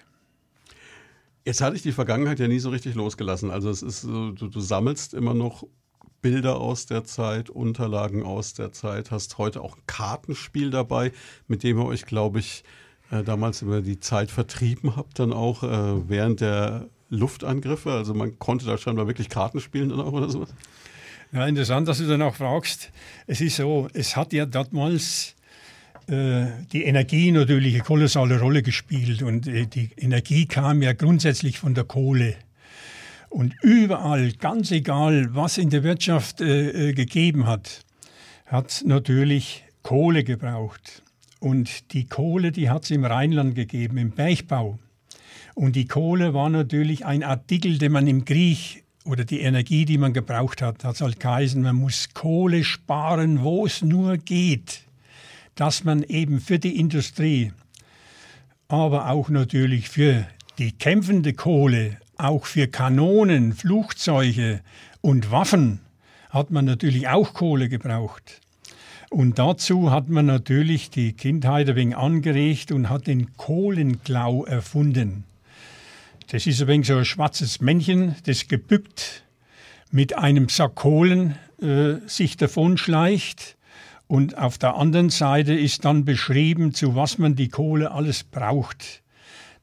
Jetzt 1.44 1.60
hatte 1.60 1.76
ich 1.76 1.82
die 1.82 1.92
Vergangenheit 1.92 2.38
ja 2.38 2.48
nie 2.48 2.60
so 2.60 2.70
richtig 2.70 2.94
losgelassen. 2.94 3.50
Also 3.50 3.70
es 3.70 3.82
ist 3.82 4.04
du, 4.04 4.32
du 4.32 4.60
sammelst 4.60 5.14
immer 5.14 5.34
noch 5.34 5.64
Bilder 6.22 6.56
aus 6.60 6.86
der 6.86 7.04
Zeit, 7.04 7.50
Unterlagen 7.50 8.22
aus 8.22 8.54
der 8.54 8.72
Zeit, 8.72 9.10
hast 9.10 9.38
heute 9.38 9.60
auch 9.60 9.76
ein 9.76 9.82
Kartenspiel 9.86 10.70
dabei, 10.70 11.12
mit 11.48 11.64
dem 11.64 11.78
ihr 11.78 11.84
euch, 11.84 12.06
glaube 12.06 12.38
ich, 12.38 12.62
äh, 13.10 13.24
damals 13.24 13.62
über 13.62 13.82
die 13.82 13.98
Zeit 13.98 14.30
vertrieben 14.30 14.94
habt, 14.96 15.18
dann 15.18 15.32
auch 15.32 15.64
äh, 15.64 16.08
während 16.08 16.40
der 16.40 16.88
Luftangriffe. 17.10 17.92
Also 17.92 18.14
man 18.14 18.38
konnte 18.38 18.64
da 18.64 18.78
scheinbar 18.78 19.08
wirklich 19.08 19.28
Karten 19.28 19.60
spielen 19.60 19.88
dann 19.88 20.00
auch 20.00 20.12
oder 20.12 20.30
sowas. 20.30 20.54
Ja, 21.34 21.46
interessant, 21.46 21.88
dass 21.88 21.96
du 21.96 22.06
dann 22.06 22.20
auch 22.20 22.34
fragst. 22.34 22.90
Es 23.26 23.40
ist 23.40 23.56
so, 23.56 23.88
es 23.94 24.16
hat 24.16 24.34
ja 24.34 24.44
damals 24.44 25.34
äh, 26.06 26.44
die 26.72 26.84
Energie 26.84 27.32
natürlich 27.32 27.72
eine 27.72 27.82
kolossale 27.82 28.38
Rolle 28.38 28.62
gespielt 28.62 29.22
und 29.22 29.46
äh, 29.46 29.64
die 29.64 29.88
Energie 29.96 30.44
kam 30.44 30.82
ja 30.82 30.92
grundsätzlich 30.92 31.58
von 31.58 31.72
der 31.72 31.84
Kohle. 31.84 32.34
Und 33.30 33.54
überall, 33.62 34.32
ganz 34.32 34.72
egal, 34.72 35.34
was 35.34 35.56
in 35.56 35.70
der 35.70 35.82
Wirtschaft 35.84 36.42
äh, 36.42 36.90
äh 36.90 36.92
gegeben 36.92 37.46
hat, 37.46 37.80
hat 38.44 38.82
natürlich 38.84 39.64
Kohle 39.82 40.24
gebraucht. 40.24 41.02
Und 41.40 41.94
die 41.94 42.04
Kohle, 42.04 42.52
die 42.52 42.68
hat 42.68 42.84
es 42.84 42.90
im 42.90 43.06
Rheinland 43.06 43.54
gegeben, 43.54 43.96
im 43.96 44.10
Bergbau. 44.10 44.78
Und 45.54 45.76
die 45.76 45.86
Kohle 45.86 46.34
war 46.34 46.50
natürlich 46.50 47.06
ein 47.06 47.22
Artikel, 47.22 47.78
den 47.78 47.92
man 47.92 48.06
im 48.06 48.26
Krieg 48.26 48.81
oder 49.04 49.24
die 49.24 49.40
Energie, 49.40 49.84
die 49.84 49.98
man 49.98 50.12
gebraucht 50.12 50.62
hat, 50.62 50.84
hat 50.84 50.94
es 50.94 51.00
halt 51.00 51.20
geheißen, 51.20 51.62
man 51.62 51.76
muss 51.76 52.08
Kohle 52.14 52.64
sparen, 52.64 53.42
wo 53.42 53.66
es 53.66 53.82
nur 53.82 54.16
geht, 54.16 54.82
dass 55.54 55.84
man 55.84 56.02
eben 56.04 56.40
für 56.40 56.58
die 56.58 56.78
Industrie, 56.78 57.52
aber 58.68 59.10
auch 59.10 59.28
natürlich 59.28 59.88
für 59.88 60.26
die 60.58 60.72
kämpfende 60.72 61.32
Kohle, 61.32 61.98
auch 62.16 62.46
für 62.46 62.68
Kanonen, 62.68 63.52
Flugzeuge 63.52 64.60
und 65.00 65.30
Waffen 65.30 65.80
hat 66.30 66.50
man 66.50 66.64
natürlich 66.64 67.08
auch 67.08 67.34
Kohle 67.34 67.68
gebraucht. 67.68 68.40
Und 69.10 69.38
dazu 69.38 69.90
hat 69.90 70.08
man 70.08 70.24
natürlich 70.24 70.88
die 70.88 71.12
Kindheit 71.12 71.68
ein 71.68 71.76
wenig 71.76 71.96
angeregt 71.96 72.72
und 72.72 72.88
hat 72.88 73.06
den 73.06 73.36
Kohlenklau 73.36 74.46
erfunden. 74.46 75.24
Das 76.32 76.46
ist 76.46 76.62
ein 76.62 76.68
wenig 76.68 76.86
so 76.86 76.96
ein 76.96 77.04
schwarzes 77.04 77.60
Männchen, 77.60 78.16
das 78.24 78.48
gebückt 78.48 79.22
mit 79.90 80.16
einem 80.16 80.48
Sack 80.48 80.76
Kohlen 80.76 81.36
äh, 81.60 81.96
sich 82.06 82.38
davonschleicht. 82.38 83.58
Und 84.06 84.38
auf 84.38 84.56
der 84.56 84.76
anderen 84.76 85.10
Seite 85.10 85.52
ist 85.52 85.84
dann 85.84 86.06
beschrieben, 86.06 86.72
zu 86.72 86.94
was 86.94 87.18
man 87.18 87.34
die 87.34 87.50
Kohle 87.50 87.90
alles 87.90 88.24
braucht. 88.24 89.02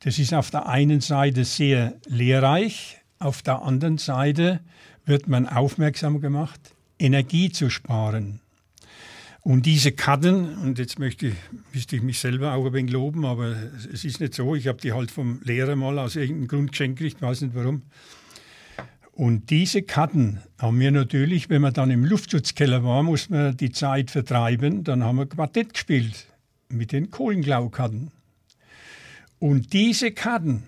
Das 0.01 0.19
ist 0.19 0.31
auf 0.31 0.51
der 0.51 0.67
einen 0.67 1.01
Seite 1.01 1.43
sehr 1.43 1.95
lehrreich, 2.05 3.01
auf 3.17 3.41
der 3.41 3.63
anderen 3.63 3.97
Seite 3.97 4.59
wird 5.05 5.27
man 5.27 5.49
aufmerksam 5.49 6.21
gemacht, 6.21 6.75
Energie 6.99 7.51
zu 7.51 7.71
sparen. 7.71 8.41
Und 9.41 9.65
diese 9.65 9.93
Karten, 9.93 10.57
und 10.57 10.79
jetzt 10.79 10.99
möchte 10.99 11.27
ich, 11.27 11.35
müsste 11.73 11.95
ich 11.95 12.01
mich 12.01 12.19
selber 12.19 12.53
auch 12.53 12.65
ein 12.65 12.73
wenig 12.73 12.91
loben, 12.91 13.25
aber 13.25 13.55
es 13.93 14.03
ist 14.03 14.19
nicht 14.19 14.33
so, 14.33 14.53
ich 14.53 14.67
habe 14.67 14.81
die 14.81 14.91
halt 14.91 15.11
vom 15.11 15.41
Lehrer 15.43 15.75
mal 15.75 15.97
aus 15.97 16.15
irgendeinem 16.15 16.47
Grund 16.47 16.71
geschenkt 16.71 16.99
gekriegt, 16.99 17.21
weiß 17.21 17.41
nicht 17.41 17.55
warum. 17.55 17.83
Und 19.13 19.49
diese 19.49 19.81
Karten 19.81 20.39
haben 20.59 20.79
wir 20.79 20.91
natürlich, 20.91 21.49
wenn 21.49 21.61
man 21.61 21.73
dann 21.73 21.89
im 21.89 22.05
Luftschutzkeller 22.05 22.83
war, 22.83 23.03
muss 23.03 23.29
man 23.29 23.55
die 23.55 23.71
Zeit 23.71 24.11
vertreiben, 24.11 24.83
dann 24.83 25.03
haben 25.03 25.17
wir 25.17 25.25
Quartett 25.25 25.73
gespielt 25.73 26.27
mit 26.69 26.91
den 26.91 27.09
Kohlenglaukarten. 27.09 28.11
Und 29.39 29.73
diese 29.73 30.11
Karten 30.11 30.63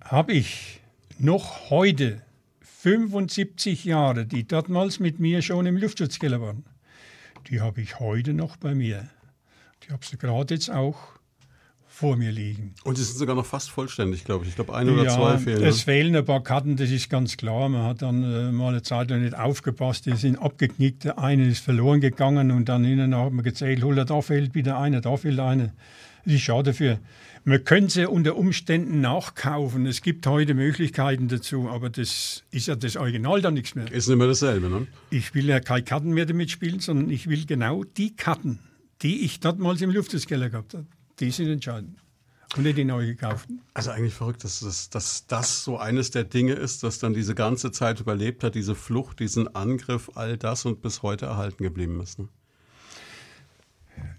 habe 0.00 0.32
ich 0.32 0.80
noch 1.18 1.70
heute, 1.70 2.22
75 2.60 3.84
Jahre, 3.84 4.26
die 4.26 4.46
damals 4.46 5.00
mit 5.00 5.18
mir 5.18 5.42
schon 5.42 5.66
im 5.66 5.76
Luftschutzkeller 5.76 6.40
waren, 6.40 6.64
die 7.48 7.60
habe 7.60 7.80
ich 7.80 8.00
heute 8.00 8.32
noch 8.32 8.56
bei 8.56 8.74
mir. 8.74 9.08
Die 9.84 9.92
habe 9.92 10.02
ich 10.02 10.18
gerade 10.18 10.54
jetzt 10.54 10.70
auch 10.70 11.16
vor 11.96 12.16
mir 12.16 12.30
liegen. 12.30 12.74
Und 12.84 12.96
sie 12.96 13.04
sind 13.04 13.16
sogar 13.16 13.34
noch 13.34 13.46
fast 13.46 13.70
vollständig, 13.70 14.24
glaube 14.24 14.44
ich. 14.44 14.50
Ich 14.50 14.54
glaube, 14.54 14.74
ein 14.74 14.90
oder 14.90 15.04
ja, 15.04 15.14
zwei 15.14 15.38
fehlen. 15.38 15.62
Es 15.62 15.78
ne? 15.78 15.82
fehlen 15.92 16.14
ein 16.16 16.24
paar 16.26 16.42
Karten, 16.42 16.76
das 16.76 16.90
ist 16.90 17.08
ganz 17.08 17.38
klar. 17.38 17.70
Man 17.70 17.84
hat 17.84 18.02
dann 18.02 18.22
äh, 18.22 18.52
mal 18.52 18.68
eine 18.68 18.82
Zeit 18.82 19.08
lang 19.08 19.22
nicht 19.22 19.34
aufgepasst, 19.34 20.04
die 20.04 20.14
sind 20.14 20.36
abgeknickt. 20.36 21.04
Der 21.04 21.18
eine 21.18 21.48
ist 21.48 21.64
verloren 21.64 22.02
gegangen 22.02 22.50
und 22.50 22.68
dann 22.68 22.84
innen 22.84 23.16
hat 23.16 23.32
man 23.32 23.42
gezählt, 23.42 23.82
da 23.82 24.20
fehlt 24.20 24.54
wieder 24.54 24.78
eine, 24.78 25.00
da 25.00 25.16
fehlt 25.16 25.40
eine. 25.40 25.72
Das 26.26 26.34
ist 26.34 26.40
schade 26.42 26.74
für. 26.74 26.98
Man 27.44 27.62
könnte 27.62 27.92
sie 27.92 28.10
unter 28.10 28.36
Umständen 28.36 29.00
nachkaufen. 29.00 29.86
Es 29.86 30.02
gibt 30.02 30.26
heute 30.26 30.54
Möglichkeiten 30.54 31.28
dazu, 31.28 31.68
aber 31.68 31.88
das 31.88 32.42
ist 32.50 32.66
ja 32.66 32.74
das 32.74 32.96
Original 32.96 33.40
dann 33.40 33.54
nichts 33.54 33.76
mehr. 33.76 33.90
Ist 33.92 34.08
nicht 34.08 34.18
mehr 34.18 34.26
dasselbe, 34.26 34.68
ne? 34.68 34.88
Ich 35.10 35.36
will 35.36 35.46
ja 35.46 35.60
keine 35.60 35.84
Karten 35.84 36.10
mehr 36.10 36.26
damit 36.26 36.50
spielen, 36.50 36.80
sondern 36.80 37.10
ich 37.10 37.28
will 37.28 37.46
genau 37.46 37.84
die 37.84 38.16
Karten, 38.16 38.58
die 39.02 39.24
ich 39.24 39.38
damals 39.38 39.80
im 39.82 39.90
Lufteskeller 39.90 40.50
gehabt 40.50 40.74
habe. 40.74 40.86
Die 41.20 41.30
sind 41.30 41.48
entscheidend. 41.48 41.96
Und 42.56 42.64
nicht 42.64 42.76
die 42.76 42.84
neu 42.84 43.06
gekauften. 43.06 43.60
Also 43.74 43.92
eigentlich 43.92 44.14
verrückt, 44.14 44.42
dass 44.42 44.58
das, 44.58 44.90
dass 44.90 45.28
das 45.28 45.62
so 45.62 45.78
eines 45.78 46.10
der 46.10 46.24
Dinge 46.24 46.54
ist, 46.54 46.82
das 46.82 46.98
dann 46.98 47.14
diese 47.14 47.36
ganze 47.36 47.70
Zeit 47.70 48.00
überlebt 48.00 48.42
hat, 48.42 48.56
diese 48.56 48.74
Flucht, 48.74 49.20
diesen 49.20 49.54
Angriff, 49.54 50.10
all 50.16 50.36
das 50.36 50.64
und 50.64 50.82
bis 50.82 51.02
heute 51.04 51.26
erhalten 51.26 51.62
geblieben 51.62 52.00
ist. 52.00 52.18
Ne? 52.18 52.28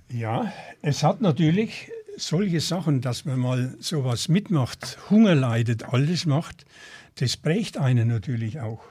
Ja, 0.09 0.53
es 0.81 1.03
hat 1.03 1.19
natürlich 1.19 1.91
solche 2.17 2.59
Sachen, 2.59 3.01
dass 3.01 3.25
man 3.25 3.39
mal 3.39 3.75
sowas 3.79 4.27
mitmacht, 4.27 4.97
Hunger 5.09 5.35
leidet, 5.35 5.93
alles 5.93 6.25
macht, 6.25 6.65
das 7.15 7.37
prägt 7.37 7.77
einen 7.77 8.07
natürlich 8.07 8.59
auch. 8.59 8.83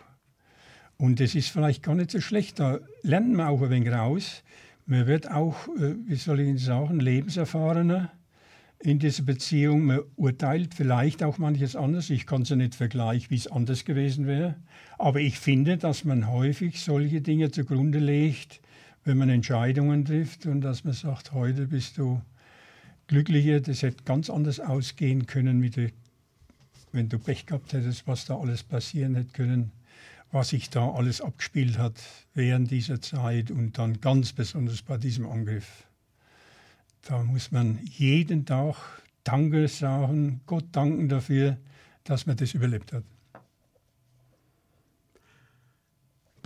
Und 0.97 1.21
das 1.21 1.35
ist 1.35 1.51
vielleicht 1.51 1.83
gar 1.83 1.95
nicht 1.95 2.11
so 2.11 2.21
schlecht. 2.21 2.59
Da 2.59 2.81
lernt 3.03 3.33
man 3.33 3.49
auch 3.49 3.61
ein 3.63 3.71
wenig 3.71 3.93
raus. 3.93 4.43
Man 4.87 5.07
wird 5.07 5.31
auch, 5.31 5.69
äh, 5.77 5.95
wie 6.07 6.15
soll 6.15 6.41
ich 6.41 6.65
sagen, 6.65 7.01
lebenserfahrener 7.01 8.11
in 8.79 8.99
dieser 8.99 9.25
Beziehung. 9.25 9.85
Man 9.85 10.01
urteilt 10.17 10.75
vielleicht 10.75 11.23
auch 11.23 11.39
manches 11.39 11.77
anders. 11.77 12.09
Ich 12.09 12.27
kann 12.27 12.43
es 12.43 12.49
ja 12.49 12.57
nicht 12.57 12.75
vergleichen, 12.75 13.31
wie 13.31 13.37
es 13.37 13.47
anders 13.47 13.85
gewesen 13.85 14.27
wäre. 14.27 14.57
Aber 14.99 15.21
ich 15.21 15.39
finde, 15.39 15.77
dass 15.77 16.05
man 16.05 16.31
häufig 16.31 16.81
solche 16.81 17.21
Dinge 17.21 17.51
zugrunde 17.51 17.99
legt, 17.99 18.61
wenn 19.05 19.19
man 19.19 19.29
Entscheidungen 19.29 20.05
trifft 20.05 20.47
und 20.47 20.63
dass 20.63 20.85
man 20.85 20.95
sagt, 20.95 21.33
heute 21.33 21.67
bist 21.67 21.99
du 21.99 22.23
glücklicher, 23.07 23.61
das 23.61 23.83
hätte 23.83 24.05
ganz 24.05 24.31
anders 24.31 24.61
ausgehen 24.61 25.27
können, 25.27 25.59
mit 25.59 25.77
der, 25.77 25.91
wenn 26.93 27.09
du 27.09 27.19
Pech 27.19 27.47
gehabt 27.47 27.73
hättest, 27.73 28.07
was 28.07 28.27
da 28.27 28.39
alles 28.39 28.63
passieren 28.63 29.15
hätte 29.15 29.33
können, 29.33 29.73
was 30.33 30.51
sich 30.51 30.71
da 30.71 30.91
alles 30.91 31.21
abgespielt 31.21 31.79
hat 31.79 32.01
während 32.35 32.71
dieser 32.71 33.01
Zeit 33.01 33.51
und 33.51 33.79
dann 33.79 34.01
ganz 34.01 34.33
besonders 34.33 34.83
bei 34.83 34.99
diesem 34.99 35.27
Angriff. 35.27 35.85
Da 37.03 37.23
muss 37.23 37.53
man 37.53 37.79
jeden 37.85 38.45
Tag 38.45 38.77
Danke 39.23 39.67
sagen, 39.67 40.41
Gott 40.47 40.67
danken 40.71 41.09
dafür, 41.09 41.57
dass 42.05 42.27
man 42.27 42.37
das 42.37 42.55
überlebt 42.55 42.93
hat. 42.93 43.05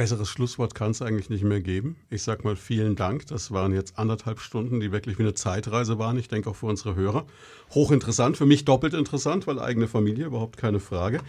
Besseres 0.01 0.31
Schlusswort 0.31 0.75
kann 0.75 0.93
es 0.93 1.03
eigentlich 1.03 1.29
nicht 1.29 1.45
mehr 1.45 1.61
geben. 1.61 1.95
Ich 2.09 2.23
sage 2.23 2.45
mal 2.45 2.57
vielen 2.57 2.97
Dank. 2.97 3.27
Das 3.27 3.51
waren 3.51 3.75
jetzt 3.75 3.99
anderthalb 3.99 4.41
Stunden, 4.41 4.81
die 4.81 4.93
wirklich 4.93 5.19
wie 5.19 5.25
eine 5.25 5.35
Zeitreise 5.35 5.99
waren. 5.99 6.17
Ich 6.17 6.27
denke 6.27 6.49
auch 6.49 6.57
für 6.57 6.65
unsere 6.65 6.95
Hörer. 6.95 7.27
Hochinteressant, 7.75 8.39
für 8.39 8.47
mich 8.47 8.65
doppelt 8.65 8.95
interessant, 8.95 9.47
weil 9.47 9.59
eigene 9.59 9.89
Familie, 9.89 10.25
überhaupt 10.25 10.57
keine 10.57 10.81
Frage. 10.81 11.21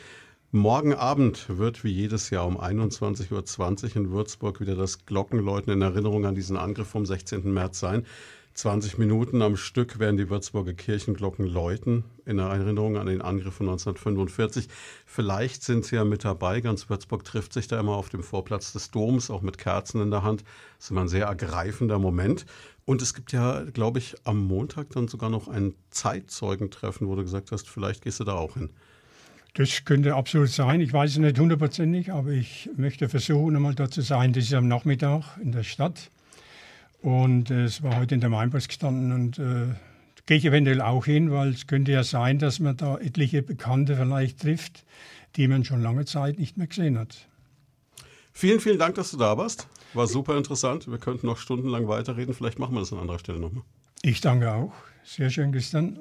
Morgen 0.54 0.94
Abend 0.94 1.48
wird 1.50 1.84
wie 1.84 1.92
jedes 1.92 2.30
Jahr 2.30 2.48
um 2.48 2.58
21.20 2.58 3.90
Uhr 3.90 3.96
in 3.98 4.12
Würzburg 4.12 4.62
wieder 4.62 4.76
das 4.76 5.06
Glockenläuten 5.06 5.74
in 5.74 5.82
Erinnerung 5.82 6.26
an 6.26 6.36
diesen 6.36 6.56
Angriff 6.56 6.88
vom 6.88 7.06
16. 7.06 7.52
März 7.52 7.78
sein. 7.78 8.06
20 8.54 8.98
Minuten 8.98 9.42
am 9.42 9.56
Stück 9.56 10.00
werden 10.00 10.18
die 10.18 10.30
Würzburger 10.30 10.74
Kirchenglocken 10.74 11.46
läuten, 11.46 12.04
in 12.26 12.40
Erinnerung 12.40 12.98
an 12.98 13.08
den 13.08 13.22
Angriff 13.22 13.56
von 13.56 13.70
1945. 13.70 14.68
Vielleicht 15.06 15.64
sind 15.64 15.86
Sie 15.86 15.96
ja 15.96 16.04
mit 16.04 16.26
dabei. 16.26 16.62
Ganz 16.62 16.90
Würzburg 16.90 17.24
trifft 17.24 17.54
sich 17.54 17.68
da 17.68 17.80
immer 17.80 17.96
auf 17.96 18.10
dem 18.10 18.24
Vorplatz 18.24 18.74
des 18.74 18.92
Doms, 18.92 19.30
auch 19.30 19.42
mit 19.42 19.58
Kerzen 19.58 20.02
in 20.02 20.12
der 20.12 20.24
Hand. 20.24 20.44
Das 20.78 20.86
ist 20.86 20.92
immer 20.92 21.02
ein 21.02 21.08
sehr 21.08 21.28
ergreifender 21.28 21.98
Moment. 21.98 22.46
Und 22.86 23.02
es 23.02 23.14
gibt 23.14 23.32
ja, 23.32 23.64
glaube 23.64 24.00
ich, 24.00 24.16
am 24.26 24.46
Montag 24.46 24.90
dann 24.92 25.08
sogar 25.08 25.30
noch 25.30 25.48
ein 25.48 25.74
Zeitzeugentreffen, 25.90 27.08
wo 27.08 27.16
du 27.16 27.24
gesagt 27.24 27.52
hast, 27.52 27.70
vielleicht 27.70 28.04
gehst 28.04 28.20
du 28.20 28.26
da 28.26 28.34
auch 28.34 28.56
hin. 28.56 28.70
Das 29.54 29.84
könnte 29.84 30.16
absolut 30.16 30.50
sein. 30.50 30.80
Ich 30.80 30.94
weiß 30.94 31.12
es 31.12 31.18
nicht 31.18 31.38
hundertprozentig, 31.38 32.12
aber 32.12 32.30
ich 32.30 32.70
möchte 32.78 33.10
versuchen, 33.10 33.56
einmal 33.56 33.76
da 33.76 33.90
zu 33.90 34.02
sein. 34.02 34.34
Das 34.34 34.46
ist 34.46 34.54
am 34.54 34.68
Nachmittag 34.68 35.38
in 35.42 35.52
der 35.52 35.64
Stadt. 35.64 36.10
Und 37.02 37.50
äh, 37.50 37.64
es 37.64 37.84
war 37.84 37.98
heute 37.98 38.16
in 38.16 38.22
der 38.22 38.30
Mainpass 38.30 38.68
gestanden 38.68 39.12
und 39.12 39.40
äh, 39.40 39.74
gehe 40.26 40.38
ich 40.38 40.46
eventuell 40.46 40.82
auch 40.82 41.06
hin, 41.06 41.32
weil 41.32 41.50
es 41.50 41.68
könnte 41.68 41.92
ja 41.92 42.04
sein, 42.04 42.40
dass 42.40 42.60
man 42.60 42.78
da 42.78 42.98
etliche 42.98 43.42
Bekannte 43.42 43.96
vielleicht 43.96 44.42
trifft, 44.42 44.86
die 45.36 45.48
man 45.48 45.64
schon 45.64 45.82
lange 45.82 46.06
Zeit 46.06 46.38
nicht 46.38 46.58
mehr 46.58 46.68
gesehen 46.68 46.98
hat. 46.98 47.28
Vielen, 48.34 48.60
vielen 48.60 48.80
Dank, 48.80 48.96
dass 48.96 49.12
du 49.12 49.18
da 49.18 49.38
warst. 49.38 49.68
War 49.94 50.08
super 50.08 50.38
interessant. 50.38 50.90
Wir 50.90 51.00
könnten 51.00 51.28
noch 51.28 51.38
stundenlang 51.38 51.88
weiterreden. 51.88 52.34
Vielleicht 52.34 52.60
machen 52.60 52.76
wir 52.76 52.80
das 52.80 52.94
an 52.94 53.00
anderer 53.00 53.20
Stelle 53.20 53.40
nochmal. 53.40 53.64
Ich 54.04 54.22
danke 54.22 54.52
auch. 54.52 54.74
Sehr 55.04 55.30
schön, 55.30 55.52
Christian. 55.52 56.00